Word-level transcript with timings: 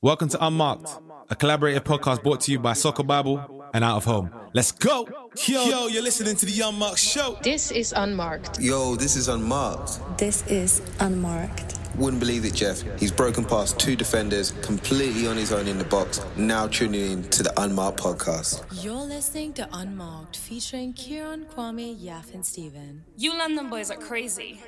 Welcome 0.00 0.28
to 0.28 0.46
Unmarked, 0.46 0.90
a 1.28 1.34
collaborative 1.34 1.80
podcast 1.80 2.22
brought 2.22 2.42
to 2.42 2.52
you 2.52 2.60
by 2.60 2.74
Soccer 2.74 3.02
Bible 3.02 3.68
and 3.74 3.82
Out 3.82 3.96
of 3.96 4.04
Home. 4.04 4.30
Let's 4.52 4.70
go! 4.70 5.08
Yo, 5.44 5.64
yo 5.64 5.86
you're 5.88 6.04
listening 6.04 6.36
to 6.36 6.46
the 6.46 6.60
Unmarked 6.60 7.00
Show. 7.00 7.36
This 7.42 7.72
is 7.72 7.92
Unmarked. 7.96 8.60
Yo, 8.60 8.94
this 8.94 9.16
is 9.16 9.26
Unmarked. 9.26 9.98
This 10.16 10.46
is 10.46 10.82
Unmarked. 11.00 11.77
Wouldn't 11.98 12.20
believe 12.20 12.44
it, 12.44 12.54
Jeff. 12.54 12.82
He's 13.00 13.10
broken 13.10 13.44
past 13.44 13.76
two 13.80 13.96
defenders, 13.96 14.52
completely 14.62 15.26
on 15.26 15.36
his 15.36 15.52
own 15.52 15.66
in 15.66 15.78
the 15.78 15.84
box, 15.84 16.24
now 16.36 16.68
tuning 16.68 17.10
in 17.10 17.24
to 17.30 17.42
the 17.42 17.52
Unmarked 17.60 17.98
podcast. 17.98 18.62
You're 18.84 18.94
listening 18.94 19.52
to 19.54 19.68
Unmarked, 19.72 20.36
featuring 20.36 20.92
Kieran, 20.92 21.46
Kwame, 21.46 21.98
Yaf, 22.00 22.32
and 22.32 22.46
Steven. 22.46 23.02
You 23.16 23.36
London 23.36 23.68
boys 23.68 23.90
are 23.90 23.96
crazy. 23.96 24.60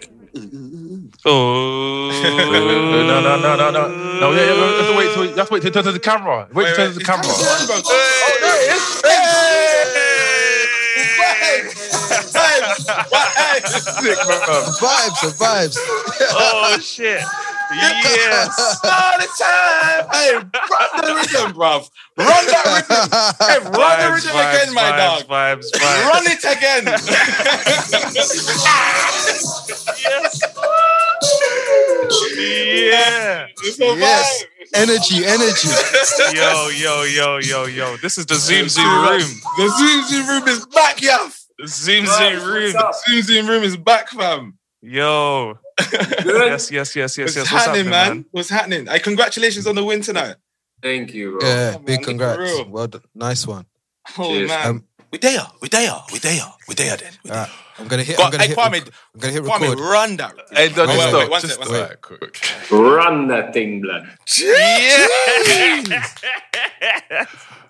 Oh 1.25 2.11
no 3.07 3.21
no 3.21 3.37
no 3.37 3.57
no 3.57 3.71
no 3.71 3.89
no! 4.21 4.31
Yeah, 4.33 4.37
yeah, 4.37 4.55
you 4.55 4.61
have 4.61 4.87
to 4.91 4.97
wait 4.97 5.15
till 5.15 5.25
you 5.25 5.37
have 5.37 5.47
to 5.49 5.55
wait 5.55 5.61
till 5.63 5.71
it 5.71 5.75
turns 5.75 5.87
to 5.87 5.93
the 5.93 6.01
camera. 6.01 6.49
Wait, 6.53 6.65
till 6.65 6.73
it 6.73 6.77
turns 6.77 6.95
to 6.95 6.99
the 6.99 7.05
camera. 7.05 7.27
Oh, 7.27 8.39
there 8.41 8.57
it 8.57 8.75
is. 8.75 8.83
Sick, 8.83 9.21
man. 11.81 11.90
Vibes, 14.81 15.21
the 15.21 15.33
vibes. 15.39 15.77
Oh 16.33 16.79
shit! 16.81 17.23
Yes. 17.73 18.81
All 18.85 19.19
the 19.19 19.29
time. 19.39 20.09
Hey, 20.13 20.35
run 20.35 20.91
the 21.05 21.15
rhythm, 21.15 21.53
bruv. 21.55 21.91
Run 22.17 22.47
that 22.47 22.65
rhythm. 22.75 23.09
Hey, 23.47 23.59
run 23.79 23.95
the 24.01 24.09
rhythm 24.13 24.37
again, 24.37 24.75
my 24.75 24.83
vibes, 24.83 24.97
dog. 24.97 25.27
Vibes, 25.29 25.71
vibes. 25.73 26.05
Run 26.09 26.25
it 26.27 26.45
again. 26.45 26.85
Yes. 30.03 30.31
Yeah. 32.37 33.47
It's 33.63 33.79
a 33.81 33.85
Yes. 33.97 34.43
vibe. 34.43 34.47
Energy, 34.73 35.27
energy. 35.27 35.69
Yo, 36.37 36.69
yo, 36.69 37.03
yo, 37.03 37.39
yo, 37.39 37.65
yo. 37.67 37.97
This 37.99 38.19
is 38.19 38.27
the 38.27 38.37
Zoom 38.37 38.69
Zoom 38.69 38.87
room. 38.87 39.41
The 39.57 39.69
Zoom 39.79 40.05
Zoom 40.09 40.27
room 40.29 40.49
is 40.49 40.65
back, 40.67 40.99
Yaf. 40.99 41.40
Zoom 41.67 42.07
Zoom 42.07 42.45
room. 42.45 42.73
Zoom 43.07 43.23
Zoom 43.23 43.47
room 43.49 43.63
is 43.63 43.77
back, 43.77 44.09
fam. 44.11 44.59
Yo. 44.83 45.59
Yes, 46.25 46.71
yes, 46.71 46.97
yes, 46.97 47.17
yes, 47.19 47.19
What's 47.19 47.37
yes. 47.37 47.37
What's 47.37 47.49
happening, 47.51 47.87
happening, 47.87 47.91
man? 47.91 48.09
man? 48.09 48.25
What's 48.31 48.49
happening? 48.51 48.89
I 48.89 48.99
congratulations 48.99 49.67
on 49.67 49.75
the 49.75 49.85
win 49.85 50.03
tonight. 50.03 50.37
Thank 50.83 51.13
you, 51.15 51.39
bro. 51.39 51.49
Yeah, 51.49 51.71
man, 51.73 51.85
big 51.85 52.01
for 52.01 52.05
congrats. 52.07 52.63
Well 52.69 52.87
done. 52.89 53.03
Nice 53.15 53.47
one. 53.47 53.67
Oh, 54.19 54.29
Cheers. 54.31 54.49
man. 54.49 54.67
Um, 54.67 54.85
We 55.13 55.19
there, 55.19 55.47
we 55.61 55.69
there, 55.69 55.93
we 56.13 56.19
there, 56.21 56.43
we 56.69 56.75
there 56.75 56.97
then. 56.97 57.13
We 57.25 57.31
there. 57.31 57.39
Alright, 57.41 57.53
I'm 57.79 57.89
gonna 57.89 58.03
hit. 58.05 58.17
Go 58.17 58.25
I'm 58.25 58.31
gonna 58.31 58.45
hey, 58.45 58.49
hit. 58.51 58.59
Kwame, 58.59 58.73
rec- 58.73 58.89
I'm 59.15 59.21
gonna 59.21 59.33
hit 59.33 59.43
Kwame, 59.43 59.61
record. 59.63 59.81
run 59.81 60.17
that. 60.19 60.35
Hey, 60.53 60.69
don't 60.71 60.89
Wait, 60.89 60.95
just 60.95 60.99
wait, 60.99 61.09
stop. 61.09 61.21
wait, 61.21 61.31
one 61.31 61.41
just 61.41 61.53
sec, 61.55 61.59
one 61.61 61.69
stop. 61.69 61.89
sec. 61.89 62.01
Quick. 62.01 62.41
Run 62.71 63.29
that 63.29 63.53
thing, 63.53 63.81
blood. 63.83 64.09
Yeah. 64.39 66.07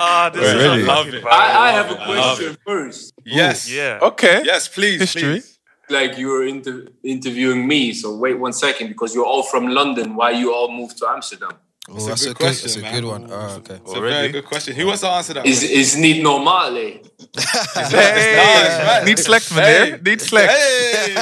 Ah, 0.00 0.30
this 0.32 0.42
Wait, 0.42 0.56
is 0.56 0.62
really? 0.62 0.82
a 0.82 0.86
Love 0.86 1.08
it. 1.14 1.24
I, 1.26 1.68
I 1.68 1.70
have 1.72 1.90
a 1.90 1.96
question 1.96 2.56
first. 2.66 3.12
Yes. 3.24 3.70
Yeah. 3.70 3.98
Okay. 4.10 4.42
Yes, 4.44 4.68
please. 4.68 5.00
History. 5.00 5.22
please. 5.40 5.58
Like 5.90 6.18
you 6.18 6.28
were 6.28 6.44
inter- 6.46 6.86
interviewing 7.02 7.66
me, 7.66 7.92
so 7.94 8.14
wait 8.16 8.38
one 8.38 8.52
second 8.52 8.88
because 8.88 9.14
you're 9.14 9.24
all 9.32 9.42
from 9.42 9.68
London. 9.68 10.14
Why 10.16 10.30
you 10.32 10.52
all 10.54 10.70
moved 10.70 10.98
to 10.98 11.06
Amsterdam? 11.08 11.52
Oh, 11.90 11.94
It's 11.96 12.04
a 12.04 12.08
that's 12.08 12.24
good 12.24 12.30
a 12.30 12.34
good. 12.34 12.44
question, 12.44 12.82
That's 12.82 12.94
a 12.94 13.00
good 13.00 13.08
one. 13.08 13.22
Oh, 13.32 13.56
okay. 13.60 13.78
It's 13.82 13.94
a 13.94 14.00
very 14.00 14.28
good 14.28 14.44
question. 14.44 14.76
Who 14.76 14.84
wants 14.86 15.00
to 15.00 15.08
answer 15.08 15.32
that? 15.34 15.46
Is 15.46 15.62
is 15.62 15.96
niet 15.96 16.22
normaal? 16.22 16.76
eh? 16.76 16.98
Hey, 17.90 19.04
need 19.04 19.18
select 19.18 19.50
man 19.54 19.64
Hey. 19.64 19.90
there. 19.90 19.98
Need 20.02 20.20
select. 20.20 20.52
Hey! 20.52 21.14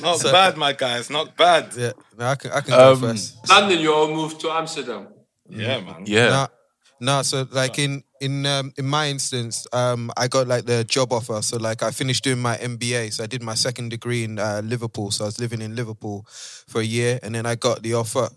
Not 0.02 0.18
So- 0.18 0.32
bad, 0.32 0.56
my 0.56 0.72
guys. 0.72 1.08
Not 1.10 1.36
bad. 1.36 1.64
Yeah, 1.76 1.92
no, 2.18 2.26
I 2.26 2.34
can. 2.34 2.50
I 2.50 2.60
can 2.60 2.72
Um, 2.74 2.80
go 3.00 3.06
first. 3.08 3.36
London, 3.48 3.78
you 3.78 3.94
all 3.94 4.08
moved 4.08 4.40
to 4.40 4.50
Amsterdam. 4.50 5.06
Yeah, 5.48 5.80
man. 5.80 6.02
Yeah. 6.06 6.28
No, 6.30 6.46
no. 7.02 7.22
So 7.22 7.46
like 7.50 7.78
in 7.78 8.04
in 8.20 8.46
um, 8.46 8.72
in 8.78 8.86
my 8.86 9.08
instance, 9.08 9.66
um, 9.72 10.10
I 10.16 10.28
got 10.28 10.46
like 10.46 10.66
the 10.66 10.84
job 10.84 11.12
offer. 11.12 11.42
So 11.42 11.56
like 11.58 11.82
I 11.82 11.90
finished 11.90 12.22
doing 12.22 12.38
my 12.38 12.56
MBA. 12.56 13.12
So 13.12 13.24
I 13.24 13.26
did 13.26 13.42
my 13.42 13.54
second 13.54 13.90
degree 13.90 14.22
in 14.22 14.38
uh, 14.38 14.62
Liverpool. 14.64 15.10
So 15.10 15.24
I 15.24 15.26
was 15.26 15.40
living 15.40 15.60
in 15.60 15.74
Liverpool 15.74 16.24
for 16.28 16.80
a 16.80 16.84
year, 16.84 17.18
and 17.22 17.34
then 17.34 17.44
I 17.44 17.56
got 17.56 17.82
the 17.82 17.94
offer. 17.94 18.28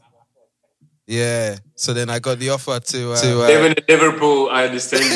Yeah. 1.07 1.57
So 1.75 1.93
then 1.93 2.09
I 2.09 2.19
got 2.19 2.39
the 2.39 2.49
offer 2.49 2.79
to 2.79 3.11
uh, 3.13 3.21
to 3.21 3.43
uh, 3.43 3.47
Living 3.47 3.73
in 3.77 3.83
Liverpool, 3.88 4.49
I 4.49 4.66
understand 4.66 5.03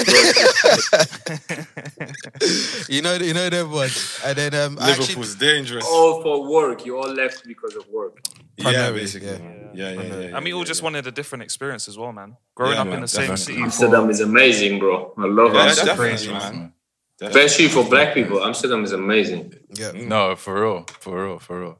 you, 2.89 3.01
know 3.01 3.15
you 3.15 3.33
know 3.33 3.49
them 3.49 3.71
ones. 3.71 4.19
And 4.25 4.37
then 4.37 4.53
um, 4.53 4.77
I 4.79 4.91
actually- 4.91 5.05
Liverpool's 5.07 5.35
dangerous. 5.35 5.85
all 5.87 6.21
for 6.21 6.47
work. 6.49 6.85
You 6.85 6.97
all 6.97 7.09
left 7.11 7.47
because 7.47 7.75
of 7.75 7.87
work. 7.89 8.19
yeah, 8.57 8.91
basically. 8.91 9.29
yeah. 9.29 9.37
Yeah, 9.73 9.91
yeah, 9.91 10.01
yeah. 10.01 10.19
yeah, 10.29 10.35
And 10.35 10.43
we 10.45 10.53
all 10.53 10.63
just 10.63 10.81
wanted 10.83 11.05
a 11.07 11.11
different 11.11 11.43
experience 11.43 11.87
as 11.87 11.97
well, 11.97 12.11
man. 12.11 12.35
Growing 12.55 12.73
Yeah, 12.73 12.81
up 12.81 12.85
in 12.87 12.91
man, 12.93 13.01
the 13.01 13.07
same 13.07 13.37
city. 13.37 13.61
Amsterdam 13.61 14.05
For, 14.05 14.11
is 14.11 14.19
amazing, 14.19 14.79
bro. 14.79 15.13
I 15.17 15.25
love 15.25 15.53
Yeah, 15.53 15.61
Amsterdam. 15.63 15.97
definitely, 15.97 16.33
man. 16.33 16.73
Especially 17.21 17.67
for 17.67 17.83
black 17.83 18.13
people, 18.13 18.43
Amsterdam 18.43 18.83
is 18.83 18.91
amazing. 18.93 19.53
yeah. 19.73 19.91
no, 19.93 20.35
for 20.35 20.61
real, 20.61 20.85
for 20.99 21.25
real, 21.25 21.39
for 21.39 21.59
real. 21.61 21.79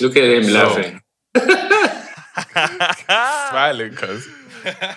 Look 0.00 0.16
at 0.16 0.24
him 0.24 0.44
So- 0.44 0.52
laughing. 0.52 1.00
Smiling, 3.50 3.94
cuz. 3.94 4.26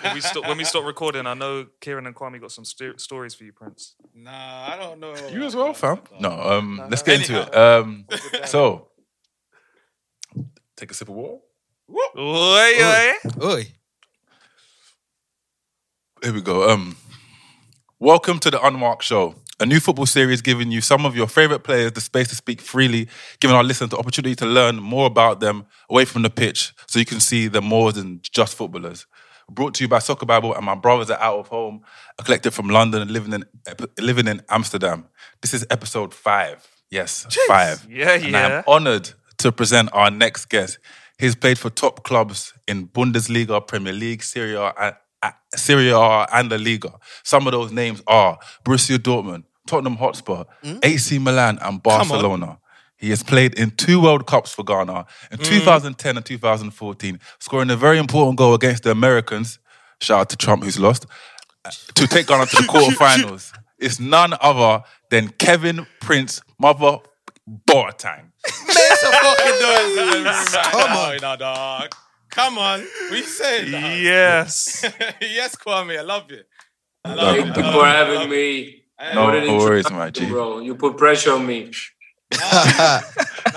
when 0.03 0.13
we 0.13 0.21
stop 0.21 0.47
when 0.47 0.57
we 0.57 0.63
stop 0.63 0.83
recording, 0.85 1.25
I 1.25 1.33
know 1.33 1.65
Kieran 1.79 2.05
and 2.05 2.15
Kwame 2.15 2.39
got 2.41 2.51
some 2.51 2.65
sto- 2.65 2.97
stories 2.97 3.33
for 3.33 3.43
you, 3.45 3.53
Prince. 3.53 3.95
Nah, 4.13 4.31
I 4.73 4.77
don't 4.77 4.99
know. 4.99 5.15
You 5.29 5.43
as 5.43 5.55
well, 5.55 5.73
fam. 5.73 5.99
No, 6.19 6.31
um, 6.31 6.75
No, 6.77 6.87
let's 6.89 7.01
get 7.01 7.21
into 7.21 7.41
it. 7.41 7.55
Um, 7.55 8.05
so, 8.45 8.89
take 10.75 10.91
a 10.91 10.93
sip 10.93 11.09
of 11.09 11.15
water. 11.15 11.37
Oi, 12.17 12.73
oi. 12.83 13.13
Oi. 13.43 13.67
Here 16.23 16.33
we 16.33 16.41
go. 16.41 16.69
Um, 16.69 16.95
welcome 17.99 18.39
to 18.39 18.51
the 18.51 18.61
Unmarked 18.65 19.03
Show, 19.03 19.35
a 19.63 19.65
new 19.65 19.79
football 19.79 20.05
series 20.05 20.41
giving 20.41 20.71
you 20.71 20.81
some 20.81 21.05
of 21.05 21.15
your 21.15 21.27
favorite 21.27 21.63
players 21.63 21.91
the 21.93 22.01
space 22.01 22.27
to 22.27 22.35
speak 22.35 22.61
freely, 22.61 23.07
giving 23.39 23.55
our 23.55 23.63
listeners 23.63 23.89
the 23.89 23.97
opportunity 23.97 24.35
to 24.35 24.45
learn 24.45 24.75
more 24.75 25.07
about 25.07 25.39
them 25.39 25.65
away 25.89 26.05
from 26.05 26.21
the 26.21 26.29
pitch, 26.29 26.73
so 26.85 26.99
you 26.99 27.05
can 27.05 27.19
see 27.19 27.47
them 27.47 27.65
more 27.65 27.91
than 27.91 28.19
just 28.21 28.55
footballers. 28.55 29.05
Brought 29.49 29.73
to 29.75 29.83
you 29.83 29.87
by 29.87 29.99
Soccer 29.99 30.25
Bible 30.25 30.53
and 30.53 30.65
my 30.65 30.75
brothers 30.75 31.09
are 31.09 31.19
out 31.19 31.39
of 31.39 31.47
home, 31.47 31.81
a 32.19 32.23
collective 32.23 32.53
from 32.53 32.69
London 32.69 33.01
and 33.01 33.11
living 33.11 33.33
in 33.33 33.45
living 33.99 34.27
in 34.27 34.41
Amsterdam. 34.49 35.05
This 35.41 35.53
is 35.53 35.65
episode 35.69 36.13
five. 36.13 36.65
Yes, 36.89 37.25
five. 37.47 37.87
Yeah, 37.89 38.11
And 38.13 38.35
I'm 38.37 38.63
honored 38.67 39.09
to 39.39 39.51
present 39.51 39.89
our 39.93 40.11
next 40.11 40.45
guest. 40.49 40.77
He's 41.17 41.35
played 41.35 41.57
for 41.57 41.69
top 41.69 42.03
clubs 42.03 42.53
in 42.67 42.87
Bundesliga, 42.87 43.65
Premier 43.65 43.93
League, 43.93 44.23
Serie 44.23 44.55
A, 44.55 44.73
and- 44.79 44.95
Serie 45.55 45.89
A, 45.89 46.25
and 46.33 46.49
La 46.51 46.57
Liga. 46.57 46.93
Some 47.23 47.47
of 47.47 47.51
those 47.53 47.71
names 47.71 48.01
are 48.07 48.37
Borussia 48.65 48.97
Dortmund, 48.97 49.43
Tottenham 49.67 49.95
Hotspur, 49.95 50.43
hmm? 50.63 50.77
AC 50.83 51.19
Milan, 51.19 51.59
and 51.61 51.81
Barcelona. 51.81 52.59
He 52.97 53.09
has 53.09 53.21
played 53.21 53.59
in 53.59 53.71
two 53.71 54.01
World 54.01 54.27
Cups 54.27 54.53
for 54.53 54.63
Ghana 54.63 55.05
in 55.31 55.37
hmm. 55.37 55.43
2010 55.43 56.17
and 56.17 56.25
2014, 56.25 57.19
scoring 57.39 57.69
a 57.69 57.75
very 57.75 57.97
important 57.97 58.37
goal 58.37 58.53
against 58.53 58.83
the 58.83 58.91
Americans. 58.91 59.59
Shout 60.01 60.19
out 60.19 60.29
to 60.29 60.37
Trump, 60.37 60.63
who's 60.63 60.79
lost, 60.79 61.05
to 61.95 62.07
take 62.07 62.27
Ghana 62.27 62.45
to 62.47 62.55
the 62.55 62.63
quarterfinals. 62.69 63.53
It's 63.79 63.99
none 63.99 64.33
other 64.39 64.83
than 65.09 65.29
Kevin 65.29 65.85
Prince, 65.99 66.41
mother 66.59 66.99
Boateng. 67.49 68.31
Make 68.67 68.77
some 68.77 69.11
fucking 69.11 69.59
noise. 70.23 70.55
Come 70.55 70.91
on. 70.91 71.17
no, 71.21 71.35
dog. 71.35 71.95
Come 72.29 72.57
on. 72.57 72.83
We 73.11 73.21
say 73.21 73.69
that. 73.69 73.99
Yes. 73.99 74.83
yes, 75.21 75.55
Kwame. 75.55 75.99
I 75.99 76.01
love 76.01 76.31
it. 76.31 76.47
I 77.05 77.13
love 77.13 77.35
Thank 77.35 77.57
you 77.57 77.63
I 77.63 77.71
for 77.71 78.13
love 78.13 78.31
it. 78.31 78.82
I 79.03 79.13
having 79.13 79.17
love 79.17 79.35
it. 79.35 79.41
me. 79.41 79.47
No 79.47 79.55
What 79.57 79.57
an 79.57 79.57
worries, 79.57 79.91
introduction, 79.91 79.97
my 79.97 80.09
G. 80.11 80.27
Bro, 80.27 80.59
you 80.61 80.75
put 80.75 80.97
pressure 80.97 81.33
on 81.33 81.45
me. 81.45 81.71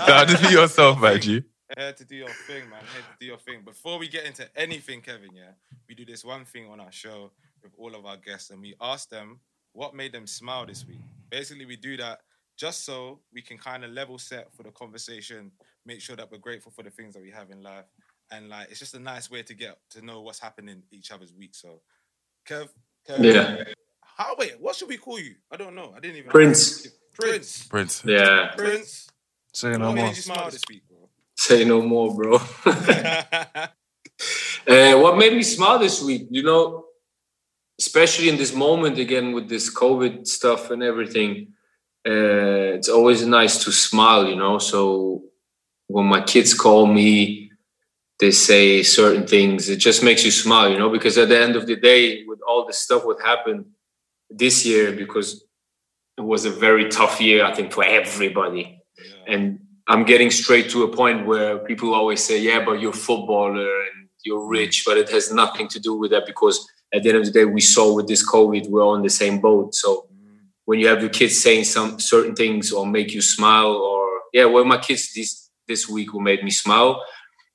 Nah, 0.07 0.25
just 0.25 0.43
be 0.43 0.49
yourself, 0.49 0.99
my 0.99 1.17
G. 1.17 1.43
Here 1.77 1.93
to 1.93 2.05
do 2.05 2.15
your 2.15 2.29
thing, 2.47 2.69
man. 2.69 2.81
Here 2.93 3.01
to 3.01 3.15
do 3.19 3.25
your 3.25 3.37
thing. 3.39 3.63
Before 3.65 3.99
we 3.99 4.07
get 4.07 4.25
into 4.25 4.47
anything, 4.55 5.01
Kevin, 5.01 5.31
yeah, 5.35 5.51
we 5.89 5.95
do 5.95 6.05
this 6.05 6.23
one 6.25 6.45
thing 6.45 6.69
on 6.69 6.79
our 6.79 6.91
show 6.91 7.31
with 7.63 7.73
all 7.77 7.95
of 7.95 8.05
our 8.05 8.17
guests, 8.17 8.51
and 8.51 8.61
we 8.61 8.75
ask 8.81 9.09
them 9.09 9.39
what 9.73 9.95
made 9.95 10.13
them 10.13 10.27
smile 10.27 10.65
this 10.65 10.85
week. 10.87 10.99
Basically, 11.29 11.65
we 11.65 11.75
do 11.75 11.97
that 11.97 12.19
just 12.57 12.85
so 12.85 13.19
we 13.33 13.41
can 13.41 13.57
kind 13.57 13.83
of 13.83 13.91
level 13.91 14.17
set 14.17 14.53
for 14.55 14.63
the 14.63 14.71
conversation, 14.71 15.51
make 15.85 16.01
sure 16.01 16.15
that 16.15 16.31
we're 16.31 16.37
grateful 16.37 16.71
for 16.71 16.83
the 16.83 16.89
things 16.91 17.13
that 17.15 17.21
we 17.23 17.31
have 17.31 17.51
in 17.51 17.61
life, 17.61 17.85
and 18.31 18.49
like 18.49 18.69
it's 18.69 18.79
just 18.79 18.95
a 18.95 18.99
nice 18.99 19.29
way 19.31 19.43
to 19.43 19.53
get 19.53 19.77
to 19.91 20.05
know 20.05 20.21
what's 20.21 20.39
happening 20.39 20.83
each 20.91 21.11
other's 21.11 21.33
week. 21.33 21.55
So, 21.55 21.81
Kev, 22.47 22.69
Kev 23.09 23.23
Yeah. 23.23 23.63
How 24.17 24.33
wait? 24.35 24.55
What 24.59 24.75
should 24.75 24.89
we 24.89 24.97
call 24.97 25.19
you? 25.19 25.35
I 25.51 25.57
don't 25.57 25.75
know. 25.75 25.93
I 25.95 25.99
didn't 25.99 26.17
even 26.17 26.31
Prince. 26.31 26.87
Prince. 27.13 27.67
Prince. 27.67 28.03
Yeah. 28.03 28.51
Prince. 28.57 29.07
Say 29.53 29.73
no 29.73 29.77
more. 29.77 29.93
made 29.93 30.09
you 30.09 30.15
smile 30.15 30.49
this 30.49 30.63
week, 30.67 30.81
bro? 30.89 31.07
Say 31.35 31.63
no 31.65 31.83
more, 31.83 32.15
bro. 32.15 32.39
Uh, 34.67 34.97
what 34.97 35.17
made 35.19 35.33
me 35.33 35.43
smile 35.43 35.77
this 35.77 36.01
week, 36.01 36.27
you 36.31 36.41
know, 36.41 36.85
especially 37.79 38.29
in 38.29 38.37
this 38.37 38.55
moment 38.55 38.97
again 38.97 39.33
with 39.33 39.47
this 39.47 39.71
COVID 39.71 40.25
stuff 40.25 40.71
and 40.71 40.81
everything, 40.81 41.53
uh, 42.03 42.73
it's 42.73 42.89
always 42.89 43.23
nice 43.23 43.63
to 43.65 43.71
smile, 43.71 44.27
you 44.27 44.35
know. 44.35 44.57
So 44.57 45.25
when 45.85 46.07
my 46.07 46.21
kids 46.21 46.55
call 46.55 46.87
me, 46.87 47.51
they 48.19 48.31
say 48.31 48.81
certain 48.81 49.27
things, 49.27 49.69
it 49.69 49.77
just 49.77 50.01
makes 50.01 50.25
you 50.25 50.31
smile, 50.31 50.71
you 50.71 50.79
know, 50.79 50.89
because 50.89 51.19
at 51.19 51.29
the 51.29 51.39
end 51.39 51.55
of 51.55 51.67
the 51.67 51.75
day, 51.75 52.25
with 52.25 52.39
all 52.47 52.65
the 52.65 52.73
stuff 52.73 53.05
what 53.05 53.21
happened 53.21 53.65
this 54.29 54.65
year, 54.65 54.91
because 54.91 55.43
it 56.17 56.21
was 56.21 56.45
a 56.45 56.51
very 56.51 56.89
tough 56.89 57.21
year, 57.21 57.45
I 57.45 57.53
think, 57.53 57.71
for 57.71 57.83
everybody. 57.83 58.81
And 59.27 59.59
I'm 59.87 60.03
getting 60.03 60.31
straight 60.31 60.69
to 60.71 60.83
a 60.83 60.95
point 60.95 61.25
where 61.25 61.59
people 61.59 61.93
always 61.93 62.23
say, 62.23 62.39
yeah, 62.39 62.63
but 62.63 62.79
you're 62.81 62.91
a 62.91 63.05
footballer 63.07 63.81
and 63.81 64.09
you're 64.23 64.45
rich, 64.45 64.83
but 64.85 64.97
it 64.97 65.09
has 65.09 65.31
nothing 65.31 65.67
to 65.69 65.79
do 65.79 65.93
with 65.95 66.11
that 66.11 66.25
because 66.25 66.67
at 66.93 67.03
the 67.03 67.09
end 67.09 67.19
of 67.19 67.25
the 67.25 67.31
day, 67.31 67.45
we 67.45 67.61
saw 67.61 67.93
with 67.93 68.07
this 68.07 68.27
COVID, 68.27 68.69
we're 68.69 68.85
on 68.85 69.01
the 69.01 69.09
same 69.09 69.39
boat. 69.39 69.75
So 69.75 70.07
when 70.65 70.79
you 70.79 70.87
have 70.87 71.01
your 71.01 71.09
kids 71.09 71.41
saying 71.41 71.65
some 71.65 71.99
certain 71.99 72.35
things 72.35 72.71
or 72.71 72.85
make 72.85 73.13
you 73.13 73.21
smile, 73.21 73.73
or 73.73 74.07
yeah, 74.33 74.45
well, 74.45 74.65
my 74.65 74.77
kids 74.77 75.13
this 75.13 75.49
this 75.67 75.87
week 75.87 76.11
who 76.11 76.21
made 76.21 76.43
me 76.43 76.51
smile, 76.51 77.03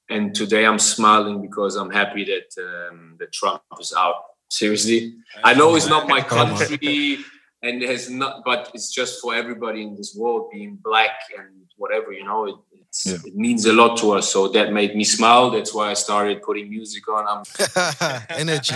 and 0.08 0.34
today 0.34 0.66
I'm 0.66 0.78
smiling 0.78 1.40
because 1.40 1.76
I'm 1.76 1.90
happy 1.90 2.24
that 2.24 2.62
um, 2.62 3.16
that 3.18 3.32
Trump 3.32 3.62
is 3.80 3.94
out. 3.96 4.16
Seriously, 4.52 5.14
I 5.42 5.54
know 5.54 5.74
it's 5.76 5.86
not 5.88 6.06
my 6.08 6.20
country, 6.20 7.18
and 7.62 7.80
has 7.82 8.10
not, 8.10 8.44
but 8.44 8.70
it's 8.74 8.92
just 8.92 9.18
for 9.22 9.34
everybody 9.34 9.80
in 9.82 9.96
this 9.96 10.14
world 10.14 10.50
being 10.52 10.76
black 10.82 11.16
and 11.38 11.48
whatever, 11.78 12.12
you 12.12 12.22
know. 12.24 12.44
It, 12.46 12.56
it's, 12.74 13.06
Yeah. 13.06 13.16
it 13.24 13.34
means 13.34 13.64
a 13.64 13.72
lot 13.72 13.96
to 14.00 14.12
us, 14.12 14.30
so 14.30 14.48
that 14.48 14.70
made 14.70 14.94
me 14.94 15.04
smile. 15.04 15.50
That's 15.50 15.72
why 15.72 15.90
I 15.90 15.94
started 15.94 16.42
putting 16.42 16.68
music 16.68 17.08
on. 17.08 17.24
I'm 17.32 17.42
Energy. 18.44 18.74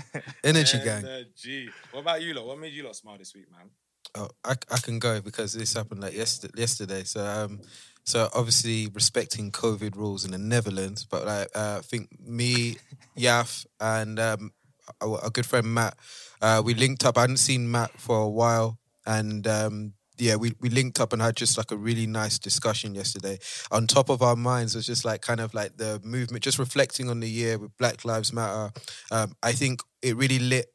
Energy 0.44 0.78
gang. 0.84 1.04
Energy. 1.04 1.70
What 1.90 2.02
about 2.02 2.22
you 2.22 2.32
lot? 2.34 2.46
What 2.46 2.60
made 2.60 2.72
you 2.72 2.84
lot 2.84 2.94
smile 2.94 3.18
this 3.18 3.34
week, 3.34 3.46
man? 3.50 3.68
Oh, 4.14 4.28
I, 4.44 4.54
I 4.70 4.78
can 4.78 5.00
go 5.00 5.20
because 5.20 5.54
this 5.54 5.74
happened 5.74 6.02
like 6.02 6.14
yesterday. 6.14 6.54
Yesterday, 6.60 7.02
so 7.02 7.26
um, 7.26 7.60
so 8.04 8.28
obviously 8.32 8.86
respecting 8.94 9.50
COVID 9.50 9.96
rules 9.96 10.24
in 10.24 10.30
the 10.30 10.38
Netherlands, 10.38 11.04
but 11.04 11.26
like 11.26 11.48
uh, 11.52 11.78
I 11.80 11.82
think 11.82 12.08
me, 12.20 12.76
Yaf, 13.18 13.66
and 13.80 14.20
um, 14.20 14.52
a, 15.00 15.30
good 15.30 15.46
friend 15.46 15.72
Matt, 15.72 15.96
uh, 16.40 16.62
we 16.64 16.74
linked 16.74 17.04
up. 17.04 17.18
I 17.18 17.22
hadn't 17.22 17.38
seen 17.38 17.70
Matt 17.70 17.98
for 18.00 18.20
a 18.20 18.28
while, 18.28 18.78
and 19.06 19.46
um, 19.46 19.94
yeah, 20.18 20.36
we, 20.36 20.52
we 20.60 20.68
linked 20.68 21.00
up 21.00 21.12
and 21.12 21.20
had 21.20 21.36
just 21.36 21.58
like 21.58 21.70
a 21.70 21.76
really 21.76 22.06
nice 22.06 22.38
discussion 22.38 22.94
yesterday. 22.94 23.38
On 23.70 23.86
top 23.86 24.08
of 24.08 24.22
our 24.22 24.36
minds 24.36 24.74
was 24.74 24.86
just 24.86 25.04
like 25.04 25.22
kind 25.22 25.40
of 25.40 25.54
like 25.54 25.76
the 25.76 26.00
movement, 26.04 26.42
just 26.42 26.58
reflecting 26.58 27.10
on 27.10 27.20
the 27.20 27.28
year 27.28 27.58
with 27.58 27.76
Black 27.76 28.04
Lives 28.04 28.32
Matter. 28.32 28.72
Um, 29.10 29.34
I 29.42 29.52
think 29.52 29.82
it 30.02 30.16
really 30.16 30.38
lit 30.38 30.66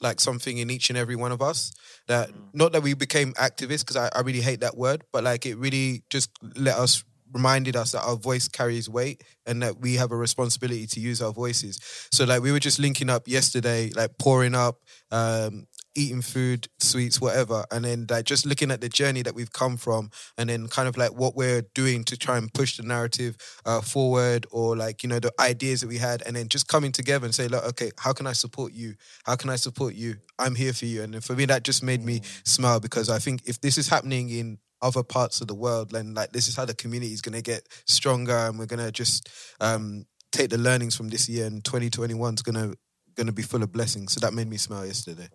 like 0.00 0.20
something 0.20 0.58
in 0.58 0.70
each 0.70 0.90
and 0.90 0.98
every 0.98 1.16
one 1.16 1.32
of 1.32 1.42
us 1.42 1.72
that 2.06 2.30
not 2.52 2.72
that 2.72 2.82
we 2.82 2.94
became 2.94 3.32
activists 3.34 3.80
because 3.80 3.96
I, 3.96 4.08
I 4.14 4.20
really 4.20 4.40
hate 4.40 4.60
that 4.60 4.76
word 4.76 5.02
but 5.12 5.24
like 5.24 5.44
it 5.44 5.56
really 5.56 6.04
just 6.08 6.30
let 6.56 6.76
us 6.76 7.02
reminded 7.32 7.76
us 7.76 7.92
that 7.92 8.02
our 8.02 8.16
voice 8.16 8.48
carries 8.48 8.88
weight 8.88 9.22
and 9.46 9.62
that 9.62 9.80
we 9.80 9.94
have 9.94 10.12
a 10.12 10.16
responsibility 10.16 10.86
to 10.86 11.00
use 11.00 11.22
our 11.22 11.32
voices. 11.32 11.80
So 12.12 12.24
like 12.24 12.42
we 12.42 12.52
were 12.52 12.60
just 12.60 12.78
linking 12.78 13.10
up 13.10 13.28
yesterday 13.28 13.90
like 13.94 14.18
pouring 14.18 14.54
up 14.54 14.76
um 15.10 15.66
eating 15.98 16.22
food 16.22 16.68
sweets 16.78 17.20
whatever 17.20 17.64
and 17.72 17.84
then 17.84 18.06
like 18.08 18.24
just 18.24 18.46
looking 18.46 18.70
at 18.70 18.80
the 18.80 18.88
journey 18.88 19.22
that 19.22 19.34
we've 19.34 19.52
come 19.52 19.76
from 19.76 20.10
and 20.36 20.48
then 20.48 20.68
kind 20.68 20.88
of 20.88 20.96
like 20.96 21.12
what 21.12 21.34
we're 21.34 21.62
doing 21.74 22.04
to 22.04 22.16
try 22.16 22.38
and 22.38 22.52
push 22.54 22.76
the 22.76 22.82
narrative 22.84 23.36
uh, 23.66 23.80
forward 23.80 24.46
or 24.52 24.76
like 24.76 25.02
you 25.02 25.08
know 25.08 25.18
the 25.18 25.32
ideas 25.40 25.80
that 25.80 25.88
we 25.88 25.98
had 25.98 26.22
and 26.24 26.36
then 26.36 26.48
just 26.48 26.68
coming 26.68 26.92
together 26.92 27.24
and 27.24 27.34
say 27.34 27.48
look 27.48 27.64
okay 27.64 27.90
how 27.98 28.12
can 28.12 28.26
i 28.26 28.32
support 28.32 28.72
you? 28.72 28.94
How 29.24 29.34
can 29.34 29.50
i 29.50 29.56
support 29.56 29.94
you? 29.94 30.16
I'm 30.38 30.54
here 30.54 30.72
for 30.72 30.86
you. 30.86 31.02
And 31.02 31.14
then 31.14 31.20
for 31.20 31.34
me 31.34 31.46
that 31.46 31.64
just 31.64 31.82
made 31.82 32.04
me 32.04 32.20
smile 32.44 32.78
because 32.78 33.10
i 33.10 33.18
think 33.18 33.42
if 33.46 33.60
this 33.60 33.76
is 33.76 33.88
happening 33.88 34.30
in 34.30 34.58
other 34.80 35.02
parts 35.02 35.40
of 35.40 35.48
the 35.48 35.54
world 35.54 35.90
then 35.90 36.14
like 36.14 36.30
this 36.32 36.48
is 36.48 36.56
how 36.56 36.64
the 36.64 36.74
community 36.74 37.12
is 37.12 37.20
going 37.20 37.34
to 37.34 37.42
get 37.42 37.66
stronger 37.86 38.36
and 38.36 38.58
we're 38.58 38.66
going 38.66 38.84
to 38.84 38.92
just 38.92 39.28
um 39.60 40.04
take 40.30 40.50
the 40.50 40.58
learnings 40.58 40.94
from 40.96 41.08
this 41.08 41.28
year 41.28 41.46
and 41.46 41.64
2021 41.64 42.34
is 42.34 42.42
going 42.42 42.54
to 42.54 42.76
going 43.14 43.26
to 43.26 43.32
be 43.32 43.42
full 43.42 43.62
of 43.62 43.72
blessings 43.72 44.12
so 44.12 44.20
that 44.20 44.32
made 44.32 44.48
me 44.48 44.56
smile 44.56 44.86
yesterday 44.86 45.28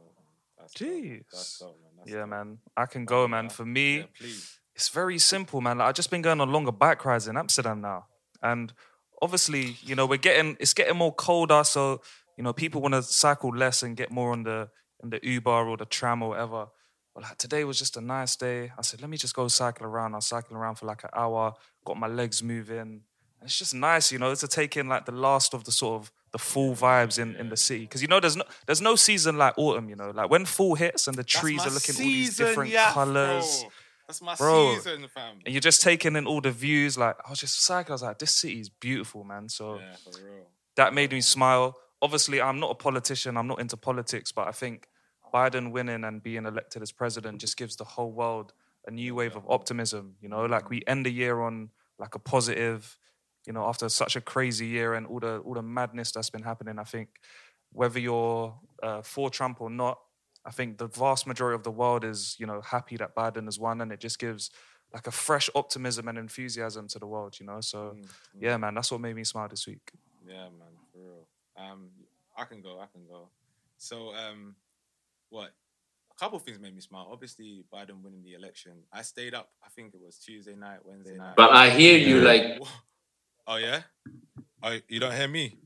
Jeez. 0.75 1.61
Yeah, 2.05 2.25
man. 2.25 2.59
I 2.75 2.85
can 2.85 3.05
go, 3.05 3.27
man. 3.27 3.49
For 3.49 3.65
me, 3.65 4.05
it's 4.75 4.89
very 4.89 5.19
simple, 5.19 5.61
man. 5.61 5.77
Like, 5.77 5.89
I've 5.89 5.95
just 5.95 6.09
been 6.09 6.21
going 6.21 6.41
on 6.41 6.51
longer 6.51 6.71
bike 6.71 7.05
rides 7.05 7.27
in 7.27 7.37
Amsterdam 7.37 7.81
now. 7.81 8.05
And 8.41 8.73
obviously, 9.21 9.77
you 9.81 9.95
know, 9.95 10.05
we're 10.05 10.17
getting 10.17 10.57
it's 10.59 10.73
getting 10.73 10.97
more 10.97 11.13
colder, 11.13 11.63
so 11.63 12.01
you 12.37 12.43
know, 12.43 12.53
people 12.53 12.81
want 12.81 12.95
to 12.95 13.03
cycle 13.03 13.55
less 13.55 13.83
and 13.83 13.95
get 13.95 14.11
more 14.11 14.31
on 14.31 14.43
the 14.43 14.69
in 15.01 15.09
the 15.11 15.19
Uber 15.21 15.69
or 15.69 15.77
the 15.77 15.85
tram 15.85 16.21
or 16.21 16.29
whatever. 16.29 16.67
But 17.13 17.23
like 17.23 17.37
today 17.37 17.63
was 17.63 17.77
just 17.77 17.95
a 17.97 18.01
nice 18.01 18.35
day. 18.35 18.71
I 18.77 18.81
said, 18.81 19.01
let 19.01 19.09
me 19.09 19.17
just 19.17 19.35
go 19.35 19.47
cycle 19.47 19.85
around. 19.85 20.13
I 20.13 20.17
was 20.17 20.25
cycling 20.25 20.57
around 20.57 20.75
for 20.75 20.85
like 20.87 21.03
an 21.03 21.11
hour, 21.13 21.53
got 21.85 21.97
my 21.97 22.07
legs 22.07 22.41
moving. 22.41 22.77
And 22.79 23.01
it's 23.43 23.57
just 23.59 23.73
nice, 23.75 24.11
you 24.11 24.17
know, 24.19 24.33
to 24.33 24.47
take 24.47 24.77
in 24.77 24.87
like 24.87 25.05
the 25.05 25.11
last 25.11 25.53
of 25.53 25.63
the 25.65 25.71
sort 25.71 26.01
of 26.01 26.11
the 26.31 26.39
full 26.39 26.73
vibes 26.75 27.19
in, 27.19 27.35
in 27.35 27.49
the 27.49 27.57
city. 27.57 27.81
Because 27.81 28.01
you 28.01 28.07
know, 28.07 28.19
there's 28.19 28.35
no 28.35 28.43
there's 28.65 28.81
no 28.81 28.95
season 28.95 29.37
like 29.37 29.53
autumn, 29.57 29.89
you 29.89 29.95
know. 29.95 30.09
Like 30.11 30.29
when 30.31 30.45
fall 30.45 30.75
hits 30.75 31.07
and 31.07 31.15
the 31.17 31.23
trees 31.23 31.61
are 31.65 31.69
looking 31.69 31.95
all 31.95 32.01
these 32.01 32.29
season, 32.29 32.45
different 32.47 32.71
yeah, 32.71 32.91
colors. 32.91 33.61
bro. 33.61 33.69
That's 34.07 34.21
my 34.21 34.35
Bro. 34.35 34.75
season, 34.75 35.07
fam. 35.13 35.37
And 35.45 35.53
you're 35.53 35.61
just 35.61 35.81
taking 35.81 36.15
in 36.17 36.25
all 36.27 36.41
the 36.41 36.51
views. 36.51 36.97
Like 36.97 37.15
I 37.25 37.29
was 37.29 37.39
just 37.39 37.63
cycling. 37.63 37.91
I 37.91 37.95
was 37.95 38.01
like, 38.03 38.19
this 38.19 38.31
city 38.33 38.59
is 38.59 38.69
beautiful, 38.69 39.23
man. 39.23 39.47
So 39.49 39.75
Yeah, 39.79 39.95
for 40.03 40.11
real. 40.21 40.47
that 40.75 40.93
made 40.93 41.11
me 41.11 41.21
smile. 41.21 41.77
Obviously, 42.01 42.41
I'm 42.41 42.59
not 42.59 42.71
a 42.71 42.75
politician. 42.75 43.37
I'm 43.37 43.47
not 43.47 43.59
into 43.61 43.77
politics, 43.77 44.31
but 44.33 44.47
I 44.47 44.51
think 44.51 44.87
Biden 45.33 45.71
winning 45.71 46.03
and 46.03 46.21
being 46.21 46.45
elected 46.45 46.81
as 46.81 46.91
president 46.91 47.41
just 47.41 47.57
gives 47.57 47.75
the 47.75 47.83
whole 47.83 48.11
world 48.11 48.53
a 48.85 48.91
new 48.91 49.15
wave 49.15 49.35
of 49.35 49.45
optimism. 49.49 50.15
You 50.21 50.29
know, 50.29 50.45
like 50.45 50.69
we 50.69 50.83
end 50.87 51.05
the 51.05 51.11
year 51.11 51.41
on 51.41 51.69
like 51.99 52.15
a 52.15 52.19
positive. 52.19 52.97
You 53.45 53.51
know, 53.51 53.65
after 53.65 53.89
such 53.89 54.15
a 54.15 54.21
crazy 54.21 54.67
year 54.67 54.93
and 54.93 55.05
all 55.05 55.19
the 55.19 55.39
all 55.39 55.53
the 55.53 55.61
madness 55.61 56.11
that's 56.13 56.29
been 56.29 56.43
happening, 56.43 56.79
I 56.79 56.85
think 56.85 57.09
whether 57.73 57.99
you're 57.99 58.57
uh, 58.81 59.01
for 59.01 59.29
Trump 59.29 59.59
or 59.59 59.69
not, 59.69 59.99
I 60.45 60.51
think 60.51 60.77
the 60.77 60.87
vast 60.87 61.27
majority 61.27 61.55
of 61.55 61.63
the 61.63 61.71
world 61.71 62.05
is 62.05 62.37
you 62.39 62.45
know 62.45 62.61
happy 62.61 62.95
that 62.97 63.15
Biden 63.15 63.45
has 63.45 63.59
won, 63.59 63.81
and 63.81 63.91
it 63.91 63.99
just 63.99 64.17
gives 64.17 64.49
like 64.93 65.07
a 65.07 65.11
fresh 65.11 65.49
optimism 65.55 66.07
and 66.07 66.17
enthusiasm 66.17 66.87
to 66.89 66.99
the 66.99 67.07
world. 67.07 67.37
You 67.39 67.45
know, 67.45 67.59
so 67.59 67.97
yeah, 68.39 68.55
man, 68.55 68.75
that's 68.75 68.91
what 68.91 69.01
made 69.01 69.15
me 69.15 69.25
smile 69.25 69.49
this 69.49 69.67
week. 69.67 69.91
Yeah, 70.25 70.43
man, 70.43 70.73
for 70.91 70.99
real. 70.99 71.27
Um, 71.57 71.89
I 72.37 72.45
can 72.45 72.61
go. 72.61 72.79
I 72.79 72.85
can 72.93 73.05
go. 73.07 73.29
So, 73.77 74.13
um, 74.15 74.55
what? 75.33 75.51
A 76.11 76.19
couple 76.19 76.37
of 76.37 76.43
things 76.43 76.59
made 76.59 76.75
me 76.75 76.81
smile. 76.81 77.09
Obviously, 77.11 77.65
Biden 77.73 78.01
winning 78.03 78.23
the 78.23 78.33
election. 78.33 78.73
I 78.91 79.01
stayed 79.01 79.33
up. 79.33 79.49
I 79.65 79.69
think 79.75 79.93
it 79.95 79.99
was 79.99 80.17
Tuesday 80.19 80.55
night, 80.55 80.79
Wednesday 80.85 81.17
night. 81.17 81.33
But 81.35 81.51
I 81.51 81.71
hear 81.71 81.97
you, 81.97 82.21
like- 82.21 82.59
Oh 83.47 83.57
yeah. 83.57 83.81
Oh, 84.61 84.77
you 84.87 84.99
don't 85.01 85.13
hear 85.13 85.27
me. 85.27 85.57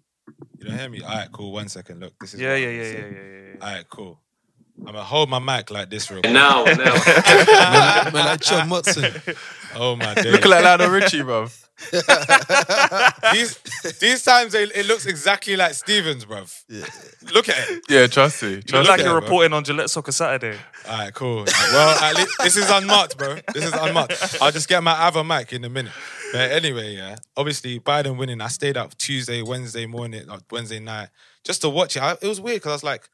You 0.57 0.67
don't 0.67 0.79
hear 0.79 0.89
me. 0.89 1.01
All 1.03 1.09
right, 1.09 1.31
cool. 1.31 1.51
One 1.51 1.67
second. 1.67 1.99
Look, 1.99 2.13
this 2.19 2.33
is. 2.33 2.39
Yeah, 2.39 2.53
what 2.53 2.61
yeah, 2.61 2.69
yeah, 2.69 2.83
yeah, 2.83 2.97
yeah, 2.97 3.05
yeah, 3.53 3.53
All 3.61 3.73
right, 3.75 3.89
cool. 3.89 4.19
I'm 4.79 4.85
gonna 4.85 5.03
hold 5.03 5.29
my 5.29 5.39
mic 5.39 5.69
like 5.69 5.89
this 5.89 6.09
real 6.09 6.21
quick. 6.21 6.33
Now, 6.33 6.63
now. 6.63 6.73
Man, 6.75 8.13
man, 8.13 8.25
like 8.25 8.39
John 8.41 8.69
Motson. 8.69 9.11
Oh 9.79 9.95
my 9.95 10.13
days. 10.15 10.25
Look 10.25 10.45
like 10.45 10.63
Lionel 10.63 10.89
Richie, 10.89 11.21
bro. 11.21 11.47
these 13.33 13.59
these 13.99 14.23
times 14.23 14.55
it, 14.55 14.75
it 14.75 14.87
looks 14.87 15.05
exactly 15.05 15.55
like 15.55 15.75
Stevens, 15.75 16.25
bruv. 16.25 16.51
Look 17.31 17.49
at 17.49 17.69
it. 17.69 17.83
Yeah, 17.87 18.07
trust 18.07 18.41
me. 18.41 18.49
You 18.49 18.61
look 18.71 18.87
like 18.87 18.99
you're 19.01 19.11
bro. 19.11 19.21
reporting 19.21 19.53
on 19.53 19.63
Gillette 19.63 19.91
Soccer 19.91 20.11
Saturday. 20.11 20.57
All 20.89 20.97
right, 20.97 21.13
cool. 21.13 21.45
Well, 21.45 22.03
at 22.03 22.15
least, 22.15 22.35
this 22.39 22.57
is 22.57 22.69
unmarked, 22.69 23.17
bro. 23.17 23.37
This 23.53 23.65
is 23.65 23.73
unmarked. 23.73 24.37
I'll 24.41 24.51
just 24.51 24.67
get 24.67 24.81
my 24.81 24.93
other 24.93 25.23
mic 25.23 25.53
in 25.53 25.63
a 25.65 25.69
minute. 25.69 25.93
But 26.31 26.51
anyway, 26.51 26.95
yeah. 26.95 27.17
Obviously, 27.35 27.79
Biden 27.79 28.17
winning. 28.17 28.41
I 28.41 28.47
stayed 28.47 28.75
up 28.75 28.97
Tuesday, 28.97 29.43
Wednesday 29.43 29.85
morning, 29.85 30.25
Wednesday 30.49 30.79
night, 30.79 31.09
just 31.43 31.61
to 31.61 31.69
watch 31.69 31.95
it. 31.95 32.01
I, 32.01 32.13
it 32.13 32.27
was 32.27 32.41
weird 32.41 32.57
because 32.57 32.71
I 32.71 32.75
was 32.75 32.83
like, 32.83 33.07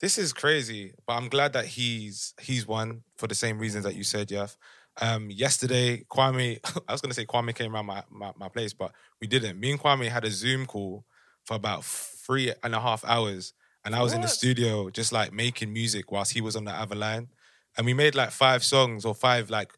"This 0.00 0.18
is 0.18 0.32
crazy," 0.32 0.94
but 1.06 1.12
I'm 1.14 1.28
glad 1.28 1.52
that 1.52 1.66
he's 1.66 2.34
he's 2.40 2.66
won 2.66 3.02
for 3.16 3.28
the 3.28 3.36
same 3.36 3.58
reasons 3.60 3.84
that 3.84 3.94
you 3.94 4.02
said, 4.02 4.28
Jeff. 4.28 4.56
Um, 5.00 5.30
yesterday, 5.30 6.04
Kwame, 6.10 6.58
I 6.88 6.92
was 6.92 7.00
gonna 7.00 7.14
say 7.14 7.26
Kwame 7.26 7.54
came 7.54 7.74
around 7.74 7.86
my, 7.86 8.02
my 8.10 8.32
my 8.36 8.48
place, 8.48 8.72
but 8.72 8.92
we 9.20 9.26
didn't. 9.26 9.58
Me 9.58 9.70
and 9.70 9.80
Kwame 9.80 10.08
had 10.08 10.24
a 10.24 10.30
Zoom 10.30 10.66
call 10.66 11.04
for 11.44 11.54
about 11.54 11.84
three 11.84 12.52
and 12.62 12.74
a 12.74 12.80
half 12.80 13.04
hours, 13.04 13.54
and 13.84 13.94
I 13.94 14.02
was 14.02 14.12
in 14.12 14.20
the 14.20 14.28
studio 14.28 14.90
just 14.90 15.12
like 15.12 15.32
making 15.32 15.72
music 15.72 16.12
whilst 16.12 16.32
he 16.32 16.40
was 16.40 16.56
on 16.56 16.64
the 16.64 16.72
other 16.72 16.96
line, 16.96 17.28
and 17.76 17.86
we 17.86 17.94
made 17.94 18.14
like 18.14 18.30
five 18.30 18.62
songs 18.62 19.04
or 19.04 19.14
five 19.14 19.50
like 19.50 19.72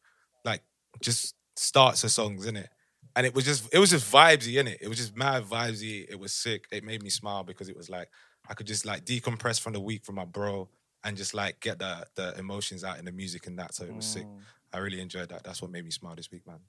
like 0.45 0.63
just 1.01 1.35
starts 1.57 2.05
of 2.05 2.11
songs 2.11 2.47
in 2.47 2.57
it. 2.57 2.69
And 3.15 3.27
it 3.27 3.35
was 3.35 3.45
just 3.45 3.69
it 3.73 3.79
was 3.79 3.91
just 3.91 4.11
vibesy 4.11 4.59
in 4.59 4.67
it. 4.67 4.79
It 4.81 4.89
was 4.89 4.99
just 4.99 5.17
mad 5.17 5.45
vibesy. 5.45 6.07
It 6.09 6.19
was 6.19 6.33
sick. 6.33 6.65
It 6.73 6.83
made 6.83 7.03
me 7.03 7.11
smile 7.11 7.45
because 7.45 7.69
it 7.69 7.77
was 7.77 7.91
like 7.91 8.09
I 8.49 8.55
could 8.55 8.67
just 8.67 8.87
like 8.87 9.05
decompress 9.05 9.61
from 9.61 9.75
the 9.75 9.81
week 9.81 10.05
from 10.05 10.17
my 10.17 10.25
bro 10.25 10.69
and 11.05 11.17
just 11.17 11.35
like 11.35 11.61
get 11.61 11.79
the 11.79 12.07
the 12.17 12.37
emotions 12.39 12.85
out 12.85 12.99
in 12.99 13.05
the 13.05 13.13
music 13.13 13.47
and 13.47 13.59
that. 13.59 13.75
So 13.75 13.85
it 13.85 13.95
was 13.95 14.07
sick. 14.07 14.27
I 14.73 14.79
really 14.79 15.01
enjoyed 15.01 15.29
that. 15.29 15.45
That's 15.45 15.61
what 15.61 15.71
made 15.71 15.85
me 15.85 15.91
smile 15.91 16.15
this 16.15 16.31
week, 16.31 16.47
man. 16.47 16.61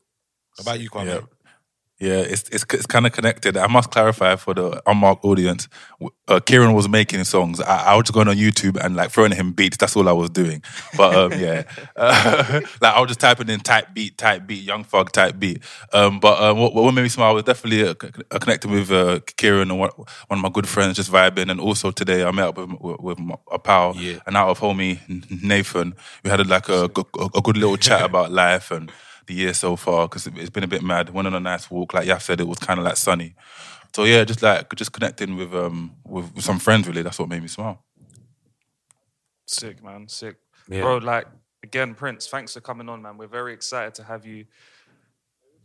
What 0.55 0.67
about 0.67 0.79
you, 0.79 0.89
Kwame? 0.89 1.05
Yeah. 1.07 1.22
Yeah, 2.03 2.19
it's 2.19 2.50
it's 2.50 2.65
it's 2.74 2.86
kind 2.86 3.05
of 3.05 3.13
connected. 3.13 3.55
I 3.55 3.67
must 3.67 3.89
clarify 3.91 4.36
for 4.36 4.53
the 4.53 4.81
unmarked 4.86 5.24
audience. 5.24 5.69
Uh, 6.27 6.41
Kieran 6.41 6.74
was 6.74 6.89
making 6.89 7.24
songs. 7.24 7.62
I, 7.62 7.77
I 7.91 7.95
was 7.95 8.03
just 8.03 8.13
going 8.13 8.27
on 8.27 8.36
YouTube 8.36 8.75
and 8.83 8.93
like 8.95 9.10
throwing 9.12 9.31
him 9.31 9.53
beats. 9.53 9.77
That's 9.77 9.95
all 9.95 10.10
I 10.10 10.12
was 10.12 10.29
doing. 10.29 10.62
But 10.98 11.15
um, 11.15 11.31
yeah, 11.39 11.63
uh, 11.95 12.60
like 12.81 12.93
I 12.93 13.00
was 13.00 13.07
just 13.07 13.22
typing 13.22 13.48
in 13.50 13.62
type 13.62 13.93
beat, 13.93 14.17
type 14.17 14.45
beat, 14.45 14.63
Young 14.63 14.83
Thug 14.83 15.13
type 15.13 15.39
beat. 15.39 15.63
Um, 15.93 16.19
but 16.19 16.41
um, 16.41 16.57
what, 16.60 16.74
what 16.75 16.93
made 16.93 17.03
me 17.03 17.10
smile 17.10 17.36
was 17.36 17.45
definitely 17.45 17.88
uh, 17.88 17.93
uh, 18.31 18.39
connected 18.39 18.69
with 18.69 18.91
uh, 18.91 19.22
Kieran 19.38 19.72
and 19.72 19.79
one, 19.79 19.91
one 20.27 20.39
of 20.39 20.39
my 20.39 20.50
good 20.50 20.67
friends, 20.67 20.98
just 20.98 21.12
vibing. 21.12 21.50
And 21.50 21.62
also 21.62 21.91
today 21.91 22.25
I 22.25 22.31
met 22.31 22.50
up 22.50 22.57
with, 22.57 22.72
with, 22.81 23.00
with 23.00 23.19
my, 23.19 23.36
a 23.50 23.60
pal, 23.60 23.95
Yeah. 23.95 24.19
and 24.27 24.36
out 24.36 24.50
of 24.50 24.60
homie 24.60 25.00
Nathan. 25.41 25.93
We 26.25 26.29
had 26.31 26.45
like 26.48 26.67
a, 26.67 26.83
a, 26.83 27.25
a 27.38 27.41
good 27.41 27.55
little 27.55 27.77
chat 27.77 28.01
about 28.12 28.29
life 28.31 28.72
and 28.72 28.91
the 29.27 29.33
year 29.33 29.53
so 29.53 29.75
far 29.75 30.07
because 30.07 30.27
it's 30.27 30.49
been 30.49 30.63
a 30.63 30.67
bit 30.67 30.83
mad. 30.83 31.09
Went 31.09 31.27
on 31.27 31.33
a 31.33 31.39
nice 31.39 31.69
walk, 31.69 31.93
like 31.93 32.07
Yaf 32.07 32.21
said, 32.21 32.39
it 32.39 32.47
was 32.47 32.59
kind 32.59 32.79
of 32.79 32.85
like 32.85 32.97
sunny. 32.97 33.35
So 33.95 34.05
yeah, 34.05 34.23
just 34.23 34.41
like 34.41 34.73
just 34.75 34.91
connecting 34.91 35.35
with 35.35 35.53
um 35.53 35.95
with, 36.05 36.33
with 36.35 36.43
some 36.43 36.59
friends 36.59 36.87
really. 36.87 37.03
That's 37.03 37.19
what 37.19 37.29
made 37.29 37.41
me 37.41 37.47
smile. 37.47 37.83
Sick, 39.45 39.83
man. 39.83 40.07
Sick. 40.07 40.37
Yeah. 40.69 40.81
Bro, 40.81 40.97
like, 40.99 41.27
again, 41.63 41.93
Prince, 41.95 42.27
thanks 42.27 42.53
for 42.53 42.61
coming 42.61 42.89
on, 42.89 43.01
man. 43.01 43.17
We're 43.17 43.27
very 43.27 43.53
excited 43.53 43.93
to 43.95 44.03
have 44.03 44.25
you. 44.25 44.45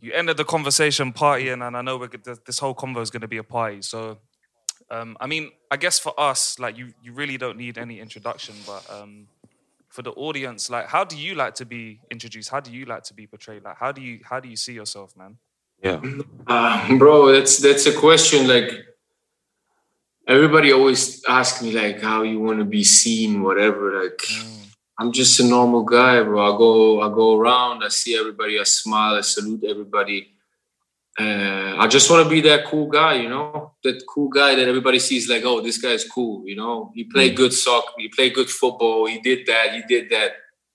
You 0.01 0.11
ended 0.13 0.37
the 0.37 0.45
conversation 0.45 1.11
partying, 1.13 1.65
and 1.65 1.75
I 1.75 1.81
know 1.81 1.97
we're, 1.97 2.07
g- 2.07 2.19
this 2.45 2.59
whole 2.59 2.75
convo 2.75 3.01
is 3.01 3.09
going 3.09 3.21
to 3.21 3.27
be 3.27 3.37
a 3.37 3.43
party. 3.43 3.81
So, 3.81 4.17
um, 4.91 5.17
I 5.19 5.27
mean, 5.27 5.51
I 5.71 5.77
guess 5.77 5.99
for 5.99 6.17
us, 6.19 6.59
like, 6.59 6.77
you, 6.77 6.93
you 7.01 7.13
really 7.13 7.37
don't 7.37 7.57
need 7.57 7.77
any 7.77 7.99
introduction, 7.99 8.55
but 8.65 8.85
um, 8.89 9.27
for 9.89 10.03
the 10.03 10.11
audience, 10.11 10.69
like, 10.69 10.87
how 10.87 11.03
do 11.03 11.17
you 11.17 11.35
like 11.35 11.55
to 11.55 11.65
be 11.65 11.99
introduced? 12.11 12.49
How 12.49 12.59
do 12.59 12.71
you 12.71 12.85
like 12.85 13.03
to 13.03 13.13
be 13.13 13.27
portrayed? 13.27 13.63
Like, 13.63 13.77
how 13.77 13.91
do 13.91 14.01
you 14.01 14.19
how 14.23 14.39
do 14.39 14.47
you 14.47 14.55
see 14.55 14.73
yourself, 14.73 15.15
man? 15.17 15.37
Yeah. 15.83 16.01
Uh, 16.47 16.97
bro, 16.97 17.31
that's 17.31 17.57
that's 17.57 17.85
a 17.85 17.93
question. 17.93 18.47
Like 18.47 18.71
everybody 20.27 20.71
always 20.71 21.23
asks 21.25 21.61
me, 21.61 21.71
like 21.71 22.01
how 22.01 22.23
you 22.23 22.39
want 22.39 22.59
to 22.59 22.65
be 22.65 22.83
seen, 22.83 23.41
whatever. 23.41 24.03
Like 24.03 24.21
I'm 24.99 25.11
just 25.11 25.39
a 25.39 25.43
normal 25.45 25.83
guy, 25.83 26.21
bro. 26.21 26.53
I 26.53 26.57
go 26.57 27.01
I 27.01 27.13
go 27.13 27.37
around, 27.37 27.83
I 27.83 27.89
see 27.89 28.17
everybody, 28.17 28.59
I 28.59 28.63
smile, 28.63 29.15
I 29.15 29.21
salute 29.21 29.63
everybody. 29.63 30.33
Uh, 31.19 31.75
I 31.77 31.87
just 31.87 32.09
want 32.09 32.23
to 32.23 32.29
be 32.29 32.39
that 32.41 32.65
cool 32.65 32.87
guy, 32.87 33.15
you 33.15 33.27
know, 33.29 33.73
that 33.83 34.01
cool 34.07 34.29
guy 34.29 34.55
that 34.55 34.67
everybody 34.69 34.99
sees, 34.99 35.29
like, 35.29 35.43
oh, 35.43 35.59
this 35.61 35.77
guy's 35.77 36.05
cool, 36.07 36.47
you 36.47 36.55
know. 36.55 36.91
He 36.95 37.03
played 37.03 37.35
good 37.35 37.53
soccer, 37.53 37.91
he 37.97 38.07
played 38.07 38.33
good 38.33 38.49
football, 38.49 39.05
he 39.05 39.19
did 39.19 39.45
that, 39.47 39.73
he 39.73 39.81
did 39.87 40.09
that. 40.11 40.31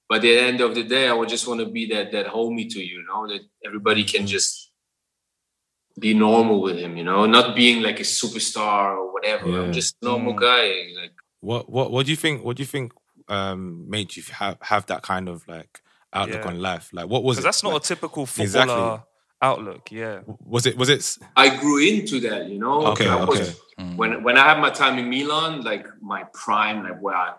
But 0.09 0.17
at 0.17 0.23
the 0.23 0.39
end 0.39 0.61
of 0.61 0.75
the 0.75 0.83
day, 0.85 1.09
I 1.09 1.15
would 1.15 1.31
just 1.31 1.49
want 1.49 1.61
to 1.61 1.67
be 1.67 1.87
that 1.95 2.13
that 2.13 2.27
homie 2.27 2.69
to 2.75 2.79
you, 2.81 2.99
you 3.01 3.05
know, 3.07 3.27
that 3.27 3.41
everybody 3.65 4.05
can 4.05 4.27
just 4.27 4.71
be 5.99 6.13
normal 6.13 6.61
with 6.61 6.77
him, 6.77 6.97
you 6.97 7.05
know, 7.05 7.25
not 7.25 7.57
being 7.57 7.81
like 7.83 8.01
a 8.01 8.03
superstar 8.03 8.97
or 8.99 9.13
whatever. 9.15 9.49
Yeah. 9.49 9.61
I'm 9.61 9.73
just 9.73 9.97
a 10.03 10.05
normal 10.05 10.35
Mm. 10.35 10.41
guy. 10.41 11.01
Like 11.01 11.13
What 11.41 11.71
what 11.71 11.91
what 11.91 12.05
do 12.07 12.13
you 12.13 12.17
think? 12.17 12.45
What 12.45 12.57
do 12.57 12.63
you 12.63 12.67
think 12.67 12.93
um, 13.29 13.89
made 13.89 14.15
you 14.17 14.23
have 14.33 14.59
have 14.61 14.85
that 14.87 15.03
kind 15.03 15.29
of 15.29 15.47
like 15.49 15.81
outlook 16.13 16.43
Yeah. 16.45 16.49
on 16.51 16.61
life? 16.61 16.91
Like, 16.93 17.09
what 17.09 17.23
was 17.25 17.37
Because 17.37 17.45
it? 17.45 17.49
that's 17.49 17.63
not 17.63 17.73
like, 17.73 17.83
a 17.83 17.87
typical 17.87 18.27
footballer 18.27 18.45
Exactly. 18.45 19.14
Outlook. 19.49 19.83
Yeah. 19.93 20.21
Was 20.55 20.65
it? 20.67 20.77
Was 20.77 20.89
it? 20.89 21.03
i 21.37 21.47
grew 21.63 21.79
into 21.91 22.17
that, 22.27 22.49
you 22.53 22.59
know. 22.65 22.87
Okay, 22.93 23.09
I 23.09 23.25
was- 23.25 23.41
okay. 23.41 23.53
When 23.97 24.23
when 24.27 24.37
I 24.39 24.45
had 24.51 24.59
my 24.67 24.71
time 24.71 24.95
in 25.03 25.07
Milan, 25.11 25.63
like 25.71 25.87
my 26.01 26.23
prime, 26.43 26.79
like 26.87 26.99
where 27.05 27.17
I 27.17 27.31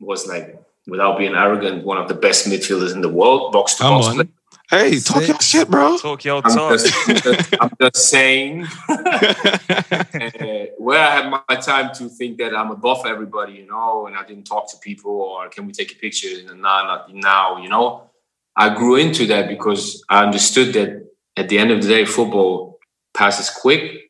was 0.00 0.26
like, 0.32 0.46
without 0.92 1.18
being 1.18 1.34
arrogant, 1.34 1.84
one 1.84 1.98
of 2.02 2.08
the 2.08 2.18
best 2.26 2.40
midfielders 2.50 2.92
in 2.96 3.02
the 3.02 3.12
world, 3.20 3.52
box 3.52 3.74
to 3.76 3.82
Come 3.82 4.00
box. 4.00 4.06
on. 4.18 4.28
Hey, 4.70 4.98
talk 4.98 5.28
your 5.28 5.38
shit, 5.40 5.68
bro. 5.68 5.98
Talk 5.98 6.24
your 6.24 6.40
I'm 6.42 6.56
talk. 6.56 6.70
just, 6.72 7.54
I'm 7.62 7.70
just 7.82 8.08
saying 8.08 8.64
uh, 8.88 10.66
where 10.78 10.98
I 11.06 11.10
had 11.16 11.26
my 11.30 11.56
time 11.56 11.88
to 11.98 12.08
think 12.08 12.38
that 12.38 12.56
I'm 12.56 12.70
above 12.70 13.04
everybody, 13.06 13.52
you 13.60 13.66
know, 13.66 14.06
and 14.06 14.16
I 14.16 14.24
didn't 14.24 14.44
talk 14.44 14.70
to 14.72 14.78
people 14.78 15.12
or 15.12 15.48
can 15.50 15.66
we 15.66 15.72
take 15.72 15.92
a 15.92 15.96
picture? 15.96 16.28
And 16.38 16.62
nah, 16.62 16.82
not 16.90 17.14
now, 17.14 17.58
you 17.58 17.68
know. 17.68 18.10
I 18.56 18.74
grew 18.74 18.96
into 18.96 19.26
that 19.26 19.48
because 19.48 20.02
I 20.08 20.24
understood 20.24 20.72
that 20.74 20.90
at 21.36 21.48
the 21.48 21.58
end 21.58 21.70
of 21.70 21.82
the 21.82 21.88
day, 21.88 22.04
football 22.04 22.78
passes 23.12 23.50
quick 23.50 24.04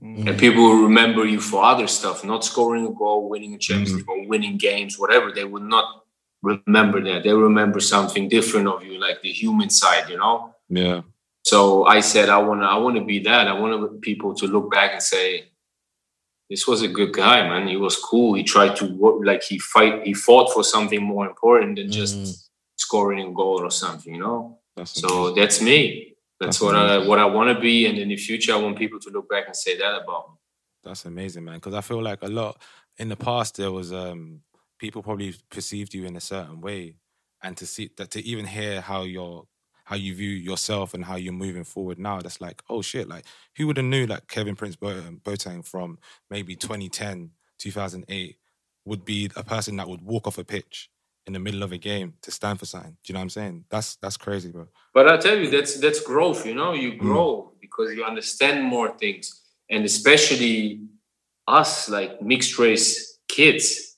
and 0.00 0.28
mm. 0.28 0.38
people 0.38 0.62
will 0.62 0.82
remember 0.82 1.24
you 1.24 1.40
for 1.40 1.64
other 1.64 1.86
stuff, 1.86 2.24
not 2.24 2.44
scoring 2.44 2.86
a 2.86 2.90
goal, 2.90 3.28
winning 3.28 3.54
a 3.54 3.58
Champions 3.58 3.92
mm. 3.92 3.96
League, 3.96 4.08
or 4.08 4.26
winning 4.26 4.56
games, 4.58 4.98
whatever. 4.98 5.32
They 5.32 5.44
will 5.44 5.62
not 5.62 6.04
remember 6.42 7.02
that. 7.02 7.22
They 7.22 7.32
remember 7.32 7.80
something 7.80 8.28
different 8.28 8.68
of 8.68 8.84
you, 8.84 9.00
like 9.00 9.22
the 9.22 9.32
human 9.32 9.70
side, 9.70 10.08
you 10.10 10.18
know. 10.18 10.54
Yeah. 10.68 11.02
So 11.44 11.86
I 11.86 12.00
said, 12.00 12.28
I 12.28 12.38
want 12.38 12.60
to, 12.60 12.66
I 12.66 12.76
want 12.76 12.96
to 12.96 13.04
be 13.04 13.20
that. 13.20 13.48
I 13.48 13.58
want 13.58 14.00
people 14.02 14.34
to 14.34 14.46
look 14.46 14.70
back 14.70 14.92
and 14.92 15.02
say, 15.02 15.46
this 16.50 16.66
was 16.66 16.82
a 16.82 16.88
good 16.88 17.12
guy, 17.12 17.48
man. 17.48 17.66
He 17.66 17.76
was 17.76 17.96
cool. 17.96 18.34
He 18.34 18.42
tried 18.42 18.76
to 18.76 18.86
work, 18.94 19.16
like 19.24 19.42
he 19.42 19.58
fight, 19.58 20.02
he 20.04 20.12
fought 20.12 20.52
for 20.52 20.62
something 20.62 21.02
more 21.02 21.26
important 21.26 21.76
than 21.76 21.90
just 21.90 22.16
mm. 22.16 22.48
scoring 22.76 23.26
a 23.26 23.32
goal 23.32 23.64
or 23.64 23.70
something, 23.70 24.14
you 24.14 24.20
know. 24.20 24.58
That's 24.76 25.00
So 25.00 25.34
that's 25.34 25.62
me. 25.62 26.15
That's, 26.38 26.58
That's 26.58 26.62
what 26.62 26.76
I 26.76 26.98
what 26.98 27.18
I 27.18 27.24
want 27.24 27.54
to 27.54 27.60
be, 27.60 27.86
and 27.86 27.98
in 27.98 28.08
the 28.08 28.16
future, 28.16 28.52
I 28.52 28.56
want 28.56 28.76
people 28.76 29.00
to 29.00 29.10
look 29.10 29.28
back 29.28 29.46
and 29.46 29.56
say 29.56 29.76
that 29.78 30.02
about 30.02 30.28
me. 30.28 30.34
That's 30.84 31.04
amazing, 31.06 31.44
man. 31.44 31.54
Because 31.54 31.74
I 31.74 31.80
feel 31.80 32.02
like 32.02 32.22
a 32.22 32.28
lot 32.28 32.60
in 32.98 33.08
the 33.08 33.16
past 33.16 33.56
there 33.56 33.72
was 33.72 33.92
um 33.92 34.42
people 34.78 35.02
probably 35.02 35.34
perceived 35.50 35.94
you 35.94 36.04
in 36.04 36.14
a 36.16 36.20
certain 36.20 36.60
way, 36.60 36.96
and 37.42 37.56
to 37.56 37.66
see 37.66 37.90
that 37.96 38.10
to 38.10 38.24
even 38.24 38.44
hear 38.44 38.82
how 38.82 39.02
you're 39.02 39.46
how 39.84 39.96
you 39.96 40.14
view 40.14 40.30
yourself 40.30 40.94
and 40.94 41.04
how 41.04 41.16
you're 41.16 41.32
moving 41.32 41.64
forward 41.64 41.98
now, 41.98 42.20
that's 42.20 42.40
like 42.40 42.62
oh 42.68 42.82
shit, 42.82 43.08
like 43.08 43.24
who 43.56 43.66
would 43.66 43.78
have 43.78 43.86
knew 43.86 44.06
like 44.06 44.28
Kevin 44.28 44.56
Prince 44.56 44.76
Bo- 44.76 45.18
Boateng 45.24 45.64
from 45.64 45.98
maybe 46.28 46.54
2010, 46.54 47.30
2008 47.58 48.36
would 48.84 49.04
be 49.06 49.30
a 49.36 49.42
person 49.42 49.76
that 49.76 49.88
would 49.88 50.02
walk 50.02 50.26
off 50.26 50.38
a 50.38 50.44
pitch 50.44 50.90
in 51.26 51.32
the 51.32 51.38
middle 51.38 51.62
of 51.62 51.72
a 51.72 51.78
game 51.78 52.14
to 52.22 52.30
stand 52.30 52.58
for 52.58 52.66
something. 52.66 52.96
Do 53.02 53.10
you 53.10 53.14
know 53.14 53.20
what 53.20 53.24
I'm 53.24 53.30
saying? 53.30 53.64
That's 53.68 53.96
that's 53.96 54.16
crazy, 54.16 54.50
bro. 54.50 54.68
But 54.94 55.08
I 55.08 55.16
tell 55.16 55.36
you, 55.36 55.50
that's 55.50 55.78
that's 55.80 56.00
growth. 56.00 56.46
You 56.46 56.54
know, 56.54 56.72
you 56.72 56.92
mm. 56.92 56.98
grow 56.98 57.52
because 57.60 57.92
you 57.94 58.04
understand 58.04 58.64
more 58.64 58.96
things, 58.96 59.42
and 59.68 59.84
especially 59.84 60.80
us, 61.46 61.88
like 61.88 62.22
mixed 62.22 62.58
race 62.58 63.18
kids, 63.28 63.96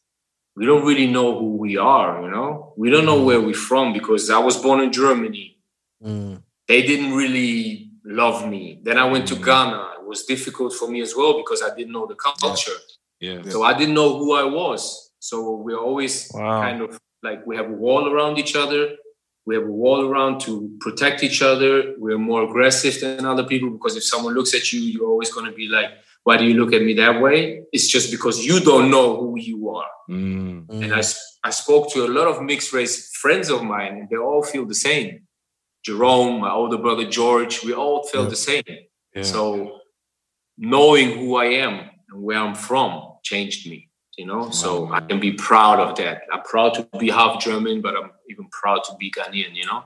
we 0.57 0.67
don't 0.67 0.85
really 0.85 1.07
know 1.07 1.39
who 1.39 1.57
we 1.57 1.77
are. 1.77 2.23
You 2.23 2.31
know, 2.31 2.73
we 2.77 2.91
don't 2.91 3.05
know 3.05 3.21
mm. 3.21 3.27
where 3.27 3.41
we're 3.41 3.55
from 3.55 3.93
because 3.93 4.31
I 4.31 4.39
was 4.39 4.57
born 4.57 4.81
in 4.81 4.93
Germany. 4.93 5.59
Mm. 6.05 6.43
They 6.67 6.83
didn't 6.83 7.15
really 7.15 7.91
love 8.05 8.49
me. 8.49 8.81
Then 8.83 8.99
I 8.99 9.05
went 9.05 9.29
to 9.29 9.37
Ghana. 9.37 9.97
It 10.01 10.07
was 10.07 10.25
difficult 10.25 10.73
for 10.73 10.89
me 10.89 11.01
as 11.03 11.15
well 11.15 11.37
because 11.37 11.63
I 11.63 11.75
didn't 11.75 11.93
know 11.93 12.07
the 12.07 12.15
culture. 12.15 12.79
Yeah. 13.21 13.43
So 13.49 13.63
I 13.63 13.77
didn't 13.77 13.95
know 13.95 14.17
who 14.19 14.35
I 14.35 14.45
was. 14.45 15.13
So 15.19 15.57
we're 15.57 15.79
always 15.79 16.31
Wow. 16.33 16.63
kind 16.63 16.81
of 16.83 16.99
like 17.23 17.47
we 17.47 17.57
have 17.57 17.69
a 17.69 17.73
wall 17.73 18.13
around 18.13 18.39
each 18.39 18.55
other. 18.57 18.97
We 19.47 19.55
have 19.55 19.65
a 19.65 19.73
wall 19.73 20.05
around 20.05 20.41
to 20.43 20.77
protect 20.81 21.23
each 21.23 21.41
other. 21.41 21.95
We're 21.97 22.19
more 22.19 22.43
aggressive 22.43 23.01
than 23.01 23.25
other 23.25 23.45
people 23.45 23.71
because 23.71 23.97
if 23.97 24.05
someone 24.05 24.35
looks 24.35 24.55
at 24.55 24.73
you, 24.73 24.81
you're 24.81 25.09
always 25.09 25.33
going 25.33 25.47
to 25.47 25.53
be 25.53 25.69
like, 25.69 25.91
why 26.25 26.37
do 26.37 26.45
you 26.45 26.55
look 26.55 26.75
at 26.75 26.83
me 26.83 26.93
that 26.95 27.23
way? 27.23 27.63
It's 27.73 27.89
just 27.89 28.11
because 28.11 28.45
you 28.45 28.61
don't 28.61 28.91
know 28.91 29.17
who 29.17 29.39
you 29.39 29.71
are. 29.71 29.89
Mm. 30.11 30.67
And 30.69 30.93
I 30.93 31.51
spoke 31.51 31.91
to 31.93 32.05
a 32.05 32.09
lot 32.09 32.27
of 32.27 32.43
mixed 32.43 32.73
race 32.75 33.17
friends 33.17 33.49
of 33.49 33.63
mine, 33.63 33.99
and 33.99 34.09
they 34.11 34.17
all 34.17 34.43
feel 34.43 34.67
the 34.67 34.75
same. 34.75 35.27
Jerome, 35.83 36.41
my 36.41 36.51
older 36.51 36.77
brother 36.77 37.09
George, 37.09 37.65
we 37.65 37.73
all 37.73 38.07
felt 38.07 38.29
the 38.29 38.37
same. 38.37 38.65
Yeah. 39.15 39.23
So 39.23 39.81
knowing 40.59 41.17
who 41.19 41.37
I 41.37 41.47
am 41.47 41.89
and 42.11 42.23
where 42.23 42.39
I'm 42.39 42.55
from 42.55 43.15
changed 43.23 43.69
me, 43.71 43.88
you 44.19 44.27
know. 44.27 44.51
So 44.51 44.93
I 44.93 45.01
can 45.01 45.21
be 45.21 45.33
proud 45.33 45.79
of 45.79 45.97
that. 45.97 46.23
I'm 46.33 46.43
proud 46.43 46.75
to 46.75 46.89
be 46.99 47.09
half 47.09 47.41
German, 47.41 47.81
but 47.81 47.97
I'm 47.97 48.11
even 48.29 48.49
proud 48.51 48.83
to 48.85 48.97
be 48.99 49.11
Ghanaian, 49.11 49.55
you 49.55 49.65
know. 49.67 49.85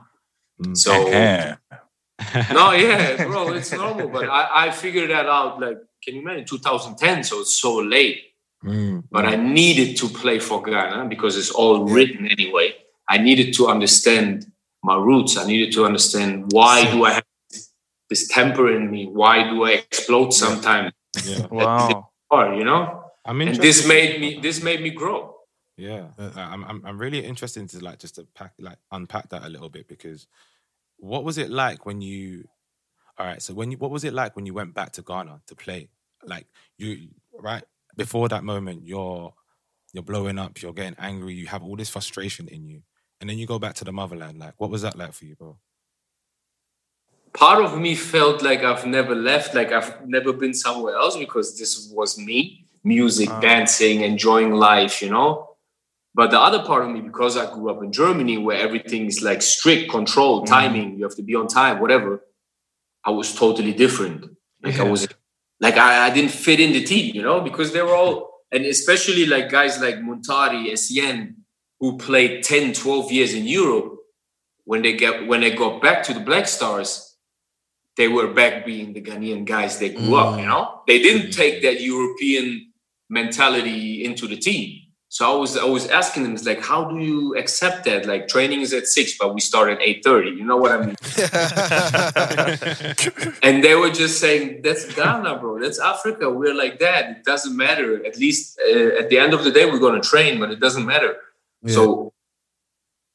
Mm. 0.61 0.75
So 0.75 0.91
no, 2.53 2.71
yeah, 2.71 3.23
bro, 3.25 3.53
it's 3.53 3.71
normal. 3.71 4.07
But 4.09 4.29
I, 4.29 4.67
I 4.67 4.71
figured 4.71 5.09
that 5.11 5.27
out. 5.27 5.59
Like, 5.59 5.77
can 6.03 6.15
you 6.15 6.21
imagine 6.21 6.45
2010? 6.45 7.23
So 7.23 7.41
it's 7.41 7.53
so 7.53 7.77
late. 7.77 8.21
Mm. 8.63 9.03
But 9.11 9.25
I 9.25 9.35
needed 9.35 9.97
to 9.97 10.07
play 10.07 10.39
for 10.39 10.61
Ghana 10.61 11.05
because 11.09 11.37
it's 11.37 11.51
all 11.51 11.85
written 11.85 12.27
anyway. 12.27 12.75
I 13.07 13.17
needed 13.17 13.53
to 13.55 13.67
understand 13.67 14.51
my 14.83 14.95
roots. 14.97 15.37
I 15.37 15.45
needed 15.45 15.73
to 15.73 15.85
understand 15.85 16.51
why 16.51 16.89
do 16.91 17.05
I 17.05 17.13
have 17.13 17.23
this 18.09 18.27
temper 18.27 18.73
in 18.75 18.89
me? 18.89 19.07
Why 19.07 19.49
do 19.49 19.63
I 19.65 19.71
explode 19.71 20.33
sometimes? 20.33 20.93
Yeah. 21.25 21.47
Wow. 21.51 22.09
Or 22.31 22.53
you 22.55 22.63
know, 22.63 23.02
I'm 23.25 23.39
and 23.41 23.55
this 23.57 23.87
made 23.87 24.19
me 24.19 24.39
this 24.41 24.61
made 24.61 24.81
me 24.81 24.89
grow. 24.89 25.35
Yeah, 25.77 26.07
I- 26.19 26.41
I'm, 26.53 26.63
I'm 26.65 26.85
I'm 26.85 26.97
really 26.97 27.23
interested 27.23 27.67
to 27.69 27.83
like 27.83 27.99
just 27.99 28.15
to 28.15 28.27
pack 28.35 28.53
like 28.59 28.77
unpack 28.91 29.29
that 29.29 29.43
a 29.43 29.49
little 29.49 29.69
bit 29.69 29.87
because 29.87 30.27
what 30.97 31.23
was 31.23 31.37
it 31.37 31.49
like 31.49 31.85
when 31.85 32.01
you? 32.01 32.47
All 33.17 33.25
right, 33.25 33.41
so 33.41 33.53
when 33.53 33.71
you 33.71 33.77
what 33.77 33.91
was 33.91 34.03
it 34.03 34.13
like 34.13 34.35
when 34.35 34.45
you 34.45 34.53
went 34.53 34.73
back 34.73 34.91
to 34.93 35.01
Ghana 35.01 35.41
to 35.47 35.55
play? 35.55 35.89
Like 36.25 36.47
you 36.77 37.09
right 37.33 37.63
before 37.95 38.27
that 38.29 38.43
moment, 38.43 38.85
you're 38.85 39.33
you're 39.93 40.03
blowing 40.03 40.39
up, 40.39 40.61
you're 40.61 40.73
getting 40.73 40.95
angry, 40.99 41.33
you 41.33 41.47
have 41.47 41.63
all 41.63 41.75
this 41.75 41.89
frustration 41.89 42.47
in 42.47 42.65
you, 42.65 42.81
and 43.21 43.29
then 43.29 43.37
you 43.37 43.45
go 43.47 43.59
back 43.59 43.75
to 43.75 43.83
the 43.85 43.91
motherland. 43.91 44.39
Like, 44.39 44.55
what 44.57 44.69
was 44.71 44.81
that 44.81 44.97
like 44.97 45.13
for 45.13 45.25
you, 45.25 45.35
bro? 45.35 45.57
Part 47.33 47.63
of 47.63 47.79
me 47.79 47.95
felt 47.95 48.41
like 48.43 48.63
I've 48.63 48.85
never 48.85 49.15
left, 49.15 49.55
like 49.55 49.71
I've 49.71 50.07
never 50.07 50.33
been 50.33 50.53
somewhere 50.53 50.95
else 50.95 51.17
because 51.17 51.57
this 51.57 51.91
was 51.91 52.17
me 52.17 52.62
music, 52.83 53.29
uh. 53.29 53.39
dancing, 53.39 54.01
enjoying 54.01 54.53
life, 54.53 55.01
you 55.01 55.09
know. 55.09 55.49
But 56.15 56.29
the 56.29 56.39
other 56.39 56.63
part 56.63 56.85
of 56.85 56.91
me, 56.91 57.01
because 57.01 57.37
I 57.37 57.51
grew 57.51 57.71
up 57.71 57.81
in 57.81 57.91
Germany 57.91 58.37
where 58.37 58.57
everything 58.57 59.07
is 59.07 59.23
like 59.23 59.41
strict 59.41 59.89
control, 59.89 60.43
mm. 60.43 60.45
timing, 60.45 60.97
you 60.97 61.03
have 61.03 61.15
to 61.15 61.23
be 61.23 61.35
on 61.35 61.47
time, 61.47 61.79
whatever, 61.79 62.23
I 63.03 63.09
was 63.11 63.33
totally 63.33 63.73
different. 63.73 64.25
Like 64.61 64.77
yeah. 64.77 64.83
I 64.83 64.89
was 64.89 65.07
like 65.59 65.77
I, 65.77 66.07
I 66.07 66.09
didn't 66.11 66.31
fit 66.31 66.59
in 66.59 66.73
the 66.73 66.83
team, 66.83 67.15
you 67.15 67.23
know, 67.23 67.41
because 67.41 67.73
they 67.73 67.81
were 67.81 67.95
all 67.95 68.33
and 68.51 68.65
especially 68.65 69.25
like 69.25 69.49
guys 69.49 69.81
like 69.81 69.95
Muntari, 69.95 70.71
Essien, 70.71 71.35
who 71.79 71.97
played 71.97 72.43
10, 72.43 72.73
12 72.73 73.11
years 73.11 73.33
in 73.33 73.47
Europe, 73.47 73.97
when 74.65 74.83
they 74.83 74.93
get 74.93 75.27
when 75.27 75.41
they 75.41 75.51
got 75.51 75.81
back 75.81 76.03
to 76.03 76.13
the 76.13 76.19
Black 76.19 76.47
Stars, 76.47 77.17
they 77.97 78.07
were 78.07 78.27
back 78.27 78.65
being 78.65 78.93
the 78.93 79.01
Ghanaian 79.01 79.45
guys 79.45 79.79
they 79.79 79.89
grew 79.89 80.15
mm. 80.15 80.21
up, 80.21 80.39
you 80.39 80.45
know? 80.45 80.81
They 80.87 80.99
didn't 80.99 81.31
take 81.31 81.61
that 81.63 81.81
European 81.81 82.72
mentality 83.09 84.05
into 84.05 84.27
the 84.27 84.37
team. 84.37 84.83
So 85.13 85.31
I 85.31 85.35
was 85.37 85.55
I 85.55 85.65
was 85.65 85.87
asking 85.89 86.23
them, 86.23 86.33
it's 86.33 86.43
like, 86.43 86.65
how 86.65 86.85
do 86.85 86.97
you 86.97 87.37
accept 87.37 87.85
that? 87.85 88.07
Like 88.07 88.27
training 88.27 88.61
is 88.61 88.73
at 88.73 88.87
six, 88.87 89.15
but 89.15 89.31
we 89.35 89.41
start 89.41 89.69
at 89.69 89.79
eight 89.79 90.03
thirty. 90.03 90.31
You 90.31 90.43
know 90.43 90.57
what 90.57 90.71
I 90.71 90.77
mean? 90.87 90.95
and 93.43 93.63
they 93.63 93.75
were 93.75 93.91
just 93.91 94.19
saying, 94.19 94.63
"That's 94.63 94.91
Ghana, 94.95 95.37
bro. 95.37 95.59
That's 95.59 95.77
Africa. 95.77 96.31
We're 96.31 96.55
like 96.55 96.79
that. 96.79 97.11
It 97.11 97.25
doesn't 97.25 97.55
matter. 97.55 98.03
At 98.03 98.17
least 98.17 98.59
uh, 98.67 98.97
at 99.01 99.11
the 99.11 99.19
end 99.19 99.35
of 99.35 99.43
the 99.43 99.51
day, 99.51 99.67
we're 99.67 99.77
going 99.77 100.01
to 100.01 100.09
train, 100.09 100.39
but 100.39 100.49
it 100.49 100.59
doesn't 100.59 100.87
matter." 100.87 101.15
Yeah. 101.61 101.75
So, 101.75 102.11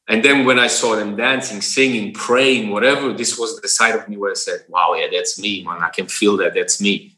and 0.06 0.24
then 0.24 0.46
when 0.46 0.60
I 0.60 0.68
saw 0.68 0.94
them 0.94 1.16
dancing, 1.16 1.60
singing, 1.60 2.14
praying, 2.14 2.70
whatever, 2.70 3.12
this 3.12 3.36
was 3.36 3.60
the 3.60 3.66
side 3.66 3.96
of 3.96 4.08
me 4.08 4.16
where 4.16 4.30
I 4.30 4.34
said, 4.34 4.60
"Wow, 4.68 4.94
yeah, 4.94 5.08
that's 5.10 5.36
me, 5.36 5.64
man. 5.64 5.82
I 5.82 5.90
can 5.90 6.06
feel 6.06 6.36
that. 6.36 6.54
That's 6.54 6.80
me." 6.80 7.16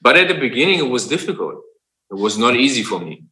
But 0.00 0.16
at 0.16 0.28
the 0.28 0.38
beginning, 0.38 0.78
it 0.78 0.88
was 0.88 1.08
difficult. 1.08 1.64
It 2.10 2.14
was 2.14 2.38
not 2.38 2.56
easy 2.56 2.82
for 2.82 2.98
me 3.00 3.24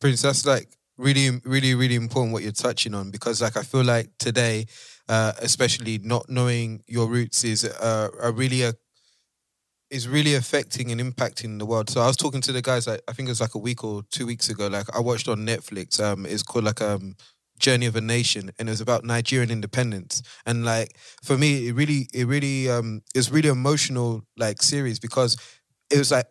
Prince, 0.00 0.22
that's 0.22 0.46
like 0.46 0.68
really, 0.96 1.40
really, 1.44 1.74
really 1.74 1.94
important 1.94 2.32
what 2.32 2.42
you're 2.42 2.52
touching 2.52 2.94
on 2.94 3.10
because, 3.10 3.42
like, 3.42 3.56
I 3.56 3.62
feel 3.62 3.84
like 3.84 4.10
today, 4.18 4.66
uh, 5.08 5.32
especially 5.40 5.98
not 5.98 6.28
knowing 6.28 6.82
your 6.86 7.06
roots 7.08 7.44
is 7.44 7.64
uh, 7.64 8.08
a 8.22 8.32
really 8.32 8.62
a 8.62 8.74
is 9.90 10.06
really 10.06 10.34
affecting 10.34 10.92
and 10.92 11.00
impacting 11.00 11.58
the 11.58 11.66
world. 11.66 11.90
So 11.90 12.00
I 12.00 12.06
was 12.06 12.16
talking 12.16 12.40
to 12.42 12.52
the 12.52 12.62
guys, 12.62 12.86
like, 12.86 13.00
I 13.08 13.12
think 13.12 13.28
it 13.28 13.32
was 13.32 13.40
like 13.40 13.54
a 13.54 13.58
week 13.58 13.82
or 13.82 14.02
two 14.10 14.24
weeks 14.26 14.48
ago. 14.48 14.68
Like 14.68 14.86
I 14.94 15.00
watched 15.00 15.28
on 15.28 15.38
Netflix. 15.38 16.00
Um, 16.00 16.26
it's 16.26 16.42
called 16.44 16.64
like 16.64 16.80
um 16.80 17.16
Journey 17.58 17.86
of 17.86 17.96
a 17.96 18.00
Nation, 18.00 18.50
and 18.58 18.68
it 18.68 18.72
was 18.72 18.80
about 18.80 19.04
Nigerian 19.04 19.50
independence. 19.50 20.22
And 20.46 20.64
like 20.64 20.96
for 21.22 21.36
me, 21.36 21.68
it 21.68 21.74
really, 21.74 22.08
it 22.14 22.26
really, 22.26 22.70
um, 22.70 23.02
it's 23.14 23.30
really 23.30 23.48
emotional 23.48 24.22
like 24.36 24.62
series 24.62 24.98
because 24.98 25.36
it 25.90 25.98
was 25.98 26.10
like 26.12 26.26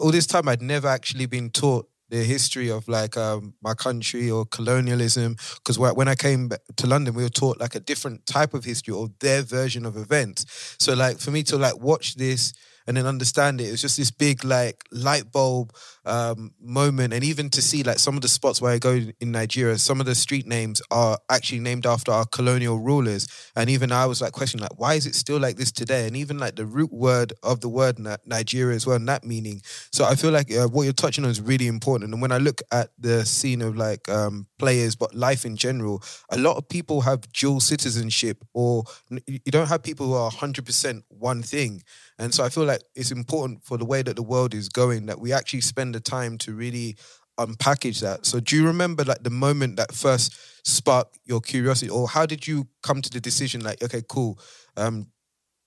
all 0.00 0.10
this 0.10 0.26
time 0.26 0.48
I'd 0.48 0.62
never 0.62 0.88
actually 0.88 1.26
been 1.26 1.50
taught 1.50 1.88
the 2.08 2.24
history 2.24 2.70
of 2.70 2.88
like 2.88 3.16
um, 3.16 3.54
my 3.62 3.74
country 3.74 4.30
or 4.30 4.44
colonialism. 4.44 5.36
Because 5.56 5.78
when 5.78 6.08
I 6.08 6.14
came 6.14 6.50
to 6.76 6.86
London, 6.86 7.14
we 7.14 7.22
were 7.22 7.28
taught 7.28 7.60
like 7.60 7.74
a 7.74 7.80
different 7.80 8.26
type 8.26 8.52
of 8.52 8.64
history 8.64 8.92
or 8.92 9.08
their 9.20 9.42
version 9.42 9.86
of 9.86 9.96
events. 9.96 10.76
So 10.78 10.94
like 10.94 11.18
for 11.18 11.30
me 11.30 11.42
to 11.44 11.56
like 11.56 11.78
watch 11.80 12.16
this 12.16 12.52
and 12.90 12.96
then 12.96 13.06
understand 13.06 13.60
it. 13.60 13.68
It 13.68 13.70
was 13.70 13.82
just 13.82 13.96
this 13.96 14.10
big 14.10 14.44
like 14.44 14.84
light 14.90 15.30
bulb 15.30 15.72
um, 16.04 16.52
moment, 16.60 17.12
and 17.14 17.22
even 17.22 17.48
to 17.50 17.62
see 17.62 17.84
like 17.84 18.00
some 18.00 18.16
of 18.16 18.22
the 18.22 18.26
spots 18.26 18.60
where 18.60 18.72
I 18.72 18.78
go 18.78 19.00
in 19.20 19.30
Nigeria, 19.30 19.78
some 19.78 20.00
of 20.00 20.06
the 20.06 20.16
street 20.16 20.44
names 20.44 20.82
are 20.90 21.16
actually 21.30 21.60
named 21.60 21.86
after 21.86 22.10
our 22.10 22.24
colonial 22.26 22.80
rulers, 22.80 23.28
and 23.54 23.70
even 23.70 23.92
I 23.92 24.06
was 24.06 24.20
like 24.20 24.32
questioning 24.32 24.62
like 24.62 24.76
why 24.76 24.94
is 24.94 25.06
it 25.06 25.14
still 25.14 25.38
like 25.38 25.54
this 25.54 25.70
today, 25.70 26.08
and 26.08 26.16
even 26.16 26.38
like 26.38 26.56
the 26.56 26.66
root 26.66 26.92
word 26.92 27.32
of 27.44 27.60
the 27.60 27.68
word 27.68 28.00
Nigeria 28.26 28.74
as 28.74 28.88
well, 28.88 28.96
and 28.96 29.08
that 29.08 29.24
meaning. 29.24 29.62
So 29.92 30.04
I 30.04 30.16
feel 30.16 30.32
like 30.32 30.52
uh, 30.52 30.66
what 30.66 30.82
you're 30.82 30.92
touching 30.92 31.22
on 31.22 31.30
is 31.30 31.40
really 31.40 31.68
important, 31.68 32.12
and 32.12 32.20
when 32.20 32.32
I 32.32 32.38
look 32.38 32.60
at 32.72 32.90
the 32.98 33.24
scene 33.24 33.62
of 33.62 33.76
like 33.76 34.08
um, 34.08 34.48
players, 34.58 34.96
but 34.96 35.14
life 35.14 35.44
in 35.44 35.54
general, 35.54 36.02
a 36.28 36.38
lot 36.38 36.56
of 36.56 36.68
people 36.68 37.02
have 37.02 37.32
dual 37.32 37.60
citizenship, 37.60 38.44
or 38.52 38.82
you 39.28 39.52
don't 39.52 39.68
have 39.68 39.84
people 39.84 40.06
who 40.06 40.14
are 40.14 40.32
100% 40.32 41.04
one 41.08 41.44
thing. 41.44 41.84
And 42.20 42.34
so 42.34 42.44
I 42.44 42.50
feel 42.50 42.64
like 42.64 42.82
it's 42.94 43.10
important 43.10 43.64
for 43.64 43.78
the 43.78 43.86
way 43.86 44.02
that 44.02 44.14
the 44.14 44.22
world 44.22 44.52
is 44.52 44.68
going 44.68 45.06
that 45.06 45.18
we 45.18 45.32
actually 45.32 45.62
spend 45.62 45.94
the 45.94 46.00
time 46.00 46.36
to 46.38 46.52
really 46.52 46.96
unpackage 47.38 48.00
that. 48.02 48.26
So 48.26 48.40
do 48.40 48.56
you 48.56 48.66
remember 48.66 49.04
like 49.04 49.22
the 49.22 49.30
moment 49.30 49.76
that 49.76 49.94
first 49.94 50.36
sparked 50.68 51.18
your 51.24 51.40
curiosity 51.40 51.90
or 51.90 52.06
how 52.06 52.26
did 52.26 52.46
you 52.46 52.68
come 52.82 53.00
to 53.00 53.08
the 53.08 53.20
decision 53.20 53.62
like 53.62 53.82
okay 53.82 54.02
cool 54.06 54.38
um 54.76 55.06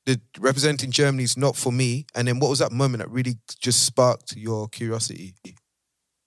the 0.06 0.22
representing 0.40 0.92
Germany 0.92 1.24
is 1.24 1.36
not 1.36 1.56
for 1.56 1.74
me 1.74 2.06
and 2.14 2.28
then 2.28 2.40
what 2.40 2.52
was 2.52 2.60
that 2.60 2.72
moment 2.72 3.00
that 3.02 3.10
really 3.10 3.38
just 3.60 3.84
sparked 3.84 4.36
your 4.36 4.68
curiosity? 4.68 5.34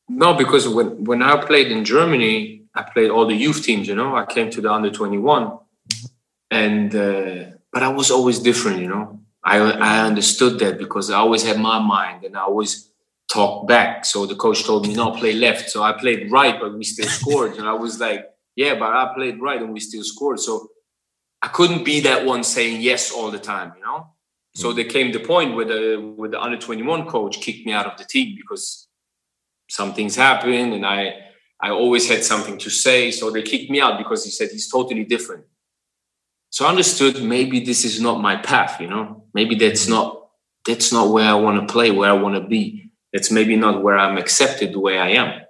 No, 0.08 0.34
because 0.34 0.68
when 0.68 1.04
when 1.04 1.22
I 1.22 1.36
played 1.44 1.70
in 1.70 1.84
Germany, 1.84 2.62
I 2.74 2.82
played 2.82 3.10
all 3.10 3.26
the 3.26 3.36
youth 3.36 3.62
teams, 3.62 3.86
you 3.86 3.94
know. 3.94 4.16
I 4.16 4.24
came 4.24 4.50
to 4.50 4.60
the 4.60 4.72
under 4.72 4.90
21 4.90 5.46
mm-hmm. 5.46 6.06
and 6.50 6.94
uh, 6.94 7.56
but 7.72 7.82
I 7.84 7.88
was 7.88 8.10
always 8.10 8.40
different, 8.40 8.80
you 8.80 8.88
know. 8.88 9.20
I, 9.46 9.58
I 9.58 10.00
understood 10.00 10.58
that 10.58 10.76
because 10.76 11.08
I 11.08 11.18
always 11.18 11.44
had 11.44 11.60
my 11.60 11.78
mind 11.78 12.24
and 12.24 12.36
I 12.36 12.40
always 12.40 12.90
talked 13.32 13.68
back. 13.68 14.04
So 14.04 14.26
the 14.26 14.34
coach 14.34 14.64
told 14.64 14.88
me, 14.88 14.94
no, 14.94 15.12
play 15.12 15.34
left. 15.34 15.70
So 15.70 15.84
I 15.84 15.92
played 15.92 16.32
right, 16.32 16.58
but 16.60 16.76
we 16.76 16.82
still 16.82 17.08
scored. 17.08 17.52
And 17.56 17.68
I 17.68 17.72
was 17.72 18.00
like, 18.00 18.28
yeah, 18.56 18.74
but 18.74 18.92
I 18.92 19.12
played 19.14 19.40
right 19.40 19.62
and 19.62 19.72
we 19.72 19.78
still 19.78 20.02
scored. 20.02 20.40
So 20.40 20.68
I 21.40 21.46
couldn't 21.46 21.84
be 21.84 22.00
that 22.00 22.26
one 22.26 22.42
saying 22.42 22.80
yes 22.80 23.12
all 23.12 23.30
the 23.30 23.38
time, 23.38 23.72
you 23.76 23.84
know? 23.84 24.08
So 24.56 24.68
mm-hmm. 24.68 24.76
there 24.76 24.86
came 24.86 25.12
the 25.12 25.20
point 25.20 25.54
where 25.54 25.66
the 25.66 26.12
where 26.16 26.30
the 26.30 26.40
under 26.40 26.58
21 26.58 27.06
coach 27.06 27.40
kicked 27.40 27.64
me 27.64 27.72
out 27.72 27.86
of 27.86 27.96
the 27.98 28.04
team 28.04 28.34
because 28.36 28.88
some 29.68 29.94
things 29.94 30.16
happened 30.16 30.74
and 30.74 30.84
I 30.84 31.14
I 31.60 31.70
always 31.70 32.08
had 32.08 32.24
something 32.24 32.58
to 32.58 32.70
say. 32.70 33.12
So 33.12 33.30
they 33.30 33.42
kicked 33.42 33.70
me 33.70 33.80
out 33.80 33.96
because 33.98 34.24
he 34.24 34.30
said 34.30 34.48
he's 34.50 34.68
totally 34.68 35.04
different. 35.04 35.44
So 36.50 36.64
I 36.64 36.70
understood 36.70 37.22
maybe 37.22 37.60
this 37.60 37.84
is 37.84 38.00
not 38.00 38.20
my 38.20 38.36
path, 38.36 38.80
you 38.80 38.88
know. 38.88 39.25
Maybe 39.36 39.54
that's 39.54 39.84
mm-hmm. 39.84 39.92
not 39.92 40.06
that's 40.66 40.92
not 40.92 41.12
where 41.12 41.28
I 41.28 41.34
want 41.34 41.56
to 41.60 41.72
play, 41.72 41.90
where 41.90 42.10
I 42.10 42.14
want 42.24 42.34
to 42.34 42.40
be. 42.56 42.90
That's 43.12 43.30
maybe 43.30 43.54
not 43.54 43.82
where 43.82 43.98
I'm 43.98 44.16
accepted 44.16 44.72
the 44.72 44.80
way 44.80 44.98
I 44.98 45.10
am. 45.22 45.42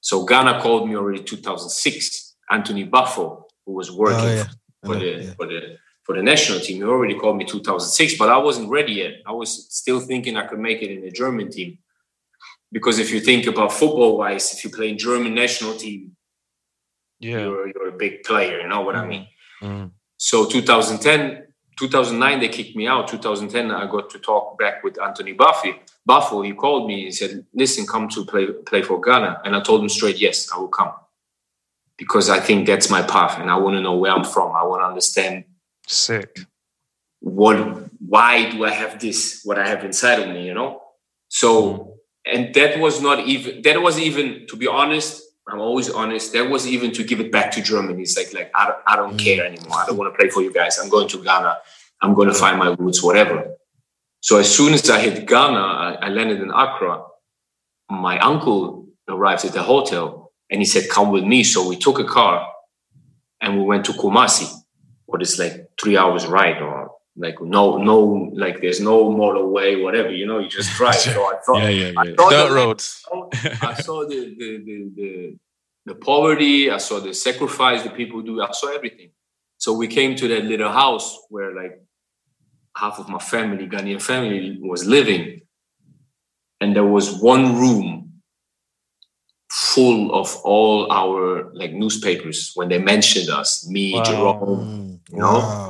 So 0.00 0.24
Ghana 0.24 0.60
called 0.62 0.88
me 0.88 0.94
already 0.96 1.22
2006. 1.22 2.34
Anthony 2.48 2.86
Baffoe, 2.86 3.42
who 3.64 3.72
was 3.72 3.90
working 3.90 4.20
oh, 4.20 4.34
yeah. 4.34 4.44
for, 4.84 4.94
the 4.94 5.06
yeah. 5.06 5.32
for 5.36 5.46
the 5.46 5.60
for 6.04 6.14
the 6.14 6.22
national 6.22 6.60
team, 6.60 6.76
he 6.76 6.84
already 6.84 7.18
called 7.18 7.36
me 7.36 7.44
2006, 7.44 8.16
but 8.16 8.28
I 8.28 8.38
wasn't 8.38 8.70
ready 8.70 8.92
yet. 8.92 9.14
I 9.26 9.32
was 9.32 9.66
still 9.74 9.98
thinking 9.98 10.36
I 10.36 10.46
could 10.46 10.60
make 10.60 10.80
it 10.82 10.92
in 10.92 11.02
the 11.02 11.10
German 11.10 11.50
team. 11.50 11.78
Because 12.70 13.00
if 13.00 13.10
you 13.12 13.18
think 13.18 13.46
about 13.46 13.72
football 13.72 14.18
wise, 14.18 14.54
if 14.54 14.62
you 14.62 14.70
play 14.70 14.88
in 14.90 14.98
German 14.98 15.34
national 15.34 15.74
team, 15.74 16.16
yeah. 17.18 17.40
you're, 17.40 17.66
you're 17.66 17.88
a 17.88 17.98
big 17.98 18.22
player, 18.22 18.60
you 18.60 18.68
know 18.68 18.82
what 18.82 18.94
mm. 18.94 19.02
I 19.02 19.06
mean? 19.06 19.26
Mm. 19.62 19.90
So 20.16 20.46
2010, 20.48 21.45
2009, 21.78 22.40
they 22.40 22.48
kicked 22.48 22.74
me 22.74 22.86
out. 22.86 23.08
2010, 23.08 23.70
I 23.70 23.86
got 23.90 24.08
to 24.10 24.18
talk 24.18 24.58
back 24.58 24.82
with 24.82 25.00
Anthony 25.00 25.32
Buffy. 25.32 25.74
Baffoe, 26.08 26.44
he 26.44 26.52
called 26.52 26.88
me 26.88 27.04
and 27.04 27.14
said, 27.14 27.44
listen, 27.52 27.86
come 27.86 28.08
to 28.10 28.24
play, 28.24 28.46
play 28.46 28.82
for 28.82 29.00
Ghana. 29.00 29.42
And 29.44 29.54
I 29.54 29.60
told 29.60 29.82
him 29.82 29.88
straight, 29.88 30.18
yes, 30.18 30.50
I 30.54 30.58
will 30.58 30.68
come. 30.68 30.92
Because 31.98 32.30
I 32.30 32.40
think 32.40 32.66
that's 32.66 32.88
my 32.90 33.02
path 33.02 33.38
and 33.38 33.50
I 33.50 33.56
want 33.56 33.76
to 33.76 33.80
know 33.80 33.96
where 33.96 34.12
I'm 34.12 34.24
from. 34.24 34.54
I 34.54 34.62
want 34.64 34.82
to 34.82 34.86
understand. 34.86 35.44
Sick. 35.86 36.40
What, 37.20 37.90
why 38.00 38.50
do 38.50 38.64
I 38.64 38.70
have 38.70 38.98
this, 38.98 39.42
what 39.44 39.58
I 39.58 39.68
have 39.68 39.84
inside 39.84 40.20
of 40.20 40.28
me, 40.28 40.46
you 40.46 40.54
know? 40.54 40.82
So, 41.28 41.72
mm. 41.72 41.88
and 42.24 42.54
that 42.54 42.78
was 42.78 43.00
not 43.00 43.26
even, 43.26 43.62
that 43.62 43.82
was 43.82 43.98
even, 43.98 44.46
to 44.48 44.56
be 44.56 44.66
honest, 44.66 45.22
I'm 45.48 45.60
always 45.60 45.88
honest. 45.90 46.32
That 46.32 46.50
was 46.50 46.66
even 46.66 46.92
to 46.92 47.04
give 47.04 47.20
it 47.20 47.30
back 47.30 47.52
to 47.52 47.62
Germany. 47.62 48.02
It's 48.02 48.16
like, 48.16 48.32
like 48.32 48.50
I 48.54 48.66
don't, 48.66 48.78
I 48.86 48.96
don't 48.96 49.16
care 49.16 49.46
anymore. 49.46 49.78
I 49.78 49.86
don't 49.86 49.96
want 49.96 50.12
to 50.12 50.18
play 50.18 50.28
for 50.28 50.42
you 50.42 50.52
guys. 50.52 50.78
I'm 50.78 50.88
going 50.88 51.08
to 51.08 51.22
Ghana. 51.22 51.58
I'm 52.02 52.14
going 52.14 52.28
to 52.28 52.34
find 52.34 52.58
my 52.58 52.74
roots, 52.78 53.02
whatever. 53.02 53.54
So 54.20 54.38
as 54.38 54.54
soon 54.54 54.74
as 54.74 54.90
I 54.90 54.98
hit 54.98 55.26
Ghana, 55.26 55.58
I, 55.58 55.98
I 56.02 56.08
landed 56.08 56.40
in 56.40 56.50
Accra. 56.50 57.04
My 57.88 58.18
uncle 58.18 58.88
arrived 59.08 59.44
at 59.44 59.52
the 59.52 59.62
hotel 59.62 60.32
and 60.50 60.60
he 60.60 60.64
said, 60.64 60.90
"Come 60.90 61.12
with 61.12 61.22
me." 61.22 61.44
So 61.44 61.68
we 61.68 61.76
took 61.76 62.00
a 62.00 62.04
car 62.04 62.46
and 63.40 63.56
we 63.56 63.62
went 63.62 63.84
to 63.86 63.92
Kumasi, 63.92 64.52
what 65.04 65.22
is 65.22 65.38
like 65.38 65.68
three 65.80 65.96
hours 65.96 66.26
ride 66.26 66.60
or 66.60 66.90
like 67.16 67.40
no 67.40 67.78
no 67.78 68.30
like 68.34 68.60
there's 68.60 68.80
no 68.80 69.10
motorway 69.10 69.82
whatever 69.82 70.10
you 70.10 70.26
know 70.26 70.38
you 70.38 70.48
just 70.48 70.74
drive 70.76 70.94
so 71.16 71.22
i 71.24 71.36
thought 71.44 71.62
yeah, 71.62 71.68
yeah, 71.68 71.92
yeah. 71.94 72.00
I 72.00 72.14
saw 72.14 72.30
dirt 72.30 72.54
roads 72.54 73.04
i 73.62 73.74
saw 73.74 74.06
the 74.06 74.34
the, 74.38 74.58
the 74.66 74.90
the, 74.94 75.36
the 75.86 75.94
poverty 75.94 76.70
i 76.70 76.78
saw 76.78 77.00
the 77.00 77.14
sacrifice 77.14 77.82
the 77.82 77.90
people 77.90 78.22
do 78.22 78.42
i 78.42 78.50
saw 78.52 78.74
everything 78.74 79.10
so 79.58 79.72
we 79.72 79.88
came 79.88 80.14
to 80.16 80.28
that 80.28 80.44
little 80.44 80.70
house 80.70 81.18
where 81.30 81.54
like 81.54 81.82
half 82.76 82.98
of 82.98 83.08
my 83.08 83.18
family 83.18 83.66
ghanaian 83.66 84.02
family 84.02 84.58
was 84.60 84.84
living 84.84 85.40
and 86.60 86.76
there 86.76 86.84
was 86.84 87.20
one 87.20 87.56
room 87.56 88.06
full 89.50 90.14
of 90.14 90.36
all 90.44 90.90
our 90.92 91.50
like 91.54 91.72
newspapers 91.72 92.52
when 92.54 92.68
they 92.68 92.78
mentioned 92.78 93.30
us, 93.30 93.68
me, 93.68 93.94
Wow. 93.94 94.04
Jerome, 94.04 95.00
you 95.10 95.18
know. 95.18 95.38
Wow. 95.38 95.65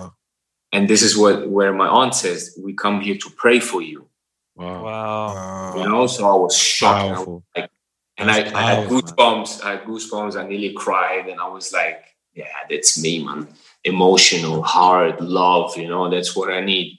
And 0.73 0.89
this 0.89 1.03
is 1.03 1.17
what 1.17 1.49
where 1.49 1.73
my 1.73 1.87
aunt 1.87 2.15
says, 2.15 2.59
"We 2.63 2.75
come 2.75 3.01
here 3.01 3.17
to 3.17 3.31
pray 3.31 3.61
for 3.61 3.83
you." 3.83 4.09
Wow. 4.57 4.85
Wow. 4.85 5.75
You 5.77 5.89
know, 5.89 6.07
so 6.07 6.29
I 6.29 6.35
was 6.35 6.57
shocked. 6.57 7.05
and 7.05 7.15
I 7.15 7.19
was 7.21 7.43
like, 7.57 7.71
and 8.19 8.31
I, 8.31 8.43
That's 8.43 8.55
I 8.55 8.63
had 8.63 8.89
goosebumps. 8.89 9.65
I 9.65 9.71
had 9.73 9.85
goosebumps. 9.85 10.37
I 10.37 10.47
nearly 10.49 10.73
cried, 10.73 11.29
and 11.29 11.41
I 11.41 11.49
was 11.49 11.73
like, 11.73 12.03
"Yeah, 12.35 12.47
that's 12.69 13.01
me, 13.01 13.25
man. 13.25 13.49
Emotional, 13.85 14.63
hard, 14.63 15.21
love. 15.21 15.77
You 15.77 15.89
know, 15.89 16.11
that's 16.11 16.35
what 16.35 16.51
I 16.51 16.61
need." 16.61 16.99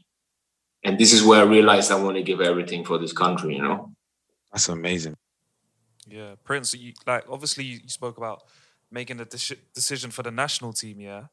And 0.84 0.98
this 0.98 1.12
is 1.12 1.24
where 1.24 1.42
I 1.42 1.46
realized 1.46 1.92
I 1.92 2.02
want 2.02 2.18
to 2.18 2.24
give 2.24 2.40
everything 2.40 2.86
for 2.86 2.98
this 2.98 3.14
country. 3.14 3.56
You 3.56 3.64
know. 3.64 3.92
That's 4.52 4.70
amazing. 4.70 5.18
Yeah, 6.08 6.36
Prince. 6.44 6.74
You, 6.74 6.94
like 7.06 7.26
obviously 7.30 7.66
you, 7.66 7.80
you 7.84 7.90
spoke 7.90 8.18
about 8.18 8.44
making 8.92 9.20
a 9.20 9.26
deci- 9.26 9.60
decision 9.74 10.12
for 10.12 10.24
the 10.24 10.32
national 10.32 10.74
team, 10.74 11.00
yeah. 11.00 11.26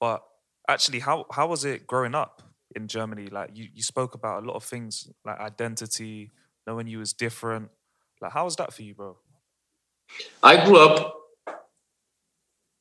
But 0.00 0.24
actually, 0.72 1.00
how 1.00 1.26
how 1.30 1.46
was 1.48 1.64
it 1.64 1.86
growing 1.86 2.14
up 2.14 2.42
in 2.74 2.88
Germany? 2.88 3.26
Like 3.26 3.50
you, 3.54 3.68
you 3.72 3.82
spoke 3.82 4.14
about 4.14 4.42
a 4.42 4.46
lot 4.46 4.56
of 4.56 4.64
things 4.64 5.08
like 5.24 5.38
identity, 5.38 6.30
knowing 6.66 6.86
you 6.86 6.98
was 6.98 7.12
different. 7.12 7.70
Like 8.20 8.32
how 8.32 8.44
was 8.44 8.56
that 8.56 8.72
for 8.72 8.82
you, 8.82 8.94
bro? 8.94 9.16
I 10.42 10.64
grew 10.64 10.78
up 10.78 11.14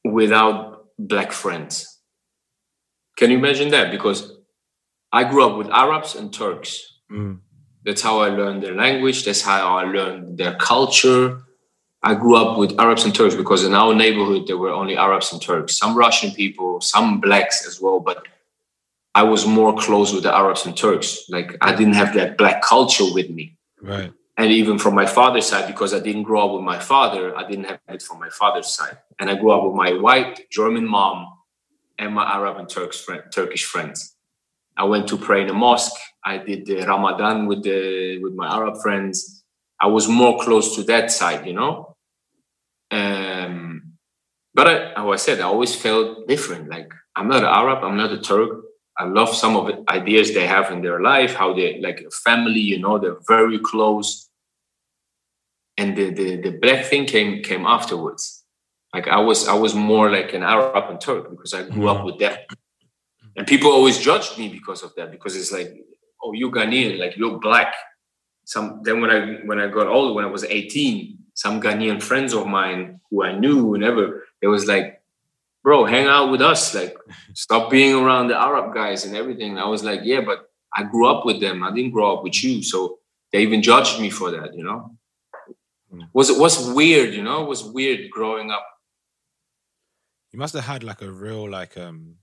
without 0.03 0.87
black 0.97 1.31
friends. 1.31 1.99
Can 3.17 3.31
you 3.31 3.37
imagine 3.37 3.69
that? 3.69 3.91
Because 3.91 4.31
I 5.11 5.23
grew 5.23 5.45
up 5.45 5.57
with 5.57 5.69
Arabs 5.69 6.15
and 6.15 6.33
Turks. 6.33 6.99
Mm. 7.11 7.39
That's 7.83 8.01
how 8.01 8.19
I 8.19 8.29
learned 8.29 8.63
their 8.63 8.75
language. 8.75 9.25
That's 9.25 9.41
how 9.41 9.77
I 9.77 9.83
learned 9.83 10.37
their 10.37 10.55
culture. 10.55 11.43
I 12.03 12.15
grew 12.15 12.35
up 12.35 12.57
with 12.57 12.79
Arabs 12.79 13.03
and 13.05 13.13
Turks 13.13 13.35
because 13.35 13.63
in 13.63 13.73
our 13.75 13.93
neighborhood 13.93 14.47
there 14.47 14.57
were 14.57 14.71
only 14.71 14.97
Arabs 14.97 15.31
and 15.31 15.41
Turks, 15.41 15.77
some 15.77 15.95
Russian 15.95 16.31
people, 16.31 16.81
some 16.81 17.19
blacks 17.21 17.65
as 17.67 17.79
well. 17.79 17.99
But 17.99 18.27
I 19.13 19.23
was 19.23 19.45
more 19.45 19.75
close 19.77 20.13
with 20.13 20.23
the 20.23 20.33
Arabs 20.35 20.65
and 20.65 20.75
Turks. 20.75 21.29
Like 21.29 21.57
I 21.61 21.75
didn't 21.75 21.93
have 21.93 22.13
that 22.15 22.37
black 22.37 22.61
culture 22.63 23.05
with 23.13 23.29
me 23.29 23.57
Right. 23.81 24.11
and 24.37 24.51
even 24.51 24.77
from 24.79 24.93
my 24.95 25.05
father's 25.07 25.47
side 25.47 25.65
because 25.67 25.91
i 25.93 25.99
didn't 25.99 26.21
grow 26.23 26.45
up 26.45 26.51
with 26.55 26.61
my 26.63 26.77
father 26.79 27.35
i 27.35 27.43
didn't 27.49 27.65
have 27.65 27.79
it 27.89 28.01
from 28.03 28.19
my 28.19 28.29
father's 28.29 28.67
side 28.67 28.97
and 29.19 29.27
i 29.27 29.33
grew 29.35 29.51
up 29.51 29.63
with 29.65 29.73
my 29.73 29.91
white 29.93 30.47
german 30.51 30.87
mom 30.87 31.17
and 31.97 32.13
my 32.13 32.23
arab 32.37 32.57
and 32.57 32.69
turks 32.69 32.99
friend, 33.01 33.23
turkish 33.33 33.65
friends 33.65 34.15
i 34.77 34.83
went 34.83 35.07
to 35.07 35.17
pray 35.17 35.41
in 35.41 35.49
a 35.49 35.53
mosque 35.53 35.99
i 36.23 36.37
did 36.37 36.65
the 36.67 36.77
ramadan 36.85 37.47
with 37.47 37.63
the 37.63 38.19
with 38.23 38.33
my 38.35 38.47
arab 38.55 38.75
friends 38.83 39.43
i 39.79 39.87
was 39.87 40.07
more 40.07 40.39
close 40.45 40.75
to 40.75 40.83
that 40.83 41.09
side 41.11 41.43
you 41.47 41.53
know 41.53 41.90
um 42.91 43.83
but 44.53 44.67
I, 44.67 44.93
how 44.95 45.11
i 45.11 45.15
said 45.15 45.39
i 45.39 45.43
always 45.43 45.73
felt 45.75 46.27
different 46.27 46.69
like 46.69 46.91
i'm 47.15 47.27
not 47.27 47.43
an 47.43 47.49
arab 47.49 47.83
i'm 47.83 47.97
not 47.97 48.11
a 48.11 48.19
turk 48.19 48.61
I 49.01 49.05
love 49.05 49.33
some 49.33 49.55
of 49.55 49.65
the 49.67 49.83
ideas 49.89 50.33
they 50.33 50.45
have 50.45 50.71
in 50.71 50.81
their 50.81 51.01
life, 51.01 51.33
how 51.33 51.53
they 51.53 51.79
like 51.79 52.05
family, 52.23 52.59
you 52.59 52.79
know, 52.79 52.99
they're 52.99 53.17
very 53.27 53.57
close. 53.57 54.29
And 55.77 55.97
the, 55.97 56.11
the 56.11 56.35
the 56.37 56.51
black 56.51 56.85
thing 56.85 57.05
came 57.05 57.41
came 57.41 57.65
afterwards. 57.65 58.43
Like 58.93 59.07
I 59.07 59.19
was 59.19 59.47
I 59.47 59.53
was 59.55 59.73
more 59.73 60.11
like 60.11 60.33
an 60.33 60.43
Arab 60.43 60.89
and 60.89 60.99
Turk 61.01 61.31
because 61.31 61.53
I 61.53 61.63
grew 61.63 61.87
up 61.87 62.05
with 62.05 62.19
that. 62.19 62.47
And 63.37 63.47
people 63.47 63.71
always 63.71 63.97
judged 63.97 64.37
me 64.37 64.49
because 64.49 64.83
of 64.83 64.93
that, 64.97 65.09
because 65.09 65.37
it's 65.37 65.53
like, 65.53 65.73
oh, 66.21 66.33
you're 66.33 66.51
Ghanaian, 66.51 66.99
like 66.99 67.15
you're 67.15 67.39
black. 67.39 67.73
Some 68.43 68.81
then 68.83 69.01
when 69.01 69.09
I 69.09 69.19
when 69.45 69.59
I 69.59 69.67
got 69.67 69.87
older, 69.87 70.13
when 70.13 70.25
I 70.25 70.27
was 70.27 70.43
18, 70.43 71.17
some 71.33 71.61
Ghanaian 71.61 72.01
friends 72.01 72.33
of 72.33 72.47
mine 72.47 72.99
who 73.09 73.23
I 73.23 73.37
knew 73.37 73.77
never, 73.77 74.23
it 74.41 74.47
was 74.47 74.67
like, 74.67 75.01
bro, 75.63 75.85
hang 75.85 76.07
out 76.07 76.31
with 76.31 76.41
us. 76.41 76.73
Like, 76.73 76.95
stop 77.33 77.69
being 77.69 77.95
around 77.95 78.27
the 78.27 78.39
Arab 78.39 78.73
guys 78.73 79.05
and 79.05 79.15
everything. 79.15 79.57
I 79.57 79.65
was 79.65 79.83
like, 79.83 80.01
yeah, 80.03 80.21
but 80.21 80.49
I 80.75 80.83
grew 80.83 81.07
up 81.07 81.25
with 81.25 81.39
them. 81.39 81.63
I 81.63 81.71
didn't 81.71 81.91
grow 81.91 82.17
up 82.17 82.23
with 82.23 82.43
you. 82.43 82.63
So 82.63 82.99
they 83.31 83.41
even 83.41 83.61
judged 83.61 83.99
me 83.99 84.09
for 84.09 84.31
that, 84.31 84.55
you 84.55 84.63
know? 84.63 84.97
Was 86.13 86.29
it 86.29 86.39
was 86.39 86.69
weird, 86.71 87.13
you 87.13 87.21
know? 87.21 87.43
It 87.43 87.49
was 87.49 87.63
weird 87.63 88.09
growing 88.09 88.49
up. 88.49 88.65
You 90.31 90.39
must 90.39 90.53
have 90.53 90.63
had 90.63 90.83
like 90.83 91.01
a 91.01 91.11
real 91.11 91.49
like 91.49 91.77
um 91.77 92.15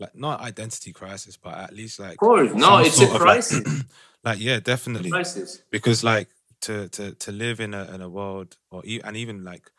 like 0.00 0.16
not 0.16 0.40
identity 0.40 0.92
crisis, 0.92 1.36
but 1.36 1.54
at 1.54 1.72
least 1.72 2.00
like 2.00 2.12
Of 2.12 2.18
course. 2.18 2.52
No, 2.54 2.78
it's 2.78 3.00
a 3.00 3.06
crisis. 3.06 3.64
Like, 3.64 3.86
like 4.24 4.40
yeah, 4.40 4.58
definitely. 4.58 5.10
crisis. 5.10 5.62
Because 5.70 6.02
like 6.02 6.28
to 6.64 6.88
to 6.90 7.14
to 7.14 7.32
live 7.32 7.60
in 7.60 7.74
a 7.74 7.84
in 7.94 8.00
a 8.00 8.08
world 8.08 8.56
or 8.70 8.82
and 9.04 9.16
even 9.16 9.44
like 9.44 9.70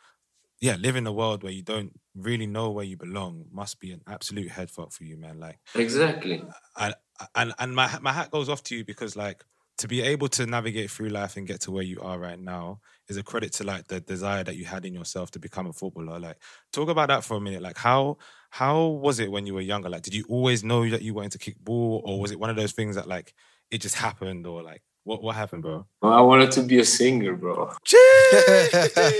yeah, 0.60 0.76
live 0.76 0.96
in 0.96 1.06
a 1.06 1.12
world 1.12 1.42
where 1.42 1.52
you 1.52 1.62
don't 1.62 1.92
really 2.14 2.46
know 2.46 2.70
where 2.70 2.84
you 2.84 2.96
belong 2.96 3.44
must 3.52 3.78
be 3.78 3.92
an 3.92 4.00
absolute 4.06 4.50
head 4.50 4.70
fuck 4.70 4.92
for 4.92 5.04
you, 5.04 5.16
man. 5.18 5.38
Like 5.38 5.58
Exactly. 5.74 6.42
and 6.78 6.94
and 7.34 7.52
and 7.58 7.74
my 7.74 7.98
my 8.00 8.12
hat 8.12 8.30
goes 8.30 8.48
off 8.48 8.62
to 8.64 8.76
you 8.76 8.84
because 8.84 9.16
like 9.16 9.44
to 9.78 9.88
be 9.88 10.00
able 10.00 10.28
to 10.28 10.46
navigate 10.46 10.90
through 10.90 11.10
life 11.10 11.36
and 11.36 11.46
get 11.46 11.60
to 11.60 11.70
where 11.70 11.82
you 11.82 12.00
are 12.00 12.18
right 12.18 12.40
now 12.40 12.80
is 13.08 13.18
a 13.18 13.22
credit 13.22 13.52
to 13.52 13.64
like 13.64 13.86
the 13.88 14.00
desire 14.00 14.42
that 14.42 14.56
you 14.56 14.64
had 14.64 14.86
in 14.86 14.94
yourself 14.94 15.30
to 15.30 15.38
become 15.38 15.66
a 15.66 15.72
footballer. 15.72 16.18
Like 16.18 16.38
talk 16.72 16.88
about 16.88 17.08
that 17.08 17.24
for 17.24 17.36
a 17.36 17.40
minute. 17.40 17.60
Like 17.62 17.76
how 17.76 18.16
how 18.50 18.86
was 18.86 19.18
it 19.18 19.30
when 19.30 19.46
you 19.46 19.54
were 19.54 19.60
younger? 19.60 19.90
Like 19.90 20.02
did 20.02 20.14
you 20.14 20.24
always 20.28 20.64
know 20.64 20.88
that 20.88 21.02
you 21.02 21.14
wanted 21.14 21.32
to 21.32 21.38
kick 21.38 21.58
ball 21.58 22.02
or 22.04 22.20
was 22.20 22.30
it 22.30 22.40
one 22.40 22.50
of 22.50 22.56
those 22.56 22.72
things 22.72 22.96
that 22.96 23.08
like 23.08 23.34
it 23.70 23.80
just 23.82 23.96
happened 23.96 24.46
or 24.46 24.62
like 24.62 24.82
what 25.06 25.22
what 25.22 25.36
happened, 25.36 25.62
bro? 25.62 25.86
Well, 26.02 26.12
I 26.12 26.20
wanted 26.20 26.50
to 26.52 26.62
be 26.62 26.80
a 26.80 26.84
singer, 26.84 27.36
bro. 27.36 27.70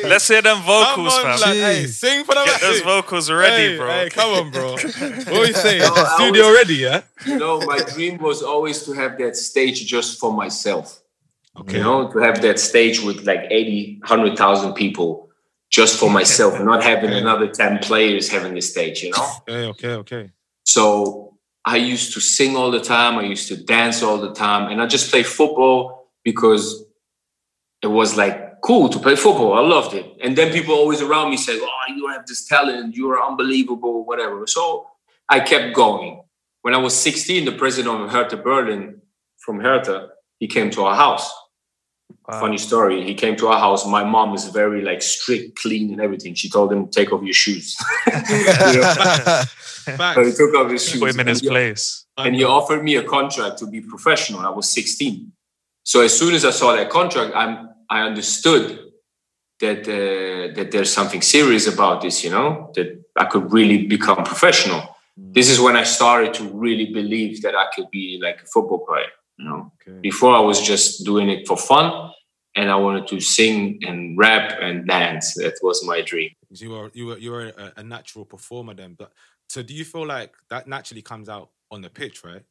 Let's 0.04 0.26
hear 0.26 0.42
them 0.42 0.60
vocals, 0.62 1.14
Come 1.16 1.26
on, 1.26 1.38
fam. 1.38 1.40
like, 1.40 1.58
hey, 1.58 1.86
sing 1.86 2.24
for 2.24 2.34
the 2.34 2.42
Get 2.44 2.60
those 2.60 2.80
vocals 2.80 3.30
ready, 3.30 3.72
Hey, 3.72 3.76
bro. 3.78 3.88
hey, 3.88 4.10
come 4.10 4.30
on, 4.34 4.50
bro. 4.50 4.72
what 4.72 5.28
are 5.28 5.46
you 5.46 5.52
saying? 5.54 5.82
No, 5.82 5.94
Studio 6.16 6.46
was- 6.48 6.56
ready, 6.56 6.74
yeah? 6.74 7.02
You 7.24 7.38
know, 7.38 7.60
my 7.60 7.78
dream 7.78 8.18
was 8.18 8.42
always 8.42 8.82
to 8.82 8.92
have 8.94 9.16
that 9.18 9.36
stage 9.36 9.86
just 9.86 10.18
for 10.18 10.32
myself. 10.32 11.00
Okay. 11.60 11.78
You 11.78 11.84
know, 11.84 12.10
to 12.12 12.18
have 12.18 12.42
that 12.42 12.58
stage 12.58 13.00
with 13.00 13.24
like 13.24 13.44
80, 13.48 13.98
100,000 14.00 14.74
people 14.74 15.30
just 15.70 15.98
for 16.00 16.10
myself, 16.10 16.60
not 16.72 16.82
having 16.82 17.10
another 17.12 17.46
10 17.46 17.78
players 17.78 18.28
having 18.28 18.54
the 18.54 18.60
stage, 18.60 19.02
you 19.04 19.10
know? 19.12 19.28
Okay, 19.48 19.66
okay, 19.68 19.92
okay. 20.02 20.30
So 20.64 21.25
I 21.66 21.76
used 21.76 22.14
to 22.14 22.20
sing 22.20 22.56
all 22.56 22.70
the 22.70 22.80
time. 22.80 23.18
I 23.18 23.22
used 23.22 23.48
to 23.48 23.56
dance 23.56 24.00
all 24.00 24.18
the 24.18 24.32
time. 24.32 24.70
And 24.70 24.80
I 24.80 24.86
just 24.86 25.10
played 25.10 25.26
football 25.26 26.08
because 26.22 26.84
it 27.82 27.88
was 27.88 28.16
like 28.16 28.60
cool 28.62 28.88
to 28.88 29.00
play 29.00 29.16
football. 29.16 29.54
I 29.54 29.60
loved 29.60 29.92
it. 29.92 30.06
And 30.22 30.38
then 30.38 30.52
people 30.52 30.74
always 30.74 31.02
around 31.02 31.30
me 31.30 31.36
said, 31.36 31.58
Oh, 31.60 31.92
you 31.94 32.06
have 32.08 32.24
this 32.24 32.46
talent. 32.46 32.94
You're 32.94 33.20
unbelievable, 33.22 34.04
whatever. 34.06 34.46
So 34.46 34.86
I 35.28 35.40
kept 35.40 35.74
going. 35.74 36.22
When 36.62 36.72
I 36.72 36.78
was 36.78 36.96
16, 36.96 37.44
the 37.44 37.52
president 37.52 38.00
of 38.00 38.10
Hertha 38.10 38.36
Berlin 38.36 39.02
from 39.38 39.60
Hertha, 39.60 40.10
he 40.38 40.46
came 40.46 40.70
to 40.70 40.84
our 40.84 40.94
house. 40.94 41.32
Funny 42.28 42.58
story. 42.58 43.04
He 43.04 43.14
came 43.14 43.36
to 43.36 43.46
our 43.48 43.58
house. 43.60 43.86
My 43.86 44.02
mom 44.02 44.34
is 44.34 44.48
very 44.48 44.82
like 44.82 45.00
strict, 45.00 45.58
clean, 45.58 45.92
and 45.92 46.00
everything. 46.00 46.34
She 46.34 46.50
told 46.50 46.72
him, 46.72 46.88
"Take 46.88 47.12
off 47.12 47.22
your 47.22 47.34
shoes." 47.34 47.76
You 48.06 48.80
know? 48.80 49.42
So 49.86 50.24
he 50.24 50.32
took 50.32 50.52
off 50.56 50.68
his 50.72 50.88
shoes. 50.88 51.00
Put 51.00 51.10
him 51.10 51.20
in 51.20 51.20
and 51.20 51.28
his 51.28 51.40
he- 51.40 51.48
place. 51.48 52.06
and 52.18 52.34
he 52.34 52.42
offered 52.42 52.82
me 52.82 52.96
a 52.96 53.04
contract 53.04 53.58
to 53.58 53.66
be 53.68 53.80
professional. 53.80 54.40
I 54.40 54.48
was 54.48 54.68
16. 54.72 55.30
So 55.84 56.00
as 56.00 56.18
soon 56.18 56.34
as 56.34 56.44
I 56.44 56.50
saw 56.50 56.74
that 56.74 56.90
contract, 56.90 57.32
I'm 57.36 57.68
I 57.88 58.02
understood 58.02 58.64
that 59.60 59.80
uh, 59.86 60.54
that 60.56 60.72
there's 60.72 60.92
something 60.92 61.22
serious 61.22 61.68
about 61.68 62.00
this. 62.02 62.24
You 62.24 62.30
know 62.30 62.72
that 62.74 62.88
I 63.16 63.26
could 63.26 63.52
really 63.52 63.86
become 63.86 64.24
professional. 64.24 64.82
This 65.16 65.48
is 65.48 65.58
when 65.60 65.76
I 65.76 65.84
started 65.84 66.34
to 66.34 66.44
really 66.48 66.86
believe 66.92 67.42
that 67.42 67.54
I 67.54 67.66
could 67.74 67.88
be 67.90 68.18
like 68.20 68.42
a 68.42 68.46
football 68.46 68.84
player. 68.84 69.12
You 69.38 69.44
know, 69.48 69.72
before 70.00 70.34
I 70.34 70.40
was 70.40 70.60
just 70.60 71.04
doing 71.04 71.28
it 71.30 71.46
for 71.46 71.56
fun, 71.56 72.10
and 72.56 72.70
I 72.70 72.76
wanted 72.76 73.06
to 73.08 73.20
sing 73.20 73.78
and 73.86 74.16
rap 74.18 74.58
and 74.60 74.86
dance. 74.88 75.34
That 75.34 75.54
was 75.62 75.84
my 75.84 76.00
dream. 76.00 76.30
You 76.50 76.70
were 76.70 76.90
you 76.94 77.06
were 77.06 77.18
you 77.18 77.30
were 77.30 77.48
a, 77.48 77.72
a 77.76 77.82
natural 77.82 78.24
performer 78.24 78.74
then, 78.74 78.94
but 78.98 79.12
so 79.48 79.62
do 79.62 79.74
you 79.74 79.84
feel 79.84 80.06
like 80.06 80.34
that 80.50 80.66
naturally 80.66 81.02
comes 81.02 81.28
out 81.28 81.50
on 81.70 81.82
the 81.82 81.90
pitch, 81.90 82.24
right? 82.24 82.42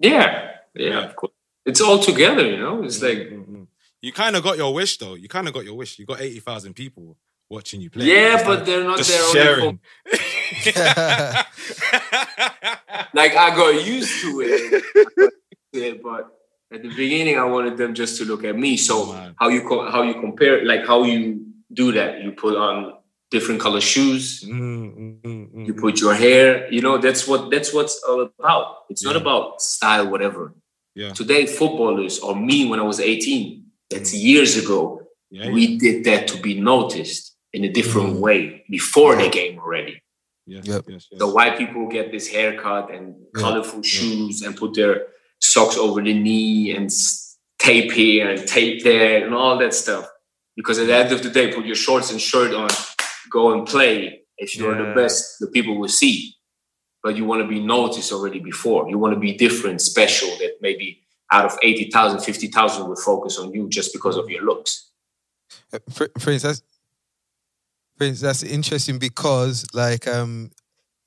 Yeah, 0.00 0.50
yeah, 0.74 1.04
of 1.04 1.16
course. 1.16 1.32
It's 1.64 1.80
all 1.80 2.00
together. 2.00 2.44
You 2.46 2.58
know, 2.58 2.82
it's 2.82 2.98
mm-hmm, 2.98 3.06
like. 3.06 3.30
Mm-hmm. 3.30 3.62
You 4.02 4.12
kind 4.12 4.36
of 4.36 4.42
got 4.42 4.58
your 4.58 4.74
wish 4.74 4.98
though. 4.98 5.14
You 5.14 5.28
kind 5.28 5.48
of 5.48 5.54
got 5.54 5.64
your 5.64 5.74
wish. 5.74 5.98
You 5.98 6.04
got 6.06 6.20
eighty 6.20 6.40
thousand 6.40 6.74
people 6.74 7.16
watching 7.48 7.80
you 7.80 7.88
play. 7.90 8.04
Yeah, 8.04 8.34
It's 8.34 8.42
but 8.42 8.58
like 8.58 8.66
they're 8.66 8.84
not 8.84 8.98
just 8.98 9.32
there 9.32 9.60
only 9.60 9.80
for- 10.04 10.18
sharing. 10.66 10.66
like 13.14 13.36
I 13.36 13.56
got 13.56 13.86
used 13.86 14.20
to 14.22 14.42
it. 14.44 15.32
yeah, 15.72 15.92
but 16.02 16.35
at 16.72 16.82
the 16.82 16.88
beginning, 16.88 17.38
I 17.38 17.44
wanted 17.44 17.76
them 17.76 17.94
just 17.94 18.18
to 18.18 18.24
look 18.24 18.44
at 18.44 18.56
me. 18.56 18.76
So 18.76 19.32
how 19.38 19.48
you 19.48 19.62
co- 19.68 19.90
how 19.90 20.02
you 20.02 20.14
compare, 20.14 20.64
like 20.64 20.86
how 20.86 21.04
you 21.04 21.46
do 21.72 21.92
that? 21.92 22.22
You 22.22 22.32
put 22.32 22.56
on 22.56 22.94
different 23.30 23.60
color 23.60 23.80
shoes. 23.80 24.42
Mm, 24.44 25.66
You 25.66 25.74
put 25.74 26.00
your 26.00 26.14
hair. 26.14 26.72
You 26.72 26.80
know 26.80 26.98
that's 26.98 27.26
what 27.28 27.50
that's 27.50 27.72
what's 27.72 28.02
all 28.08 28.20
about. 28.22 28.66
It's 28.90 29.04
not 29.04 29.16
about 29.16 29.62
style, 29.62 30.10
whatever. 30.10 30.54
Yeah. 30.94 31.12
Today, 31.12 31.46
footballers 31.46 32.18
or 32.18 32.34
me 32.34 32.68
when 32.68 32.80
I 32.80 32.84
was 32.84 33.00
eighteen. 33.00 33.66
That's 33.90 34.12
years 34.12 34.56
ago. 34.56 35.02
yeah, 35.30 35.50
we 35.50 35.66
yeah. 35.66 35.78
did 35.78 36.04
that 36.04 36.26
to 36.28 36.40
be 36.40 36.60
noticed 36.60 37.36
in 37.52 37.64
a 37.64 37.68
different 37.68 38.16
mm. 38.16 38.20
way 38.20 38.64
before 38.68 39.14
the 39.14 39.28
game 39.28 39.58
already. 39.60 40.02
Yes, 40.46 40.66
yep. 40.66 40.84
yes, 40.88 41.06
yes. 41.10 41.18
The 41.18 41.28
white 41.28 41.56
people 41.58 41.88
get 41.88 42.10
this 42.10 42.28
haircut 42.28 42.92
and 42.94 43.14
colorful 43.34 43.82
shoes 43.82 44.42
and 44.42 44.56
put 44.56 44.74
their 44.74 45.06
socks 45.40 45.76
over 45.76 46.02
the 46.02 46.14
knee 46.14 46.74
and 46.74 46.90
tape 47.58 47.92
here 47.92 48.30
and 48.30 48.46
tape 48.46 48.82
there 48.84 49.24
and 49.24 49.34
all 49.34 49.58
that 49.58 49.74
stuff. 49.74 50.06
Because 50.56 50.78
at 50.78 50.86
the 50.86 50.96
end 50.96 51.12
of 51.12 51.22
the 51.22 51.30
day, 51.30 51.52
put 51.52 51.66
your 51.66 51.76
shorts 51.76 52.10
and 52.10 52.20
shirt 52.20 52.54
on, 52.54 52.70
go 53.30 53.52
and 53.52 53.66
play. 53.66 54.22
If 54.38 54.56
you're 54.56 54.78
yeah. 54.78 54.88
the 54.88 54.94
best, 54.94 55.36
the 55.40 55.48
people 55.48 55.78
will 55.78 55.88
see. 55.88 56.34
But 57.02 57.16
you 57.16 57.24
want 57.24 57.42
to 57.42 57.48
be 57.48 57.60
noticed 57.60 58.12
already 58.12 58.40
before. 58.40 58.88
You 58.88 58.98
want 58.98 59.14
to 59.14 59.20
be 59.20 59.34
different, 59.34 59.80
special, 59.80 60.28
that 60.38 60.54
maybe 60.60 61.02
out 61.32 61.44
of 61.44 61.58
80,000, 61.62 62.20
50,000 62.20 62.88
will 62.88 62.96
focus 62.96 63.38
on 63.38 63.52
you 63.52 63.68
just 63.68 63.92
because 63.92 64.16
of 64.16 64.28
your 64.28 64.44
looks. 64.44 64.90
Uh, 65.72 65.78
Prince, 66.18 66.42
that's, 66.42 66.62
Prince, 67.96 68.20
that's 68.20 68.42
interesting 68.42 68.98
because, 68.98 69.66
like, 69.72 70.06
um, 70.06 70.50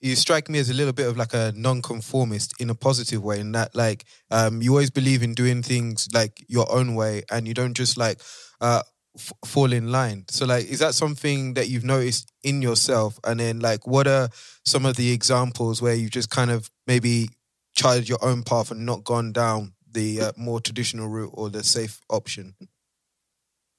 you 0.01 0.15
strike 0.15 0.49
me 0.49 0.59
as 0.59 0.69
a 0.69 0.73
little 0.73 0.93
bit 0.93 1.07
of 1.07 1.17
like 1.17 1.33
a 1.33 1.51
non-conformist 1.55 2.53
in 2.59 2.69
a 2.69 2.75
positive 2.75 3.23
way 3.23 3.39
in 3.39 3.51
that 3.51 3.75
like 3.75 4.05
um 4.31 4.61
you 4.61 4.71
always 4.71 4.89
believe 4.89 5.21
in 5.23 5.33
doing 5.33 5.61
things 5.61 6.07
like 6.13 6.43
your 6.47 6.71
own 6.71 6.95
way 6.95 7.23
and 7.31 7.47
you 7.47 7.53
don't 7.53 7.73
just 7.73 7.97
like 7.97 8.21
uh 8.61 8.81
f- 9.15 9.33
fall 9.45 9.73
in 9.73 9.91
line. 9.91 10.25
So 10.29 10.45
like 10.45 10.65
is 10.65 10.79
that 10.79 10.93
something 10.95 11.53
that 11.55 11.69
you've 11.69 11.83
noticed 11.83 12.31
in 12.43 12.61
yourself? 12.61 13.19
And 13.25 13.39
then 13.39 13.59
like 13.59 13.85
what 13.87 14.07
are 14.07 14.29
some 14.65 14.85
of 14.85 14.95
the 14.95 15.11
examples 15.11 15.81
where 15.81 15.95
you 15.95 16.09
just 16.09 16.29
kind 16.29 16.51
of 16.51 16.69
maybe 16.87 17.29
charted 17.75 18.07
your 18.07 18.23
own 18.23 18.43
path 18.43 18.71
and 18.71 18.85
not 18.85 19.03
gone 19.03 19.31
down 19.31 19.73
the 19.91 20.21
uh, 20.21 20.31
more 20.37 20.59
traditional 20.59 21.07
route 21.07 21.31
or 21.33 21.49
the 21.49 21.63
safe 21.63 21.99
option? 22.09 22.55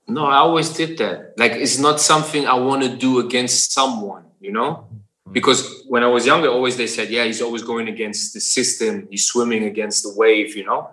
No 0.09 0.25
i 0.27 0.37
always 0.39 0.71
did 0.71 0.99
that. 0.99 1.35
Like 1.39 1.53
it's 1.53 1.79
not 1.79 2.01
something 2.01 2.47
i 2.47 2.55
want 2.55 2.83
to 2.83 2.97
do 2.97 3.21
against 3.21 3.73
someone 3.73 4.25
you 4.41 4.53
know. 4.53 4.89
Mm-hmm. 5.31 5.35
because 5.35 5.85
when 5.87 6.03
I 6.03 6.09
was 6.09 6.27
younger, 6.27 6.49
always 6.49 6.77
they 6.77 6.89
said, 6.89 7.09
yeah, 7.09 7.25
he's 7.25 7.41
always 7.41 7.63
going 7.63 7.89
against 7.89 8.35
the 8.35 8.41
system. 8.41 9.07
He's 9.11 9.27
swimming 9.27 9.65
against 9.65 10.03
the 10.03 10.13
wave, 10.17 10.57
you 10.57 10.65
know. 10.65 10.91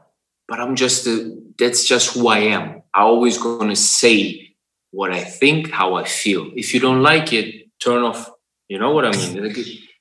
But 0.47 0.59
I'm 0.59 0.75
just 0.75 1.07
a, 1.07 1.35
that's 1.57 1.85
just 1.85 2.13
who 2.13 2.27
I 2.27 2.39
am. 2.39 2.83
I 2.93 3.01
always 3.01 3.37
going 3.37 3.69
to 3.69 3.75
say 3.75 4.55
what 4.91 5.11
I 5.11 5.23
think, 5.23 5.71
how 5.71 5.95
I 5.95 6.03
feel. 6.03 6.51
If 6.55 6.73
you 6.73 6.79
don't 6.79 7.01
like 7.01 7.33
it, 7.33 7.67
turn 7.79 8.03
off. 8.03 8.29
You 8.69 8.79
know 8.79 8.91
what 8.91 9.05
I 9.05 9.11
mean? 9.11 9.53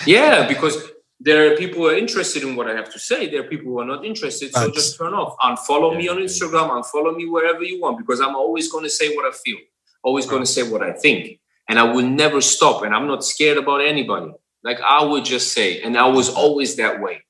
yeah, 0.07 0.47
because 0.47 0.77
there 1.19 1.53
are 1.53 1.57
people 1.57 1.83
who 1.83 1.89
are 1.89 1.97
interested 1.97 2.43
in 2.43 2.57
what 2.57 2.69
I 2.69 2.75
have 2.75 2.93
to 2.93 2.99
say. 2.99 3.29
There 3.31 3.41
are 3.41 3.49
people 3.49 3.73
who 3.73 3.81
are 3.81 3.87
not 3.87 4.05
interested. 4.05 4.53
So 4.55 4.71
just 4.71 4.99
turn 4.99 5.15
off. 5.15 5.37
Unfollow 5.39 5.93
yeah, 5.93 5.99
me 5.99 6.09
on 6.09 6.19
Instagram. 6.19 6.71
Unfollow 6.71 7.17
me 7.17 7.27
wherever 7.27 7.63
you 7.63 7.81
want 7.81 7.97
because 7.99 8.21
I'm 8.21 8.37
always 8.37 8.71
going 8.71 8.85
to 8.85 8.91
say 8.91 9.15
what 9.17 9.25
I 9.25 9.33
feel. 9.33 9.59
Always 10.03 10.27
going 10.27 10.43
to 10.43 10.47
say 10.47 10.63
what 10.63 10.83
I 10.83 10.93
think 10.93 11.41
and 11.69 11.79
I 11.79 11.85
will 11.85 12.07
never 12.07 12.41
stop. 12.41 12.83
And 12.83 12.95
I'm 12.95 13.07
not 13.07 13.25
scared 13.25 13.59
about 13.59 13.81
anybody. 13.81 14.33
Like 14.63 14.81
I 14.81 15.05
would 15.05 15.25
just 15.25 15.53
say, 15.53 15.81
and 15.83 15.97
I 15.97 16.09
was 16.09 16.29
always 16.29 16.77
that 16.77 17.01
way. 17.01 17.23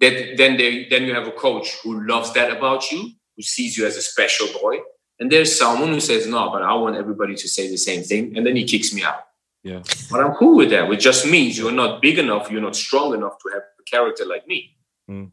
That 0.00 0.36
then 0.36 0.56
they, 0.56 0.86
then 0.88 1.04
you 1.04 1.14
have 1.14 1.26
a 1.26 1.32
coach 1.32 1.76
who 1.82 2.06
loves 2.06 2.32
that 2.34 2.56
about 2.56 2.90
you, 2.90 3.10
who 3.36 3.42
sees 3.42 3.76
you 3.76 3.86
as 3.86 3.96
a 3.96 4.02
special 4.02 4.48
boy, 4.60 4.78
and 5.18 5.30
there's 5.30 5.56
someone 5.56 5.90
who 5.90 6.00
says 6.00 6.26
no, 6.26 6.50
but 6.50 6.62
I 6.62 6.74
want 6.74 6.96
everybody 6.96 7.34
to 7.36 7.48
say 7.48 7.68
the 7.68 7.76
same 7.76 8.02
thing, 8.02 8.36
and 8.36 8.46
then 8.46 8.56
he 8.56 8.64
kicks 8.64 8.92
me 8.92 9.02
out. 9.02 9.20
Yeah, 9.62 9.82
but 10.10 10.20
I'm 10.20 10.34
cool 10.34 10.56
with 10.56 10.70
that. 10.70 10.90
It 10.90 11.00
just 11.00 11.26
means 11.26 11.56
you're 11.56 11.72
not 11.72 12.02
big 12.02 12.18
enough, 12.18 12.50
you're 12.50 12.60
not 12.60 12.76
strong 12.76 13.14
enough 13.14 13.38
to 13.38 13.50
have 13.54 13.62
a 13.80 13.82
character 13.84 14.24
like 14.26 14.46
me. 14.46 14.76
Mm. 15.08 15.30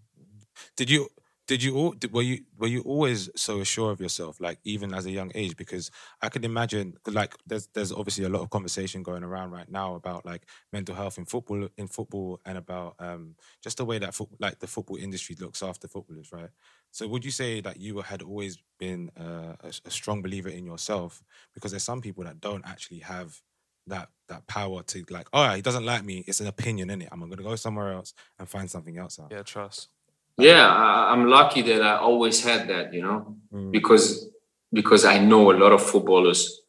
Did 0.77 0.89
you 0.89 1.09
did 1.47 1.63
you 1.63 1.75
all 1.75 1.93
were 2.11 2.21
you 2.21 2.43
were 2.57 2.67
you 2.67 2.81
always 2.81 3.29
so 3.35 3.59
assured 3.59 3.93
of 3.93 3.99
yourself 4.01 4.39
like 4.39 4.59
even 4.63 4.93
as 4.93 5.05
a 5.05 5.11
young 5.11 5.31
age 5.35 5.55
because 5.57 5.91
i 6.21 6.29
can 6.29 6.43
imagine 6.43 6.93
like 7.07 7.35
there's 7.45 7.67
there's 7.73 7.91
obviously 7.91 8.23
a 8.23 8.29
lot 8.29 8.41
of 8.41 8.49
conversation 8.49 9.03
going 9.03 9.23
around 9.23 9.51
right 9.51 9.69
now 9.69 9.95
about 9.95 10.25
like 10.25 10.45
mental 10.71 10.95
health 10.95 11.17
in 11.17 11.25
football 11.25 11.67
in 11.77 11.87
football 11.87 12.39
and 12.45 12.57
about 12.57 12.95
um 12.99 13.35
just 13.61 13.77
the 13.77 13.85
way 13.85 13.97
that 13.99 14.13
fo- 14.13 14.29
like 14.39 14.59
the 14.59 14.67
football 14.67 14.97
industry 14.97 15.35
looks 15.39 15.61
after 15.61 15.87
footballers 15.87 16.31
right 16.31 16.49
so 16.91 17.07
would 17.07 17.25
you 17.25 17.31
say 17.31 17.61
that 17.61 17.77
you 17.77 17.99
had 18.01 18.21
always 18.21 18.57
been 18.79 19.09
uh, 19.19 19.55
a, 19.61 19.71
a 19.85 19.91
strong 19.91 20.21
believer 20.21 20.49
in 20.49 20.65
yourself 20.65 21.23
because 21.53 21.71
there's 21.71 21.83
some 21.83 22.01
people 22.01 22.23
that 22.23 22.39
don't 22.41 22.65
actually 22.65 22.99
have 22.99 23.41
that 23.87 24.09
that 24.27 24.45
power 24.47 24.83
to 24.83 25.03
like, 25.09 25.27
oh, 25.33 25.49
he 25.53 25.61
doesn't 25.61 25.85
like 25.85 26.05
me. 26.05 26.23
It's 26.27 26.39
an 26.39 26.47
opinion, 26.47 26.89
in 26.89 27.01
it. 27.01 27.09
I'm 27.11 27.19
gonna 27.19 27.35
go 27.35 27.55
somewhere 27.55 27.93
else 27.93 28.13
and 28.37 28.47
find 28.47 28.69
something 28.69 28.97
else 28.97 29.19
out. 29.19 29.31
Yeah, 29.31 29.41
trust 29.41 29.89
yeah 30.37 30.67
I, 30.67 31.13
am 31.13 31.27
lucky 31.27 31.61
that 31.63 31.81
i 31.81 31.97
always 31.97 32.43
had 32.43 32.67
that 32.69 32.93
you 32.93 33.01
know? 33.01 33.35
Mm. 33.53 33.71
because 33.71 34.29
because 34.71 35.05
i 35.05 35.17
know 35.19 35.51
a 35.51 35.57
lot 35.57 35.71
of 35.71 35.83
footballers 35.83 36.61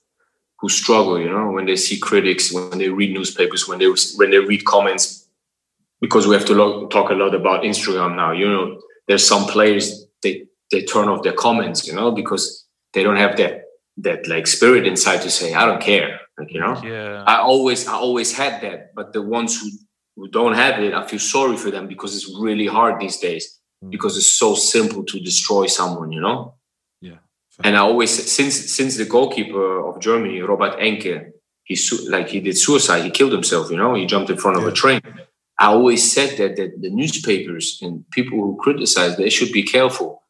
who 0.63 0.69
struggle 0.69 1.19
you 1.21 1.29
know 1.29 1.51
when 1.51 1.67
they 1.67 1.77
see 1.77 1.99
critics 1.99 2.53
when 2.53 2.79
they 2.79 2.89
read 2.89 3.13
newspapers 3.13 3.69
when 3.69 3.79
they 3.81 3.89
when 4.17 4.31
they 4.31 4.39
read 4.39 4.65
comments. 4.65 5.19
Because 6.01 6.27
we 6.27 6.35
have 6.35 6.47
to 6.47 6.55
lo- 6.55 6.89
talk 6.89 7.11
a 7.11 7.15
lot 7.15 7.33
about 7.35 7.63
instagram 7.63 8.17
now 8.17 8.33
you 8.33 8.49
know? 8.49 8.81
There's 9.07 9.27
some 9.27 9.45
players 9.45 10.07
they 10.23 10.47
they 10.71 10.83
turn 10.85 11.09
off 11.09 11.23
their 11.23 11.33
comments 11.33 11.87
you 11.87 11.93
know? 11.93 12.11
Because 12.13 12.67
they 12.93 13.03
don't 13.03 13.17
have 13.17 13.37
that 13.37 13.65
that 13.99 14.27
like 14.27 14.47
spirit 14.47 14.87
inside 14.87 15.21
to 15.23 15.31
say 15.31 15.53
i 15.55 15.67
don't 15.67 15.83
care 15.83 16.21
like 16.39 16.53
you 16.53 16.61
know? 16.61 16.81
Yeah. 16.83 17.25
I 17.27 17.39
always 17.39 17.87
i 17.87 17.95
always 17.95 18.37
had 18.37 18.63
that 18.63 18.95
but 18.95 19.13
the 19.13 19.23
ones 19.23 19.61
who 19.61 19.69
who 20.17 20.29
don't 20.29 20.55
have 20.55 20.81
it, 20.81 20.93
I 20.95 21.07
feel 21.07 21.19
sorry 21.19 21.57
for 21.57 21.71
them 21.71 21.87
because 21.89 22.15
it's 22.15 22.29
really 22.39 22.67
hard 22.67 23.01
these 23.01 23.19
days 23.19 23.61
mm. 23.83 23.91
because 23.91 24.17
it's 24.17 24.27
so 24.27 24.55
simple 24.55 25.05
to 25.05 25.21
destroy 25.21 25.67
someone, 25.67 26.13
you 26.13 26.21
know? 26.21 26.55
Yeah. 27.01 27.19
And 27.65 27.77
I 27.77 27.81
always 27.81 28.11
since 28.11 28.55
since 28.73 28.97
the 28.97 29.05
goalkeeper 29.05 29.81
of 29.87 30.01
Germany, 30.01 30.41
Robert 30.41 30.79
Enke, 30.79 31.33
he 31.65 31.79
like 32.09 32.29
he 32.29 32.41
did 32.41 32.59
suicide, 32.59 33.05
he 33.05 33.11
killed 33.11 33.33
himself, 33.33 33.71
you 33.71 33.77
know, 33.77 33.95
he 33.95 34.07
jumped 34.07 34.31
in 34.31 34.37
front 34.37 34.59
of 34.59 34.67
a 34.67 34.73
train. 34.73 35.01
I 35.59 35.67
always 35.67 36.13
said 36.13 36.37
that 36.39 36.57
that 36.57 36.81
the 36.81 36.91
newspapers 36.91 37.79
and 37.83 38.09
people 38.11 38.39
who 38.39 38.59
criticize 38.61 39.17
they 39.17 39.31
should 39.31 39.53
be 39.53 39.63
careful 39.63 40.23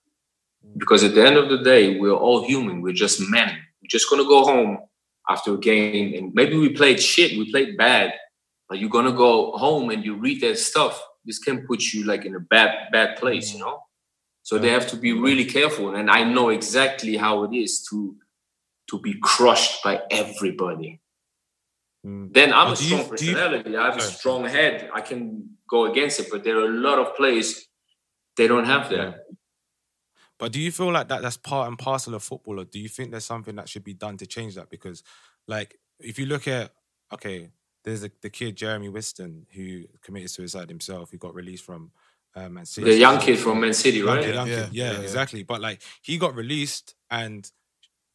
mm. 0.66 0.78
because 0.78 1.02
at 1.02 1.14
the 1.14 1.26
end 1.26 1.36
of 1.36 1.48
the 1.48 1.62
day, 1.62 1.98
we're 1.98 2.14
all 2.24 2.44
human. 2.44 2.82
We're 2.82 2.92
just 2.92 3.20
men. 3.20 3.48
We're 3.80 3.88
just 3.88 4.08
gonna 4.10 4.24
go 4.24 4.44
home 4.44 4.78
after 5.28 5.54
a 5.54 5.58
game 5.58 6.14
and 6.14 6.34
maybe 6.34 6.56
we 6.56 6.70
played 6.70 7.00
shit, 7.00 7.38
we 7.38 7.50
played 7.50 7.76
bad, 7.76 8.12
you're 8.72 8.90
gonna 8.90 9.12
go 9.12 9.52
home 9.52 9.90
and 9.90 10.04
you 10.04 10.14
read 10.16 10.40
that 10.42 10.58
stuff. 10.58 11.02
This 11.24 11.38
can 11.38 11.66
put 11.66 11.92
you 11.92 12.04
like 12.04 12.24
in 12.24 12.34
a 12.34 12.40
bad 12.40 12.90
bad 12.92 13.16
place, 13.16 13.52
you 13.52 13.60
know. 13.60 13.82
So 14.42 14.58
they 14.58 14.70
have 14.70 14.88
to 14.88 14.96
be 14.96 15.12
really 15.12 15.44
careful. 15.44 15.94
And 15.94 16.10
I 16.10 16.24
know 16.24 16.48
exactly 16.48 17.16
how 17.16 17.44
it 17.44 17.54
is 17.54 17.86
to 17.90 18.16
to 18.90 18.98
be 18.98 19.14
crushed 19.22 19.82
by 19.84 20.02
everybody. 20.10 21.00
Mm. 22.04 22.32
Then 22.34 22.52
I'm 22.52 22.72
a 22.72 22.76
strong 22.76 23.02
you, 23.02 23.06
personality. 23.06 23.70
You, 23.70 23.78
I 23.78 23.84
have 23.86 23.96
a 23.96 24.00
strong 24.00 24.44
head. 24.44 24.90
I 24.92 25.00
can 25.00 25.56
go 25.68 25.86
against 25.86 26.18
it. 26.20 26.28
But 26.30 26.42
there 26.42 26.58
are 26.58 26.66
a 26.66 26.76
lot 26.88 26.98
of 26.98 27.14
players 27.16 27.68
they 28.36 28.48
don't 28.48 28.64
have 28.64 28.90
that. 28.90 29.26
But 30.38 30.50
do 30.50 30.60
you 30.60 30.72
feel 30.72 30.90
like 30.90 31.06
that 31.08 31.22
that's 31.22 31.36
part 31.36 31.68
and 31.68 31.78
parcel 31.78 32.14
of 32.14 32.24
football, 32.24 32.60
or 32.60 32.64
do 32.64 32.80
you 32.80 32.88
think 32.88 33.12
there's 33.12 33.24
something 33.24 33.54
that 33.56 33.68
should 33.68 33.84
be 33.84 33.94
done 33.94 34.16
to 34.16 34.26
change 34.26 34.56
that? 34.56 34.70
Because, 34.70 35.04
like, 35.46 35.78
if 36.00 36.18
you 36.18 36.26
look 36.26 36.48
at 36.48 36.72
okay, 37.14 37.50
there's 37.84 38.04
a, 38.04 38.10
the 38.20 38.30
kid 38.30 38.56
Jeremy 38.56 38.88
Wisten 38.88 39.46
who 39.52 39.84
committed 40.02 40.30
suicide 40.30 40.68
himself. 40.68 41.10
He 41.10 41.16
got 41.16 41.34
released 41.34 41.64
from 41.64 41.90
uh, 42.34 42.48
Man 42.48 42.64
City. 42.64 42.90
The 42.90 42.96
young 42.96 43.18
kid 43.20 43.38
from 43.38 43.60
Man 43.60 43.74
City, 43.74 44.02
right? 44.02 44.26
Young 44.32 44.48
yeah, 44.48 44.64
kid, 44.64 44.68
yeah, 44.72 44.92
yeah, 44.92 45.00
exactly. 45.00 45.42
But 45.42 45.60
like 45.60 45.82
he 46.02 46.18
got 46.18 46.34
released, 46.34 46.94
and 47.10 47.50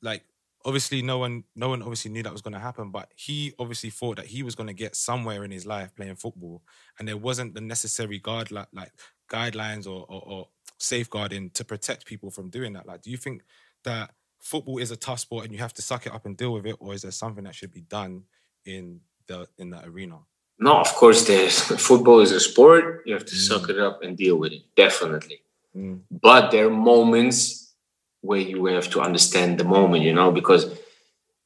like 0.02 0.24
obviously 0.66 1.02
no 1.02 1.18
one, 1.18 1.44
no 1.56 1.70
one 1.70 1.82
obviously 1.82 2.12
knew 2.12 2.24
that 2.24 2.32
was 2.32 2.42
going 2.42 2.54
to 2.54 2.60
happen. 2.60 2.92
But 2.92 3.12
he 3.16 3.54
obviously 3.60 3.90
thought 3.90 4.18
that 4.18 4.28
he 4.28 4.44
was 4.44 4.56
going 4.56 4.68
to 4.68 4.74
get 4.74 4.96
somewhere 4.96 5.44
in 5.44 5.52
his 5.52 5.66
life 5.66 5.96
playing 5.96 6.16
football, 6.16 6.62
and 7.00 7.08
there 7.08 7.18
wasn't 7.18 7.54
the 7.54 7.62
necessary 7.62 8.20
guard 8.20 8.52
like, 8.52 8.68
like 8.74 8.92
guidelines 9.30 9.86
or, 9.86 10.06
or, 10.08 10.24
or 10.26 10.48
safeguarding 10.78 11.50
to 11.52 11.66
protect 11.66 12.06
people 12.06 12.32
from 12.32 12.50
doing 12.50 12.74
that. 12.74 12.88
Like, 12.88 13.02
do 13.02 13.12
you 13.12 13.18
think 13.18 13.44
that 13.84 14.12
football 14.40 14.78
is 14.78 14.92
a 14.92 14.96
tough 14.96 15.20
sport 15.20 15.44
and 15.44 15.54
you 15.54 15.60
have 15.60 15.74
to 15.74 15.82
suck 15.82 16.06
it 16.06 16.14
up 16.14 16.26
and 16.26 16.38
deal 16.38 16.54
with 16.54 16.66
it, 16.66 16.78
or 16.80 16.94
is 16.94 17.02
there 17.02 17.12
something 17.12 17.44
that 17.44 17.56
should 17.56 17.74
be 17.74 17.82
done 17.82 18.24
in 18.66 19.02
the 19.28 19.48
in 19.58 19.70
that 19.72 19.86
arena? 19.88 20.20
No, 20.60 20.78
of 20.78 20.94
course. 20.96 21.28
There's 21.28 21.60
football 21.88 22.20
is 22.20 22.32
a 22.32 22.40
sport. 22.40 23.04
You 23.06 23.14
have 23.14 23.26
to 23.26 23.36
mm. 23.36 23.48
suck 23.48 23.70
it 23.70 23.80
up 23.80 24.04
and 24.04 24.18
deal 24.18 24.38
with 24.38 24.54
it. 24.54 24.64
Definitely. 24.76 25.42
Mm. 25.76 26.02
But 26.10 26.52
there 26.52 26.68
are 26.68 26.72
moments 26.72 27.74
where 28.22 28.40
you 28.40 28.66
have 28.66 28.90
to 28.92 29.02
understand 29.02 29.60
the 29.60 29.64
moment, 29.64 30.04
you 30.04 30.14
know, 30.14 30.32
because 30.32 30.70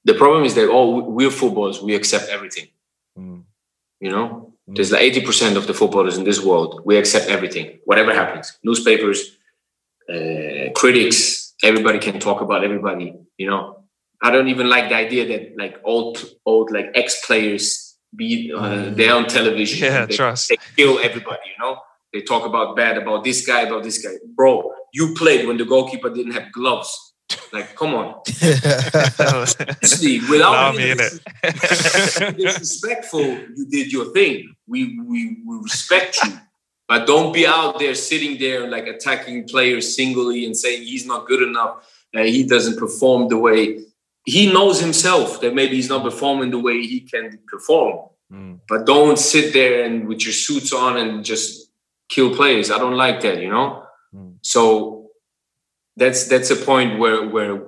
the 0.05 0.13
problem 0.13 0.45
is 0.45 0.55
that 0.55 0.69
oh, 0.69 1.09
we're 1.09 1.29
footballers. 1.29 1.81
We 1.81 1.95
accept 1.95 2.29
everything. 2.29 2.67
Mm. 3.17 3.43
You 3.99 4.09
know, 4.09 4.53
mm. 4.69 4.75
there's 4.75 4.91
like 4.91 5.01
eighty 5.01 5.21
percent 5.21 5.57
of 5.57 5.67
the 5.67 5.73
footballers 5.73 6.17
in 6.17 6.23
this 6.23 6.43
world. 6.43 6.81
We 6.85 6.97
accept 6.97 7.27
everything, 7.27 7.79
whatever 7.85 8.13
happens. 8.13 8.57
Newspapers, 8.63 9.37
uh, 10.09 10.71
critics, 10.75 11.53
everybody 11.63 11.99
can 11.99 12.19
talk 12.19 12.41
about 12.41 12.63
everybody. 12.63 13.15
You 13.37 13.49
know, 13.49 13.80
I 14.21 14.31
don't 14.31 14.49
even 14.49 14.69
like 14.69 14.89
the 14.89 14.95
idea 14.95 15.27
that 15.27 15.57
like 15.57 15.79
old 15.83 16.23
old 16.45 16.71
like 16.71 16.91
ex 16.93 17.25
players 17.25 17.97
be 18.15 18.51
uh, 18.55 18.61
mm. 18.61 18.95
there 18.95 19.15
on 19.15 19.27
television. 19.27 19.85
Yeah, 19.85 20.05
they, 20.05 20.15
trust. 20.15 20.49
They 20.49 20.57
kill 20.75 20.99
everybody. 20.99 21.39
You 21.45 21.63
know, 21.63 21.79
they 22.13 22.21
talk 22.21 22.45
about 22.45 22.75
bad 22.75 22.97
about 22.97 23.23
this 23.23 23.45
guy 23.45 23.61
about 23.61 23.83
this 23.83 24.03
guy. 24.03 24.13
Bro, 24.35 24.71
you 24.93 25.13
played 25.15 25.47
when 25.47 25.57
the 25.57 25.65
goalkeeper 25.65 26.09
didn't 26.09 26.33
have 26.33 26.51
gloves. 26.51 27.13
Like, 27.53 27.75
come 27.75 27.93
on. 27.95 28.05
Honestly, 29.19 30.19
without 30.29 30.75
being 30.75 30.97
disrespectful, 32.37 33.21
you 33.21 33.65
did 33.69 33.91
your 33.91 34.11
thing. 34.11 34.53
We, 34.67 34.99
we 34.99 35.37
we 35.45 35.57
respect 35.57 36.17
you. 36.23 36.33
But 36.87 37.07
don't 37.07 37.31
be 37.33 37.47
out 37.47 37.79
there 37.79 37.95
sitting 37.95 38.37
there 38.37 38.69
like 38.69 38.85
attacking 38.85 39.47
players 39.47 39.95
singly 39.95 40.45
and 40.45 40.57
saying 40.57 40.83
he's 40.83 41.05
not 41.05 41.25
good 41.25 41.41
enough, 41.41 41.89
uh, 42.13 42.23
he 42.23 42.43
doesn't 42.45 42.77
perform 42.77 43.29
the 43.29 43.37
way 43.37 43.79
he 44.25 44.51
knows 44.51 44.79
himself 44.79 45.41
that 45.41 45.53
maybe 45.53 45.75
he's 45.75 45.89
not 45.89 46.03
performing 46.03 46.51
the 46.51 46.59
way 46.59 46.81
he 46.81 47.01
can 47.01 47.39
perform. 47.47 48.09
Mm. 48.31 48.59
But 48.67 48.85
don't 48.85 49.17
sit 49.17 49.53
there 49.53 49.83
and 49.83 50.07
with 50.07 50.23
your 50.23 50.33
suits 50.33 50.71
on 50.73 50.97
and 50.97 51.25
just 51.25 51.71
kill 52.09 52.35
players. 52.35 52.71
I 52.71 52.77
don't 52.77 52.95
like 52.95 53.21
that, 53.21 53.41
you 53.41 53.49
know. 53.49 53.83
Mm. 54.13 54.35
So 54.41 55.09
that's 55.97 56.27
that's 56.27 56.51
a 56.51 56.55
point 56.55 56.99
where 56.99 57.27
where 57.27 57.61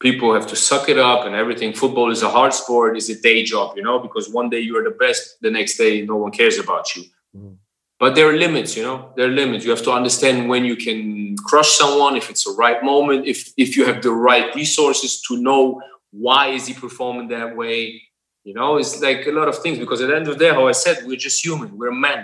people 0.00 0.34
have 0.34 0.48
to 0.48 0.56
suck 0.56 0.88
it 0.88 0.98
up 0.98 1.24
and 1.24 1.34
everything. 1.34 1.72
Football 1.72 2.10
is 2.10 2.22
a 2.22 2.28
hard 2.28 2.52
sport, 2.52 2.96
is 2.96 3.08
a 3.08 3.20
day 3.20 3.44
job, 3.44 3.76
you 3.76 3.82
know, 3.82 4.00
because 4.00 4.28
one 4.28 4.50
day 4.50 4.58
you're 4.58 4.82
the 4.82 4.90
best, 4.90 5.40
the 5.40 5.50
next 5.50 5.78
day 5.78 6.02
no 6.02 6.16
one 6.16 6.32
cares 6.32 6.58
about 6.58 6.94
you. 6.96 7.04
Mm. 7.36 7.56
But 8.02 8.16
there 8.16 8.28
are 8.28 8.36
limits, 8.36 8.76
you 8.76 8.82
know. 8.82 9.12
There 9.14 9.28
are 9.28 9.30
limits. 9.30 9.64
You 9.64 9.70
have 9.70 9.84
to 9.84 9.92
understand 9.92 10.48
when 10.48 10.64
you 10.64 10.74
can 10.74 11.36
crush 11.36 11.70
someone, 11.78 12.16
if 12.16 12.30
it's 12.30 12.42
the 12.42 12.50
right 12.58 12.82
moment, 12.82 13.28
if 13.28 13.52
if 13.56 13.76
you 13.76 13.84
have 13.86 14.02
the 14.02 14.10
right 14.10 14.52
resources 14.56 15.22
to 15.28 15.36
know 15.36 15.80
why 16.10 16.48
is 16.48 16.66
he 16.66 16.74
performing 16.74 17.28
that 17.28 17.56
way. 17.56 18.02
You 18.42 18.54
know, 18.54 18.76
it's 18.76 19.00
like 19.00 19.28
a 19.28 19.30
lot 19.30 19.46
of 19.46 19.56
things 19.62 19.78
because 19.78 20.00
at 20.00 20.08
the 20.08 20.16
end 20.16 20.26
of 20.26 20.36
the 20.36 20.44
day, 20.44 20.50
how 20.50 20.66
I 20.66 20.72
said, 20.72 21.06
we're 21.06 21.24
just 21.28 21.44
human. 21.44 21.78
We're 21.78 21.92
men. 21.92 22.20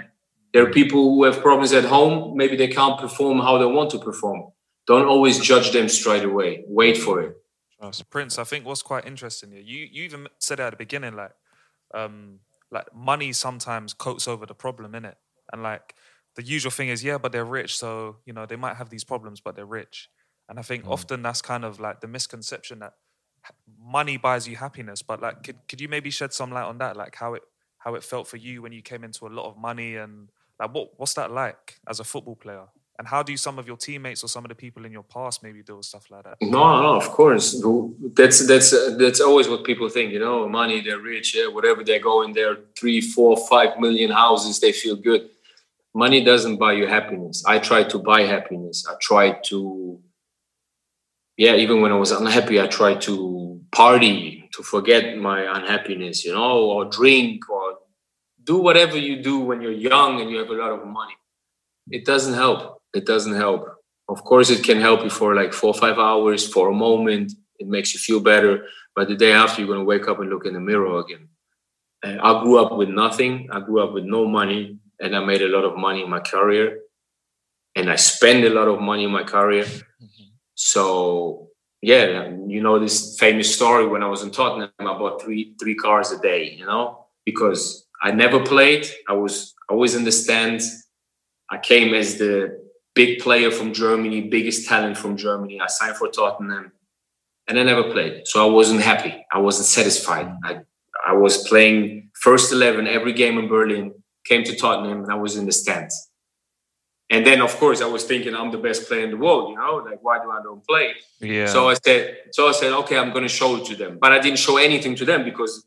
There 0.52 0.64
are 0.66 0.72
people 0.80 1.02
who 1.10 1.22
have 1.22 1.38
problems 1.40 1.72
at 1.72 1.84
home. 1.84 2.36
Maybe 2.36 2.56
they 2.56 2.72
can't 2.78 2.98
perform 2.98 3.38
how 3.38 3.56
they 3.58 3.70
want 3.78 3.90
to 3.90 4.00
perform. 4.00 4.50
Don't 4.88 5.06
always 5.06 5.38
judge 5.38 5.70
them 5.70 5.88
straight 5.88 6.24
away. 6.24 6.64
Wait 6.66 6.96
for 6.96 7.22
it. 7.22 7.36
Prince, 8.10 8.36
I 8.36 8.42
think 8.42 8.66
what's 8.66 8.82
quite 8.82 9.06
interesting 9.06 9.52
here, 9.52 9.62
you 9.72 9.86
you 9.94 10.02
even 10.02 10.26
said 10.40 10.58
at 10.58 10.70
the 10.70 10.76
beginning, 10.76 11.14
like, 11.14 11.34
um, 11.94 12.40
like 12.76 12.92
money 12.92 13.32
sometimes 13.32 13.94
coats 13.94 14.26
over 14.26 14.44
the 14.44 14.58
problem 14.66 14.96
in 14.96 15.04
it, 15.04 15.18
and 15.52 15.62
like 15.62 15.94
the 16.36 16.42
usual 16.42 16.70
thing 16.70 16.88
is, 16.88 17.02
yeah, 17.02 17.18
but 17.18 17.32
they're 17.32 17.44
rich, 17.44 17.76
so 17.76 18.16
you 18.24 18.32
know 18.32 18.46
they 18.46 18.56
might 18.56 18.76
have 18.76 18.90
these 18.90 19.04
problems, 19.04 19.40
but 19.40 19.56
they're 19.56 19.66
rich, 19.66 20.08
and 20.48 20.58
I 20.58 20.62
think 20.62 20.84
mm. 20.84 20.90
often 20.90 21.22
that's 21.22 21.42
kind 21.42 21.64
of 21.64 21.80
like 21.80 22.00
the 22.00 22.08
misconception 22.08 22.78
that 22.80 22.94
money 23.80 24.16
buys 24.16 24.46
you 24.46 24.56
happiness, 24.56 25.02
but 25.02 25.20
like, 25.20 25.42
could 25.42 25.56
could 25.68 25.80
you 25.80 25.88
maybe 25.88 26.10
shed 26.10 26.32
some 26.32 26.50
light 26.50 26.64
on 26.64 26.78
that, 26.78 26.96
like 26.96 27.14
how 27.16 27.34
it 27.34 27.42
how 27.78 27.94
it 27.94 28.04
felt 28.04 28.26
for 28.26 28.36
you 28.36 28.62
when 28.62 28.72
you 28.72 28.82
came 28.82 29.04
into 29.04 29.26
a 29.26 29.28
lot 29.28 29.46
of 29.46 29.56
money 29.56 29.96
and 29.96 30.28
like 30.60 30.74
what 30.74 30.90
what's 30.96 31.14
that 31.14 31.30
like 31.30 31.78
as 31.88 32.00
a 32.00 32.04
football 32.04 32.36
player? 32.36 32.66
And 32.98 33.06
how 33.06 33.22
do 33.22 33.36
some 33.36 33.60
of 33.60 33.68
your 33.68 33.76
teammates 33.76 34.24
or 34.24 34.26
some 34.26 34.44
of 34.44 34.48
the 34.48 34.56
people 34.56 34.84
in 34.84 34.90
your 34.90 35.04
past 35.04 35.40
maybe 35.44 35.62
deal 35.62 35.76
with 35.76 35.86
stuff 35.86 36.10
like 36.10 36.24
that? 36.24 36.36
No, 36.40 36.82
no, 36.82 36.96
of 36.96 37.08
course. 37.10 37.64
That's 38.14 38.44
that's 38.44 38.70
that's 38.96 39.20
always 39.20 39.48
what 39.48 39.62
people 39.62 39.88
think. 39.88 40.12
You 40.12 40.18
know, 40.18 40.48
money, 40.48 40.80
they're 40.80 40.98
rich, 40.98 41.36
yeah, 41.36 41.46
whatever 41.46 41.84
they 41.84 42.00
go 42.00 42.22
in 42.22 42.32
there, 42.32 42.56
three, 42.76 43.00
four, 43.00 43.36
five 43.46 43.78
million 43.78 44.10
houses, 44.10 44.58
they 44.58 44.72
feel 44.72 44.96
good. 44.96 45.30
Money 45.98 46.22
doesn't 46.22 46.58
buy 46.58 46.74
you 46.74 46.86
happiness. 46.86 47.42
I 47.44 47.58
try 47.58 47.82
to 47.82 47.98
buy 47.98 48.20
happiness. 48.22 48.86
I 48.88 48.94
try 49.00 49.32
to, 49.48 49.98
yeah, 51.36 51.54
even 51.56 51.80
when 51.82 51.90
I 51.90 51.96
was 51.96 52.12
unhappy, 52.12 52.60
I 52.60 52.68
tried 52.68 53.00
to 53.08 53.60
party 53.72 54.48
to 54.54 54.62
forget 54.62 55.18
my 55.18 55.40
unhappiness, 55.58 56.24
you 56.24 56.32
know, 56.32 56.70
or 56.70 56.84
drink 56.84 57.50
or 57.50 57.78
do 58.44 58.58
whatever 58.58 58.96
you 58.96 59.20
do 59.20 59.40
when 59.40 59.60
you're 59.60 59.80
young 59.90 60.20
and 60.20 60.30
you 60.30 60.38
have 60.38 60.50
a 60.50 60.60
lot 60.62 60.70
of 60.70 60.86
money. 60.86 61.16
It 61.90 62.04
doesn't 62.04 62.34
help. 62.34 62.80
It 62.94 63.04
doesn't 63.04 63.34
help. 63.34 63.66
Of 64.08 64.22
course, 64.22 64.50
it 64.50 64.62
can 64.62 64.80
help 64.80 65.02
you 65.02 65.10
for 65.10 65.34
like 65.34 65.52
four 65.52 65.70
or 65.70 65.80
five 65.84 65.98
hours 65.98 66.46
for 66.46 66.68
a 66.68 66.72
moment. 66.72 67.32
It 67.58 67.66
makes 67.66 67.92
you 67.92 67.98
feel 67.98 68.20
better. 68.20 68.66
But 68.94 69.08
the 69.08 69.16
day 69.16 69.32
after, 69.32 69.60
you're 69.60 69.74
going 69.74 69.80
to 69.80 69.84
wake 69.84 70.06
up 70.06 70.20
and 70.20 70.30
look 70.30 70.46
in 70.46 70.54
the 70.54 70.60
mirror 70.60 71.00
again. 71.00 71.26
And 72.04 72.20
I 72.20 72.40
grew 72.44 72.56
up 72.64 72.76
with 72.78 72.88
nothing. 72.88 73.48
I 73.50 73.58
grew 73.58 73.82
up 73.82 73.92
with 73.92 74.04
no 74.04 74.28
money. 74.28 74.78
And 75.00 75.16
I 75.16 75.24
made 75.24 75.42
a 75.42 75.48
lot 75.48 75.64
of 75.64 75.76
money 75.76 76.02
in 76.02 76.10
my 76.10 76.20
career. 76.20 76.80
And 77.74 77.90
I 77.90 77.96
spend 77.96 78.44
a 78.44 78.50
lot 78.50 78.68
of 78.68 78.80
money 78.80 79.04
in 79.04 79.10
my 79.10 79.22
career. 79.22 79.66
So, 80.54 81.48
yeah, 81.80 82.28
you 82.46 82.60
know 82.60 82.78
this 82.78 83.16
famous 83.18 83.54
story 83.54 83.86
when 83.86 84.02
I 84.02 84.08
was 84.08 84.22
in 84.22 84.32
Tottenham, 84.32 84.70
I 84.80 84.84
bought 84.84 85.22
three 85.22 85.54
three 85.60 85.76
cars 85.76 86.10
a 86.10 86.18
day, 86.18 86.50
you 86.58 86.66
know, 86.66 87.06
because 87.24 87.86
I 88.02 88.10
never 88.10 88.40
played. 88.40 88.88
I 89.08 89.12
was 89.12 89.54
always 89.68 89.94
in 89.94 90.02
the 90.02 90.10
stands. 90.10 90.88
I 91.50 91.58
came 91.58 91.94
as 91.94 92.18
the 92.18 92.60
big 92.94 93.20
player 93.20 93.52
from 93.52 93.72
Germany, 93.72 94.22
biggest 94.22 94.68
talent 94.68 94.96
from 94.96 95.16
Germany. 95.16 95.60
I 95.60 95.68
signed 95.68 95.96
for 95.96 96.08
Tottenham 96.08 96.72
and 97.46 97.58
I 97.58 97.62
never 97.62 97.84
played. 97.84 98.26
So 98.26 98.46
I 98.46 98.50
wasn't 98.50 98.82
happy. 98.82 99.24
I 99.32 99.38
wasn't 99.38 99.66
satisfied. 99.66 100.30
I, 100.44 100.60
I 101.06 101.12
was 101.14 101.48
playing 101.48 102.10
first 102.20 102.52
11 102.52 102.86
every 102.86 103.12
game 103.12 103.38
in 103.38 103.48
Berlin, 103.48 103.94
came 104.28 104.44
to 104.44 104.54
Tottenham 104.54 105.02
and 105.04 105.12
I 105.12 105.16
was 105.16 105.36
in 105.36 105.46
the 105.46 105.52
stands. 105.52 106.10
And 107.10 107.24
then, 107.26 107.40
of 107.40 107.56
course, 107.56 107.80
I 107.80 107.86
was 107.86 108.04
thinking 108.04 108.34
I'm 108.34 108.50
the 108.50 108.58
best 108.58 108.86
player 108.86 109.04
in 109.04 109.10
the 109.10 109.16
world. 109.16 109.50
You 109.50 109.56
know, 109.56 109.76
like 109.76 110.00
why 110.02 110.18
do 110.22 110.30
I 110.30 110.42
don't 110.42 110.64
play? 110.66 110.94
Yeah. 111.20 111.46
So 111.46 111.68
I 111.70 111.74
said, 111.74 112.18
so 112.32 112.48
I 112.48 112.52
said, 112.52 112.72
okay, 112.80 112.98
I'm 112.98 113.12
going 113.12 113.22
to 113.22 113.28
show 113.28 113.56
it 113.56 113.64
to 113.66 113.76
them. 113.76 113.98
But 113.98 114.12
I 114.12 114.18
didn't 114.18 114.38
show 114.38 114.58
anything 114.58 114.94
to 114.96 115.06
them 115.06 115.24
because 115.24 115.66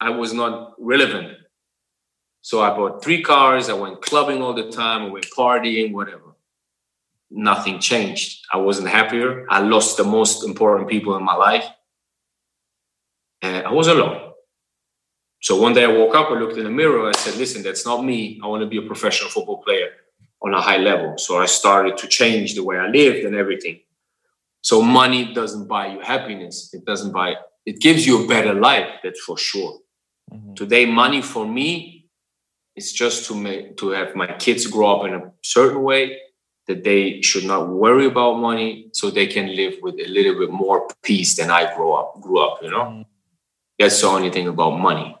I 0.00 0.10
was 0.10 0.32
not 0.32 0.72
relevant. 0.78 1.36
So 2.40 2.62
I 2.62 2.70
bought 2.70 3.04
three 3.04 3.22
cars. 3.22 3.68
I 3.68 3.74
went 3.74 4.00
clubbing 4.00 4.40
all 4.40 4.54
the 4.54 4.70
time. 4.70 5.02
I 5.02 5.08
went 5.10 5.26
partying, 5.36 5.92
whatever. 5.92 6.36
Nothing 7.30 7.78
changed. 7.78 8.40
I 8.52 8.56
wasn't 8.56 8.88
happier. 8.88 9.46
I 9.50 9.60
lost 9.60 9.98
the 9.98 10.04
most 10.04 10.42
important 10.42 10.88
people 10.88 11.16
in 11.16 11.22
my 11.22 11.34
life. 11.34 11.66
And 13.42 13.66
I 13.66 13.72
was 13.72 13.88
alone. 13.88 14.31
So 15.42 15.60
one 15.60 15.74
day 15.74 15.84
I 15.84 15.88
woke 15.88 16.14
up, 16.14 16.30
I 16.30 16.34
looked 16.34 16.56
in 16.56 16.64
the 16.64 16.70
mirror, 16.70 17.08
I 17.08 17.12
said, 17.12 17.34
listen, 17.34 17.62
that's 17.62 17.84
not 17.84 18.04
me. 18.04 18.40
I 18.42 18.46
want 18.46 18.62
to 18.62 18.68
be 18.68 18.78
a 18.78 18.82
professional 18.82 19.28
football 19.28 19.58
player 19.58 19.90
on 20.40 20.54
a 20.54 20.60
high 20.60 20.76
level. 20.76 21.18
So 21.18 21.38
I 21.38 21.46
started 21.46 21.96
to 21.98 22.06
change 22.06 22.54
the 22.54 22.64
way 22.64 22.78
I 22.78 22.86
lived 22.86 23.24
and 23.26 23.34
everything. 23.34 23.80
So 24.60 24.80
money 24.80 25.34
doesn't 25.34 25.66
buy 25.66 25.88
you 25.88 26.00
happiness. 26.00 26.72
It 26.72 26.84
doesn't 26.84 27.12
buy, 27.12 27.34
it 27.66 27.80
gives 27.80 28.06
you 28.06 28.24
a 28.24 28.28
better 28.28 28.54
life, 28.54 28.88
that's 29.02 29.20
for 29.20 29.36
sure. 29.36 29.80
Mm-hmm. 30.32 30.54
Today, 30.54 30.86
money 30.86 31.20
for 31.20 31.46
me 31.46 32.02
it's 32.74 32.92
just 32.92 33.26
to 33.26 33.34
make 33.34 33.76
to 33.76 33.90
have 33.90 34.14
my 34.14 34.26
kids 34.38 34.66
grow 34.66 34.96
up 34.96 35.06
in 35.06 35.14
a 35.14 35.32
certain 35.42 35.82
way 35.82 36.18
that 36.66 36.84
they 36.84 37.20
should 37.20 37.44
not 37.44 37.68
worry 37.68 38.06
about 38.06 38.34
money 38.34 38.88
so 38.92 39.10
they 39.10 39.26
can 39.26 39.54
live 39.54 39.74
with 39.82 39.96
a 39.96 40.08
little 40.08 40.38
bit 40.38 40.50
more 40.50 40.88
peace 41.02 41.34
than 41.36 41.50
I 41.50 41.74
grew 41.74 41.92
up 41.92 42.20
grew 42.20 42.38
up, 42.38 42.62
you 42.62 42.70
know? 42.70 42.84
Mm. 42.84 43.06
That's 43.78 44.00
the 44.00 44.06
only 44.06 44.30
thing 44.30 44.48
about 44.48 44.78
money. 44.78 45.16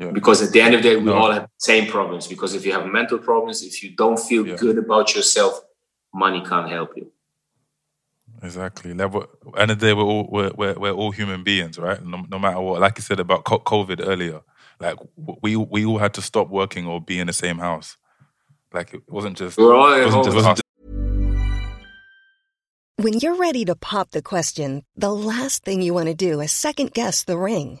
Yeah. 0.00 0.12
Because 0.12 0.40
at 0.42 0.52
the 0.52 0.62
end 0.62 0.74
of 0.74 0.82
the 0.82 0.88
day, 0.88 0.96
we 0.96 1.04
no. 1.04 1.14
all 1.14 1.30
have 1.30 1.42
the 1.42 1.48
same 1.58 1.86
problems. 1.86 2.26
Because 2.26 2.54
if 2.54 2.64
you 2.64 2.72
have 2.72 2.86
mental 2.86 3.18
problems, 3.18 3.62
if 3.62 3.82
you 3.82 3.90
don't 3.94 4.18
feel 4.18 4.46
yeah. 4.46 4.56
good 4.56 4.78
about 4.78 5.14
yourself, 5.14 5.60
money 6.12 6.42
can't 6.42 6.70
help 6.70 6.96
you. 6.96 7.12
Exactly. 8.42 8.94
Like, 8.94 9.12
end 9.58 9.70
of 9.70 9.78
the 9.78 9.86
day, 9.86 9.92
we're 9.92 10.02
all 10.02 10.26
we're, 10.30 10.52
we're, 10.56 10.78
we're 10.78 10.92
all 10.92 11.10
human 11.10 11.44
beings, 11.44 11.78
right? 11.78 12.02
No, 12.02 12.24
no 12.30 12.38
matter 12.38 12.60
what. 12.60 12.80
Like 12.80 12.96
you 12.96 13.02
said 13.02 13.20
about 13.20 13.44
COVID 13.44 14.00
earlier, 14.06 14.40
like 14.80 14.96
we 15.16 15.56
we 15.56 15.84
all 15.84 15.98
had 15.98 16.14
to 16.14 16.22
stop 16.22 16.48
working 16.48 16.86
or 16.86 17.02
be 17.02 17.20
in 17.20 17.26
the 17.26 17.34
same 17.34 17.58
house. 17.58 17.98
Like 18.72 18.94
it 18.94 19.02
wasn't 19.06 19.36
just. 19.36 19.58
We're 19.58 19.74
all 19.74 19.92
it 19.92 20.06
wasn't 20.06 20.56
just. 20.56 20.62
When 22.96 23.14
you're 23.18 23.36
ready 23.36 23.66
to 23.66 23.76
pop 23.76 24.10
the 24.10 24.22
question, 24.22 24.84
the 24.96 25.12
last 25.12 25.64
thing 25.64 25.82
you 25.82 25.92
want 25.92 26.08
to 26.08 26.14
do 26.14 26.40
is 26.40 26.52
second 26.52 26.92
guess 26.92 27.24
the 27.24 27.36
ring. 27.36 27.80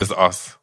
It's 0.00 0.12
us. 0.12 0.56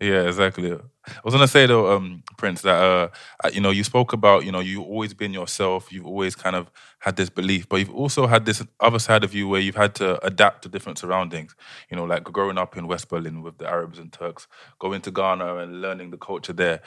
Yeah, 0.00 0.22
exactly. 0.22 0.72
I 0.72 0.78
was 1.24 1.34
gonna 1.34 1.46
say 1.48 1.66
though, 1.66 1.94
um, 1.94 2.22
Prince, 2.38 2.62
that 2.62 2.82
uh, 2.82 3.08
you 3.52 3.60
know, 3.60 3.70
you 3.70 3.84
spoke 3.84 4.14
about, 4.14 4.44
you 4.46 4.52
know, 4.52 4.60
you've 4.60 4.82
always 4.84 5.12
been 5.12 5.34
yourself. 5.34 5.92
You've 5.92 6.06
always 6.06 6.34
kind 6.34 6.56
of 6.56 6.70
had 7.00 7.16
this 7.16 7.28
belief, 7.28 7.68
but 7.68 7.76
you've 7.76 7.94
also 7.94 8.26
had 8.26 8.46
this 8.46 8.64
other 8.80 8.98
side 8.98 9.24
of 9.24 9.34
you 9.34 9.46
where 9.48 9.60
you've 9.60 9.76
had 9.76 9.94
to 9.96 10.24
adapt 10.24 10.62
to 10.62 10.70
different 10.70 10.98
surroundings. 10.98 11.54
You 11.90 11.96
know, 11.98 12.04
like 12.04 12.24
growing 12.24 12.56
up 12.56 12.76
in 12.78 12.86
West 12.86 13.08
Berlin 13.10 13.42
with 13.42 13.58
the 13.58 13.66
Arabs 13.68 13.98
and 13.98 14.10
Turks, 14.12 14.46
going 14.78 15.02
to 15.02 15.10
Ghana 15.10 15.56
and 15.56 15.82
learning 15.82 16.10
the 16.10 16.18
culture 16.18 16.54
there. 16.54 16.80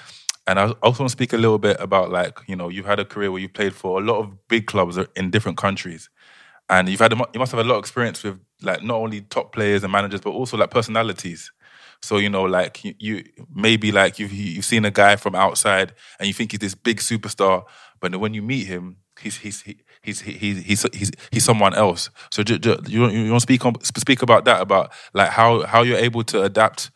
And 0.48 0.60
I 0.60 0.72
also 0.82 1.04
want 1.04 1.10
to 1.10 1.18
speak 1.18 1.34
a 1.34 1.38
little 1.38 1.60
bit 1.60 1.78
about 1.80 2.12
like, 2.12 2.40
you 2.48 2.56
know, 2.56 2.70
you've 2.70 2.86
had 2.88 3.00
a 3.00 3.06
career 3.06 3.32
where 3.32 3.42
you 3.42 3.50
played 3.50 3.76
for 3.76 4.00
a 4.02 4.04
lot 4.04 4.20
of 4.20 4.48
big 4.48 4.66
clubs 4.66 4.98
in 5.16 5.30
different 5.30 5.58
countries, 5.58 6.10
and 6.70 6.90
you've 6.90 7.00
had 7.00 7.14
a, 7.14 7.18
you 7.34 7.40
must 7.40 7.52
have 7.52 7.66
a 7.66 7.70
lot 7.70 7.76
of 7.76 7.80
experience 7.80 8.24
with 8.24 8.40
like 8.64 8.84
not 8.84 8.96
only 8.96 9.22
top 9.22 9.54
players 9.54 9.84
and 9.84 9.92
managers, 9.92 10.22
but 10.22 10.32
also 10.32 10.58
like 10.58 10.72
personalities. 10.72 11.52
So 12.04 12.18
you 12.18 12.30
know, 12.30 12.44
like 12.44 12.84
you, 12.84 12.94
you 13.00 13.24
maybe 13.56 13.94
like 13.94 14.20
you've 14.20 14.34
you've 14.34 14.66
seen 14.66 14.84
a 14.84 14.92
guy 14.92 15.16
from 15.16 15.36
outside 15.36 15.94
and 16.20 16.28
you 16.28 16.34
think 16.34 16.52
he's 16.52 16.60
this 16.60 16.76
big 16.76 16.98
superstar, 16.98 17.64
but 18.02 18.14
when 18.18 18.34
you 18.34 18.42
meet 18.42 18.68
him, 18.68 18.98
he's 19.22 19.38
he's 19.38 19.62
he, 19.62 19.78
he's 20.02 20.20
he's 20.20 20.64
he's 20.64 20.86
he's, 20.94 21.12
he's 21.32 21.46
someone 21.46 21.74
else. 21.74 22.10
So 22.30 22.44
you 22.46 22.60
you 22.90 23.32
want 23.32 23.36
to 23.36 23.40
speak 23.40 23.66
on 23.66 23.82
speak 23.84 24.22
about 24.22 24.44
that 24.44 24.60
about 24.62 24.92
like 25.14 25.30
how 25.30 25.66
how 25.66 25.82
you're 25.82 25.98
able 25.98 26.26
to 26.26 26.44
adapt 26.44 26.92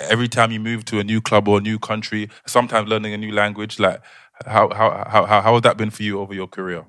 every 0.00 0.28
time 0.28 0.50
you 0.50 0.60
move 0.60 0.84
to 0.86 0.98
a 0.98 1.04
new 1.04 1.20
club 1.20 1.48
or 1.48 1.58
a 1.58 1.60
new 1.60 1.78
country. 1.78 2.28
Sometimes 2.46 2.88
learning 2.88 3.14
a 3.14 3.18
new 3.18 3.32
language. 3.32 3.78
Like 3.78 4.02
how 4.46 4.68
how 4.74 5.04
how 5.08 5.26
how 5.26 5.52
has 5.54 5.62
that 5.62 5.76
been 5.76 5.90
for 5.90 6.02
you 6.02 6.20
over 6.20 6.34
your 6.34 6.48
career? 6.48 6.84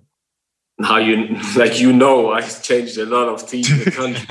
Now 0.78 0.98
you 0.98 1.38
like 1.56 1.80
you 1.80 1.94
know 1.94 2.32
I 2.32 2.42
changed 2.42 2.98
a 2.98 3.06
lot 3.06 3.28
of 3.30 3.48
teams 3.48 3.72
in 3.72 3.80
the 3.80 3.92
country. 3.92 4.26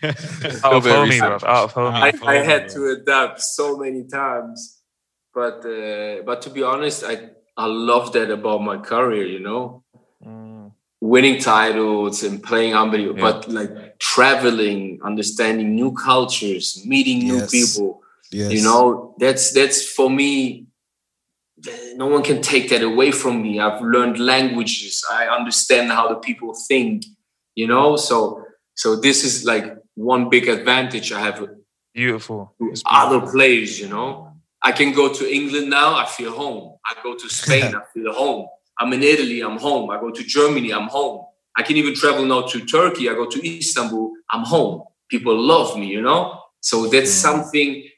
So. 0.50 0.66
out 0.66 0.74
of 0.74 0.84
homie, 0.84 1.18
bro. 1.18 1.34
Out 1.48 1.64
of 1.64 1.74
homie. 1.74 2.22
I, 2.22 2.26
I, 2.26 2.36
had 2.36 2.68
to 2.70 2.86
adapt 2.88 3.40
so 3.40 3.76
many 3.76 4.04
times, 4.04 4.80
but 5.34 5.64
uh, 5.64 6.22
but 6.24 6.42
to 6.42 6.50
be 6.50 6.62
honest, 6.62 7.04
I 7.04 7.30
I 7.56 7.66
love 7.66 8.12
that 8.14 8.30
about 8.30 8.62
my 8.62 8.78
career. 8.78 9.26
You 9.26 9.40
know, 9.40 9.84
mm. 10.24 10.72
winning 11.00 11.40
titles 11.40 12.22
and 12.22 12.42
playing 12.42 12.74
unbelievable, 12.74 13.18
yeah. 13.20 13.32
but 13.32 13.48
like 13.48 13.98
traveling, 13.98 15.00
understanding 15.04 15.74
new 15.74 15.92
cultures, 15.92 16.82
meeting 16.86 17.18
new 17.18 17.36
yes. 17.36 17.50
people. 17.50 18.02
Yes. 18.32 18.52
You 18.52 18.62
know, 18.62 19.14
that's 19.18 19.52
that's 19.52 19.84
for 19.84 20.08
me 20.08 20.66
no 21.96 22.06
one 22.06 22.22
can 22.22 22.40
take 22.40 22.70
that 22.70 22.82
away 22.82 23.10
from 23.10 23.42
me. 23.42 23.60
I've 23.60 23.80
learned 23.82 24.18
languages. 24.18 25.04
I 25.10 25.26
understand 25.26 25.90
how 25.90 26.08
the 26.08 26.16
people 26.16 26.54
think, 26.54 27.04
you 27.54 27.66
know? 27.66 27.96
So 27.96 28.44
so 28.74 28.96
this 28.96 29.24
is 29.24 29.44
like 29.44 29.76
one 29.94 30.30
big 30.30 30.48
advantage 30.48 31.12
I 31.12 31.20
have 31.20 31.46
beautiful. 31.92 32.54
other 32.86 33.20
players, 33.20 33.78
you 33.78 33.88
know. 33.88 34.32
I 34.62 34.72
can 34.72 34.92
go 34.92 35.12
to 35.12 35.34
England 35.34 35.70
now, 35.70 35.94
I 35.96 36.06
feel 36.06 36.32
home. 36.32 36.76
I 36.84 36.94
go 37.02 37.14
to 37.14 37.28
Spain, 37.28 37.74
I 37.74 37.82
feel 37.92 38.12
home. 38.12 38.46
I'm 38.78 38.92
in 38.92 39.02
Italy, 39.02 39.40
I'm 39.42 39.58
home. 39.58 39.90
I 39.90 40.00
go 40.00 40.10
to 40.10 40.22
Germany, 40.22 40.72
I'm 40.72 40.88
home. 40.88 41.24
I 41.56 41.62
can 41.62 41.76
even 41.76 41.94
travel 41.94 42.24
now 42.24 42.42
to 42.42 42.64
Turkey. 42.64 43.08
I 43.08 43.14
go 43.14 43.26
to 43.26 43.46
Istanbul, 43.46 44.12
I'm 44.30 44.44
home. 44.44 44.84
People 45.08 45.36
love 45.38 45.78
me, 45.78 45.88
you 45.88 46.00
know? 46.00 46.40
So 46.60 46.86
that's 46.86 47.10
mm. 47.10 47.22
something 47.22 47.89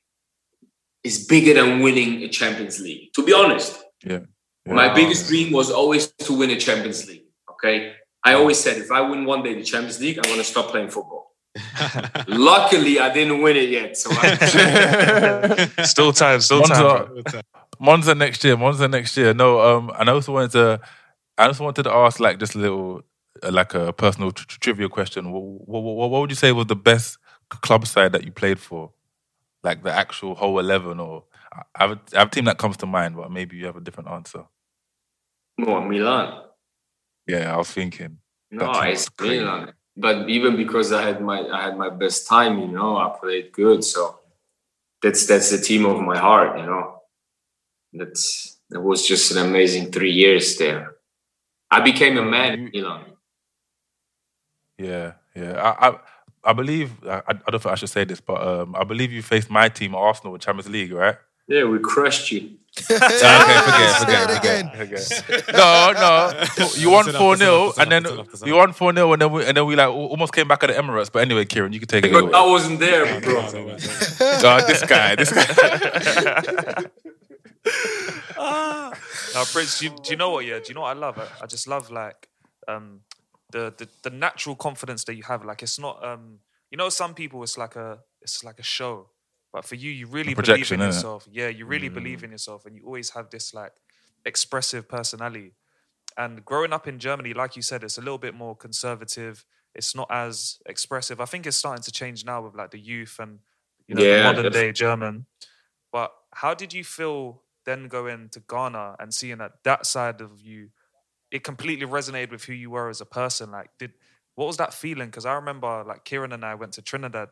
is 1.04 1.26
bigger 1.26 1.54
than 1.54 1.80
winning 1.80 2.22
a 2.22 2.28
Champions 2.28 2.80
League. 2.80 3.12
To 3.14 3.24
be 3.24 3.32
honest, 3.32 3.82
yeah. 4.04 4.20
yeah. 4.66 4.72
My 4.72 4.92
biggest 4.94 5.28
dream 5.28 5.52
was 5.52 5.70
always 5.70 6.08
to 6.08 6.38
win 6.38 6.50
a 6.50 6.56
Champions 6.58 7.08
League. 7.08 7.24
Okay, 7.50 7.94
I 8.24 8.34
always 8.34 8.58
said 8.58 8.78
if 8.78 8.90
I 8.90 9.00
win 9.00 9.24
one 9.24 9.42
day 9.42 9.54
the 9.54 9.64
Champions 9.64 10.00
League, 10.00 10.18
I'm 10.18 10.30
gonna 10.30 10.44
stop 10.44 10.70
playing 10.70 10.88
football. 10.88 11.32
Luckily, 12.28 12.98
I 12.98 13.12
didn't 13.12 13.42
win 13.42 13.56
it 13.56 13.68
yet, 13.68 13.96
so 13.96 14.10
i 14.12 15.82
still 15.84 16.12
time, 16.12 16.40
still 16.40 16.60
Monza, 16.60 17.22
time. 17.26 17.42
Monza 17.78 18.14
next 18.14 18.42
year. 18.44 18.56
Monza 18.56 18.88
next 18.88 19.16
year. 19.16 19.34
No, 19.34 19.60
um, 19.60 19.92
and 19.98 20.08
I 20.08 20.12
also 20.12 20.32
wanted 20.32 20.52
to, 20.52 20.80
I 21.36 21.46
also 21.46 21.64
wanted 21.64 21.82
to 21.82 21.92
ask 21.92 22.20
like 22.20 22.38
just 22.38 22.54
a 22.54 22.58
little, 22.58 23.02
like 23.50 23.74
a 23.74 23.92
personal 23.92 24.32
trivia 24.32 24.88
question. 24.88 25.30
What, 25.30 25.42
what, 25.42 25.82
what, 25.82 26.10
what 26.10 26.20
would 26.22 26.30
you 26.30 26.36
say 26.36 26.52
was 26.52 26.66
the 26.66 26.76
best 26.76 27.18
club 27.50 27.86
side 27.86 28.12
that 28.12 28.24
you 28.24 28.32
played 28.32 28.58
for? 28.58 28.92
Like 29.62 29.82
the 29.82 29.92
actual 29.92 30.34
whole 30.34 30.58
eleven, 30.58 31.00
or 31.00 31.24
I 31.52 31.62
have, 31.74 31.90
a, 31.92 32.00
I 32.14 32.18
have 32.20 32.28
a 32.28 32.30
team 32.30 32.46
that 32.46 32.58
comes 32.58 32.76
to 32.78 32.86
mind, 32.86 33.16
but 33.16 33.30
maybe 33.30 33.56
you 33.56 33.66
have 33.66 33.76
a 33.76 33.80
different 33.80 34.10
answer. 34.10 34.44
What 35.56 35.86
Milan? 35.86 36.44
Yeah, 37.26 37.54
I 37.54 37.56
was 37.56 37.70
thinking. 37.70 38.18
No, 38.50 38.72
it's 38.82 39.08
Milan. 39.20 39.72
But 39.96 40.28
even 40.28 40.56
because 40.56 40.92
I 40.92 41.02
had 41.02 41.20
my 41.20 41.40
I 41.40 41.62
had 41.62 41.76
my 41.76 41.90
best 41.90 42.26
time, 42.26 42.58
you 42.58 42.68
know, 42.68 42.96
I 42.96 43.16
played 43.20 43.52
good. 43.52 43.84
So 43.84 44.18
that's 45.02 45.26
that's 45.26 45.50
the 45.50 45.58
team 45.58 45.84
of 45.84 46.00
my 46.00 46.18
heart, 46.18 46.58
you 46.58 46.66
know. 46.66 47.02
That's 47.92 48.58
it 48.70 48.82
was 48.82 49.06
just 49.06 49.30
an 49.32 49.38
amazing 49.46 49.92
three 49.92 50.12
years 50.12 50.56
there. 50.56 50.96
I 51.70 51.80
became 51.80 52.16
a 52.16 52.22
man 52.22 52.54
in 52.54 52.70
Milan. 52.72 53.04
Yeah, 54.78 55.12
yeah. 55.36 55.60
I, 55.60 55.88
I 55.88 55.98
I 56.44 56.52
believe 56.52 56.92
I, 57.04 57.22
I 57.28 57.50
don't 57.50 57.62
think 57.62 57.72
I 57.72 57.74
should 57.76 57.88
say 57.88 58.04
this, 58.04 58.20
but 58.20 58.46
um, 58.46 58.74
I 58.74 58.84
believe 58.84 59.12
you 59.12 59.22
faced 59.22 59.50
my 59.50 59.68
team, 59.68 59.94
Arsenal, 59.94 60.34
in 60.34 60.40
Champions 60.40 60.68
League, 60.68 60.92
right? 60.92 61.16
Yeah, 61.46 61.64
we 61.64 61.78
crushed 61.78 62.32
you. 62.32 62.56
okay, 62.90 62.98
forget, 62.98 63.98
forget, 63.98 64.30
forget, 64.30 64.76
forget. 64.76 65.52
No, 65.52 65.92
no, 65.92 66.68
you 66.76 66.90
won 66.90 67.04
four 67.12 67.36
0 67.36 67.72
and 67.78 67.92
then 67.92 68.06
you 68.46 68.54
won 68.54 68.72
four 68.72 68.94
0 68.94 69.12
and 69.12 69.20
then 69.20 69.30
we 69.30 69.44
and 69.44 69.54
then 69.54 69.66
we 69.66 69.76
like 69.76 69.88
almost 69.88 70.32
came 70.32 70.48
back 70.48 70.62
at 70.64 70.68
the 70.68 70.72
Emirates. 70.72 71.12
But 71.12 71.20
anyway, 71.20 71.44
Kieran, 71.44 71.74
you 71.74 71.80
can 71.80 71.88
take 71.88 72.06
it. 72.06 72.12
But 72.12 72.34
I 72.34 72.46
wasn't 72.46 72.80
there, 72.80 73.20
bro. 73.20 73.42
God, 74.40 74.66
this 74.66 74.82
guy, 74.86 75.16
this 75.16 75.30
guy. 75.30 76.84
now, 79.34 79.44
Prince, 79.52 79.78
do 79.78 79.84
you, 79.86 79.90
do 80.02 80.10
you 80.10 80.16
know 80.16 80.30
what? 80.30 80.46
Yeah, 80.46 80.58
do 80.58 80.64
you 80.68 80.74
know 80.74 80.80
what 80.80 80.96
I 80.96 80.98
love? 80.98 81.18
I, 81.18 81.26
I 81.42 81.46
just 81.46 81.68
love 81.68 81.90
like 81.90 82.26
um, 82.68 83.00
the, 83.52 83.74
the 83.76 83.88
the 84.02 84.10
natural 84.10 84.56
confidence 84.56 85.04
that 85.04 85.14
you 85.14 85.22
have. 85.22 85.44
Like 85.44 85.62
it's 85.62 85.78
not 85.78 86.04
um 86.04 86.38
you 86.70 86.78
know 86.78 86.88
some 86.88 87.14
people 87.14 87.42
it's 87.42 87.56
like 87.56 87.76
a 87.76 88.00
it's 88.20 88.42
like 88.42 88.58
a 88.58 88.62
show, 88.62 89.08
but 89.52 89.64
for 89.64 89.76
you 89.76 89.90
you 89.90 90.06
really 90.06 90.34
believe 90.34 90.72
in 90.72 90.80
yourself. 90.80 91.26
It? 91.26 91.34
Yeah, 91.34 91.48
you 91.48 91.66
really 91.66 91.90
mm. 91.90 91.94
believe 91.94 92.24
in 92.24 92.30
yourself, 92.32 92.66
and 92.66 92.76
you 92.76 92.84
always 92.84 93.10
have 93.10 93.30
this 93.30 93.54
like 93.54 93.72
expressive 94.24 94.88
personality. 94.88 95.52
And 96.16 96.44
growing 96.44 96.72
up 96.72 96.86
in 96.88 96.98
Germany, 96.98 97.32
like 97.32 97.56
you 97.56 97.62
said, 97.62 97.84
it's 97.84 97.96
a 97.96 98.02
little 98.02 98.18
bit 98.18 98.34
more 98.34 98.54
conservative. 98.54 99.44
It's 99.74 99.94
not 99.94 100.08
as 100.10 100.58
expressive. 100.66 101.20
I 101.20 101.24
think 101.24 101.46
it's 101.46 101.56
starting 101.56 101.82
to 101.82 101.92
change 101.92 102.24
now 102.26 102.42
with 102.42 102.54
like 102.54 102.70
the 102.70 102.78
youth 102.78 103.16
and 103.18 103.38
you 103.86 103.94
know 103.94 104.02
yeah, 104.02 104.24
modern 104.24 104.52
day 104.52 104.72
German. 104.72 105.26
But 105.90 106.12
how 106.32 106.54
did 106.54 106.72
you 106.72 106.84
feel 106.84 107.42
then 107.64 107.88
going 107.88 108.28
to 108.30 108.40
Ghana 108.40 108.96
and 108.98 109.14
seeing 109.14 109.38
that 109.38 109.52
that 109.64 109.86
side 109.86 110.20
of 110.20 110.40
you 110.40 110.70
it 111.32 111.42
completely 111.42 111.86
resonated 111.86 112.30
with 112.30 112.44
who 112.44 112.52
you 112.52 112.70
were 112.70 112.90
as 112.90 113.00
a 113.00 113.06
person. 113.06 113.50
Like, 113.50 113.70
did 113.78 113.92
what 114.34 114.46
was 114.46 114.58
that 114.58 114.72
feeling? 114.72 115.08
Because 115.08 115.26
I 115.26 115.32
remember 115.34 115.82
like 115.84 116.04
Kieran 116.04 116.32
and 116.32 116.44
I 116.44 116.54
went 116.54 116.74
to 116.74 116.82
Trinidad 116.82 117.30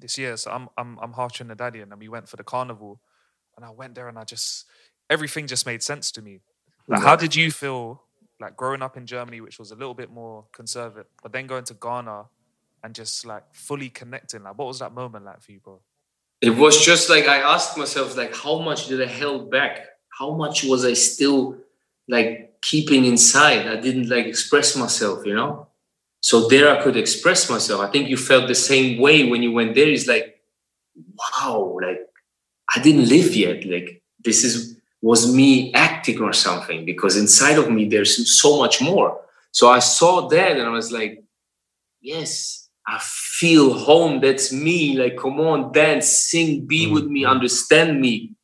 this 0.00 0.18
year, 0.18 0.36
so 0.36 0.50
I'm 0.50 0.68
I'm 0.76 0.98
I'm 1.00 1.12
half 1.12 1.32
Trinidadian, 1.32 1.92
and 1.92 1.98
we 1.98 2.08
went 2.08 2.28
for 2.28 2.36
the 2.36 2.44
carnival, 2.44 3.00
and 3.56 3.64
I 3.64 3.70
went 3.70 3.94
there 3.94 4.08
and 4.08 4.18
I 4.18 4.24
just 4.24 4.66
everything 5.08 5.46
just 5.46 5.64
made 5.64 5.82
sense 5.82 6.10
to 6.12 6.22
me. 6.22 6.40
Like, 6.88 7.02
how 7.02 7.14
did 7.14 7.36
you 7.36 7.52
feel 7.52 8.02
like 8.40 8.56
growing 8.56 8.82
up 8.82 8.96
in 8.96 9.06
Germany, 9.06 9.40
which 9.40 9.60
was 9.60 9.70
a 9.70 9.76
little 9.76 9.94
bit 9.94 10.10
more 10.10 10.46
conservative, 10.52 11.06
but 11.22 11.32
then 11.32 11.46
going 11.46 11.64
to 11.64 11.74
Ghana 11.74 12.24
and 12.82 12.94
just 12.94 13.24
like 13.24 13.44
fully 13.52 13.90
connecting? 13.90 14.42
Like, 14.42 14.58
what 14.58 14.66
was 14.66 14.80
that 14.80 14.92
moment 14.92 15.24
like 15.24 15.40
for 15.40 15.52
you, 15.52 15.60
bro? 15.60 15.80
It 16.40 16.50
was 16.50 16.84
just 16.84 17.08
like 17.08 17.28
I 17.28 17.38
asked 17.38 17.78
myself, 17.78 18.16
like, 18.16 18.34
how 18.34 18.58
much 18.58 18.88
did 18.88 19.00
I 19.00 19.06
held 19.06 19.50
back? 19.52 19.86
How 20.18 20.34
much 20.34 20.64
was 20.64 20.84
I 20.84 20.94
still 20.94 21.58
like 22.08 22.49
keeping 22.62 23.04
inside. 23.04 23.66
I 23.66 23.80
didn't 23.80 24.08
like 24.08 24.26
express 24.26 24.76
myself, 24.76 25.24
you 25.24 25.34
know. 25.34 25.68
So 26.20 26.48
there 26.48 26.70
I 26.70 26.82
could 26.82 26.96
express 26.96 27.48
myself. 27.48 27.80
I 27.80 27.90
think 27.90 28.08
you 28.08 28.16
felt 28.16 28.46
the 28.46 28.54
same 28.54 29.00
way 29.00 29.28
when 29.28 29.42
you 29.42 29.52
went 29.52 29.74
there. 29.74 29.88
It's 29.88 30.06
like, 30.06 30.40
wow, 30.94 31.78
like 31.80 32.00
I 32.74 32.80
didn't 32.80 33.08
live 33.08 33.34
yet. 33.34 33.64
Like 33.64 34.02
this 34.22 34.44
is 34.44 34.76
was 35.02 35.34
me 35.34 35.72
acting 35.72 36.20
or 36.20 36.32
something 36.32 36.84
because 36.84 37.16
inside 37.16 37.56
of 37.58 37.70
me 37.70 37.88
there's 37.88 38.38
so 38.40 38.58
much 38.58 38.82
more. 38.82 39.18
So 39.50 39.70
I 39.70 39.78
saw 39.78 40.28
that 40.28 40.58
and 40.58 40.62
I 40.62 40.70
was 40.70 40.92
like, 40.92 41.24
yes, 42.02 42.68
I 42.86 42.98
feel 43.00 43.72
home. 43.72 44.20
That's 44.20 44.52
me. 44.52 44.98
Like, 44.98 45.16
come 45.16 45.40
on, 45.40 45.72
dance, 45.72 46.06
sing, 46.06 46.66
be 46.66 46.90
with 46.90 47.04
me, 47.06 47.22
mm-hmm. 47.22 47.30
understand 47.30 48.00
me. 48.00 48.34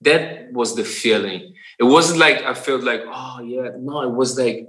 That 0.00 0.52
was 0.52 0.76
the 0.76 0.84
feeling 0.84 1.51
it 1.82 1.86
wasn't 1.86 2.20
like 2.20 2.44
I 2.44 2.54
felt 2.54 2.84
like, 2.84 3.02
oh 3.04 3.40
yeah, 3.44 3.70
no, 3.76 4.02
it 4.02 4.14
was 4.14 4.38
like 4.38 4.68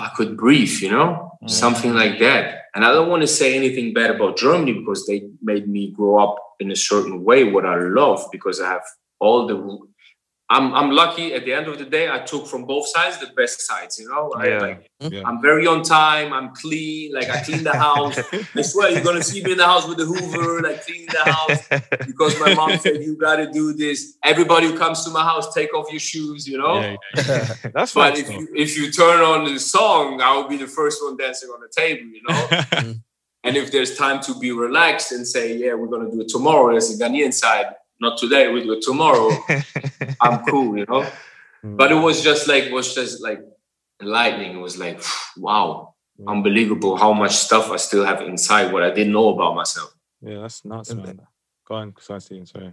I 0.00 0.10
could 0.16 0.36
breathe, 0.36 0.80
you 0.80 0.90
know, 0.90 1.38
mm. 1.40 1.48
something 1.48 1.94
like 1.94 2.18
that. 2.18 2.62
And 2.74 2.84
I 2.84 2.90
don't 2.92 3.08
want 3.08 3.22
to 3.22 3.28
say 3.28 3.56
anything 3.56 3.94
bad 3.94 4.10
about 4.10 4.36
Germany 4.36 4.72
because 4.72 5.06
they 5.06 5.28
made 5.40 5.68
me 5.68 5.92
grow 5.92 6.18
up 6.18 6.36
in 6.58 6.72
a 6.72 6.76
certain 6.76 7.22
way, 7.22 7.44
what 7.44 7.64
I 7.64 7.76
love, 7.76 8.26
because 8.32 8.60
I 8.60 8.68
have 8.68 8.82
all 9.20 9.46
the 9.46 9.56
I'm 10.50 10.72
I'm 10.74 10.90
lucky. 10.90 11.34
At 11.34 11.44
the 11.44 11.52
end 11.52 11.68
of 11.68 11.78
the 11.78 11.84
day, 11.84 12.10
I 12.10 12.20
took 12.20 12.46
from 12.46 12.64
both 12.64 12.88
sides 12.88 13.18
the 13.18 13.26
best 13.36 13.60
sides. 13.66 13.98
You 13.98 14.08
know, 14.08 14.32
I, 14.34 14.46
Yeah. 14.48 14.58
like, 14.60 14.90
hmm? 15.00 15.08
Yeah. 15.12 15.22
I'm 15.26 15.42
very 15.42 15.66
on 15.66 15.82
time. 15.82 16.32
I'm 16.32 16.54
clean. 16.54 17.12
Like 17.12 17.28
I 17.28 17.42
clean 17.42 17.64
the 17.64 17.76
house. 17.76 18.18
I 18.56 18.62
swear 18.62 18.90
you're 18.90 19.02
gonna 19.04 19.22
see 19.22 19.42
me 19.44 19.52
in 19.52 19.58
the 19.58 19.66
house 19.66 19.86
with 19.86 19.98
the 19.98 20.06
Hoover, 20.06 20.62
like 20.62 20.84
cleaning 20.86 21.08
the 21.12 21.32
house 21.32 21.68
because 22.06 22.40
my 22.40 22.54
mom 22.54 22.78
said 22.78 23.02
you 23.02 23.14
gotta 23.16 23.50
do 23.52 23.74
this. 23.74 24.16
Everybody 24.24 24.68
who 24.68 24.78
comes 24.78 25.04
to 25.04 25.10
my 25.10 25.22
house, 25.22 25.52
take 25.52 25.74
off 25.74 25.90
your 25.90 26.00
shoes. 26.00 26.48
You 26.48 26.56
know. 26.58 26.80
Yeah, 26.80 26.96
yeah. 27.14 27.54
That's 27.74 27.92
But 27.92 28.16
facts, 28.16 28.20
if 28.20 28.26
though. 28.28 28.32
you 28.40 28.48
if 28.56 28.76
you 28.78 28.90
turn 28.90 29.20
on 29.20 29.44
the 29.52 29.58
song, 29.60 30.22
I 30.22 30.34
will 30.34 30.48
be 30.48 30.56
the 30.56 30.66
first 30.68 31.02
one 31.04 31.16
dancing 31.18 31.50
on 31.50 31.60
the 31.60 31.68
table. 31.68 32.06
You 32.06 32.22
know. 32.26 32.48
Hmm. 32.78 32.92
and 33.44 33.56
if 33.56 33.70
there's 33.70 33.96
time 33.96 34.20
to 34.22 34.38
be 34.38 34.50
relaxed 34.52 35.12
and 35.12 35.26
say, 35.26 35.56
yeah, 35.56 35.74
we're 35.74 35.86
gonna 35.88 36.10
do 36.10 36.20
it 36.22 36.28
tomorrow, 36.28 36.70
there's 36.72 36.90
a 36.94 37.02
Ghanaian 37.02 37.32
side. 37.32 37.66
Not 38.00 38.18
today, 38.18 38.48
we 38.52 38.62
do 38.62 38.72
it 38.72 38.82
tomorrow. 38.82 39.30
I'm 40.20 40.44
cool, 40.44 40.78
you 40.78 40.86
know. 40.88 41.06
But 41.62 41.90
it 41.90 41.96
was 41.96 42.22
just 42.22 42.46
like 42.46 42.64
it 42.64 42.72
was 42.72 42.94
just 42.94 43.20
like 43.22 43.40
enlightening. 44.00 44.56
It 44.56 44.60
was 44.60 44.78
like, 44.78 45.02
wow, 45.36 45.94
unbelievable 46.26 46.96
how 46.96 47.12
much 47.12 47.32
stuff 47.32 47.70
I 47.70 47.76
still 47.76 48.04
have 48.04 48.20
inside 48.22 48.72
what 48.72 48.82
I 48.82 48.90
didn't 48.90 49.12
know 49.12 49.30
about 49.30 49.54
myself. 49.54 49.92
Yeah, 50.20 50.40
that's 50.40 50.64
nuts, 50.64 50.94
man. 50.94 51.20
Go 51.66 51.74
on, 51.74 51.92
Constantine. 51.92 52.46
Sorry. 52.46 52.72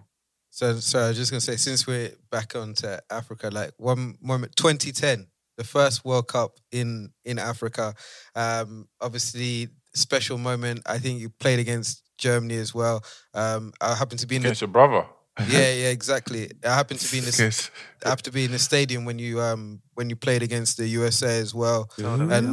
So, 0.49 0.75
so 0.77 0.99
I 0.99 1.07
was 1.09 1.17
just 1.17 1.31
gonna 1.31 1.41
say, 1.41 1.57
since 1.57 1.85
we're 1.85 2.11
back 2.31 2.55
onto 2.55 2.87
Africa, 3.09 3.49
like 3.51 3.71
one 3.77 4.17
moment, 4.21 4.55
2010, 4.55 5.27
the 5.57 5.63
first 5.63 6.05
World 6.05 6.27
Cup 6.27 6.57
in 6.71 7.11
in 7.23 7.39
Africa. 7.39 7.93
Um, 8.35 8.87
obviously, 9.01 9.69
special 9.93 10.37
moment. 10.37 10.81
I 10.85 10.97
think 10.97 11.19
you 11.19 11.29
played 11.29 11.59
against 11.59 12.03
Germany 12.17 12.55
as 12.57 12.73
well. 12.73 13.03
Um, 13.33 13.73
I 13.81 13.95
happened 13.95 14.19
to 14.19 14.27
be 14.27 14.37
in 14.37 14.43
Against 14.43 14.61
the 14.61 14.67
your 14.67 14.71
brother. 14.71 15.05
Yeah, 15.47 15.71
yeah, 15.73 15.89
exactly. 15.89 16.49
I 16.63 16.73
happened 16.75 16.99
to 17.01 17.11
be 17.11 17.19
in 17.19 17.25
the 17.25 17.35
Yes. 17.37 17.69
I 18.05 18.09
have 18.09 18.21
to 18.23 18.31
be 18.31 18.45
in 18.45 18.51
the 18.51 18.59
stadium 18.59 19.05
when 19.05 19.19
you 19.19 19.41
um 19.41 19.81
when 19.95 20.09
you 20.09 20.15
played 20.15 20.43
against 20.43 20.77
the 20.77 20.87
USA 20.87 21.39
as 21.39 21.53
well, 21.53 21.89
and 22.31 22.47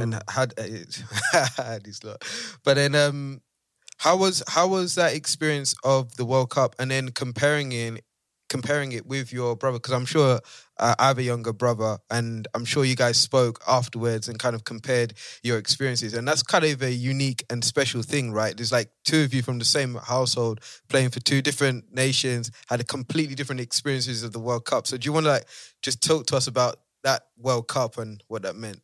and 0.00 0.22
had 0.28 0.54
these 1.84 2.04
lot. 2.04 2.24
But 2.64 2.74
then 2.74 2.94
um, 2.94 3.40
how 3.98 4.16
was 4.16 4.42
how 4.48 4.68
was 4.68 4.94
that 4.96 5.14
experience 5.14 5.74
of 5.84 6.16
the 6.16 6.24
World 6.24 6.50
Cup, 6.50 6.74
and 6.78 6.90
then 6.90 7.10
comparing 7.10 7.72
in 7.72 7.98
comparing 8.48 8.92
it 8.92 9.06
with 9.06 9.32
your 9.32 9.56
brother? 9.56 9.78
Because 9.78 9.92
I'm 9.92 10.06
sure 10.06 10.40
uh, 10.78 10.94
I 10.98 11.08
have 11.08 11.18
a 11.18 11.22
younger 11.22 11.52
brother, 11.52 11.98
and 12.10 12.46
I'm 12.54 12.64
sure 12.64 12.84
you 12.84 12.96
guys 12.96 13.18
spoke 13.18 13.60
afterwards 13.66 14.28
and 14.28 14.38
kind 14.38 14.54
of 14.54 14.64
compared 14.64 15.14
your 15.42 15.58
experiences, 15.58 16.14
and 16.14 16.26
that's 16.26 16.42
kind 16.42 16.64
of 16.64 16.82
a 16.82 16.92
unique 16.92 17.44
and 17.50 17.64
special 17.64 18.02
thing, 18.02 18.32
right? 18.32 18.56
There's 18.56 18.72
like 18.72 18.90
two 19.04 19.22
of 19.22 19.34
you 19.34 19.42
from 19.42 19.58
the 19.58 19.64
same 19.64 19.94
household 19.94 20.60
playing 20.88 21.10
for 21.10 21.20
two 21.20 21.42
different 21.42 21.92
nations, 21.92 22.50
had 22.68 22.80
a 22.80 22.84
completely 22.84 23.34
different 23.34 23.60
experiences 23.60 24.22
of 24.22 24.32
the 24.32 24.40
World 24.40 24.64
Cup. 24.64 24.86
So 24.86 24.96
do 24.96 25.06
you 25.06 25.12
want 25.12 25.26
to 25.26 25.32
like 25.32 25.46
just 25.82 26.02
talk 26.02 26.26
to 26.26 26.36
us 26.36 26.46
about 26.46 26.76
that 27.04 27.26
World 27.36 27.68
Cup 27.68 27.98
and 27.98 28.22
what 28.28 28.42
that 28.42 28.56
meant? 28.56 28.80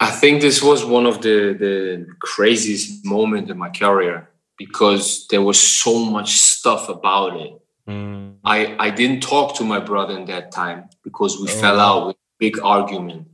I 0.00 0.10
think 0.10 0.40
this 0.40 0.62
was 0.62 0.84
one 0.84 1.06
of 1.06 1.22
the 1.22 1.54
the 1.58 2.06
craziest 2.20 3.04
moments 3.04 3.50
in 3.50 3.58
my 3.58 3.70
career 3.70 4.28
because 4.58 5.26
there 5.28 5.42
was 5.42 5.60
so 5.60 6.04
much 6.04 6.38
stuff 6.38 6.88
about 6.88 7.40
it. 7.40 7.61
I 7.88 8.76
I 8.78 8.90
didn't 8.90 9.22
talk 9.22 9.56
to 9.56 9.64
my 9.64 9.80
brother 9.80 10.16
in 10.16 10.26
that 10.26 10.52
time 10.52 10.88
because 11.02 11.38
we 11.38 11.48
Oh, 11.50 11.60
fell 11.60 11.80
out 11.80 12.06
with 12.06 12.16
a 12.16 12.38
big 12.38 12.58
argument. 12.62 13.28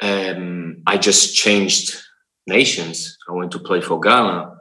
Um, 0.00 0.82
I 0.86 0.98
just 0.98 1.34
changed 1.36 1.96
nations. 2.46 3.16
I 3.28 3.32
went 3.32 3.52
to 3.52 3.58
play 3.60 3.80
for 3.80 4.00
Ghana. 4.00 4.56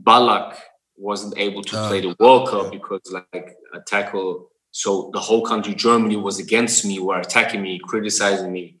Ballack 0.00 0.56
wasn't 0.96 1.36
able 1.36 1.62
to 1.62 1.76
Oh, 1.78 1.88
play 1.88 2.00
the 2.00 2.16
World 2.18 2.48
Cup 2.48 2.70
because 2.70 3.00
like 3.12 3.54
a 3.74 3.80
tackle. 3.80 4.48
So 4.70 5.10
the 5.12 5.20
whole 5.20 5.42
country, 5.44 5.74
Germany, 5.74 6.16
was 6.16 6.38
against 6.38 6.84
me, 6.86 6.98
were 6.98 7.18
attacking 7.18 7.60
me, 7.60 7.78
criticizing 7.84 8.50
me. 8.52 8.78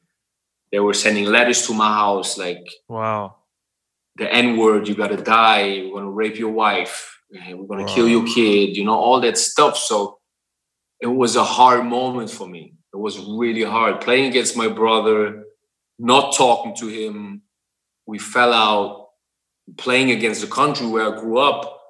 They 0.70 0.80
were 0.80 0.94
sending 0.94 1.26
letters 1.26 1.66
to 1.66 1.74
my 1.74 1.92
house 1.92 2.38
like 2.38 2.66
Wow. 2.88 3.36
the 4.16 4.32
N 4.32 4.56
word, 4.56 4.88
you 4.88 4.94
gotta 4.94 5.18
die, 5.18 5.82
we're 5.84 6.00
gonna 6.00 6.10
rape 6.10 6.36
your 6.38 6.52
wife, 6.52 7.11
we're 7.54 7.66
gonna 7.66 7.86
kill 7.86 8.08
your 8.08 8.26
kid, 8.26 8.76
you 8.76 8.84
know, 8.84 8.94
all 8.94 9.20
that 9.20 9.38
stuff. 9.38 9.76
So 9.76 10.18
it 11.00 11.06
was 11.06 11.36
a 11.36 11.44
hard 11.44 11.84
moment 11.84 12.30
for 12.30 12.46
me. 12.46 12.74
It 12.92 12.96
was 12.96 13.18
really 13.18 13.64
hard 13.64 14.00
playing 14.00 14.26
against 14.26 14.56
my 14.56 14.68
brother, 14.68 15.44
not 15.98 16.36
talking 16.36 16.74
to 16.76 16.88
him. 16.88 17.42
We 18.06 18.18
fell 18.18 18.52
out 18.52 19.08
playing 19.76 20.10
against 20.10 20.40
the 20.40 20.46
country 20.46 20.86
where 20.86 21.14
I 21.14 21.18
grew 21.18 21.38
up, 21.38 21.80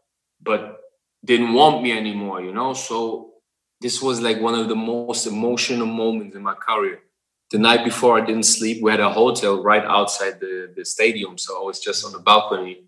but 0.41 0.79
didn't 1.25 1.53
want 1.53 1.83
me 1.83 1.93
anymore, 1.93 2.41
you 2.41 2.53
know. 2.53 2.75
So 2.75 3.33
this 3.81 4.01
was 4.01 4.21
like 4.21 4.41
one 4.41 4.55
of 4.55 4.69
the 4.69 4.77
most 4.77 5.27
emotional 5.27 5.87
moments 5.87 6.37
in 6.37 6.43
my 6.43 6.55
career. 6.55 7.01
The 7.51 7.59
night 7.59 7.85
before, 7.85 8.19
I 8.19 8.25
didn't 8.25 8.45
sleep. 8.45 8.83
We 8.83 8.91
had 8.91 9.01
a 9.01 9.11
hotel 9.11 9.63
right 9.63 9.85
outside 9.85 10.41
the, 10.41 10.73
the 10.75 10.85
stadium, 10.85 11.37
so 11.37 11.61
I 11.61 11.67
was 11.67 11.81
just 11.81 12.05
on 12.05 12.13
the 12.13 12.19
balcony. 12.19 12.85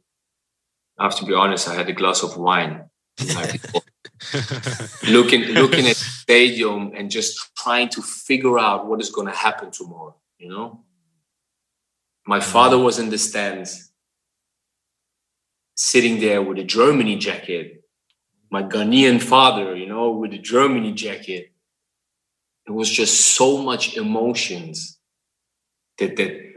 I 0.98 1.04
have 1.04 1.16
to 1.16 1.24
be 1.24 1.34
honest, 1.34 1.68
I 1.68 1.74
had 1.74 1.88
a 1.88 1.92
glass 1.92 2.22
of 2.22 2.36
wine. 2.36 2.88
the 3.16 3.34
night 3.34 3.52
before. 3.52 3.82
looking 5.08 5.42
looking 5.54 5.86
at 5.86 5.96
the 5.96 6.04
stadium 6.22 6.92
and 6.94 7.10
just 7.10 7.54
trying 7.56 7.88
to 7.88 8.02
figure 8.02 8.58
out 8.58 8.86
what 8.86 9.00
is 9.00 9.10
going 9.10 9.26
to 9.26 9.34
happen 9.34 9.70
tomorrow 9.70 10.14
you 10.38 10.48
know 10.48 10.84
my 12.26 12.38
mm-hmm. 12.38 12.52
father 12.52 12.78
was 12.78 12.98
in 12.98 13.10
the 13.10 13.18
stands 13.18 13.92
sitting 15.74 16.20
there 16.20 16.42
with 16.42 16.58
a 16.58 16.64
germany 16.64 17.16
jacket 17.16 17.84
my 18.50 18.62
ghanaian 18.62 19.20
father 19.20 19.76
you 19.76 19.86
know 19.86 20.10
with 20.10 20.32
a 20.32 20.38
germany 20.38 20.92
jacket 20.92 21.52
it 22.66 22.70
was 22.70 22.88
just 22.88 23.34
so 23.36 23.58
much 23.58 23.96
emotions 23.96 24.98
that 25.98 26.16
that 26.16 26.53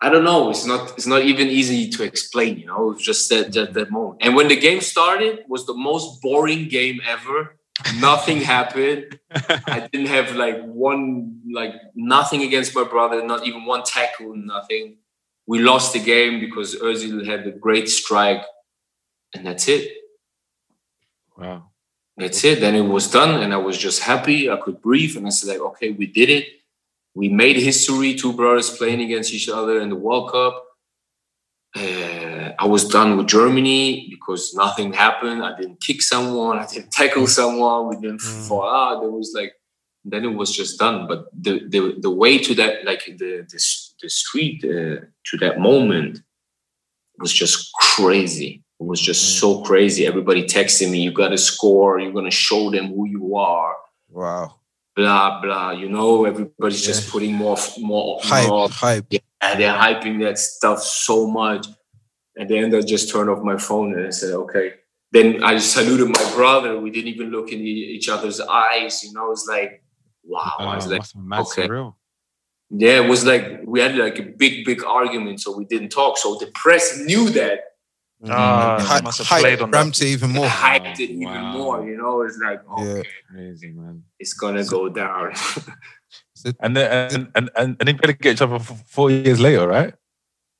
I 0.00 0.10
don't 0.10 0.24
know. 0.24 0.50
It's 0.50 0.64
not. 0.64 0.92
It's 0.92 1.06
not 1.06 1.22
even 1.22 1.48
easy 1.48 1.88
to 1.90 2.04
explain. 2.04 2.58
You 2.58 2.66
know, 2.66 2.94
just 2.94 3.28
that 3.30 3.52
that, 3.52 3.74
that 3.74 3.90
moment. 3.90 4.22
And 4.22 4.36
when 4.36 4.48
the 4.48 4.56
game 4.56 4.80
started, 4.80 5.44
was 5.48 5.66
the 5.66 5.74
most 5.74 6.22
boring 6.22 6.68
game 6.68 7.00
ever. 7.06 7.56
Nothing 8.00 8.38
happened. 8.40 9.18
I 9.66 9.88
didn't 9.90 10.08
have 10.08 10.34
like 10.34 10.62
one, 10.64 11.40
like 11.52 11.74
nothing 11.94 12.42
against 12.42 12.74
my 12.74 12.84
brother. 12.84 13.24
Not 13.24 13.46
even 13.46 13.64
one 13.64 13.82
tackle. 13.84 14.34
Nothing. 14.36 14.98
We 15.46 15.60
lost 15.60 15.92
the 15.92 16.00
game 16.00 16.40
because 16.40 16.76
Özil 16.76 17.24
had 17.26 17.46
a 17.46 17.52
great 17.52 17.88
strike, 17.88 18.44
and 19.34 19.46
that's 19.46 19.66
it. 19.68 19.90
Wow. 21.36 21.70
That's 22.16 22.42
it. 22.44 22.60
Then 22.60 22.74
it 22.74 22.82
was 22.82 23.10
done, 23.10 23.42
and 23.42 23.54
I 23.54 23.56
was 23.56 23.78
just 23.78 24.02
happy. 24.02 24.50
I 24.50 24.56
could 24.56 24.82
breathe, 24.82 25.16
and 25.16 25.26
I 25.26 25.30
said, 25.30 25.48
like, 25.48 25.60
okay, 25.60 25.90
we 25.92 26.06
did 26.06 26.28
it. 26.28 26.46
We 27.18 27.28
made 27.28 27.56
history. 27.56 28.14
Two 28.14 28.32
brothers 28.32 28.70
playing 28.70 29.00
against 29.00 29.32
each 29.34 29.48
other 29.48 29.80
in 29.80 29.88
the 29.88 29.96
World 29.96 30.30
Cup. 30.30 30.54
Uh, 31.74 32.52
I 32.56 32.64
was 32.64 32.88
done 32.88 33.16
with 33.16 33.26
Germany 33.26 34.06
because 34.08 34.54
nothing 34.54 34.92
happened. 34.92 35.42
I 35.42 35.56
didn't 35.58 35.80
kick 35.80 36.00
someone. 36.00 36.60
I 36.60 36.66
didn't 36.66 36.92
tackle 36.92 37.26
someone. 37.26 37.88
We 37.88 37.96
didn't 37.96 38.20
fall 38.20 38.62
out. 38.62 39.00
There 39.00 39.10
was 39.10 39.32
like, 39.34 39.52
then 40.04 40.24
it 40.24 40.34
was 40.40 40.54
just 40.54 40.78
done. 40.78 41.08
But 41.08 41.26
the 41.32 41.54
the, 41.68 41.96
the 41.98 42.14
way 42.22 42.38
to 42.38 42.54
that, 42.54 42.84
like 42.84 43.02
the 43.06 43.44
the, 43.52 43.60
the 44.00 44.08
street 44.08 44.64
uh, 44.64 45.02
to 45.28 45.36
that 45.40 45.58
moment, 45.58 46.20
was 47.18 47.32
just 47.32 47.72
crazy. 47.96 48.62
It 48.78 48.86
was 48.86 49.00
just 49.00 49.40
so 49.40 49.62
crazy. 49.62 50.06
Everybody 50.06 50.44
texting 50.44 50.92
me, 50.92 51.00
"You 51.00 51.12
got 51.12 51.30
to 51.30 51.38
score. 51.38 51.98
You're 51.98 52.12
gonna 52.12 52.30
show 52.30 52.70
them 52.70 52.86
who 52.94 53.08
you 53.08 53.34
are." 53.34 53.74
Wow. 54.08 54.57
Blah 54.98 55.40
blah. 55.40 55.70
You 55.82 55.88
know, 55.88 56.24
everybody's 56.24 56.84
just 56.84 57.08
putting 57.12 57.32
more, 57.44 57.56
more 57.78 58.18
Hype, 58.22 58.48
more 58.48 58.68
hype. 58.68 59.06
yeah, 59.10 59.20
and 59.40 59.60
they're 59.60 59.72
hyping 59.84 60.16
that 60.24 60.36
stuff 60.38 60.80
so 60.82 61.16
much. 61.40 61.68
And 62.36 62.48
then 62.50 62.74
I 62.74 62.80
just 62.80 63.06
turned 63.12 63.30
off 63.30 63.40
my 63.52 63.56
phone 63.58 63.94
and 63.96 64.06
I 64.08 64.10
said, 64.10 64.32
okay. 64.42 64.66
Then 65.12 65.42
I 65.44 65.58
saluted 65.58 66.08
my 66.08 66.26
brother. 66.34 66.78
We 66.80 66.90
didn't 66.90 67.10
even 67.14 67.30
look 67.30 67.52
in 67.52 67.60
each 67.60 68.08
other's 68.08 68.40
eyes. 68.40 69.02
You 69.04 69.12
know, 69.12 69.30
it's 69.30 69.46
like, 69.48 69.82
wow. 70.24 70.52
I 70.58 70.74
was 70.76 70.86
Oh, 70.86 70.90
like, 70.90 70.98
must 71.00 71.12
have 71.14 71.22
been 71.22 71.28
mad 71.28 71.40
okay. 71.42 71.68
surreal. 71.68 71.94
Yeah, 72.70 72.96
it 73.02 73.08
was 73.08 73.24
like 73.24 73.44
we 73.66 73.80
had 73.80 73.94
like 73.96 74.18
a 74.18 74.24
big, 74.42 74.64
big 74.66 74.84
argument, 74.84 75.40
so 75.40 75.56
we 75.56 75.64
didn't 75.64 75.90
talk. 75.90 76.18
So 76.18 76.34
the 76.40 76.50
press 76.54 76.98
knew 76.98 77.30
that. 77.30 77.60
Ah, 78.26 78.78
Hy- 78.80 78.98
they 78.98 79.04
must 79.04 79.18
have 79.18 79.26
hype 79.28 79.40
played 79.40 79.60
on 79.60 79.70
that. 79.70 79.86
it 79.86 80.02
even 80.02 80.30
more. 80.30 80.46
Hyped 80.48 80.98
it 80.98 81.10
even 81.10 81.44
more. 81.52 81.84
You 81.88 81.96
know, 81.96 82.22
it's 82.22 82.38
like, 82.38 82.60
okay, 82.68 83.08
Crazy, 83.30 83.70
man. 83.70 84.02
it's 84.18 84.34
gonna 84.34 84.64
go 84.64 84.88
down. 84.88 85.32
And 86.60 86.76
then 86.76 86.86
and 87.12 87.28
and 87.34 87.50
and, 87.56 87.76
and 87.80 87.88
then 87.88 87.98
you 88.00 88.12
get 88.14 88.34
each 88.34 88.42
other 88.42 88.58
four 88.60 89.10
years 89.10 89.40
later, 89.40 89.66
right? 89.66 89.92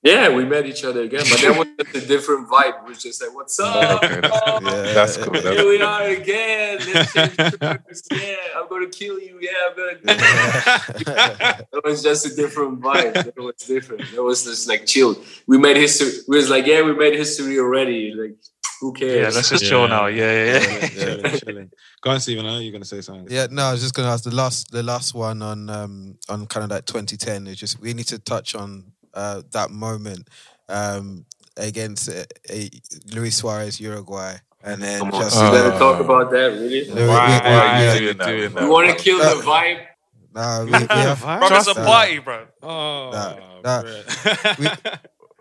Yeah, 0.03 0.29
we 0.29 0.45
met 0.45 0.65
each 0.67 0.85
other 0.85 1.03
again, 1.03 1.25
but 1.29 1.41
that 1.41 1.57
was 1.59 1.67
just 1.93 2.05
a 2.05 2.07
different 2.07 2.49
vibe. 2.49 2.83
It 2.83 2.89
was 2.89 3.03
just 3.03 3.21
like, 3.21 3.35
"What's 3.35 3.59
up? 3.59 4.03
Okay, 4.05 4.21
that's, 4.21 4.95
that's 4.95 5.17
cool. 5.17 5.33
That's 5.33 5.57
Here 5.57 5.69
we 5.69 5.83
are 5.83 6.05
again. 6.05 6.79
Let's 6.95 7.13
change 7.13 7.35
shirts. 7.35 8.03
Yeah, 8.13 8.37
I'm 8.57 8.69
gonna 8.69 8.89
kill 8.89 9.19
you. 9.19 9.39
Yeah, 9.41 9.51
I'm 9.69 9.77
gonna. 9.77 11.67
it 11.73 11.85
was 11.85 12.03
just 12.03 12.27
a 12.27 12.35
different 12.37 12.81
vibe. 12.81 13.27
It 13.27 13.37
was 13.37 13.57
different. 13.57 14.03
It 14.13 14.23
was 14.23 14.45
just 14.45 14.69
like 14.69 14.87
chilled. 14.87 15.25
We 15.49 15.59
made 15.59 15.77
history. 15.77 16.11
We 16.29 16.37
was 16.37 16.49
like, 16.49 16.67
yeah, 16.67 16.83
we 16.83 16.95
made 16.95 17.15
history 17.15 17.59
already. 17.59 18.15
Like, 18.15 18.37
Who 18.81 18.93
cares? 18.93 19.17
Yeah, 19.17 19.37
let's 19.37 19.51
just 19.51 19.65
chill 19.65 19.89
now. 19.89 20.07
Yeah, 20.07 20.33
yeah, 20.33 20.61
yeah. 20.61 20.89
chilling, 20.89 21.39
chilling. 21.41 21.71
Go 22.03 22.11
on, 22.11 22.21
Stephen. 22.21 22.47
I 22.47 22.51
know 22.51 22.59
you're 22.61 22.73
gonna 22.73 22.85
say 22.85 23.01
something. 23.01 23.27
Yeah, 23.29 23.49
no, 23.51 23.65
I 23.65 23.73
was 23.73 23.81
just 23.81 23.95
gonna 23.95 24.11
ask 24.11 24.23
the 24.23 24.35
last 24.35 24.71
the 24.71 24.85
last 24.85 25.13
one 25.13 25.43
on 25.43 25.69
um 25.69 26.19
on 26.29 26.47
kind 26.47 26.63
of 26.63 26.71
like 26.71 26.85
2010. 26.85 27.49
It's 27.49 27.59
just 27.59 27.81
we 27.81 27.95
need 27.95 28.07
to 28.07 28.21
touch 28.21 28.55
on 28.55 28.93
uh 29.15 29.43
that 29.53 29.71
moment 29.71 30.29
um 30.69 31.25
against 31.57 32.09
uh, 32.09 32.25
uh, 32.51 32.55
Luis 33.15 33.37
Suarez 33.37 33.81
Uruguay. 33.81 34.37
And 34.63 34.83
then 34.83 34.99
Come 35.01 35.13
on, 35.15 35.21
just 35.21 35.37
you 35.43 35.51
better 35.51 35.79
talk 35.79 36.01
about 36.01 36.31
that, 36.33 36.53
really. 36.53 36.83
We- 36.89 36.95
we- 36.95 37.03
we- 37.05 37.11
yeah. 37.11 37.95
You 38.63 38.69
want 38.69 38.89
to 38.89 38.95
kill 39.05 39.19
the 39.19 39.43
vibe? 39.43 39.85
Nah, 40.35 40.65
we, 40.65 40.71
we 40.71 40.77
have, 40.81 41.21
Bro, 41.21 41.49
it's 41.57 41.67
a 41.69 41.75
party, 41.75 42.19
bro. 42.19 42.47
Oh, 42.63 43.11
Nah, 43.13 43.83
nah. 43.83 43.83
we, 44.59 44.69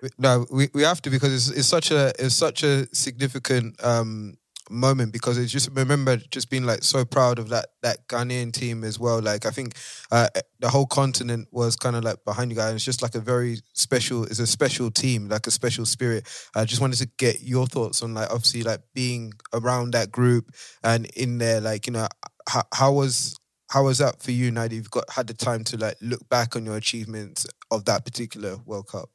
we- 0.02 0.10
no, 0.18 0.46
we, 0.52 0.70
we 0.74 0.84
have 0.84 1.02
to 1.02 1.10
because 1.10 1.34
it's, 1.34 1.50
it's 1.58 1.68
such 1.68 1.92
a 1.92 2.14
it's 2.20 2.36
such 2.36 2.64
a 2.64 2.88
significant 2.96 3.84
um 3.84 4.38
moment 4.70 5.14
because 5.14 5.38
it's 5.38 5.52
just 5.52 5.70
remember 5.74 6.18
just 6.18 6.50
being 6.50 6.66
like 6.66 6.84
so 6.84 7.06
proud 7.06 7.40
of 7.40 7.50
that 7.50 7.68
that 7.82 8.08
Ghanaian 8.08 8.52
team 8.52 8.84
as 8.84 9.00
well. 9.00 9.22
Like 9.22 9.46
I 9.46 9.50
think 9.50 9.76
uh, 10.12 10.28
the 10.60 10.70
whole 10.70 10.86
continent 10.86 11.48
was 11.52 11.76
kind 11.76 11.96
of 11.96 12.04
like 12.04 12.24
behind 12.26 12.52
you 12.52 12.58
guys. 12.58 12.74
It's 12.76 12.86
just 12.86 13.02
like 13.02 13.16
a 13.16 13.20
very 13.20 13.58
special. 13.74 14.24
It's 14.24 14.40
a 14.40 14.48
special 14.48 14.92
team, 14.92 15.30
like 15.30 15.48
a 15.48 15.52
special 15.52 15.86
spirit. 15.86 16.28
I 16.56 16.66
just 16.66 16.82
wanted 16.82 17.00
to 17.00 17.10
get 17.18 17.42
your 17.42 17.68
thoughts 17.68 18.02
on 18.02 18.14
like 18.14 18.30
obviously 18.30 18.64
like 18.64 18.82
being 18.94 19.34
around 19.54 19.94
that 19.94 20.12
group 20.12 20.52
and 20.84 21.06
in 21.16 21.38
there. 21.38 21.62
Like 21.62 21.88
you 21.88 21.94
know 21.94 22.08
how, 22.48 22.64
how 22.74 22.92
was 22.94 23.36
how 23.70 23.84
was 23.84 23.98
that 23.98 24.22
for 24.22 24.32
you 24.32 24.52
now 24.52 24.64
that 24.64 24.74
you've 24.74 24.92
got 24.92 25.10
had 25.10 25.28
the 25.28 25.34
time 25.34 25.64
to 25.66 25.78
like 25.78 25.98
look 26.02 26.28
back 26.30 26.56
on 26.56 26.66
your 26.66 26.78
achievements 26.78 27.46
of 27.72 27.86
that 27.86 28.06
particular 28.06 28.58
World 28.66 28.88
Cup? 28.88 29.10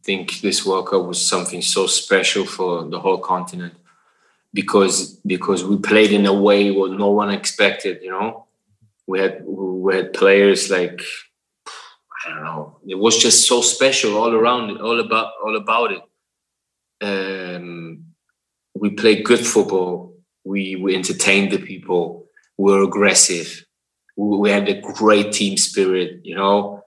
I 0.00 0.04
think 0.04 0.40
this 0.40 0.66
World 0.66 0.88
Cup 0.88 1.04
was 1.04 1.24
something 1.24 1.62
so 1.62 1.86
special 1.86 2.44
for 2.44 2.84
the 2.84 2.98
whole 2.98 3.18
continent 3.18 3.74
because 4.52 5.16
because 5.26 5.64
we 5.64 5.78
played 5.78 6.12
in 6.12 6.26
a 6.26 6.32
way 6.32 6.70
what 6.70 6.92
no 6.92 7.10
one 7.10 7.30
expected. 7.30 8.02
You 8.02 8.10
know, 8.10 8.46
we 9.06 9.20
had 9.20 9.42
we 9.44 9.94
had 9.94 10.12
players 10.12 10.70
like 10.70 11.02
I 12.24 12.30
don't 12.30 12.44
know. 12.44 12.78
It 12.86 12.96
was 12.96 13.18
just 13.18 13.46
so 13.46 13.60
special 13.60 14.16
all 14.16 14.32
around 14.34 14.70
it, 14.70 14.80
all 14.80 15.00
about 15.00 15.32
all 15.44 15.56
about 15.56 15.92
it. 15.92 16.02
Um, 17.00 18.04
we 18.74 18.90
played 18.90 19.24
good 19.24 19.44
football. 19.44 20.14
We 20.44 20.76
we 20.76 20.94
entertained 20.94 21.52
the 21.52 21.58
people. 21.58 22.26
We 22.58 22.72
were 22.72 22.82
aggressive. 22.82 23.64
We, 24.16 24.38
we 24.38 24.50
had 24.50 24.68
a 24.68 24.80
great 24.80 25.32
team 25.32 25.56
spirit. 25.56 26.20
You 26.24 26.36
know. 26.36 26.84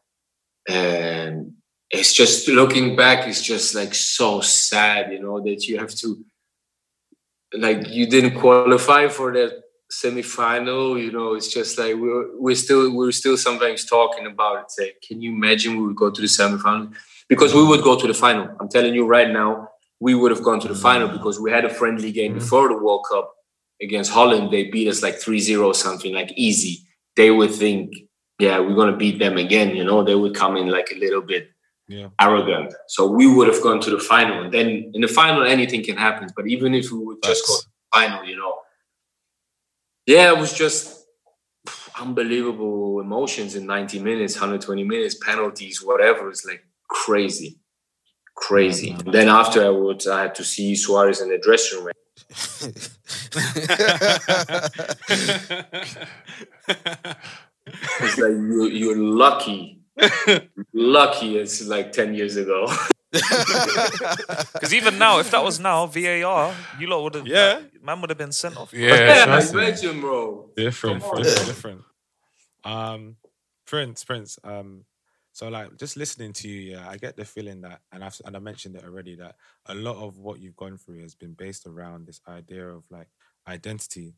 And 0.68 1.54
it's 1.92 2.14
just 2.14 2.48
looking 2.48 2.96
back 2.96 3.28
it's 3.28 3.42
just 3.42 3.76
like 3.76 3.94
so 3.94 4.42
sad 4.42 5.12
you 5.12 5.20
know 5.20 5.40
that 5.42 5.68
you 5.68 5.78
have 5.78 5.94
to 5.94 6.26
like 7.60 7.88
you 7.90 8.08
didn't 8.08 8.40
qualify 8.40 9.08
for 9.08 9.34
that 9.34 9.62
semi-final 9.90 10.98
you 10.98 11.12
know 11.12 11.36
it's 11.36 11.54
just 11.54 11.78
like 11.78 11.96
we're 11.96 12.26
we're 12.40 12.56
still 12.56 12.94
we're 12.96 13.12
still 13.12 13.38
sometimes 13.38 13.86
talking 13.86 14.26
about 14.26 14.60
it 14.62 14.72
say 14.72 14.94
can 15.08 15.22
you 15.22 15.32
imagine 15.32 15.78
we 15.78 15.88
would 15.88 15.96
go 15.96 16.10
to 16.10 16.22
the 16.22 16.28
semi-final? 16.28 16.90
Because 17.28 17.56
we 17.56 17.66
would 17.66 17.84
go 17.84 18.00
to 18.00 18.06
the 18.06 18.14
final. 18.14 18.56
I'm 18.60 18.70
telling 18.70 18.94
you 18.94 19.06
right 19.08 19.30
now 19.30 19.70
we 20.00 20.14
would 20.14 20.32
have 20.32 20.44
gone 20.44 20.60
to 20.60 20.68
the 20.68 20.76
final 20.76 21.08
because 21.08 21.40
we 21.40 21.52
had 21.52 21.66
a 21.66 21.70
friendly 21.70 22.12
game 22.12 22.32
mm-hmm. 22.32 22.40
before 22.40 22.68
the 22.68 22.78
world 22.78 23.06
cup 23.12 23.34
against 23.82 24.12
holland. 24.12 24.52
They 24.52 24.70
beat 24.70 24.88
us 24.88 25.02
like 25.02 25.16
3-0 25.16 25.66
or 25.66 25.74
something 25.74 26.14
like 26.14 26.32
easy. 26.36 26.86
They 27.16 27.32
would 27.32 27.52
think 27.52 27.94
yeah 28.40 28.60
we're 28.60 28.76
going 28.76 28.92
to 28.92 28.98
beat 28.98 29.20
them 29.20 29.38
again 29.38 29.76
you 29.76 29.84
know? 29.84 30.04
They 30.04 30.16
would 30.16 30.36
come 30.36 30.58
in 30.58 30.68
like 30.70 30.90
a 30.92 31.00
little 31.00 31.22
bit 31.22 31.50
Yeah. 31.88 32.10
arrogant. 32.20 32.74
So 32.88 33.06
we 33.06 33.28
would 33.28 33.48
have 33.48 33.62
gone 33.62 33.80
to 33.82 33.90
the 33.90 34.00
final. 34.00 34.44
And 34.44 34.54
then 34.54 34.92
in 34.94 35.02
the 35.02 35.08
final, 35.08 35.44
anything 35.44 35.84
can 35.84 35.98
happen. 35.98 36.30
But 36.36 36.48
even 36.48 36.74
if 36.74 36.92
we 36.92 37.00
would 37.00 37.22
just 37.24 37.48
go 37.48 37.58
to 37.58 37.66
the 37.66 38.00
final, 38.00 38.26
you 38.26 38.38
know, 38.38 38.60
yeah, 40.06 40.32
it 40.32 40.38
was 40.38 40.54
just 40.54 41.06
unbelievable 42.00 43.00
emotions 43.00 43.56
in 43.56 43.66
90 43.66 44.00
minutes, 44.00 44.36
120 44.36 44.84
minutes, 44.84 45.16
penalties, 45.16 45.84
whatever. 45.84 46.30
It's 46.30 46.46
like 46.46 46.66
crazy, 46.90 47.60
crazy. 48.36 48.92
And 48.92 49.14
then 49.14 49.30
afterwards, 49.30 50.08
I 50.08 50.12
would 50.14 50.20
I 50.20 50.22
had 50.24 50.36
to 50.36 50.44
see 50.44 50.76
Suarez 50.76 51.22
in 51.22 51.30
the 51.30 51.38
dressing 51.38 51.84
room. 51.84 51.94
It's 57.68 58.18
like 58.18 58.32
you, 58.32 58.68
you're 58.68 58.98
lucky. 58.98 59.82
Lucky 60.74 61.38
it's 61.38 61.66
like 61.68 61.92
10 61.92 62.14
years 62.14 62.36
ago. 62.38 62.68
Because 64.52 64.74
even 64.74 64.98
now, 64.98 65.20
if 65.20 65.32
that 65.32 65.42
was 65.42 65.58
now, 65.58 65.86
VAR, 65.86 66.54
you 66.78 66.88
lot 66.88 67.02
would 67.04 67.16
have, 67.16 67.28
yeah, 67.28 67.62
man 67.82 68.02
would 68.02 68.10
have 68.10 68.18
been 68.18 68.34
sent 68.34 68.58
off. 68.58 68.74
Yeah, 68.74 69.24
trust 69.24 69.54
me. 69.54 69.62
imagine, 69.64 70.02
bro. 70.02 70.50
different, 70.56 71.02
different, 71.02 71.46
different. 71.46 71.82
Um, 72.66 73.16
Prince, 73.66 74.04
Prince. 74.04 74.38
Um, 74.44 74.84
so 75.32 75.50
like 75.50 75.78
just 75.78 75.98
listening 75.98 76.34
to 76.34 76.48
you, 76.48 76.72
yeah, 76.72 76.90
I 76.90 76.98
get 76.98 77.18
the 77.18 77.26
feeling 77.26 77.62
that, 77.62 77.82
and 77.92 78.04
I've 78.04 78.20
and 78.26 78.36
I 78.36 78.40
mentioned 78.40 78.76
it 78.76 78.84
already 78.86 79.16
that 79.16 79.36
a 79.66 79.76
lot 79.76 79.98
of 79.98 80.18
what 80.18 80.40
you've 80.40 80.56
gone 80.56 80.78
through 80.78 81.02
has 81.02 81.16
been 81.16 81.34
based 81.34 81.68
around 81.68 82.08
this 82.08 82.22
idea 82.28 82.68
of 82.68 82.84
like 82.90 83.08
identity, 83.48 84.16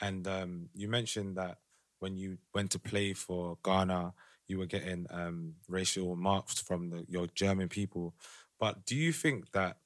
and 0.00 0.26
um, 0.28 0.68
you 0.74 0.88
mentioned 0.88 1.36
that 1.36 1.58
when 2.00 2.16
you 2.16 2.38
went 2.54 2.70
to 2.72 2.78
play 2.78 3.14
for 3.14 3.58
Ghana, 3.64 4.12
you 4.48 4.58
were 4.58 4.66
getting 4.66 5.06
um 5.10 5.54
racial 5.68 6.16
marks 6.16 6.60
from 6.60 6.90
the, 6.90 7.04
your 7.08 7.26
German 7.34 7.68
people. 7.68 8.14
But 8.58 8.84
do 8.86 8.96
you 8.96 9.12
think 9.12 9.52
that 9.52 9.76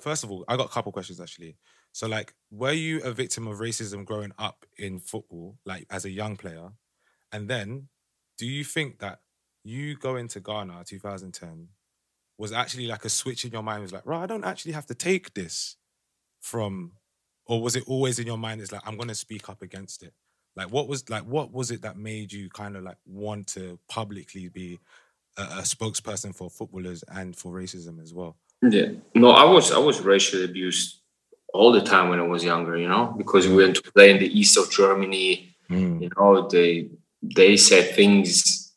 first 0.00 0.24
of 0.24 0.30
all, 0.30 0.44
I 0.48 0.56
got 0.56 0.66
a 0.66 0.72
couple 0.72 0.92
questions 0.92 1.20
actually. 1.20 1.56
So, 1.92 2.06
like, 2.06 2.34
were 2.50 2.72
you 2.72 3.00
a 3.02 3.12
victim 3.12 3.46
of 3.48 3.58
racism 3.58 4.04
growing 4.04 4.32
up 4.38 4.66
in 4.76 5.00
football, 5.00 5.58
like 5.64 5.86
as 5.90 6.04
a 6.04 6.10
young 6.10 6.36
player? 6.36 6.70
And 7.32 7.48
then, 7.48 7.88
do 8.36 8.46
you 8.46 8.64
think 8.64 8.98
that 9.00 9.20
you 9.64 9.96
going 9.96 10.28
to 10.28 10.40
Ghana 10.40 10.84
2010 10.86 11.68
was 12.36 12.52
actually 12.52 12.86
like 12.86 13.04
a 13.04 13.08
switch 13.08 13.44
in 13.44 13.52
your 13.52 13.62
mind? 13.62 13.82
Was 13.82 13.92
like, 13.92 14.06
right, 14.06 14.22
I 14.22 14.26
don't 14.26 14.44
actually 14.44 14.72
have 14.72 14.86
to 14.86 14.94
take 14.94 15.34
this 15.34 15.76
from, 16.40 16.92
or 17.46 17.60
was 17.60 17.74
it 17.74 17.84
always 17.86 18.18
in 18.18 18.26
your 18.26 18.38
mind? 18.38 18.60
It's 18.60 18.72
like 18.72 18.86
I'm 18.86 18.96
going 18.96 19.08
to 19.08 19.14
speak 19.14 19.48
up 19.48 19.62
against 19.62 20.02
it. 20.02 20.14
Like, 20.58 20.72
what 20.72 20.88
was 20.88 21.08
like, 21.08 21.22
what 21.22 21.52
was 21.52 21.70
it 21.70 21.82
that 21.82 21.96
made 21.96 22.32
you 22.32 22.48
kind 22.48 22.76
of 22.76 22.82
like 22.82 22.96
want 23.06 23.46
to 23.48 23.78
publicly 23.88 24.48
be 24.48 24.80
a, 25.36 25.42
a 25.42 25.62
spokesperson 25.62 26.34
for 26.34 26.50
footballers 26.50 27.04
and 27.06 27.36
for 27.36 27.52
racism 27.52 28.02
as 28.02 28.12
well? 28.12 28.34
Yeah. 28.60 28.88
No, 29.14 29.30
I 29.30 29.44
was 29.44 29.70
I 29.70 29.78
was 29.78 30.00
racially 30.00 30.44
abused 30.44 31.00
all 31.54 31.70
the 31.70 31.80
time 31.80 32.08
when 32.08 32.18
I 32.18 32.26
was 32.26 32.42
younger, 32.42 32.76
you 32.76 32.88
know, 32.88 33.14
because 33.16 33.46
we 33.46 33.54
went 33.54 33.76
to 33.76 33.92
play 33.92 34.10
in 34.10 34.18
the 34.18 34.26
east 34.36 34.58
of 34.58 34.68
Germany. 34.68 35.54
Mm. 35.70 36.02
You 36.02 36.10
know, 36.16 36.48
they 36.48 36.90
they 37.22 37.56
said 37.56 37.94
things 37.94 38.74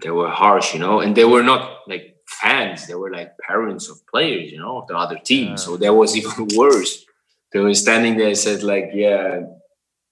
that 0.00 0.14
were 0.14 0.30
harsh, 0.30 0.72
you 0.72 0.80
know, 0.80 1.00
and 1.00 1.14
they 1.14 1.26
were 1.26 1.42
not 1.42 1.80
like 1.86 2.16
fans, 2.26 2.86
they 2.86 2.94
were 2.94 3.12
like 3.12 3.36
parents 3.36 3.90
of 3.90 4.00
players, 4.06 4.50
you 4.50 4.58
know, 4.58 4.80
of 4.80 4.88
the 4.88 4.96
other 4.96 5.18
team. 5.18 5.58
So 5.58 5.76
that 5.76 5.92
was 5.92 6.16
even 6.20 6.48
worse. 6.56 7.04
They 7.52 7.60
were 7.60 7.74
standing 7.74 8.16
there 8.16 8.28
and 8.28 8.38
said, 8.38 8.62
like, 8.62 8.92
yeah, 8.94 9.42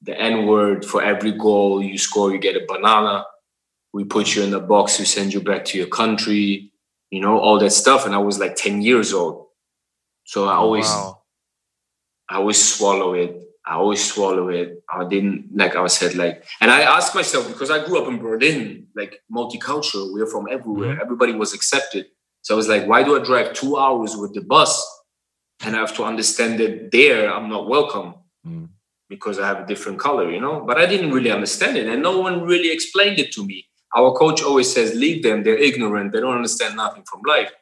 the 0.03 0.18
N 0.18 0.46
word 0.46 0.84
for 0.84 1.03
every 1.03 1.32
goal 1.32 1.82
you 1.82 1.98
score, 1.98 2.32
you 2.32 2.38
get 2.38 2.57
a 2.57 2.64
banana. 2.66 3.24
We 3.92 4.05
put 4.05 4.34
you 4.34 4.42
in 4.42 4.51
the 4.51 4.61
box, 4.61 4.98
we 4.98 5.05
send 5.05 5.32
you 5.32 5.40
back 5.40 5.64
to 5.66 5.78
your 5.78 5.88
country, 5.88 6.70
you 7.11 7.20
know, 7.20 7.38
all 7.38 7.59
that 7.59 7.70
stuff. 7.70 8.07
And 8.07 8.14
I 8.14 8.18
was 8.18 8.38
like 8.38 8.55
10 8.55 8.82
years 8.82 9.12
old. 9.12 9.46
So 10.24 10.46
I 10.46 10.55
oh, 10.55 10.61
always 10.61 10.86
I 10.86 12.36
always 12.36 12.62
swallow 12.62 13.14
it. 13.14 13.36
I 13.66 13.74
always 13.74 14.03
swallow 14.03 14.48
it. 14.48 14.82
I 14.88 15.05
didn't 15.07 15.48
like 15.55 15.76
I 15.76 15.86
said 15.88 16.14
like, 16.14 16.44
and 16.61 16.70
I 16.70 16.82
asked 16.82 17.14
myself 17.14 17.48
because 17.48 17.70
I 17.70 17.84
grew 17.84 18.01
up 18.01 18.09
in 18.09 18.18
Berlin, 18.18 18.86
like 18.94 19.20
multicultural. 19.32 20.12
We're 20.12 20.26
from 20.26 20.46
everywhere. 20.48 20.92
Mm-hmm. 20.92 21.03
Everybody 21.03 21.32
was 21.34 21.53
accepted. 21.53 22.07
So 22.42 22.55
I 22.55 22.57
was 22.57 22.68
like, 22.68 22.86
why 22.86 23.03
do 23.03 23.20
I 23.20 23.24
drive 23.24 23.53
two 23.53 23.76
hours 23.76 24.16
with 24.16 24.34
the 24.34 24.40
bus, 24.40 24.82
and 25.62 25.76
I 25.76 25.80
have 25.80 25.94
to 25.96 26.05
understand 26.05 26.59
that 26.61 26.90
there 26.90 27.32
I'm 27.32 27.48
not 27.51 27.68
welcome 27.68 28.14
mm. 28.46 28.68
Because 29.11 29.38
I 29.38 29.46
have 29.46 29.61
a 29.61 29.66
different 29.66 29.98
color, 29.98 30.30
you 30.30 30.40
know? 30.40 30.64
But 30.66 30.78
I 30.78 30.86
didn't 30.86 31.12
really 31.12 31.30
understand 31.30 31.76
it, 31.76 31.86
and 31.86 32.02
no 32.02 32.18
one 32.26 32.44
really 32.52 32.72
explained 32.72 33.18
it 33.18 33.30
to 33.32 33.44
me. 33.44 33.66
Our 33.94 34.12
coach 34.22 34.40
always 34.42 34.72
says, 34.72 34.94
"Leave 34.94 35.22
them. 35.22 35.42
They're 35.42 35.64
ignorant. 35.70 36.12
They 36.12 36.20
don't 36.20 36.40
understand 36.42 36.76
nothing 36.76 37.04
from 37.11 37.20
life." 37.34 37.52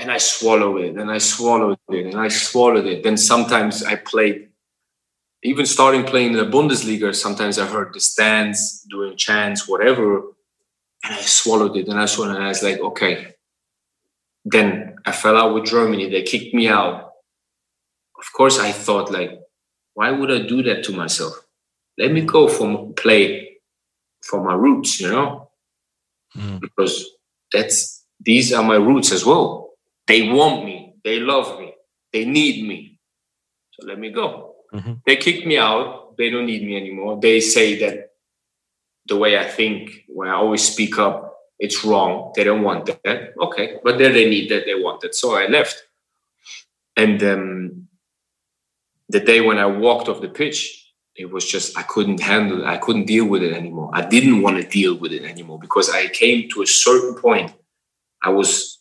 and 0.00 0.10
I 0.10 0.18
swallow 0.18 0.78
it 0.78 0.96
and 0.96 1.10
I 1.10 1.18
swallowed 1.18 1.78
it 1.90 2.06
and 2.06 2.18
I 2.18 2.28
swallowed 2.28 2.86
it. 2.86 3.02
Then 3.02 3.16
sometimes 3.16 3.84
I 3.84 3.96
played, 3.96 4.48
even 5.42 5.66
starting 5.66 6.04
playing 6.04 6.32
in 6.32 6.38
the 6.38 6.50
Bundesliga, 6.56 7.14
sometimes 7.14 7.58
I 7.58 7.66
heard 7.66 7.92
the 7.92 8.00
stands 8.00 8.86
doing 8.90 9.16
chants, 9.16 9.68
whatever, 9.68 10.18
and 11.04 11.14
I 11.14 11.20
swallowed 11.20 11.76
it 11.76 11.88
and 11.88 12.00
I 12.00 12.06
swallowed 12.06 12.32
it. 12.32 12.36
And 12.36 12.44
I 12.44 12.48
was 12.48 12.62
like, 12.62 12.80
okay. 12.80 13.34
Then 14.44 14.96
I 15.04 15.12
fell 15.12 15.36
out 15.36 15.54
with 15.54 15.66
Germany. 15.66 16.08
They 16.08 16.22
kicked 16.22 16.54
me 16.54 16.68
out. 16.68 17.12
Of 18.18 18.32
course, 18.34 18.58
I 18.58 18.72
thought 18.72 19.10
like, 19.10 19.38
why 19.94 20.10
would 20.10 20.30
I 20.30 20.46
do 20.46 20.62
that 20.64 20.84
to 20.84 20.92
myself? 20.92 21.34
Let 21.98 22.12
me 22.12 22.22
go 22.22 22.48
from 22.48 22.94
play 22.94 23.58
for 24.22 24.42
my 24.42 24.54
roots, 24.54 25.00
you 25.00 25.10
know, 25.10 25.50
because 26.60 27.04
that's 27.52 28.04
these 28.20 28.52
are 28.52 28.62
my 28.62 28.76
roots 28.76 29.12
as 29.12 29.24
well. 29.24 29.70
They 30.06 30.28
want 30.30 30.64
me. 30.64 30.94
They 31.04 31.20
love 31.20 31.58
me. 31.58 31.74
They 32.12 32.24
need 32.24 32.66
me. 32.66 32.98
So 33.72 33.86
let 33.86 33.98
me 33.98 34.10
go. 34.10 34.54
Mm-hmm. 34.72 34.92
They 35.06 35.16
kicked 35.16 35.46
me 35.46 35.58
out. 35.58 36.16
They 36.16 36.30
don't 36.30 36.46
need 36.46 36.62
me 36.62 36.76
anymore. 36.76 37.18
They 37.20 37.40
say 37.40 37.78
that 37.80 38.10
the 39.06 39.16
way 39.16 39.38
I 39.38 39.44
think, 39.44 40.04
when 40.08 40.28
I 40.28 40.34
always 40.34 40.62
speak 40.62 40.98
up, 40.98 41.36
it's 41.58 41.84
wrong. 41.84 42.32
They 42.34 42.44
don't 42.44 42.62
want 42.62 42.86
that. 42.86 43.34
Okay. 43.40 43.78
But 43.82 43.98
then 43.98 44.12
they 44.12 44.28
need 44.28 44.50
that. 44.50 44.64
They 44.66 44.74
want 44.74 45.04
it. 45.04 45.14
So 45.14 45.34
I 45.34 45.46
left. 45.46 45.82
And 46.96 47.22
um, 47.22 47.88
the 49.10 49.20
day 49.20 49.40
when 49.40 49.58
I 49.58 49.66
walked 49.66 50.08
off 50.08 50.20
the 50.20 50.28
pitch, 50.28 50.80
it 51.16 51.30
was 51.30 51.44
just 51.44 51.76
I 51.76 51.82
couldn't 51.82 52.20
handle 52.20 52.62
it. 52.62 52.66
I 52.66 52.78
couldn't 52.78 53.06
deal 53.06 53.26
with 53.26 53.42
it 53.42 53.52
anymore. 53.52 53.90
I 53.92 54.06
didn't 54.06 54.42
want 54.42 54.56
to 54.56 54.68
deal 54.68 54.96
with 54.96 55.12
it 55.12 55.24
anymore 55.24 55.58
because 55.58 55.90
I 55.90 56.06
came 56.08 56.48
to 56.50 56.62
a 56.62 56.66
certain 56.66 57.14
point. 57.14 57.52
I 58.22 58.30
was, 58.30 58.78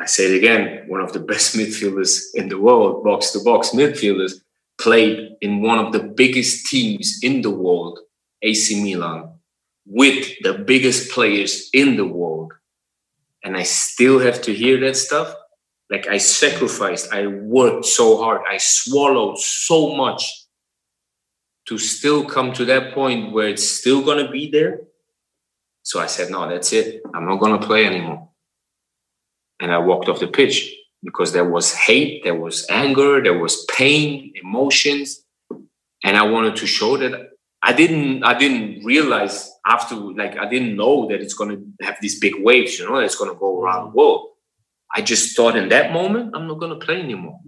I 0.00 0.06
say 0.06 0.32
it 0.32 0.38
again, 0.38 0.84
one 0.88 1.00
of 1.00 1.12
the 1.12 1.20
best 1.20 1.54
midfielders 1.58 2.22
in 2.34 2.48
the 2.48 2.58
world, 2.58 3.04
box 3.04 3.30
to 3.32 3.40
box 3.40 3.70
midfielders, 3.70 4.40
played 4.80 5.36
in 5.40 5.60
one 5.60 5.78
of 5.78 5.92
the 5.92 6.02
biggest 6.02 6.66
teams 6.66 7.18
in 7.22 7.42
the 7.42 7.50
world, 7.50 7.98
AC 8.42 8.82
Milan, 8.82 9.32
with 9.86 10.32
the 10.42 10.54
biggest 10.54 11.10
players 11.10 11.68
in 11.74 11.96
the 11.96 12.06
world. 12.06 12.52
And 13.44 13.56
I 13.56 13.64
still 13.64 14.18
have 14.20 14.40
to 14.42 14.54
hear 14.54 14.80
that 14.80 14.96
stuff. 14.96 15.34
Like 15.90 16.06
I 16.06 16.18
sacrificed, 16.18 17.12
I 17.12 17.26
worked 17.26 17.86
so 17.86 18.18
hard, 18.18 18.42
I 18.48 18.58
swallowed 18.58 19.38
so 19.38 19.94
much 19.96 20.46
to 21.66 21.78
still 21.78 22.24
come 22.24 22.52
to 22.54 22.64
that 22.66 22.94
point 22.94 23.32
where 23.32 23.48
it's 23.48 23.66
still 23.66 24.02
going 24.02 24.24
to 24.24 24.30
be 24.30 24.50
there. 24.50 24.80
So 25.82 26.00
I 26.00 26.06
said, 26.06 26.30
no, 26.30 26.48
that's 26.48 26.72
it. 26.72 27.02
I'm 27.14 27.26
not 27.26 27.40
going 27.40 27.58
to 27.58 27.66
play 27.66 27.86
anymore. 27.86 28.28
And 29.60 29.72
I 29.72 29.78
walked 29.78 30.08
off 30.08 30.20
the 30.20 30.28
pitch 30.28 30.74
because 31.02 31.32
there 31.32 31.48
was 31.48 31.74
hate, 31.74 32.24
there 32.24 32.34
was 32.34 32.66
anger, 32.68 33.22
there 33.22 33.38
was 33.38 33.64
pain, 33.66 34.32
emotions. 34.42 35.24
And 36.04 36.16
I 36.16 36.22
wanted 36.22 36.56
to 36.56 36.66
show 36.66 36.96
that 36.98 37.30
I 37.62 37.72
didn't, 37.72 38.22
I 38.24 38.38
didn't 38.38 38.84
realize 38.84 39.50
after, 39.66 39.94
like, 39.94 40.36
I 40.38 40.48
didn't 40.48 40.76
know 40.76 41.08
that 41.08 41.20
it's 41.20 41.34
going 41.34 41.50
to 41.50 41.84
have 41.84 41.96
these 42.00 42.20
big 42.20 42.34
waves, 42.38 42.78
you 42.78 42.86
know, 42.86 42.96
it's 42.96 43.16
going 43.16 43.30
to 43.30 43.38
go 43.38 43.60
around 43.60 43.90
the 43.90 43.96
world. 43.96 44.28
I 44.94 45.02
just 45.02 45.36
thought 45.36 45.56
in 45.56 45.68
that 45.68 45.92
moment, 45.92 46.34
I'm 46.34 46.46
not 46.46 46.58
going 46.58 46.78
to 46.78 46.84
play 46.84 47.00
anymore. 47.00 47.40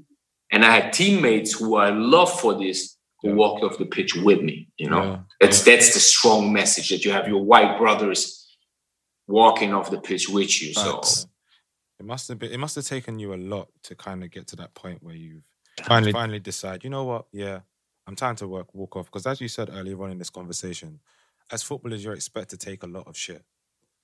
And 0.52 0.64
I 0.64 0.74
had 0.74 0.92
teammates 0.92 1.52
who 1.52 1.76
I 1.76 1.90
love 1.90 2.40
for 2.40 2.58
this 2.58 2.96
who 3.22 3.34
walked 3.34 3.62
off 3.62 3.78
the 3.78 3.86
pitch 3.86 4.14
with 4.14 4.40
me. 4.40 4.68
You 4.76 4.90
know, 4.90 5.02
yeah. 5.02 5.18
that's 5.40 5.62
that's 5.62 5.94
the 5.94 6.00
strong 6.00 6.52
message 6.52 6.90
that 6.90 7.04
you 7.04 7.12
have 7.12 7.28
your 7.28 7.44
white 7.44 7.78
brothers 7.78 8.56
walking 9.26 9.72
off 9.72 9.90
the 9.90 10.00
pitch 10.00 10.28
with 10.28 10.60
you. 10.60 10.74
So 10.74 11.00
it 11.98 12.06
must 12.06 12.28
have 12.28 12.38
been. 12.38 12.50
It 12.50 12.58
must 12.58 12.74
have 12.76 12.86
taken 12.86 13.18
you 13.18 13.34
a 13.34 13.36
lot 13.36 13.68
to 13.84 13.94
kind 13.94 14.24
of 14.24 14.30
get 14.30 14.46
to 14.48 14.56
that 14.56 14.74
point 14.74 15.02
where 15.02 15.14
you've 15.14 15.44
finally 15.84 16.12
finally 16.12 16.40
decide. 16.40 16.82
You 16.82 16.90
know 16.90 17.04
what? 17.04 17.26
Yeah, 17.32 17.60
I'm 18.06 18.16
time 18.16 18.36
to 18.36 18.48
work 18.48 18.74
walk 18.74 18.96
off. 18.96 19.06
Because 19.06 19.26
as 19.26 19.40
you 19.40 19.48
said 19.48 19.70
earlier 19.72 20.02
on 20.02 20.10
in 20.10 20.18
this 20.18 20.30
conversation, 20.30 21.00
as 21.50 21.62
footballers, 21.62 22.02
you're 22.02 22.14
expected 22.14 22.58
to 22.58 22.66
take 22.66 22.82
a 22.82 22.86
lot 22.86 23.06
of 23.06 23.16
shit 23.16 23.44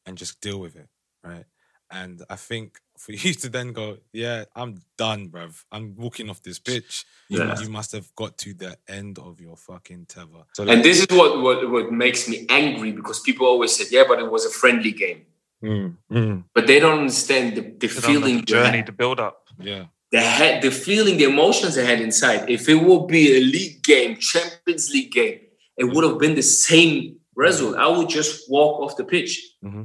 and 0.05 0.17
just 0.17 0.41
deal 0.41 0.61
with 0.61 0.77
it, 0.77 0.89
right? 1.25 1.45
And 1.91 2.23
I 2.29 2.37
think 2.37 2.81
for 2.99 3.13
you 3.25 3.35
to 3.35 3.49
then 3.49 3.73
go, 3.73 3.99
yeah, 4.13 4.45
I'm 4.55 4.81
done, 4.97 5.29
bruv. 5.29 5.65
I'm 5.71 5.95
walking 5.97 6.31
off 6.31 6.43
this 6.43 6.59
pitch. 6.59 7.05
Yeah. 7.29 7.59
You, 7.61 7.69
must 7.69 7.93
have 7.93 8.15
got 8.15 8.39
to 8.39 8.55
the 8.55 8.77
end 8.89 9.19
of 9.19 9.41
your 9.41 9.57
fucking 9.57 10.07
tether. 10.07 10.45
So 10.55 10.69
and 10.69 10.85
this 10.85 11.01
is 11.01 11.07
what, 11.11 11.41
what 11.41 11.71
what 11.71 11.93
makes 11.93 12.29
me 12.29 12.47
angry 12.49 12.93
because 12.93 13.21
people 13.21 13.47
always 13.47 13.75
said, 13.75 13.89
yeah, 13.91 14.05
but 14.07 14.19
it 14.19 14.31
was 14.31 14.45
a 14.47 14.51
friendly 14.51 14.93
game. 14.93 15.23
Mm, 15.63 15.97
mm. 16.11 16.45
But 16.55 16.67
they 16.67 16.79
don't 16.79 17.01
understand 17.01 17.57
the, 17.57 17.63
the 17.63 17.89
feeling, 17.89 18.37
the 18.37 18.43
journey, 18.43 18.83
the 18.83 18.93
build 18.93 19.19
up. 19.19 19.49
Yeah. 19.59 19.87
The 20.13 20.21
head, 20.21 20.63
the 20.63 20.71
feeling, 20.71 21.17
the 21.17 21.25
emotions 21.25 21.77
I 21.77 21.83
had 21.83 22.01
inside. 22.01 22.49
If 22.49 22.69
it 22.69 22.77
would 22.77 23.09
be 23.09 23.37
a 23.37 23.41
league 23.41 23.83
game, 23.83 24.17
Champions 24.19 24.91
League 24.93 25.11
game, 25.11 25.41
it 25.77 25.85
would 25.85 26.05
have 26.05 26.19
been 26.19 26.37
the 26.37 26.43
same 26.43 27.17
result. 27.35 27.77
I 27.77 27.89
would 27.89 28.09
just 28.09 28.49
walk 28.49 28.81
off 28.81 28.97
the 28.97 29.05
pitch. 29.05 29.55
Mm-hmm 29.65 29.83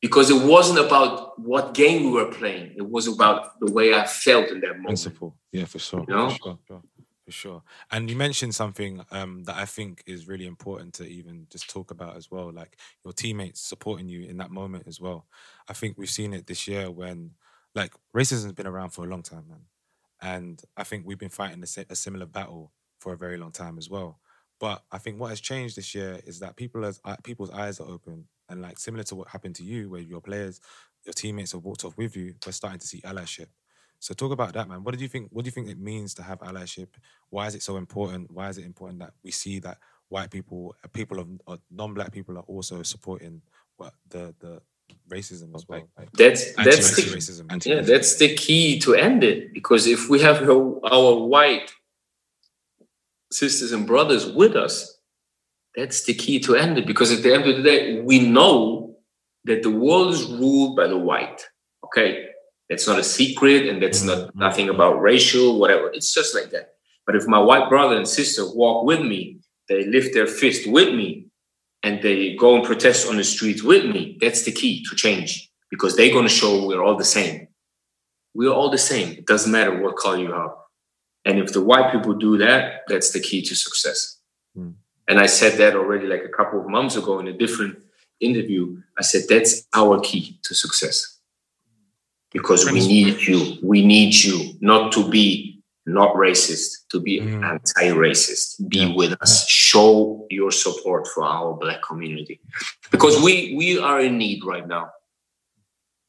because 0.00 0.30
it 0.30 0.46
wasn't 0.46 0.78
about 0.78 1.38
what 1.38 1.74
game 1.74 2.04
we 2.04 2.10
were 2.10 2.30
playing. 2.30 2.74
It 2.76 2.88
was 2.88 3.08
about 3.08 3.58
the 3.60 3.72
way 3.72 3.94
I 3.94 4.06
felt 4.06 4.48
in 4.48 4.60
that 4.60 4.68
moment. 4.68 4.86
Principle, 4.86 5.36
yeah, 5.52 5.64
for 5.64 5.78
sure. 5.78 6.04
You 6.06 6.14
know? 6.14 6.30
for 6.30 6.36
sure, 6.36 6.82
for 7.24 7.32
sure. 7.32 7.62
And 7.90 8.08
you 8.08 8.16
mentioned 8.16 8.54
something 8.54 9.04
um, 9.10 9.44
that 9.44 9.56
I 9.56 9.64
think 9.64 10.02
is 10.06 10.28
really 10.28 10.46
important 10.46 10.94
to 10.94 11.06
even 11.06 11.46
just 11.50 11.68
talk 11.68 11.90
about 11.90 12.16
as 12.16 12.30
well, 12.30 12.52
like 12.52 12.78
your 13.04 13.12
teammates 13.12 13.60
supporting 13.60 14.08
you 14.08 14.26
in 14.26 14.36
that 14.38 14.50
moment 14.50 14.84
as 14.86 15.00
well. 15.00 15.26
I 15.68 15.72
think 15.72 15.98
we've 15.98 16.08
seen 16.08 16.32
it 16.32 16.46
this 16.46 16.68
year 16.68 16.90
when, 16.90 17.32
like, 17.74 17.92
racism's 18.16 18.52
been 18.52 18.66
around 18.66 18.90
for 18.90 19.04
a 19.04 19.08
long 19.08 19.22
time, 19.22 19.44
man, 19.48 19.62
and 20.22 20.62
I 20.76 20.84
think 20.84 21.06
we've 21.06 21.18
been 21.18 21.28
fighting 21.28 21.62
a, 21.62 21.84
a 21.90 21.96
similar 21.96 22.26
battle 22.26 22.72
for 23.00 23.12
a 23.12 23.16
very 23.16 23.36
long 23.36 23.52
time 23.52 23.78
as 23.78 23.90
well. 23.90 24.20
But 24.60 24.82
I 24.90 24.98
think 24.98 25.20
what 25.20 25.30
has 25.30 25.40
changed 25.40 25.76
this 25.76 25.94
year 25.94 26.20
is 26.24 26.40
that 26.40 26.56
people 26.56 26.84
as 26.84 27.00
uh, 27.04 27.16
people's 27.22 27.50
eyes 27.50 27.78
are 27.78 27.88
open 27.88 28.26
and 28.48 28.62
like 28.62 28.78
similar 28.78 29.04
to 29.04 29.16
what 29.16 29.28
happened 29.28 29.54
to 29.56 29.64
you, 29.64 29.90
where 29.90 30.00
your 30.00 30.20
players, 30.20 30.60
your 31.04 31.12
teammates 31.12 31.52
have 31.52 31.64
walked 31.64 31.84
off 31.84 31.96
with 31.96 32.16
you, 32.16 32.34
we're 32.44 32.52
starting 32.52 32.80
to 32.80 32.86
see 32.86 33.00
allyship. 33.02 33.46
So 34.00 34.14
talk 34.14 34.32
about 34.32 34.52
that, 34.54 34.68
man. 34.68 34.84
What 34.84 34.96
do 34.96 35.02
you 35.02 35.08
think? 35.08 35.28
What 35.30 35.44
do 35.44 35.48
you 35.48 35.52
think 35.52 35.68
it 35.68 35.78
means 35.78 36.14
to 36.14 36.22
have 36.22 36.38
allyship? 36.40 36.88
Why 37.30 37.46
is 37.46 37.54
it 37.54 37.62
so 37.62 37.76
important? 37.76 38.30
Why 38.30 38.48
is 38.48 38.58
it 38.58 38.64
important 38.64 39.00
that 39.00 39.12
we 39.24 39.30
see 39.30 39.58
that 39.60 39.78
white 40.08 40.30
people, 40.30 40.74
uh, 40.84 40.88
people 40.88 41.18
of 41.46 41.60
non-black 41.70 42.12
people, 42.12 42.38
are 42.38 42.42
also 42.42 42.82
supporting 42.82 43.42
what 43.76 43.94
the 44.08 44.34
the 44.38 44.62
racism 45.10 45.54
as 45.54 45.66
well? 45.68 45.88
Like 45.98 46.12
that's 46.12 46.54
that's 46.54 46.94
the, 46.94 47.02
racism. 47.02 47.66
Yeah, 47.66 47.80
that's 47.80 48.16
the 48.16 48.34
key 48.34 48.78
to 48.80 48.94
end 48.94 49.24
it. 49.24 49.52
Because 49.52 49.88
if 49.88 50.08
we 50.08 50.20
have 50.20 50.48
our 50.48 51.14
white 51.26 51.72
sisters 53.32 53.72
and 53.72 53.84
brothers 53.86 54.26
with 54.30 54.54
us, 54.54 54.97
that's 55.78 56.02
the 56.02 56.14
key 56.14 56.40
to 56.40 56.56
end 56.56 56.76
it. 56.76 56.86
Because 56.86 57.12
at 57.12 57.22
the 57.22 57.32
end 57.32 57.46
of 57.46 57.56
the 57.56 57.62
day, 57.62 58.00
we 58.00 58.18
know 58.18 58.96
that 59.44 59.62
the 59.62 59.70
world 59.70 60.12
is 60.12 60.26
ruled 60.26 60.76
by 60.76 60.88
the 60.88 60.98
white. 60.98 61.40
Okay, 61.84 62.26
that's 62.68 62.86
not 62.86 62.98
a 62.98 63.04
secret, 63.04 63.66
and 63.68 63.80
that's 63.80 64.02
not 64.02 64.18
mm-hmm. 64.18 64.38
nothing 64.38 64.68
about 64.68 65.00
racial, 65.00 65.58
whatever. 65.58 65.90
It's 65.92 66.12
just 66.12 66.34
like 66.34 66.50
that. 66.50 66.74
But 67.06 67.14
if 67.14 67.26
my 67.26 67.38
white 67.38 67.68
brother 67.70 67.96
and 67.96 68.06
sister 68.06 68.42
walk 68.44 68.84
with 68.84 69.00
me, 69.00 69.38
they 69.68 69.86
lift 69.86 70.14
their 70.14 70.26
fist 70.26 70.68
with 70.68 70.94
me, 70.94 71.28
and 71.82 72.02
they 72.02 72.34
go 72.34 72.56
and 72.56 72.64
protest 72.64 73.08
on 73.08 73.16
the 73.16 73.24
streets 73.24 73.62
with 73.62 73.86
me, 73.86 74.18
that's 74.20 74.42
the 74.42 74.52
key 74.52 74.84
to 74.90 74.96
change. 74.96 75.50
Because 75.70 75.96
they're 75.96 76.12
going 76.12 76.26
to 76.26 76.40
show 76.40 76.66
we're 76.66 76.82
all 76.82 76.96
the 76.96 77.04
same. 77.04 77.46
We're 78.34 78.52
all 78.52 78.70
the 78.70 78.78
same. 78.78 79.12
It 79.12 79.26
doesn't 79.26 79.52
matter 79.52 79.80
what 79.80 79.96
color 79.96 80.18
you 80.18 80.32
are. 80.32 80.56
And 81.24 81.38
if 81.38 81.52
the 81.52 81.62
white 81.62 81.92
people 81.92 82.14
do 82.14 82.38
that, 82.38 82.82
that's 82.88 83.12
the 83.12 83.20
key 83.20 83.42
to 83.42 83.54
success. 83.54 84.18
Mm. 84.56 84.74
And 85.08 85.18
I 85.18 85.26
said 85.26 85.58
that 85.58 85.74
already 85.74 86.06
like 86.06 86.22
a 86.22 86.28
couple 86.28 86.60
of 86.60 86.68
months 86.68 86.96
ago 86.96 87.18
in 87.18 87.28
a 87.28 87.32
different 87.32 87.82
interview. 88.20 88.80
I 88.98 89.02
said, 89.02 89.22
that's 89.28 89.66
our 89.74 90.00
key 90.00 90.38
to 90.44 90.54
success. 90.54 91.18
Because 92.30 92.70
we 92.70 92.86
need 92.86 93.22
you. 93.22 93.56
We 93.62 93.84
need 93.84 94.14
you 94.14 94.52
not 94.60 94.92
to 94.92 95.10
be 95.10 95.62
not 95.86 96.14
racist, 96.16 96.86
to 96.90 97.00
be 97.00 97.20
mm. 97.20 97.42
anti-racist. 97.42 98.68
Be 98.68 98.80
yeah. 98.80 98.94
with 98.94 99.16
us. 99.22 99.48
Show 99.48 100.26
your 100.28 100.50
support 100.50 101.08
for 101.08 101.24
our 101.24 101.54
black 101.54 101.80
community. 101.82 102.40
Because 102.90 103.22
we 103.22 103.54
we 103.56 103.78
are 103.78 104.00
in 104.00 104.18
need 104.18 104.44
right 104.44 104.68
now. 104.68 104.90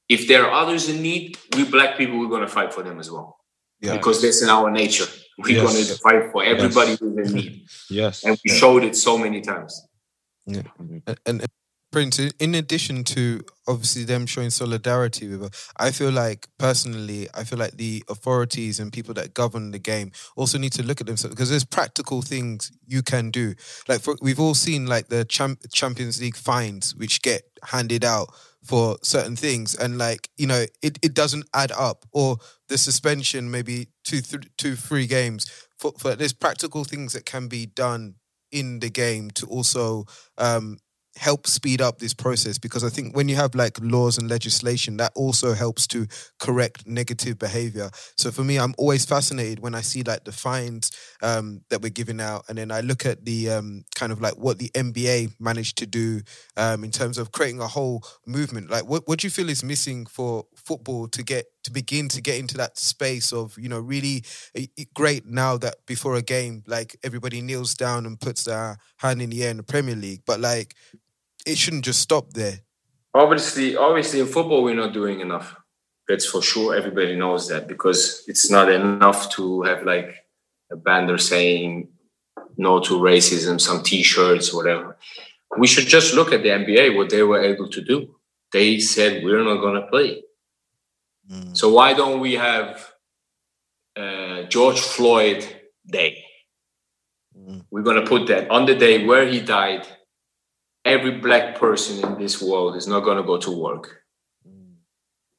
If 0.10 0.28
there 0.28 0.46
are 0.46 0.52
others 0.52 0.90
in 0.90 1.02
need, 1.02 1.38
we 1.56 1.64
black 1.64 1.98
people, 1.98 2.20
we're 2.20 2.28
gonna 2.28 2.50
fight 2.50 2.74
for 2.74 2.84
them 2.84 3.00
as 3.00 3.10
well. 3.10 3.40
Yeah. 3.80 3.96
Because 3.96 4.22
that's 4.22 4.42
in 4.42 4.50
our 4.50 4.70
nature. 4.70 5.08
We're 5.40 5.64
yes. 5.64 5.74
going 5.74 5.86
to 5.86 5.96
fight 5.96 6.32
for 6.32 6.44
everybody 6.44 6.92
yes. 6.92 7.00
who's 7.00 7.18
in 7.18 7.36
need. 7.36 7.66
Yes. 7.90 8.24
And 8.24 8.38
we 8.44 8.52
showed 8.52 8.84
it 8.84 8.96
so 8.96 9.18
many 9.18 9.42
times. 9.42 9.88
Yeah. 10.46 10.64
And, 10.80 11.14
and 11.26 11.46
Prince, 11.92 12.20
in 12.20 12.54
addition 12.54 13.04
to 13.06 13.42
obviously 13.68 14.04
them 14.04 14.28
showing 14.28 14.52
solidarity 14.52 15.28
with 15.28 15.44
us, 15.44 15.72
I 15.78 15.92
feel 15.92 16.12
like 16.12 16.48
personally, 16.60 17.28
I 17.34 17.44
feel 17.44 17.58
like 17.58 17.78
the 17.78 18.04
authorities 18.10 18.80
and 18.80 18.94
people 18.94 19.16
that 19.16 19.34
govern 19.34 19.72
the 19.72 19.80
game 19.80 20.12
also 20.36 20.60
need 20.60 20.74
to 20.74 20.84
look 20.84 21.02
at 21.02 21.08
themselves 21.08 21.34
because 21.34 21.50
there's 21.50 21.66
practical 21.66 22.22
things 22.22 22.72
you 22.86 23.02
can 23.02 23.32
do. 23.32 23.56
Like 23.88 24.02
for, 24.02 24.16
we've 24.22 24.40
all 24.40 24.54
seen 24.54 24.86
like 24.86 25.08
the 25.08 25.26
champ, 25.26 25.62
Champions 25.74 26.22
League 26.22 26.36
fines 26.36 26.94
which 26.96 27.24
get 27.24 27.44
handed 27.64 28.06
out 28.06 28.30
for 28.64 28.98
certain 29.02 29.36
things 29.36 29.74
and 29.74 29.98
like 29.98 30.30
you 30.38 30.46
know 30.46 30.66
it, 30.82 31.00
it 31.02 31.14
doesn't 31.14 31.46
add 31.54 31.72
up 31.72 32.06
or 32.12 32.38
the 32.70 32.78
suspension 32.78 33.52
maybe 33.52 33.88
two 34.04 34.22
th- 34.22 34.50
two 34.58 34.76
three 34.76 35.06
games 35.06 35.68
for, 35.78 35.92
for 36.00 36.16
there's 36.16 36.34
practical 36.34 36.84
things 36.84 37.14
that 37.14 37.26
can 37.26 37.48
be 37.48 37.66
done 37.66 38.16
in 38.52 38.80
the 38.80 38.90
game 38.90 39.30
to 39.32 39.46
also 39.48 40.06
um, 40.38 40.78
help 41.20 41.46
speed 41.48 41.82
up 41.82 42.00
this 42.00 42.14
process 42.14 42.58
because 42.58 42.84
I 42.84 42.90
think 42.90 43.16
when 43.16 43.28
you 43.28 43.36
have 43.36 43.54
like 43.54 43.78
laws 43.82 44.18
and 44.18 44.30
legislation, 44.30 44.98
that 44.98 45.12
also 45.16 45.54
helps 45.54 45.86
to 45.88 46.08
correct 46.40 46.88
negative 46.88 47.38
behavior. 47.38 47.90
So 48.18 48.32
for 48.32 48.44
me, 48.44 48.58
I'm 48.58 48.74
always 48.78 49.06
fascinated 49.06 49.60
when 49.60 49.76
I 49.76 49.82
see 49.82 50.04
like 50.04 50.24
the 50.24 50.32
fines 50.32 50.92
um, 51.22 51.62
that 51.70 51.82
we're 51.82 51.90
giving 51.90 52.22
out, 52.22 52.46
and 52.48 52.58
then 52.58 52.72
I 52.72 52.82
look 52.82 53.06
at 53.06 53.26
the 53.26 53.50
um, 53.50 53.84
kind 53.96 54.12
of 54.12 54.22
like 54.22 54.38
what 54.38 54.60
the 54.60 54.70
NBA 54.70 55.34
managed 55.40 55.78
to 55.80 55.86
do 55.86 56.22
um, 56.56 56.84
in 56.84 56.92
terms 56.92 57.18
of 57.18 57.32
creating 57.32 57.60
a 57.60 57.68
whole 57.68 58.04
movement. 58.26 58.70
Like, 58.70 58.86
what 58.86 59.08
what 59.08 59.20
do 59.20 59.28
you 59.28 59.32
feel 59.32 59.50
is 59.50 59.64
missing 59.64 60.06
for 60.06 60.46
football 60.56 61.08
to 61.10 61.24
get 61.24 61.46
to 61.70 61.74
begin 61.74 62.10
to 62.10 62.22
get 62.22 62.40
into 62.40 62.58
that 62.58 62.78
space 62.78 63.32
of 63.32 63.58
you 63.58 63.70
know 63.70 63.80
really 63.80 64.24
eh, 64.56 64.66
eh, 64.78 64.86
great 64.96 65.26
now 65.26 65.56
that 65.56 65.76
before 65.86 66.16
a 66.16 66.22
game 66.22 66.64
like 66.66 66.96
everybody 67.04 67.42
kneels 67.42 67.76
down 67.76 68.06
and 68.06 68.20
puts 68.20 68.44
their 68.46 68.78
hand 68.98 69.22
in 69.22 69.30
the 69.30 69.44
air 69.44 69.52
in 69.52 69.58
the 69.58 69.64
Premier 69.64 69.96
League, 69.96 70.24
but 70.26 70.40
like 70.40 70.76
it 71.46 71.58
shouldn't 71.58 71.86
just 71.86 72.02
stop 72.02 72.34
there. 72.34 72.60
Obviously, 73.14 73.76
obviously 73.78 74.20
in 74.20 74.26
football 74.26 74.64
we're 74.64 74.76
not 74.76 74.94
doing 74.94 75.20
enough. 75.20 75.56
That's 76.08 76.26
for 76.26 76.42
sure. 76.42 76.76
Everybody 76.76 77.16
knows 77.16 77.48
that 77.50 77.68
because 77.68 78.24
it's 78.28 78.50
not 78.50 78.72
enough 78.72 79.30
to 79.36 79.62
have 79.62 79.84
like 79.84 80.26
a 80.72 80.76
banner 80.76 81.20
saying 81.20 81.90
no 82.58 82.80
to 82.80 82.94
racism, 83.00 83.62
some 83.62 83.84
T-shirts, 83.84 84.52
whatever. 84.52 84.98
We 85.58 85.68
should 85.68 85.88
just 85.88 86.16
look 86.16 86.34
at 86.34 86.42
the 86.42 86.50
NBA 86.50 86.96
what 86.96 87.12
they 87.12 87.22
were 87.22 87.42
able 87.42 87.70
to 87.70 87.82
do. 87.82 88.16
They 88.52 88.80
said 88.80 89.24
we're 89.24 89.44
not 89.44 89.62
going 89.62 89.80
to 89.80 89.88
play. 89.88 90.24
Mm. 91.32 91.56
So 91.56 91.72
why 91.72 91.94
don't 91.94 92.20
we 92.20 92.34
have 92.34 92.92
uh, 93.96 94.44
George 94.44 94.80
Floyd 94.80 95.46
Day? 95.86 96.24
Mm. 97.38 97.66
We're 97.70 97.84
going 97.84 98.04
to 98.04 98.10
put 98.10 98.28
that 98.28 98.50
on 98.50 98.66
the 98.66 98.76
day 98.76 99.06
where 99.06 99.28
he 99.28 99.40
died. 99.40 99.88
Every 100.86 101.12
black 101.12 101.60
person 101.60 102.04
in 102.04 102.18
this 102.18 102.42
world 102.42 102.76
is 102.76 102.88
not 102.88 103.02
going 103.02 103.18
to 103.18 103.24
go 103.24 103.38
to 103.38 103.52
work. 103.52 104.02
Mm. 104.48 104.76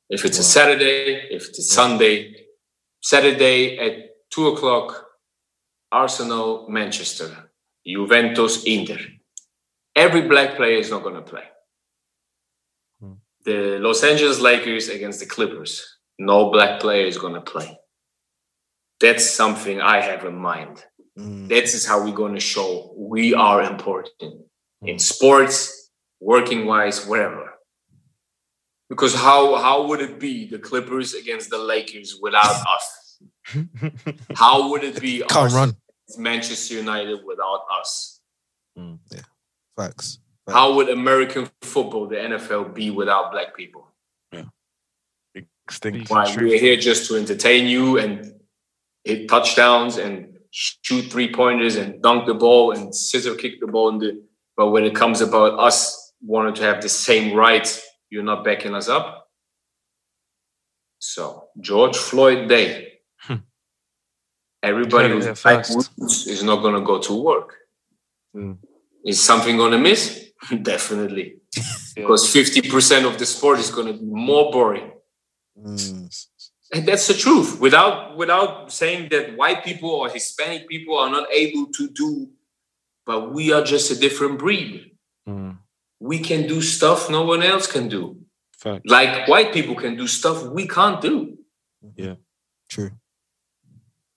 If 0.09 0.25
it's 0.25 0.39
wow. 0.39 0.43
a 0.43 0.45
Saturday, 0.45 1.15
if 1.31 1.49
it's 1.49 1.59
a 1.59 1.63
Sunday, 1.63 2.35
Saturday 3.01 3.79
at 3.79 4.11
two 4.31 4.49
o'clock, 4.49 5.07
Arsenal, 5.91 6.67
Manchester, 6.69 7.51
Juventus, 7.85 8.63
Inter. 8.65 8.99
Every 9.97 10.23
black 10.23 10.57
player 10.57 10.79
is 10.79 10.91
not 10.91 11.03
going 11.03 11.17
to 11.17 11.23
play. 11.23 11.43
The 13.45 13.79
Los 13.81 14.05
Angeles 14.05 14.41
Lakers 14.41 14.89
against 14.89 15.21
the 15.21 15.27
Clippers, 15.27 15.99
no 16.19 16.51
black 16.51 16.81
player 16.81 17.07
is 17.07 17.19
going 17.19 17.35
to 17.35 17.41
play. 17.41 17.79
That's 19.01 19.29
something 19.29 19.81
I 19.81 20.01
have 20.01 20.25
in 20.25 20.37
mind. 20.37 20.85
Mm. 21.19 21.49
That 21.49 21.65
is 21.65 21.87
how 21.87 22.05
we're 22.05 22.15
going 22.15 22.35
to 22.35 22.41
show 22.41 22.93
we 22.97 23.35
are 23.35 23.63
important 23.63 24.43
in 24.83 24.99
sports, 24.99 25.91
working 26.21 26.67
wise, 26.67 27.07
wherever. 27.07 27.55
Because 28.89 29.15
how 29.15 29.57
how 29.57 29.87
would 29.87 30.01
it 30.01 30.19
be 30.19 30.49
the 30.49 30.59
Clippers 30.59 31.15
against 31.15 31.49
the 31.49 31.59
Lakers 31.59 32.19
without 32.21 32.65
us? 32.67 33.01
How 34.35 34.71
would 34.71 34.85
it 34.85 35.01
be? 35.01 35.23
Can't 35.29 35.53
run. 35.53 35.77
Manchester 36.19 36.75
United 36.75 37.21
without 37.25 37.65
us. 37.81 38.21
Mm, 38.79 38.99
yeah, 39.11 39.21
facts. 39.77 40.19
Facts. 40.51 40.59
How 40.59 40.75
would 40.75 40.89
American 40.89 41.49
football, 41.63 42.07
the 42.07 42.17
NFL, 42.17 42.75
be 42.75 42.91
without 42.91 43.33
black 43.33 43.57
people? 43.57 43.87
Yeah, 44.33 44.45
extinct. 45.35 46.11
Why 46.11 46.35
we're 46.37 46.59
here 46.59 46.77
just 46.77 47.09
to 47.09 47.17
entertain 47.17 47.67
you 47.67 47.99
and 47.99 48.35
hit 49.05 49.29
touchdowns 49.29 49.97
and 49.97 50.39
shoot 50.51 51.11
three 51.11 51.33
pointers 51.33 51.77
and 51.77 52.03
dunk 52.03 52.27
the 52.27 52.35
ball 52.35 52.73
and 52.73 52.95
scissor 52.95 53.35
kick 53.35 53.61
the 53.61 53.67
ball. 53.67 53.91
In 53.91 53.99
the, 53.99 54.23
but 54.57 54.71
when 54.71 54.85
it 54.85 54.95
comes 54.95 55.21
about 55.21 55.59
us 55.59 56.13
wanting 56.23 56.55
to 56.55 56.63
have 56.63 56.83
the 56.83 56.89
same 56.89 57.35
rights, 57.35 57.83
you're 58.11 58.23
not 58.23 58.45
backing 58.45 58.75
us 58.75 58.89
up. 58.89 59.29
So 60.99 61.49
George 61.61 61.97
Floyd 61.97 62.49
Day, 62.49 63.01
everybody 64.63 65.09
who's 65.09 65.27
is 65.27 66.43
not 66.43 66.63
going 66.63 66.75
to 66.75 66.83
go 66.83 66.99
to 67.01 67.23
work. 67.23 67.57
Mm. 68.37 68.59
Is 69.05 69.21
something 69.21 69.57
going 69.57 69.73
to 69.73 69.79
miss? 69.79 70.30
Definitely. 70.63 71.37
yeah. 71.57 71.63
Because 71.97 72.33
50% 72.33 73.07
of 73.07 73.19
the 73.19 73.27
sport 73.27 73.59
is 73.59 73.71
going 73.71 73.87
to 73.89 73.93
be 73.95 74.05
more 74.05 74.51
boring. 74.51 74.93
Mm. 75.59 76.27
And 76.73 76.87
that's 76.87 77.09
the 77.09 77.15
truth. 77.15 77.61
Without 77.61 78.17
without 78.17 78.73
saying 78.73 79.09
that 79.11 79.37
white 79.37 79.65
people 79.65 79.91
or 79.91 80.09
Hispanic 80.09 80.69
people 80.69 80.97
are 80.97 81.11
not 81.11 81.27
able 81.33 81.67
to 81.73 81.89
do, 81.89 82.31
but 83.05 83.33
we 83.35 83.53
are 83.53 83.65
just 83.65 83.91
a 83.91 83.99
different 83.99 84.39
breed. 84.39 84.93
Mm. 85.29 85.59
We 85.99 86.21
can 86.21 86.47
do 86.47 86.63
stuff 86.63 87.11
no 87.11 87.23
one 87.23 87.43
else 87.43 87.67
can 87.67 87.89
do. 87.89 88.19
Fact. 88.57 88.89
Like 88.89 89.27
white 89.27 89.53
people 89.53 89.75
can 89.75 89.97
do 89.97 90.07
stuff 90.07 90.45
we 90.45 90.69
can't 90.69 91.01
do. 91.01 91.39
Yeah, 91.97 92.15
true. 92.69 92.93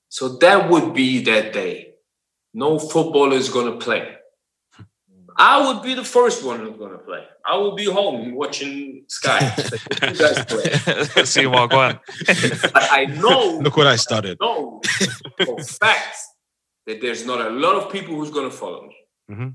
So 0.10 0.38
that 0.38 0.70
would 0.70 0.94
be 0.94 1.24
that 1.24 1.54
day. 1.54 1.96
No 2.54 2.78
footballer 2.78 3.36
is 3.36 3.50
going 3.50 3.72
to 3.72 3.84
play. 3.84 4.16
I 5.38 5.68
would 5.68 5.84
be 5.84 5.94
the 5.94 6.04
first 6.04 6.44
one 6.44 6.60
who's 6.60 6.78
going 6.78 6.92
to 6.92 6.98
play. 6.98 7.24
I 7.46 7.58
will 7.58 7.76
be 7.76 7.86
home 7.86 8.36
watching 8.36 9.04
Sky. 9.08 9.40
you 10.02 10.14
guys 10.14 10.46
play. 10.46 11.26
See 11.26 11.46
what 11.46 11.70
going. 11.70 12.00
I 12.74 13.06
know. 13.06 13.60
Look 13.60 13.78
what 13.78 13.88
I 13.88 13.96
started. 13.96 14.38
No, 14.42 14.82
for 15.46 15.62
fact 15.64 16.18
that 16.86 17.02
there's 17.02 17.26
not 17.26 17.42
a 17.42 17.50
lot 17.50 17.76
of 17.76 17.92
people 17.92 18.16
who's 18.16 18.30
going 18.30 18.50
to 18.50 18.56
follow 18.56 18.88
me. 18.88 18.96
Mm-hmm. 19.32 19.50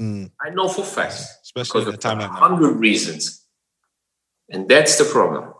Mm. 0.00 0.30
I 0.44 0.50
know 0.50 0.68
for 0.68 0.84
fact, 0.84 1.22
especially 1.42 1.82
at 1.82 1.92
the 1.92 1.96
time 1.96 2.18
like 2.18 2.30
hundred 2.30 2.72
reasons, 2.72 3.46
and 4.50 4.68
that's 4.68 4.98
the 4.98 5.04
problem. 5.04 5.54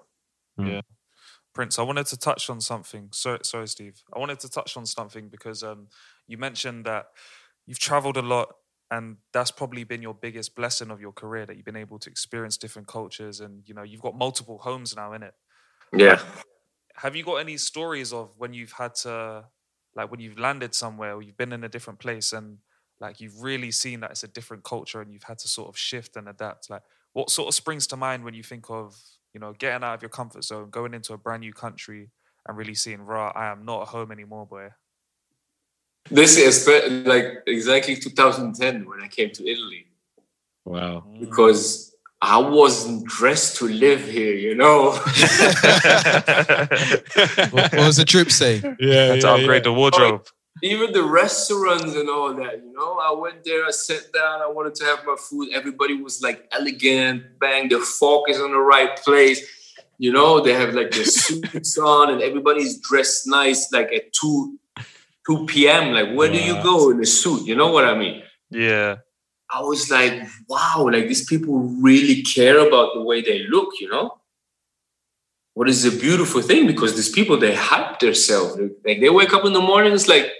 Yeah. 0.58 0.80
Prince, 1.54 1.78
I 1.78 1.82
wanted 1.82 2.06
to 2.06 2.16
touch 2.16 2.50
on 2.50 2.60
something. 2.60 3.08
Sorry, 3.12 3.38
sorry, 3.42 3.68
Steve. 3.68 4.02
I 4.12 4.18
wanted 4.18 4.40
to 4.40 4.48
touch 4.48 4.76
on 4.76 4.86
something 4.86 5.28
because 5.28 5.62
um, 5.62 5.86
you 6.26 6.36
mentioned 6.36 6.84
that 6.86 7.06
you've 7.64 7.78
traveled 7.78 8.16
a 8.16 8.22
lot, 8.22 8.48
and 8.90 9.18
that's 9.32 9.50
probably 9.50 9.84
been 9.84 10.02
your 10.02 10.14
biggest 10.14 10.54
blessing 10.56 10.90
of 10.90 11.00
your 11.00 11.12
career 11.12 11.46
that 11.46 11.56
you've 11.56 11.64
been 11.64 11.76
able 11.76 11.98
to 12.00 12.10
experience 12.10 12.56
different 12.56 12.88
cultures, 12.88 13.40
and 13.40 13.68
you 13.68 13.74
know 13.74 13.82
you've 13.82 14.02
got 14.02 14.16
multiple 14.16 14.58
homes 14.58 14.94
now 14.96 15.12
in 15.12 15.22
it. 15.22 15.34
Yeah. 15.92 16.20
Have 16.96 17.16
you 17.16 17.24
got 17.24 17.36
any 17.36 17.56
stories 17.56 18.12
of 18.12 18.38
when 18.38 18.52
you've 18.54 18.72
had 18.72 18.94
to, 18.96 19.46
like, 19.96 20.10
when 20.10 20.20
you've 20.20 20.38
landed 20.38 20.74
somewhere 20.74 21.14
or 21.14 21.22
you've 21.22 21.36
been 21.36 21.52
in 21.52 21.64
a 21.64 21.68
different 21.68 21.98
place, 21.98 22.32
and 22.32 22.58
like 23.00 23.20
you've 23.20 23.42
really 23.42 23.70
seen 23.72 24.00
that 24.00 24.12
it's 24.12 24.22
a 24.22 24.28
different 24.28 24.64
culture, 24.64 25.00
and 25.00 25.12
you've 25.12 25.24
had 25.24 25.38
to 25.38 25.48
sort 25.48 25.68
of 25.68 25.76
shift 25.76 26.16
and 26.16 26.28
adapt? 26.28 26.70
Like, 26.70 26.82
what 27.12 27.30
sort 27.30 27.48
of 27.48 27.54
springs 27.54 27.86
to 27.88 27.96
mind 27.96 28.24
when 28.24 28.34
you 28.34 28.42
think 28.42 28.70
of 28.70 28.96
you 29.32 29.40
know, 29.40 29.52
getting 29.52 29.82
out 29.82 29.94
of 29.94 30.02
your 30.02 30.08
comfort 30.10 30.44
zone, 30.44 30.70
going 30.70 30.94
into 30.94 31.12
a 31.12 31.18
brand 31.18 31.40
new 31.40 31.52
country, 31.52 32.12
and 32.46 32.56
really 32.56 32.74
seeing, 32.74 33.02
"Raw, 33.02 33.32
I 33.34 33.46
am 33.46 33.64
not 33.64 33.82
at 33.82 33.88
home 33.88 34.12
anymore, 34.12 34.46
boy." 34.46 34.70
This 36.10 36.36
is 36.36 36.66
like 37.06 37.42
exactly 37.46 37.96
2010 37.96 38.86
when 38.88 39.00
I 39.02 39.08
came 39.08 39.30
to 39.30 39.48
Italy. 39.48 39.86
Wow! 40.64 41.04
Because 41.18 41.94
I 42.20 42.38
wasn't 42.38 43.04
dressed 43.06 43.56
to 43.58 43.68
live 43.68 44.06
here, 44.06 44.34
you 44.34 44.54
know. 44.54 44.90
what, 47.50 47.72
was 47.74 47.96
the 47.96 48.04
trip 48.06 48.30
say? 48.30 48.62
Yeah, 48.78 49.04
had 49.06 49.20
to 49.20 49.26
yeah, 49.26 49.34
upgrade 49.34 49.64
yeah. 49.64 49.70
the 49.70 49.72
wardrobe 49.72 50.26
even 50.62 50.92
the 50.92 51.02
restaurants 51.02 51.94
and 51.94 52.08
all 52.08 52.32
that, 52.34 52.62
you 52.64 52.72
know, 52.72 52.98
I 52.98 53.12
went 53.12 53.44
there, 53.44 53.66
I 53.66 53.70
sat 53.70 54.12
down, 54.12 54.40
I 54.40 54.46
wanted 54.46 54.74
to 54.76 54.84
have 54.84 55.04
my 55.04 55.16
food. 55.16 55.50
Everybody 55.52 56.00
was 56.00 56.22
like 56.22 56.48
elegant, 56.52 57.38
bang, 57.38 57.68
the 57.68 57.80
fork 57.80 58.30
is 58.30 58.40
on 58.40 58.52
the 58.52 58.58
right 58.58 58.96
place. 58.96 59.44
You 59.98 60.12
know, 60.12 60.40
they 60.40 60.52
have 60.54 60.74
like 60.74 60.92
the 60.92 61.04
suits 61.04 61.76
on 61.76 62.10
and 62.10 62.22
everybody's 62.22 62.78
dressed 62.78 63.26
nice, 63.26 63.70
like 63.72 63.92
at 63.92 64.12
2 64.12 64.58
2 65.26 65.46
p.m. 65.46 65.92
Like, 65.92 66.14
where 66.14 66.30
do 66.30 66.38
you 66.38 66.62
go 66.62 66.90
in 66.90 67.00
a 67.00 67.06
suit? 67.06 67.46
You 67.46 67.56
know 67.56 67.68
what 67.68 67.84
I 67.84 67.96
mean? 67.96 68.22
Yeah. 68.50 68.96
I 69.50 69.60
was 69.60 69.90
like, 69.90 70.22
wow, 70.48 70.88
like 70.90 71.06
these 71.06 71.24
people 71.24 71.58
really 71.80 72.22
care 72.22 72.58
about 72.66 72.94
the 72.94 73.02
way 73.02 73.22
they 73.22 73.46
look, 73.46 73.70
you 73.80 73.88
know? 73.88 74.18
What 75.54 75.68
is 75.68 75.84
a 75.84 75.92
beautiful 75.92 76.42
thing 76.42 76.66
because 76.66 76.96
these 76.96 77.10
people 77.10 77.38
they 77.38 77.54
hype 77.54 78.00
themselves. 78.00 78.58
Like 78.84 79.00
they 79.00 79.10
wake 79.10 79.32
up 79.32 79.44
in 79.44 79.52
the 79.52 79.60
morning, 79.60 79.92
it's 79.92 80.08
like, 80.08 80.32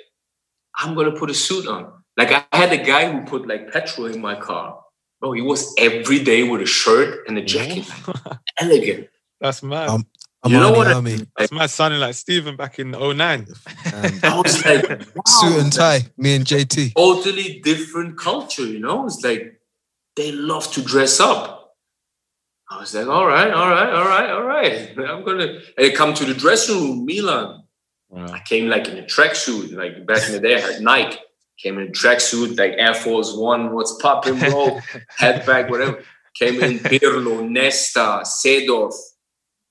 I'm 0.77 0.95
gonna 0.95 1.13
put 1.13 1.31
a 1.31 1.35
suit 1.35 1.69
on. 1.69 1.93
Like 2.17 2.33
I 2.33 2.57
had 2.57 2.73
a 2.73 2.83
guy 2.83 3.11
who 3.11 3.25
put 3.25 3.47
like 3.47 3.73
petrol 3.73 4.09
in 4.09 4.21
my 4.21 4.35
car. 4.35 4.81
Bro, 5.21 5.33
he 5.33 5.43
was 5.43 5.73
every 5.79 6.23
day 6.23 6.43
with 6.43 6.61
a 6.63 6.67
shirt 6.67 7.27
and 7.29 7.39
a 7.39 7.43
jacket. 7.43 7.89
Elegant. 8.61 9.09
That's 9.41 9.63
mad. 9.63 9.89
Um, 9.89 10.07
you 10.47 10.59
know 10.59 10.73
what 10.73 10.89
I 10.89 11.01
mean? 11.01 11.27
That's 11.37 11.53
mad 11.53 11.71
sounding 11.71 12.01
like 12.01 12.15
Steven 12.15 12.57
back 12.57 12.79
in 12.79 12.91
09. 12.91 13.19
Um, 13.21 13.49
I 14.23 14.41
was 14.43 14.65
like, 14.65 14.89
wow. 14.89 15.23
suit 15.27 15.61
and 15.61 15.73
tie, 15.73 16.01
me 16.17 16.37
and 16.37 16.45
JT. 16.45 16.95
Totally 16.95 17.61
different 17.61 18.19
culture, 18.19 18.67
you 18.67 18.81
know? 18.81 19.07
It's 19.07 19.23
like 19.25 19.61
they 20.17 20.33
love 20.33 20.71
to 20.73 20.83
dress 20.83 21.21
up. 21.21 21.77
I 22.71 22.81
was 22.81 22.95
like, 22.95 23.07
all 23.07 23.27
right, 23.27 23.51
all 23.51 23.69
right, 23.69 23.93
all 23.93 24.05
right, 24.05 24.31
all 24.31 24.43
right. 24.43 24.99
I'm 24.99 25.25
gonna 25.25 25.61
I 25.79 25.91
come 25.91 26.15
to 26.15 26.25
the 26.25 26.35
dressing 26.35 26.81
room, 26.81 27.05
Milan. 27.05 27.63
Wow. 28.09 28.27
I 28.33 28.41
came 28.41 28.69
like 28.69 28.89
in 28.89 28.99
a 28.99 29.03
tracksuit, 29.03 29.75
like 29.75 30.07
back 30.07 30.27
in 30.27 30.33
the 30.33 30.41
day, 30.41 30.57
I 30.57 30.61
had 30.61 30.81
Nike. 30.81 31.19
Came 31.59 31.79
in 31.79 31.89
a 31.89 31.91
tracksuit, 31.91 32.59
like 32.59 32.73
Air 32.79 32.95
Force 32.95 33.35
One, 33.37 33.75
what's 33.75 34.01
popping, 34.01 34.39
bro? 34.39 34.81
Headbag, 35.21 35.71
whatever. 35.71 36.03
Came 36.35 36.61
in 36.63 36.79
Pirlo, 36.81 37.49
Nesta, 37.49 38.23
Seedorf, 38.25 38.95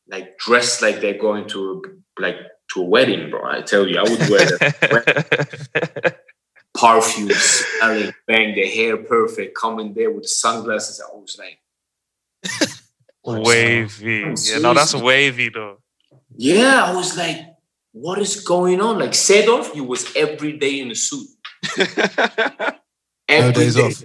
like 0.07 0.37
dressed 0.37 0.81
like 0.81 1.01
they're 1.01 1.17
going 1.17 1.47
to 1.49 1.83
like 2.19 2.37
to 2.73 2.81
a 2.81 2.85
wedding, 2.85 3.29
bro. 3.29 3.45
I 3.45 3.61
tell 3.61 3.87
you, 3.87 3.97
I 3.97 4.03
would 4.03 4.29
wear 4.29 4.45
that. 4.57 6.19
Perfume, 6.75 7.29
smelling, 7.29 8.13
bang, 8.25 8.55
the 8.55 8.67
hair 8.67 8.97
perfect, 8.97 9.55
coming 9.55 9.93
there 9.93 10.09
with 10.09 10.23
the 10.23 10.29
sunglasses. 10.29 10.99
I 11.01 11.15
was 11.15 11.39
like, 11.39 11.59
wavy. 13.45 14.33
Yeah, 14.43 14.57
no, 14.57 14.73
that's 14.73 14.95
wavy 14.95 15.49
though. 15.49 15.77
Yeah, 16.35 16.85
I 16.85 16.95
was 16.95 17.15
like, 17.15 17.37
what 17.91 18.17
is 18.17 18.41
going 18.41 18.81
on? 18.81 18.97
Like 18.97 19.11
Seedorf, 19.11 19.71
he 19.71 19.81
was 19.81 20.13
every 20.15 20.57
day 20.57 20.79
in 20.79 20.89
a 20.89 20.95
suit. 20.95 21.27
no 23.29 23.51
days 23.51 23.75
day. 23.75 23.83
off. 23.83 24.03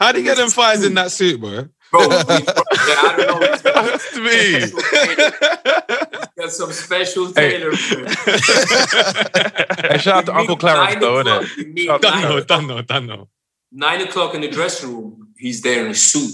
How 0.00 0.12
do 0.12 0.18
you 0.18 0.24
get 0.24 0.36
them 0.36 0.50
fires 0.50 0.84
in 0.84 0.94
that 0.94 1.12
suit, 1.12 1.40
bro? 1.40 1.68
Bro, 1.90 2.00
he- 2.08 2.08
yeah, 2.08 2.24
I 2.28 3.14
don't 3.16 3.40
know. 3.40 3.48
He's 3.50 3.62
got, 3.62 3.84
That's 3.84 4.16
me. 4.18 4.38
got 6.36 6.50
some 6.52 6.72
special 6.72 7.32
tailor. 7.32 7.72
Hey, 9.90 9.98
shout 9.98 10.16
out 10.18 10.26
to 10.26 10.34
Uncle 10.36 10.56
Clarence, 10.56 10.94
Nine 10.94 11.00
though, 11.00 11.18
o'clock, 11.20 11.42
innit? 11.44 11.56
you 11.56 11.66
meet 11.72 11.86
Shout 11.86 12.04
out 12.04 12.20
to 12.20 12.28
nine- 12.28 12.46
Done, 12.46 12.66
no, 12.66 12.82
done, 12.82 13.06
no. 13.06 13.28
nine 13.72 14.00
o'clock 14.02 14.34
in 14.34 14.40
the 14.42 14.48
dressing 14.48 14.90
room, 14.94 15.28
he's 15.38 15.62
there 15.62 15.84
in 15.86 15.92
a 15.92 15.94
suit. 15.94 16.30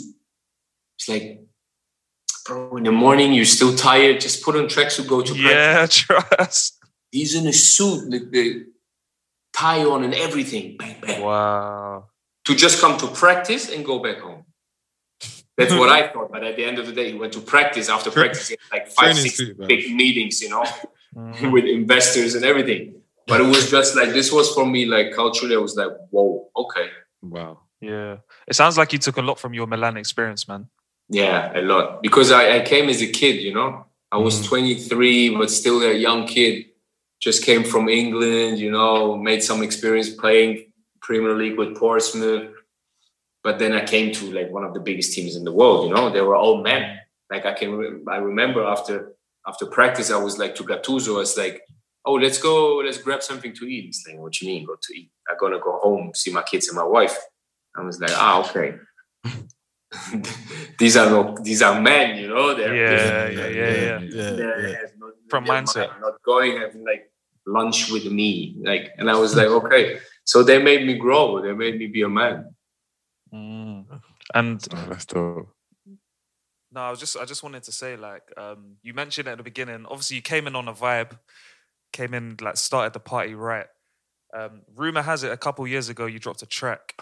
It's 0.99 1.09
like, 1.09 1.41
bro, 2.47 2.77
in 2.77 2.85
the 2.85 2.93
morning 2.93 3.33
you're 3.33 3.45
still 3.45 3.75
tired. 3.77 4.21
Just 4.21 4.43
put 4.43 4.57
on 4.57 4.65
tracksuit, 4.65 5.07
go 5.09 5.23
to 5.23 5.35
Yeah, 5.37 5.75
practice. 5.87 5.99
trust. 5.99 6.79
He's 7.13 7.35
in 7.35 7.47
a 7.47 7.53
suit, 7.53 8.11
the, 8.11 8.19
the 8.31 8.67
tie 9.53 9.85
on 9.85 10.03
and 10.05 10.15
everything. 10.15 10.77
Bang, 10.77 10.97
bang. 11.01 11.23
Wow. 11.23 12.07
To 12.47 12.55
just 12.55 12.81
come 12.81 12.99
to 12.99 13.07
practice 13.09 13.71
and 13.71 13.85
go 13.85 13.99
back 14.01 14.19
home. 14.19 14.45
That's 15.57 15.73
what 15.73 15.89
I 15.89 16.09
thought. 16.13 16.33
But 16.33 16.45
at 16.45 16.57
the 16.57 16.65
end 16.65 16.79
of 16.79 16.87
the 16.87 16.93
day, 16.93 17.13
he 17.13 17.19
went 17.19 17.33
to 17.35 17.41
practice. 17.41 17.89
After 17.89 18.11
practice, 18.11 18.49
he 18.49 18.57
had 18.61 18.79
like 18.81 18.91
five, 18.91 19.17
six 19.17 19.37
suit, 19.37 19.59
big 19.67 19.95
meetings, 19.95 20.41
you 20.43 20.51
know, 20.51 20.65
Mm. 21.17 21.53
with 21.55 21.65
investors 21.65 22.35
and 22.35 22.45
everything. 22.45 23.01
But 23.29 23.41
it 23.41 23.47
was 23.47 23.71
just 23.71 23.95
like 23.95 24.09
this 24.09 24.33
was 24.33 24.53
for 24.53 24.67
me 24.67 24.85
like 24.85 25.13
culturally. 25.15 25.55
I 25.55 25.59
was 25.59 25.77
like, 25.77 25.93
whoa, 26.11 26.49
okay, 26.57 26.89
Wow. 27.23 27.61
Yeah. 27.81 28.17
It 28.49 28.55
sounds 28.55 28.77
like 28.77 28.93
you 28.93 28.99
took 28.99 29.17
a 29.17 29.23
lot 29.23 29.39
from 29.39 29.55
your 29.55 29.67
Milan 29.67 29.97
experience, 29.97 30.49
man. 30.49 30.69
Yeah, 31.09 31.53
a 31.55 31.63
lot. 31.63 32.03
Because 32.03 32.33
I, 32.33 32.57
I 32.57 32.61
came 32.61 32.89
as 32.89 33.01
a 33.03 33.07
kid, 33.07 33.43
you 33.43 33.55
know. 33.55 33.87
I 34.11 34.19
was 34.19 34.45
23, 34.47 35.37
but 35.37 35.51
still 35.51 35.83
a 35.83 35.93
young 35.93 36.27
kid. 36.27 36.67
Just 37.21 37.45
came 37.45 37.63
from 37.65 37.89
England, 37.89 38.59
you 38.59 38.71
know, 38.71 39.17
made 39.17 39.43
some 39.43 39.63
experience 39.63 40.11
playing 40.11 40.73
Premier 41.01 41.35
League 41.35 41.59
with 41.59 41.77
Portsmouth. 41.77 42.51
But 43.45 43.59
then 43.59 43.73
I 43.73 43.85
came 43.85 44.11
to 44.15 44.33
like 44.33 44.51
one 44.51 44.65
of 44.65 44.73
the 44.75 44.81
biggest 44.81 45.13
teams 45.13 45.37
in 45.37 45.45
the 45.45 45.53
world, 45.53 45.87
you 45.89 45.95
know. 45.95 46.11
They 46.11 46.23
were 46.23 46.35
all 46.37 46.63
men. 46.63 46.99
Like 47.31 47.45
I 47.47 47.53
can 47.53 47.73
re- 47.75 48.01
I 48.09 48.17
remember 48.17 48.65
after 48.65 49.13
after 49.47 49.67
practice, 49.67 50.11
I 50.11 50.17
was 50.17 50.39
like 50.39 50.55
to 50.57 50.65
Gattuso, 50.65 51.17
I 51.17 51.19
was 51.19 51.37
like, 51.37 51.61
oh, 52.07 52.15
let's 52.15 52.39
go, 52.39 52.77
let's 52.79 52.97
grab 52.99 53.23
something 53.23 53.53
to 53.55 53.65
eat. 53.67 53.85
He's 53.85 54.03
like, 54.09 54.19
what 54.19 54.41
you 54.41 54.49
mean, 54.49 54.65
go 54.67 54.77
to 54.81 54.99
eat? 54.99 55.11
I'm 55.31 55.37
gonna 55.39 55.61
go 55.61 55.79
home, 55.83 56.13
see 56.15 56.33
my 56.33 56.43
kids 56.43 56.69
and 56.69 56.77
my 56.77 56.85
wife. 56.85 57.17
I 57.77 57.83
was 57.83 58.01
like, 58.01 58.13
ah, 58.15 58.49
okay. 58.49 58.77
these 60.79 60.97
are 60.97 61.09
no, 61.11 61.37
these 61.43 61.63
are 61.63 61.81
men, 61.81 62.17
you 62.19 62.29
know. 62.29 62.55
They're 62.55 62.75
Yeah, 62.75 63.29
yeah, 63.29 63.49
yeah, 63.49 63.49
yeah. 63.49 64.01
Yeah, 64.01 64.31
they're- 64.31 64.69
yeah. 64.69 64.89
not- 64.99 65.11
From 65.29 65.45
they're 65.45 65.55
mindset. 65.63 65.89
not- 65.89 66.01
Not 66.01 66.23
going 66.25 66.57
having 66.61 66.85
like 66.85 67.11
lunch 67.47 67.91
with 67.91 68.07
me, 68.11 68.57
like, 68.63 68.91
and 68.99 69.11
I 69.11 69.17
was 69.19 69.37
like, 69.37 69.49
okay. 69.49 69.99
So 70.25 70.43
they 70.43 70.63
made 70.63 70.87
me 70.87 70.95
grow. 70.97 71.43
They 71.43 71.53
made 71.53 71.79
me 71.79 71.87
be 71.89 72.03
a 72.03 72.09
man. 72.09 72.54
And 74.35 74.67
Oh, 74.73 74.87
that's 74.89 75.07
dope. 75.07 75.49
No, 76.73 76.81
I 76.81 76.91
was 76.91 76.99
just 76.99 77.17
I 77.17 77.25
just 77.25 77.45
wanted 77.45 77.63
to 77.63 77.73
say 77.73 77.97
like 77.97 78.23
um, 78.37 78.77
you 78.83 78.95
mentioned 78.95 79.29
at 79.29 79.39
the 79.39 79.45
beginning. 79.45 79.87
Obviously, 79.87 80.17
you 80.17 80.23
came 80.23 80.49
in 80.49 80.57
on 80.57 80.67
a 80.67 80.75
vibe, 80.75 81.17
came 81.93 82.13
in 82.15 82.37
like 82.41 82.57
started 82.57 82.93
the 82.93 83.01
party 83.01 83.35
right. 83.35 83.67
Um, 84.37 84.63
rumor 84.75 85.03
has 85.03 85.23
it 85.23 85.31
a 85.31 85.37
couple 85.37 85.65
years 85.69 85.89
ago 85.89 86.07
you 86.07 86.19
dropped 86.19 86.43
a 86.43 86.47
track, 86.47 87.01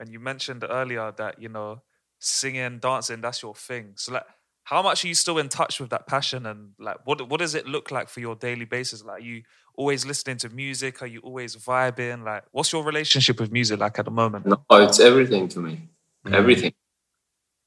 and 0.00 0.08
you 0.08 0.18
mentioned 0.18 0.64
earlier 0.68 1.12
that 1.18 1.40
you 1.40 1.50
know 1.50 1.82
singing, 2.18 2.78
dancing 2.78 3.20
that's 3.20 3.42
your 3.42 3.54
thing. 3.54 3.92
So 3.96 4.14
like, 4.14 4.24
how 4.62 4.80
much 4.80 5.04
are 5.04 5.08
you 5.08 5.14
still 5.14 5.36
in 5.36 5.50
touch 5.50 5.80
with 5.80 5.90
that 5.90 6.06
passion 6.06 6.46
and 6.46 6.70
like 6.78 6.96
what 7.04 7.28
what 7.28 7.40
does 7.40 7.54
it 7.54 7.66
look 7.66 7.90
like 7.90 8.08
for 8.08 8.20
your 8.20 8.34
daily 8.34 8.64
basis? 8.64 9.04
Like, 9.04 9.18
are 9.20 9.24
you 9.24 9.42
always 9.76 10.06
listening 10.06 10.38
to 10.38 10.48
music? 10.48 11.02
Are 11.02 11.06
you 11.06 11.20
always 11.20 11.56
vibing? 11.56 12.24
Like, 12.24 12.44
what's 12.52 12.72
your 12.72 12.82
relationship 12.82 13.38
with 13.38 13.52
music 13.52 13.80
like 13.80 13.98
at 13.98 14.06
the 14.06 14.10
moment? 14.10 14.46
No, 14.46 14.64
it's 14.70 14.98
everything 14.98 15.48
to 15.48 15.60
me. 15.60 15.90
Mm. 16.26 16.34
Everything. 16.34 16.72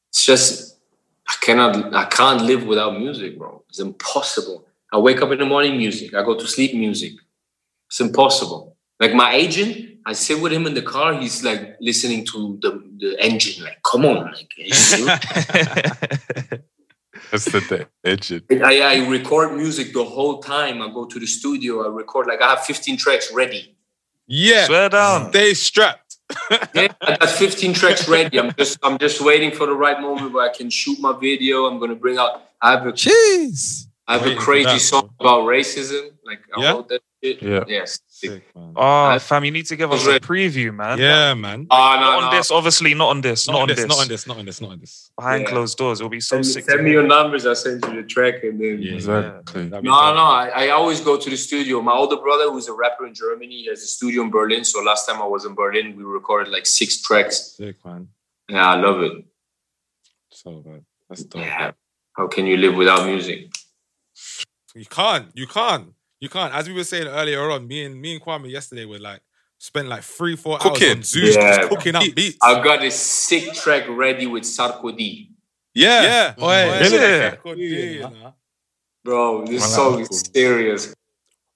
It's 0.10 0.26
just 0.26 0.78
I 1.28 1.36
cannot 1.42 1.94
I 1.94 2.06
can't 2.06 2.44
live 2.44 2.66
without 2.66 2.98
music, 2.98 3.38
bro. 3.38 3.64
It's 3.70 3.80
impossible. 3.80 4.66
I 4.92 4.98
wake 4.98 5.22
up 5.22 5.32
in 5.32 5.40
the 5.40 5.46
morning, 5.46 5.78
music. 5.78 6.14
I 6.14 6.24
go 6.24 6.36
to 6.36 6.48
sleep, 6.48 6.74
music. 6.74 7.14
It's 7.88 8.00
impossible. 8.00 8.76
Like 9.00 9.14
my 9.14 9.34
agent, 9.34 10.00
I 10.06 10.14
sit 10.14 10.42
with 10.42 10.54
him 10.54 10.66
in 10.66 10.74
the 10.74 10.82
car. 10.82 11.14
He's 11.14 11.44
like 11.44 11.78
listening 11.82 12.26
to 12.28 12.58
the, 12.62 12.84
the 12.98 13.24
engine. 13.24 13.64
Like, 13.64 13.82
come 13.84 14.06
on, 14.06 14.32
like, 14.32 14.50
are 14.58 14.62
you 14.62 14.74
serious? 14.74 15.20
That's 17.32 17.46
the 17.46 17.62
day. 17.70 17.86
Engine. 18.06 18.44
I, 18.64 18.80
I 18.80 19.10
record 19.10 19.56
music 19.58 19.94
the 19.94 20.06
whole 20.06 20.40
time. 20.42 20.82
I 20.82 20.88
go 20.94 21.06
to 21.06 21.20
the 21.20 21.28
studio. 21.28 21.84
I 21.86 21.94
record 21.94 22.28
like 22.28 22.42
I 22.42 22.52
have 22.52 22.64
15 22.64 22.96
tracks 22.98 23.34
ready. 23.34 23.76
Yeah. 24.28 24.66
Swear 24.66 24.90
down. 24.90 25.30
Stay 25.32 25.54
strapped. 25.54 26.07
Yeah, 26.74 26.88
I 27.02 27.18
got 27.18 27.30
15 27.30 27.74
tracks 27.74 28.08
ready. 28.08 28.38
I'm 28.40 28.54
just 28.56 28.78
I'm 28.84 28.98
just 28.98 29.22
waiting 29.22 29.52
for 29.52 29.66
the 29.66 29.74
right 29.74 30.00
moment 30.02 30.34
where 30.34 30.50
I 30.50 30.54
can 30.54 30.70
shoot 30.70 31.00
my 31.00 31.14
video. 31.18 31.66
I'm 31.66 31.80
gonna 31.80 31.96
bring 31.96 32.18
out. 32.18 32.44
I 32.62 32.72
have 32.72 32.86
a 32.86 32.92
Jeez. 32.92 33.88
I 34.08 34.18
have 34.18 34.26
a 34.28 34.36
crazy 34.36 34.80
song 34.80 35.10
about 35.20 35.42
racism. 35.44 36.12
Like 36.26 36.40
I 36.56 36.62
Yeah? 36.62 36.72
wrote 36.74 36.90
that 36.90 37.02
shit. 37.24 37.42
Yeah. 37.42 37.64
Yes. 37.68 38.00
Oh, 38.76 39.20
fam, 39.20 39.44
you 39.46 39.52
need 39.52 39.66
to 39.68 39.76
give 39.76 39.92
us 39.92 40.06
a 40.08 40.20
preview, 40.20 40.74
man. 40.74 40.98
Yeah, 40.98 41.34
man. 41.34 41.68
Oh 41.70 41.96
no, 41.96 42.00
Not 42.02 42.20
no. 42.22 42.26
on 42.28 42.36
this, 42.36 42.52
obviously, 42.52 42.94
not 42.94 43.10
on 43.10 43.22
this, 43.22 43.48
not, 43.48 43.62
on 43.62 43.68
this. 43.68 43.86
Not 43.88 44.00
on 44.00 44.08
this. 44.08 44.28
Not 44.28 44.38
on 44.38 44.46
this. 44.46 44.62
Not 44.62 44.72
on 44.72 44.80
this. 44.80 45.12
Behind 45.18 45.44
Yeah. 45.44 45.50
closed 45.50 45.78
doors, 45.78 46.00
it'll 46.00 46.10
be 46.10 46.20
so 46.20 46.38
Send, 46.38 46.46
sick. 46.46 46.66
send 46.66 46.84
me 46.84 46.92
your 46.92 47.04
numbers. 47.08 47.46
I'll 47.46 47.56
send 47.56 47.84
you 47.86 48.02
the 48.02 48.08
track 48.08 48.44
and 48.44 48.60
then. 48.60 48.82
Yeah, 48.82 48.94
Exactly. 48.94 49.68
That'd 49.70 49.84
No, 49.86 50.14
no. 50.14 50.24
I, 50.24 50.66
I 50.66 50.70
always 50.70 51.02
go 51.02 51.18
to 51.18 51.30
the 51.30 51.38
studio. 51.38 51.82
My 51.82 51.94
older 51.94 52.18
brother, 52.18 52.50
who's 52.52 52.68
a 52.68 52.74
rapper 52.74 53.06
in 53.06 53.14
Germany, 53.14 53.56
he 53.64 53.66
has 53.68 53.82
a 53.84 53.88
studio 53.88 54.24
in 54.24 54.30
Berlin. 54.32 54.64
So 54.64 54.82
last 54.82 55.06
time 55.08 55.22
I 55.22 55.26
was 55.28 55.46
in 55.46 55.54
Berlin, 55.56 55.96
we 55.96 56.04
recorded 56.04 56.52
like 56.52 56.66
six 56.66 57.02
tracks. 57.02 57.56
Sick, 57.58 57.78
man. 57.86 58.10
Yeah, 58.50 58.68
I 58.70 58.76
love 58.76 59.02
it. 59.04 59.26
So 60.32 60.62
bad. 60.66 60.84
That's 61.10 61.24
dope. 61.24 61.42
Yeah. 61.42 61.72
How 62.14 62.28
can 62.28 62.46
you 62.48 62.58
live 62.58 62.76
without 62.76 63.06
music? 63.06 63.52
You 64.76 64.86
can't. 64.86 65.28
You 65.36 65.48
can't. 65.48 65.94
You 66.20 66.30
can't. 66.30 66.54
As 66.54 66.68
we 66.68 66.74
were 66.74 66.84
saying 66.84 67.08
earlier 67.08 67.50
on, 67.52 67.68
me 67.68 67.86
and 67.86 68.00
me 68.00 68.14
and 68.16 68.22
Kwame 68.24 68.50
yesterday 68.50 68.86
were 68.86 69.00
like 69.00 69.22
spent 69.60 69.88
like 69.88 70.04
three, 70.04 70.36
four 70.36 70.58
Cooking. 70.58 70.88
hours 70.90 70.96
on 70.98 71.04
Zeus 71.04 71.36
Yeah. 71.36 71.58
just 71.58 71.70
cooking 71.70 71.96
up 71.96 72.04
beats. 72.16 72.38
I 72.42 72.64
got 72.64 72.84
a 72.84 72.92
sick 72.92 73.54
track 73.54 73.86
ready 73.88 74.26
with 74.28 74.44
Sarkodie. 74.44 75.30
Yeah. 75.74 76.02
yeah. 76.04 76.34
Oh, 76.38 76.50
yeah. 76.50 76.80
Really? 76.80 76.98
Yeah. 76.98 77.36
Good 77.44 77.56
deal, 77.58 77.92
you 77.94 78.00
know. 78.02 78.34
Bro, 79.04 79.46
this 79.46 79.62
Well, 79.62 79.70
song 79.70 80.00
is 80.02 80.08
cool. 80.10 80.18
serious. 80.34 80.94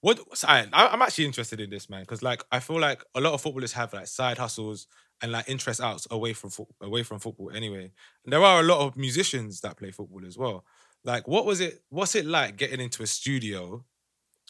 What? 0.00 0.20
I, 0.44 0.66
I'm 0.72 1.02
actually 1.02 1.26
interested 1.26 1.60
in 1.60 1.70
this, 1.70 1.88
man, 1.90 2.00
because 2.02 2.22
like 2.22 2.42
I 2.50 2.58
feel 2.60 2.80
like 2.80 3.04
a 3.14 3.20
lot 3.20 3.34
of 3.34 3.40
footballers 3.40 3.72
have 3.74 3.92
like 3.92 4.06
side 4.08 4.38
hustles 4.38 4.86
and 5.20 5.30
like 5.30 5.48
interest 5.48 5.80
outs 5.80 6.08
away 6.10 6.32
from 6.32 6.50
fo- 6.50 6.68
away 6.80 7.02
from 7.04 7.20
football. 7.20 7.50
Anyway, 7.54 7.92
and 8.24 8.32
there 8.32 8.42
are 8.42 8.60
a 8.60 8.62
lot 8.64 8.80
of 8.80 8.96
musicians 8.96 9.60
that 9.60 9.76
play 9.76 9.90
football 9.92 10.24
as 10.26 10.36
well. 10.38 10.64
Like, 11.04 11.28
what 11.28 11.44
was 11.44 11.60
it? 11.60 11.82
What's 11.90 12.14
it 12.16 12.26
like 12.26 12.56
getting 12.56 12.80
into 12.80 13.02
a 13.02 13.06
studio? 13.06 13.84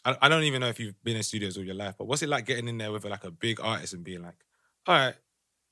I, 0.05 0.17
I 0.23 0.29
don't 0.29 0.43
even 0.43 0.61
know 0.61 0.67
if 0.69 0.79
you've 0.79 1.01
been 1.03 1.15
in 1.17 1.23
studios 1.23 1.57
all 1.57 1.63
your 1.63 1.75
life, 1.75 1.95
but 1.97 2.05
what's 2.05 2.21
it 2.21 2.29
like 2.29 2.45
getting 2.45 2.67
in 2.67 2.77
there 2.77 2.91
with 2.91 3.05
like 3.05 3.23
a 3.23 3.31
big 3.31 3.59
artist 3.61 3.93
and 3.93 4.03
being 4.03 4.21
like, 4.21 4.35
"All 4.87 4.95
right, 4.95 5.15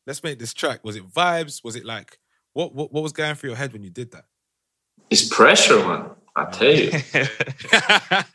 let's 0.08 0.24
make 0.24 0.40
this 0.40 0.54
track." 0.54 0.84
Was 0.84 0.96
it 0.96 1.08
vibes? 1.10 1.64
Was 1.64 1.76
it 1.76 1.86
like 1.86 2.18
what? 2.54 2.74
What, 2.74 2.92
what 2.94 3.04
was 3.04 3.12
going 3.12 3.36
through 3.36 3.50
your 3.52 3.58
head 3.58 3.74
when 3.74 3.84
you 3.84 3.90
did 3.90 4.12
that? 4.12 4.26
It's 5.10 5.28
pressure, 5.28 5.80
man. 5.88 6.12
I 6.36 6.46
tell 6.46 6.74
you. 6.74 6.92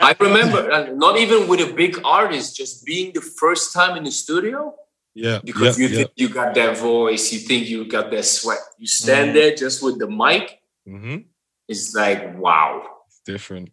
I 0.01 0.15
remember, 0.21 0.71
uh, 0.71 0.93
not 0.93 1.19
even 1.19 1.49
with 1.49 1.61
a 1.61 1.73
big 1.73 1.99
artist, 2.05 2.55
just 2.57 2.85
being 2.85 3.13
the 3.15 3.23
first 3.23 3.73
time 3.73 3.97
in 3.97 4.05
the 4.05 4.11
studio. 4.11 4.75
yeah, 5.15 5.41
Because 5.43 5.79
yeah, 5.79 5.89
you 5.89 5.95
think 5.97 6.11
you 6.17 6.29
got 6.29 6.55
that 6.55 6.77
voice, 6.77 7.33
you 7.33 7.39
think 7.39 7.69
you 7.69 7.87
got 7.89 8.11
that 8.11 8.25
sweat. 8.25 8.59
You 8.79 8.87
stand 8.87 9.31
Mm. 9.31 9.35
there 9.35 9.55
just 9.57 9.83
with 9.83 9.99
the 9.99 10.07
mic. 10.09 10.61
hmm 10.87 11.17
It's 11.69 11.95
like, 11.95 12.37
wow. 12.39 12.87
It's 13.09 13.21
different. 13.25 13.71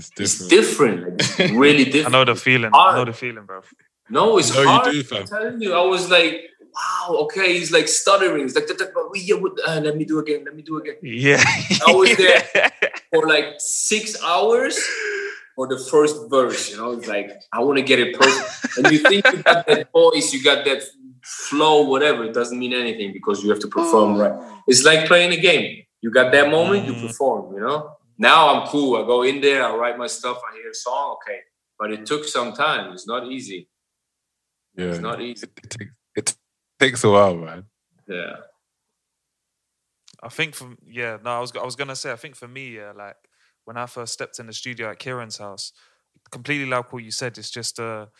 It's 0.00 0.20
It's 0.40 0.48
different. 0.48 1.18
different. 1.18 1.38
Like, 1.38 1.40
it's 1.40 1.52
really 1.64 1.84
different. 1.84 2.14
I 2.14 2.18
know 2.18 2.24
the 2.24 2.34
feeling. 2.40 2.70
I 2.72 2.96
know 2.96 3.04
the 3.04 3.12
feeling, 3.12 3.44
bro. 3.44 3.60
No, 4.08 4.38
it's 4.38 4.52
No, 4.54 4.62
you 4.62 4.68
hard. 4.68 4.92
do, 4.92 5.02
fam. 5.02 5.20
I'm 5.22 5.26
telling 5.26 5.62
you, 5.62 5.72
I 5.74 5.84
was 5.84 6.10
like, 6.10 6.34
wow, 6.74 7.18
okay. 7.24 7.48
He's 7.58 7.70
like 7.72 7.86
stuttering. 7.88 8.42
He's 8.42 8.54
like, 8.56 8.66
"Tuck, 8.66 8.78
tuck, 8.78 8.90
but 8.94 9.10
we- 9.12 9.20
yeah, 9.20 9.36
what- 9.36 9.58
uh, 9.68 9.80
let 9.86 9.96
me 9.96 10.04
do 10.04 10.18
again. 10.18 10.40
Let 10.44 10.54
me 10.56 10.62
do 10.62 10.78
again. 10.78 10.96
Yeah. 11.02 11.42
I 11.86 11.92
was 11.92 12.16
there 12.16 12.42
for 13.12 13.26
like 13.34 13.46
six 13.58 14.20
hours 14.22 14.76
for 15.56 15.68
the 15.68 15.78
first 15.78 16.16
verse. 16.28 16.70
You 16.70 16.76
know, 16.78 16.90
it's 16.96 17.06
like 17.06 17.30
I 17.52 17.60
want 17.60 17.76
to 17.78 17.84
get 17.90 17.98
it 18.00 18.18
perfect. 18.18 18.78
and 18.78 18.90
you 18.92 18.98
think 18.98 19.24
you 19.32 19.42
got 19.42 19.66
that 19.66 19.92
voice, 20.00 20.32
you 20.32 20.42
got 20.42 20.64
that 20.64 20.82
flow, 21.22 21.82
whatever. 21.82 22.24
It 22.24 22.34
doesn't 22.34 22.58
mean 22.58 22.72
anything 22.72 23.12
because 23.12 23.42
you 23.44 23.50
have 23.50 23.60
to 23.60 23.68
perform 23.68 24.18
right. 24.18 24.34
It's 24.66 24.82
like 24.84 25.06
playing 25.06 25.32
a 25.32 25.40
game. 25.40 25.84
You 26.02 26.10
got 26.10 26.32
that 26.32 26.50
moment, 26.50 26.86
you 26.86 26.94
perform. 27.06 27.54
You 27.54 27.60
know. 27.60 27.78
Now 28.20 28.54
I'm 28.54 28.68
cool. 28.68 29.02
I 29.02 29.06
go 29.06 29.22
in 29.22 29.40
there, 29.40 29.64
I 29.64 29.74
write 29.74 29.96
my 29.96 30.06
stuff, 30.06 30.38
I 30.46 30.54
hear 30.54 30.70
a 30.70 30.74
song, 30.74 31.16
okay. 31.16 31.38
But 31.78 31.90
it 31.90 32.04
took 32.04 32.26
some 32.26 32.52
time. 32.52 32.92
It's 32.92 33.06
not 33.06 33.26
easy. 33.26 33.70
Yeah. 34.76 34.88
It's 34.88 34.98
not 34.98 35.22
easy. 35.22 35.46
It, 35.46 35.64
it, 35.64 35.70
takes, 35.70 35.92
it 36.14 36.36
takes 36.78 37.02
a 37.02 37.10
while, 37.10 37.34
man. 37.34 37.64
Yeah. 38.06 38.36
I 40.22 40.28
think 40.28 40.54
for 40.54 40.76
yeah, 40.86 41.16
no, 41.24 41.30
I 41.30 41.40
was 41.40 41.50
I 41.56 41.64
was 41.64 41.76
gonna 41.76 41.96
say 41.96 42.12
I 42.12 42.16
think 42.16 42.36
for 42.36 42.46
me, 42.46 42.76
yeah, 42.76 42.92
like 42.94 43.16
when 43.64 43.78
I 43.78 43.86
first 43.86 44.12
stepped 44.12 44.38
in 44.38 44.48
the 44.48 44.52
studio 44.52 44.90
at 44.90 44.98
Kieran's 44.98 45.38
house, 45.38 45.72
completely 46.30 46.66
like 46.66 46.92
what 46.92 47.02
you 47.02 47.10
said, 47.10 47.38
it's 47.38 47.50
just 47.50 47.78
a 47.78 48.10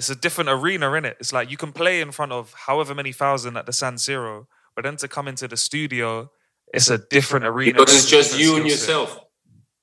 it's 0.00 0.10
a 0.10 0.16
different 0.16 0.50
arena 0.50 0.92
in 0.94 1.04
it. 1.04 1.16
It's 1.20 1.32
like 1.32 1.48
you 1.48 1.56
can 1.56 1.70
play 1.70 2.00
in 2.00 2.10
front 2.10 2.32
of 2.32 2.52
however 2.54 2.92
many 2.92 3.12
thousand 3.12 3.56
at 3.56 3.66
the 3.66 3.72
San 3.72 3.94
Siro, 3.94 4.46
but 4.74 4.82
then 4.82 4.96
to 4.96 5.06
come 5.06 5.28
into 5.28 5.46
the 5.46 5.56
studio, 5.56 6.28
it's 6.74 6.90
a 6.90 6.98
different 6.98 7.46
arena. 7.46 7.78
Because 7.78 7.94
it's 7.94 8.10
just 8.10 8.36
you 8.36 8.56
and 8.56 8.66
yourself. 8.66 9.26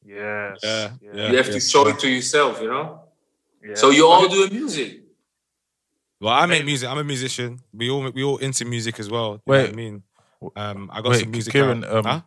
Yes. 0.06 0.60
Yeah, 0.64 0.91
yeah. 1.01 1.32
you 1.32 1.38
have 1.38 1.47
to 1.47 1.60
show 1.60 1.88
it 1.88 1.99
to 1.99 2.08
yourself, 2.10 2.62
you 2.62 2.68
know. 2.70 3.01
So 3.74 3.89
you 3.89 4.08
all 4.08 4.28
do 4.30 4.47
music. 4.49 5.01
Well, 6.22 6.34
I 6.34 6.45
make 6.45 6.64
music. 6.66 6.88
I'm 6.89 6.97
a 6.97 7.03
musician. 7.03 7.60
We 7.74 7.89
all 7.89 8.10
we 8.12 8.24
all 8.24 8.38
into 8.38 8.64
music 8.66 8.99
as 8.99 9.10
well. 9.10 9.32
You 9.32 9.34
know 9.34 9.41
Wait. 9.47 9.62
what 9.62 9.70
I 9.70 9.74
mean, 9.74 10.03
um, 10.56 10.89
I 10.93 11.01
got 11.01 11.12
Wait, 11.12 11.20
some 11.22 11.32
music. 11.32 11.51
Kieran, 11.51 11.84
out. 11.84 11.93
um, 11.93 12.03
Huh? 12.06 12.22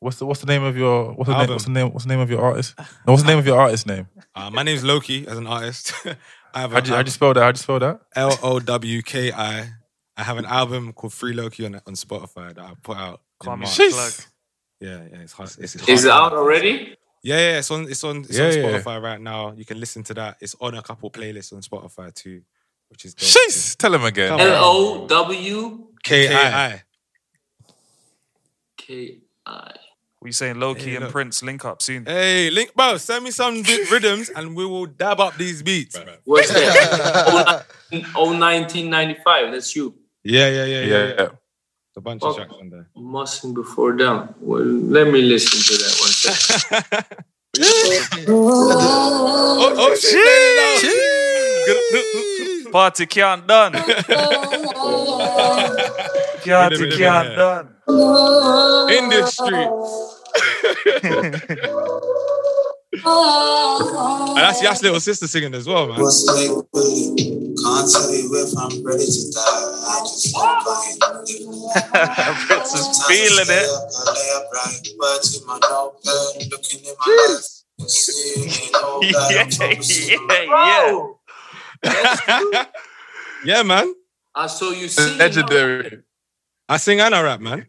What's 0.00 0.18
the 0.18 0.26
what's 0.26 0.40
the 0.40 0.46
name 0.46 0.62
of 0.62 0.76
your 0.76 1.12
what's 1.14 1.26
the 1.26 1.32
name 1.32 1.40
Album. 1.40 1.54
what's 1.54 1.64
the 1.64 1.70
name 1.72 1.90
what's 1.92 2.04
the 2.04 2.08
name 2.10 2.20
of 2.20 2.30
your 2.30 2.40
artist? 2.40 2.74
No, 2.78 3.12
what's 3.12 3.22
the 3.22 3.28
name 3.28 3.38
of 3.38 3.46
your 3.46 3.58
artist 3.58 3.86
name? 3.86 4.06
Uh, 4.34 4.48
my 4.50 4.62
name's 4.62 4.84
Lowki 4.84 5.26
as 5.26 5.36
an 5.38 5.46
artist. 5.48 5.92
I 6.54 6.60
have 6.60 6.72
How'd 6.72 6.86
you, 6.86 6.94
how'd 6.94 7.06
you 7.06 7.10
spell 7.10 7.34
that? 7.34 7.42
How'd 7.42 7.56
you 7.56 7.62
spell 7.62 7.78
that? 7.80 8.00
L 8.14 8.38
O 8.42 8.60
W 8.60 9.02
K 9.02 9.32
I. 9.32 9.70
I 10.16 10.22
have 10.22 10.38
an 10.38 10.44
album 10.46 10.92
called 10.92 11.12
Free 11.12 11.34
Lowki 11.34 11.66
on 11.66 11.74
on 11.86 11.94
Spotify 11.94 12.54
that 12.54 12.60
I 12.60 12.74
put 12.82 12.96
out. 12.96 13.20
in 13.44 13.58
March. 13.58 13.76
plug. 13.76 14.12
Yeah, 14.80 15.00
yeah, 15.10 15.18
it's 15.18 15.32
hard. 15.32 15.50
It's, 15.58 15.74
Is 15.76 16.04
it 16.04 16.10
out 16.10 16.32
already? 16.32 16.96
Yeah, 17.22 17.36
yeah, 17.36 17.58
it's 17.58 17.70
on. 17.70 17.88
It's 17.88 18.04
on. 18.04 18.18
It's 18.18 18.36
Yeah, 18.38 18.46
on 18.46 18.52
yeah. 18.52 18.58
Spotify 18.80 19.02
right 19.02 19.20
now. 19.20 19.52
You 19.52 19.64
can 19.64 19.80
listen 19.80 20.04
to 20.04 20.14
that. 20.14 20.36
It's 20.40 20.54
on 20.60 20.74
a 20.74 20.82
couple 20.82 21.10
playlists 21.10 21.52
on 21.52 21.60
Spotify 21.62 22.14
too, 22.14 22.42
which 22.90 23.04
is 23.04 23.14
dope. 23.14 23.28
Jeez, 23.28 23.76
tell 23.76 23.92
him 23.92 24.04
again. 24.04 24.28
Come 24.28 24.40
on. 24.40 24.46
L 24.46 24.64
O 24.64 25.06
W 25.08 25.86
K 26.02 26.34
I. 26.34 26.82
K 28.76 29.18
I. 29.46 29.72
We 30.20 30.32
saying 30.32 30.56
Lowki 30.56 30.80
Hey, 30.80 30.94
and 30.96 31.04
look. 31.04 31.12
Prince 31.12 31.42
link 31.44 31.64
up 31.64 31.80
soon. 31.80 32.04
Hey, 32.04 32.50
link, 32.50 32.74
bro. 32.74 32.96
Send 32.96 33.24
me 33.24 33.30
some 33.30 33.62
di- 33.62 33.84
rhythms 33.90 34.30
and 34.30 34.56
we 34.56 34.66
will 34.66 34.86
dab 34.86 35.20
up 35.20 35.36
these 35.36 35.62
beats. 35.62 35.96
What's 36.24 36.52
that? 36.52 37.64
oh, 38.16 38.36
1995. 38.36 39.52
That's 39.52 39.76
you. 39.76 39.94
Yeah, 40.24 40.48
yeah, 40.48 40.64
yeah, 40.64 40.80
yeah. 40.80 40.86
Yeah, 40.86 41.14
yeah. 41.18 41.28
Yeah. 41.98 41.98
A 41.98 42.00
bunch 42.00 42.22
Oh. 42.22 42.28
of 42.30 42.36
tracks 42.36 42.54
on 42.60 42.70
there. 42.70 42.86
Mustn't 42.96 43.54
before 43.54 43.92
down. 43.92 44.34
Well, 44.40 44.62
let 44.64 45.08
me 45.12 45.20
listen 45.22 45.60
to 45.68 45.76
that 45.82 45.94
one 46.00 46.12
second. 46.12 47.04
Oh, 48.30 49.74
oh 49.76 49.94
shit! 49.96 50.92
Party 52.72 53.06
can't 53.06 53.46
done. 53.46 53.72
Party 53.72 53.92
Rhythm, 56.46 56.70
rhythm, 56.70 56.90
can't 56.98 57.36
done. 57.36 57.66
In 58.96 59.08
the 59.08 59.26
street. 59.26 59.70
And 62.92 64.36
that's 64.38 64.62
Yas 64.62 64.82
little 64.82 65.00
sister 65.00 65.26
singing 65.26 65.54
as 65.54 65.66
well, 65.66 65.88
man. 65.88 66.00
What's 66.00 66.24
like 66.26 66.48
with? 66.72 67.16
Can't 67.62 67.90
tell 67.90 68.14
you 68.14 68.30
if 68.34 68.56
I'm 68.56 68.82
ready 68.84 69.04
to 69.04 69.32
die. 69.34 69.42
I 69.44 70.00
just 70.04 70.34
want 70.34 70.64
to 71.26 71.36
Prince 72.46 72.74
is 72.74 73.04
feeling 73.06 73.48
it. 73.48 73.68
I 73.68 74.12
lay 74.14 74.30
up 74.36 74.46
right 74.52 74.88
words 74.98 75.40
in 75.40 75.46
my 75.46 75.58
notepad, 75.58 76.50
looking 76.50 76.80
in 76.80 76.94
my 76.98 77.28
eyes. 77.30 77.64
and 77.78 77.90
seeing 77.90 78.48
it 78.48 78.74
all 78.82 79.00
that 79.00 79.30
yeah, 79.32 79.42
I'm 79.42 79.50
focusing 79.50 80.18
on 80.18 80.28
yeah, 81.84 82.48
yeah. 82.52 82.64
Yeah, 83.44 83.62
man. 83.62 83.94
I 84.34 84.46
saw 84.46 84.70
you 84.70 84.86
uh, 84.86 84.88
sing. 84.88 85.18
Legendary. 85.18 85.98
I 86.68 86.76
sing 86.76 87.00
and 87.00 87.14
I 87.14 87.22
rap, 87.22 87.40
man. 87.40 87.66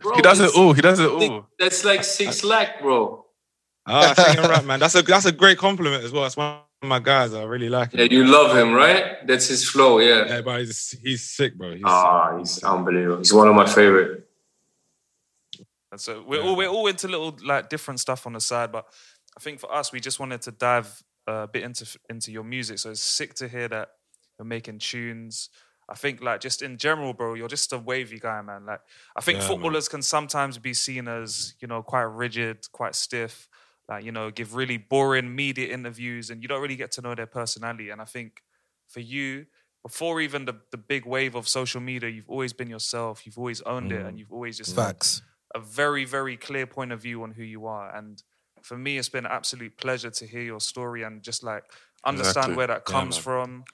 Bro, 0.00 0.16
He 0.16 0.22
does 0.22 0.38
it 0.38 0.42
that's- 0.42 0.58
all. 0.58 0.72
He 0.74 0.82
does 0.82 1.00
it 1.00 1.08
all. 1.10 1.46
That's 1.58 1.84
like 1.84 2.04
six 2.04 2.44
lakh, 2.44 2.80
bro. 2.82 3.23
Ah, 3.86 4.10
I 4.10 4.14
sing 4.14 4.38
and 4.38 4.48
rap, 4.48 4.64
man. 4.64 4.80
That's 4.80 4.94
a 4.94 5.02
that's 5.02 5.26
a 5.26 5.32
great 5.32 5.58
compliment 5.58 6.04
as 6.04 6.12
well. 6.12 6.22
That's 6.22 6.36
one 6.36 6.58
of 6.82 6.88
my 6.88 7.00
guys. 7.00 7.34
I 7.34 7.42
really 7.44 7.68
like 7.68 7.92
him. 7.92 8.00
Yeah, 8.00 8.06
you 8.10 8.24
love 8.26 8.56
him, 8.56 8.72
right? 8.72 9.26
That's 9.26 9.48
his 9.48 9.68
flow, 9.68 9.98
yeah. 9.98 10.24
Yeah, 10.26 10.40
but 10.40 10.60
he's, 10.60 10.98
he's 11.02 11.22
sick, 11.30 11.56
bro. 11.56 11.72
He's 11.74 11.82
Ah, 11.84 12.38
he's 12.38 12.62
unbelievable. 12.64 13.18
He's 13.18 13.32
one 13.32 13.48
of 13.48 13.54
my 13.54 13.66
favorite. 13.66 14.26
And 15.92 16.00
so 16.00 16.24
we're 16.26 16.42
all 16.42 16.56
we're 16.56 16.68
all 16.68 16.86
into 16.88 17.08
little 17.08 17.36
like 17.44 17.68
different 17.68 18.00
stuff 18.00 18.26
on 18.26 18.32
the 18.32 18.40
side, 18.40 18.72
but 18.72 18.86
I 19.36 19.40
think 19.40 19.60
for 19.60 19.72
us, 19.72 19.92
we 19.92 20.00
just 20.00 20.18
wanted 20.18 20.42
to 20.42 20.50
dive 20.50 21.02
a 21.26 21.46
bit 21.46 21.62
into 21.62 21.86
into 22.10 22.32
your 22.32 22.42
music. 22.44 22.78
So 22.78 22.90
it's 22.90 23.00
sick 23.00 23.34
to 23.34 23.48
hear 23.48 23.68
that 23.68 23.90
you're 24.38 24.46
making 24.46 24.78
tunes. 24.78 25.50
I 25.88 25.94
think 25.94 26.22
like 26.22 26.40
just 26.40 26.62
in 26.62 26.78
general, 26.78 27.12
bro, 27.12 27.34
you're 27.34 27.46
just 27.48 27.72
a 27.72 27.78
wavy 27.78 28.18
guy, 28.18 28.40
man. 28.42 28.64
Like 28.66 28.80
I 29.14 29.20
think 29.20 29.36
Yeah, 29.36 29.40
man. 29.44 29.48
footballers 29.48 29.88
can 29.88 30.02
sometimes 30.02 30.58
be 30.58 30.72
seen 30.74 31.06
as 31.06 31.54
you 31.60 31.68
know 31.68 31.82
quite 31.82 32.02
rigid, 32.02 32.66
quite 32.72 32.94
stiff. 32.94 33.48
Like 33.88 34.04
you 34.04 34.12
know, 34.12 34.30
give 34.30 34.54
really 34.54 34.78
boring 34.78 35.34
media 35.34 35.72
interviews, 35.72 36.30
and 36.30 36.42
you 36.42 36.48
don't 36.48 36.62
really 36.62 36.76
get 36.76 36.92
to 36.92 37.02
know 37.02 37.14
their 37.14 37.26
personality. 37.26 37.90
And 37.90 38.00
I 38.00 38.04
think 38.06 38.42
for 38.88 39.00
you, 39.00 39.46
before 39.82 40.20
even 40.20 40.46
the 40.46 40.60
the 40.70 40.78
big 40.78 41.04
wave 41.06 41.34
of 41.34 41.48
social 41.48 41.80
media, 41.80 42.08
you've 42.10 42.30
always 42.30 42.52
been 42.52 42.70
yourself. 42.70 43.26
You've 43.26 43.38
always 43.38 43.60
owned 43.62 43.92
it, 43.92 44.06
and 44.06 44.18
you've 44.18 44.32
always 44.32 44.56
just 44.56 44.74
had 44.74 44.94
Facts. 44.96 45.22
a 45.54 45.60
very, 45.60 46.04
very 46.04 46.36
clear 46.36 46.66
point 46.66 46.92
of 46.92 47.00
view 47.02 47.22
on 47.22 47.32
who 47.32 47.42
you 47.42 47.66
are. 47.66 47.94
And 47.94 48.22
for 48.62 48.76
me, 48.78 48.98
it's 48.98 49.08
been 49.10 49.26
an 49.26 49.32
absolute 49.32 49.76
pleasure 49.76 50.10
to 50.10 50.26
hear 50.26 50.42
your 50.42 50.60
story 50.60 51.02
and 51.02 51.22
just 51.22 51.42
like 51.42 51.64
understand 52.04 52.54
Exactly. 52.54 52.56
where 52.56 52.66
that 52.66 52.84
comes 52.86 53.16
man. 53.16 53.22
from, 53.22 53.64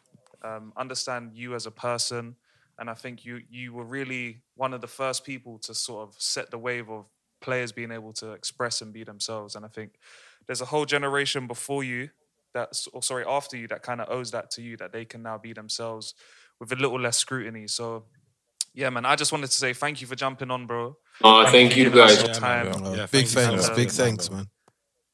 um, 0.42 0.72
understand 0.76 1.34
you 1.36 1.54
as 1.54 1.66
a 1.66 1.70
person. 1.70 2.36
And 2.78 2.88
I 2.90 2.94
think 2.94 3.24
you 3.24 3.40
you 3.48 3.72
were 3.74 3.84
really 3.84 4.42
one 4.54 4.72
of 4.74 4.80
the 4.80 4.88
first 4.88 5.24
people 5.24 5.58
to 5.60 5.74
sort 5.74 6.08
of 6.08 6.20
set 6.20 6.50
the 6.50 6.58
wave 6.58 6.90
of 6.90 7.06
players 7.40 7.72
being 7.72 7.90
able 7.90 8.12
to 8.14 8.32
express 8.32 8.80
and 8.82 8.92
be 8.92 9.04
themselves. 9.04 9.54
And 9.56 9.64
I 9.64 9.68
think 9.68 9.92
there's 10.46 10.60
a 10.60 10.66
whole 10.66 10.84
generation 10.84 11.46
before 11.46 11.84
you 11.84 12.10
that's 12.52 12.86
or 12.88 13.02
sorry 13.02 13.24
after 13.28 13.56
you 13.56 13.68
that 13.68 13.82
kind 13.82 14.00
of 14.00 14.10
owes 14.10 14.32
that 14.32 14.50
to 14.52 14.62
you 14.62 14.76
that 14.78 14.92
they 14.92 15.04
can 15.04 15.22
now 15.22 15.38
be 15.38 15.52
themselves 15.52 16.14
with 16.58 16.72
a 16.72 16.76
little 16.76 16.98
less 17.00 17.16
scrutiny. 17.16 17.66
So 17.68 18.04
yeah, 18.74 18.90
man, 18.90 19.04
I 19.04 19.16
just 19.16 19.32
wanted 19.32 19.46
to 19.48 19.56
say 19.56 19.72
thank 19.72 20.00
you 20.00 20.06
for 20.06 20.14
jumping 20.16 20.50
on, 20.50 20.66
bro. 20.66 20.96
Oh, 21.22 21.44
thank 21.50 21.72
for 21.72 21.78
you 21.78 21.84
giving 21.84 22.00
us 22.00 22.16
guys. 22.16 22.22
your 22.22 22.28
Yeah, 22.34 22.40
time. 22.40 22.82
man. 22.82 22.94
Yeah, 22.94 23.06
big 23.10 23.22
you 23.22 23.28
thanks, 23.28 23.66
so 23.66 23.74
big 23.74 23.86
much, 23.88 23.94
thanks, 23.96 24.28
bro. 24.28 24.36
man. 24.38 24.46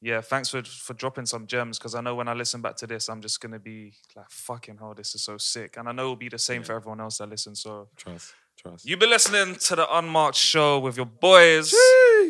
Yeah, 0.03 0.20
thanks 0.20 0.51
for 0.51 0.62
for 0.62 0.93
dropping 0.95 1.24
some 1.27 1.47
gems 1.47 1.79
because 1.79 1.95
I 1.95 2.01
know 2.03 2.14
when 2.14 2.29
I 2.29 2.35
listen 2.35 2.61
back 2.61 2.77
to 2.77 2.87
this, 2.87 3.09
I'm 3.09 3.22
just 3.22 3.41
gonna 3.41 3.59
be 3.59 3.95
like, 4.14 4.31
"Fucking 4.31 4.77
hell, 4.79 4.95
this 4.95 5.14
is 5.14 5.22
so 5.22 5.39
sick," 5.39 5.77
and 5.79 5.89
I 5.89 5.93
know 5.93 6.03
it'll 6.03 6.16
be 6.16 6.29
the 6.29 6.39
same 6.39 6.62
for 6.62 6.74
everyone 6.74 7.01
else 7.01 7.18
that 7.18 7.29
listens. 7.31 7.62
So 7.62 7.89
Trust, 7.97 8.35
trust. 8.57 8.86
you've 8.88 8.98
been 8.98 9.11
listening 9.11 9.54
to 9.57 9.76
the 9.76 9.96
Unmarked 9.96 10.36
Show 10.36 10.78
with 10.78 10.96
your 10.96 11.07
boys, 11.07 11.74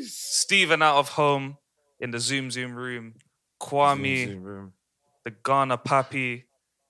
Steven 0.04 0.82
out 0.82 0.96
of 0.96 1.08
home 1.10 1.56
in 2.00 2.10
the 2.10 2.18
Zoom 2.20 2.50
Zoom 2.50 2.74
room, 2.74 3.14
Kwame, 3.60 4.24
Zoom, 4.24 4.28
zoom 4.34 4.42
room. 4.42 4.72
the 5.24 5.30
Ghana 5.44 5.78
Pappy, 5.78 6.44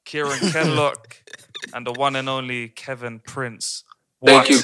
Kieran 0.05 0.39
Kenlock, 0.53 1.17
and 1.73 1.87
the 1.87 1.93
one 1.93 2.17
and 2.17 2.29
only 2.29 2.69
Kevin 2.69 3.21
Prince. 3.21 3.85
Thank 4.25 4.49
you. 4.51 4.59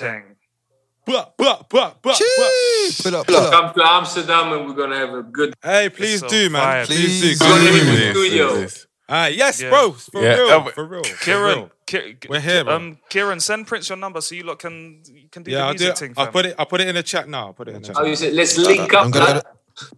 Pull 1.05 1.17
up, 1.17 1.37
pull 1.37 1.41
up. 1.81 2.03
Come 2.03 3.75
to 3.75 3.83
Amsterdam 3.85 4.53
and 4.53 4.67
we're 4.67 4.75
gonna 4.75 4.97
have 4.97 5.13
a 5.15 5.23
good. 5.25 5.53
Hey, 5.63 5.89
please 5.89 6.21
so 6.21 6.29
do, 6.29 6.49
man. 6.51 6.63
fire. 6.63 6.87
Please, 6.87 7.21
Please 7.21 7.39
do. 7.41 7.45
We're 7.45 7.51
gonna 7.59 7.71
do. 7.71 7.73
be 7.73 7.81
in 7.81 7.87
the 7.87 8.13
Please, 8.13 8.73
studio. 8.73 8.92
Please. 9.09 9.15
Ah, 9.15 9.27
yes, 9.27 9.61
Yeah. 9.61 9.71
bro. 9.71 9.93
For 9.93 10.23
Yeah, 10.23 10.37
real. 10.37 10.49
uh, 10.51 10.65
for 10.73 10.85
real. 10.87 11.05
for 11.05 11.25
Kieran, 11.25 11.59
real. 11.59 11.71
Ki- 11.87 12.17
We're 12.29 12.41
here, 12.41 12.65
bro. 12.65 12.77
Um, 12.77 12.99
Kieran, 13.09 13.41
send 13.41 13.67
Prince 13.67 13.89
your 13.89 13.99
number 13.99 14.21
so 14.21 14.35
you 14.35 14.45
lot 14.45 14.59
can 14.59 15.03
you 15.07 15.29
can 15.31 15.43
do 15.43 15.51
Yeah, 15.51 15.59
the 15.59 15.65
I'll 15.65 15.71
music 15.71 15.87
do 15.89 15.93
it. 15.93 15.99
thing. 15.99 16.15
I'll 16.17 16.25
fam. 16.27 16.33
put 16.33 16.47
it. 16.47 16.55
I'll 16.59 16.67
put 16.67 16.81
it 16.81 16.89
in 16.89 16.95
the 16.95 17.03
chat 17.03 17.29
now. 17.29 17.47
I'll 17.49 17.53
put 17.53 17.69
it 17.69 17.75
in 17.75 17.83
the 17.83 17.89
chat. 17.89 17.97
How 17.97 18.05
you 18.05 18.17
say? 18.17 18.31
Let's 18.31 18.57
link 18.59 18.93
up. 18.95 19.05
I'm 19.05 19.11
gonna 19.11 19.25
lad. 19.27 19.43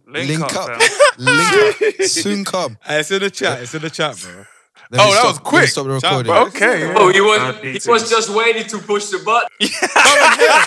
Link, 0.07 0.29
link 0.29 0.41
up, 0.41 0.53
up, 0.55 0.81
link 1.17 1.53
up. 1.53 2.01
Soon 2.07 2.45
come. 2.45 2.77
Hey, 2.83 2.99
it's 3.01 3.11
in 3.11 3.19
the 3.19 3.29
chat. 3.29 3.61
It's 3.61 3.73
in 3.75 3.81
the 3.81 3.89
chat, 3.89 4.17
bro. 4.21 4.45
Let 4.91 5.01
Oh, 5.01 5.11
that 5.11 5.19
stop- 5.19 5.27
was 5.27 5.39
quick. 5.39 5.67
Stop 5.69 5.85
the 5.85 5.91
recording. 5.91 6.31
bro. 6.31 6.45
Okay. 6.47 6.93
Oh, 6.95 7.09
he 7.11 7.19
was 7.21 7.83
he 7.83 7.89
was 7.91 8.09
just 8.09 8.29
waiting 8.29 8.65
to 8.67 8.77
push 8.79 9.05
the 9.07 9.19
button. 9.19 9.49
I'm 9.95 10.39
here. 10.39 10.65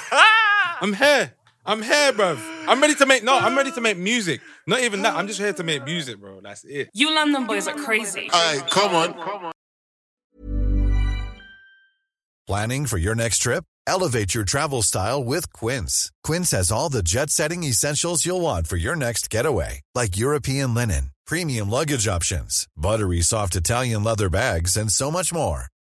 I'm 0.80 0.92
here, 0.94 1.32
bro. 2.16 2.38
I'm 2.66 2.80
ready 2.80 2.94
to 2.94 3.06
make. 3.06 3.22
No, 3.22 3.36
I'm 3.36 3.56
ready 3.56 3.70
to 3.72 3.80
make 3.80 3.98
music. 3.98 4.40
Not 4.66 4.80
even 4.80 5.02
that. 5.02 5.14
I'm 5.14 5.26
just 5.26 5.38
here 5.38 5.52
to 5.52 5.62
make 5.62 5.84
music, 5.84 6.18
bro. 6.18 6.40
That's 6.40 6.64
it. 6.64 6.88
You 6.94 7.14
London 7.14 7.46
boys 7.46 7.68
are 7.68 7.74
crazy. 7.74 8.28
All 8.32 8.54
right, 8.54 8.70
come 8.70 8.94
on. 8.94 9.52
Planning 12.46 12.86
for 12.86 12.96
your 12.96 13.14
next 13.14 13.38
trip? 13.40 13.64
Elevate 13.86 14.34
your 14.34 14.44
travel 14.44 14.82
style 14.82 15.22
with 15.22 15.52
Quince. 15.52 16.10
Quince 16.22 16.50
has 16.52 16.72
all 16.72 16.88
the 16.88 17.02
jet 17.02 17.30
setting 17.30 17.62
essentials 17.64 18.24
you'll 18.24 18.40
want 18.40 18.66
for 18.66 18.76
your 18.76 18.96
next 18.96 19.28
getaway, 19.28 19.80
like 19.94 20.16
European 20.16 20.74
linen, 20.74 21.10
premium 21.26 21.68
luggage 21.68 22.08
options, 22.08 22.66
buttery 22.76 23.20
soft 23.20 23.56
Italian 23.56 24.04
leather 24.04 24.30
bags, 24.30 24.76
and 24.76 24.90
so 24.90 25.10
much 25.10 25.32
more. 25.32 25.66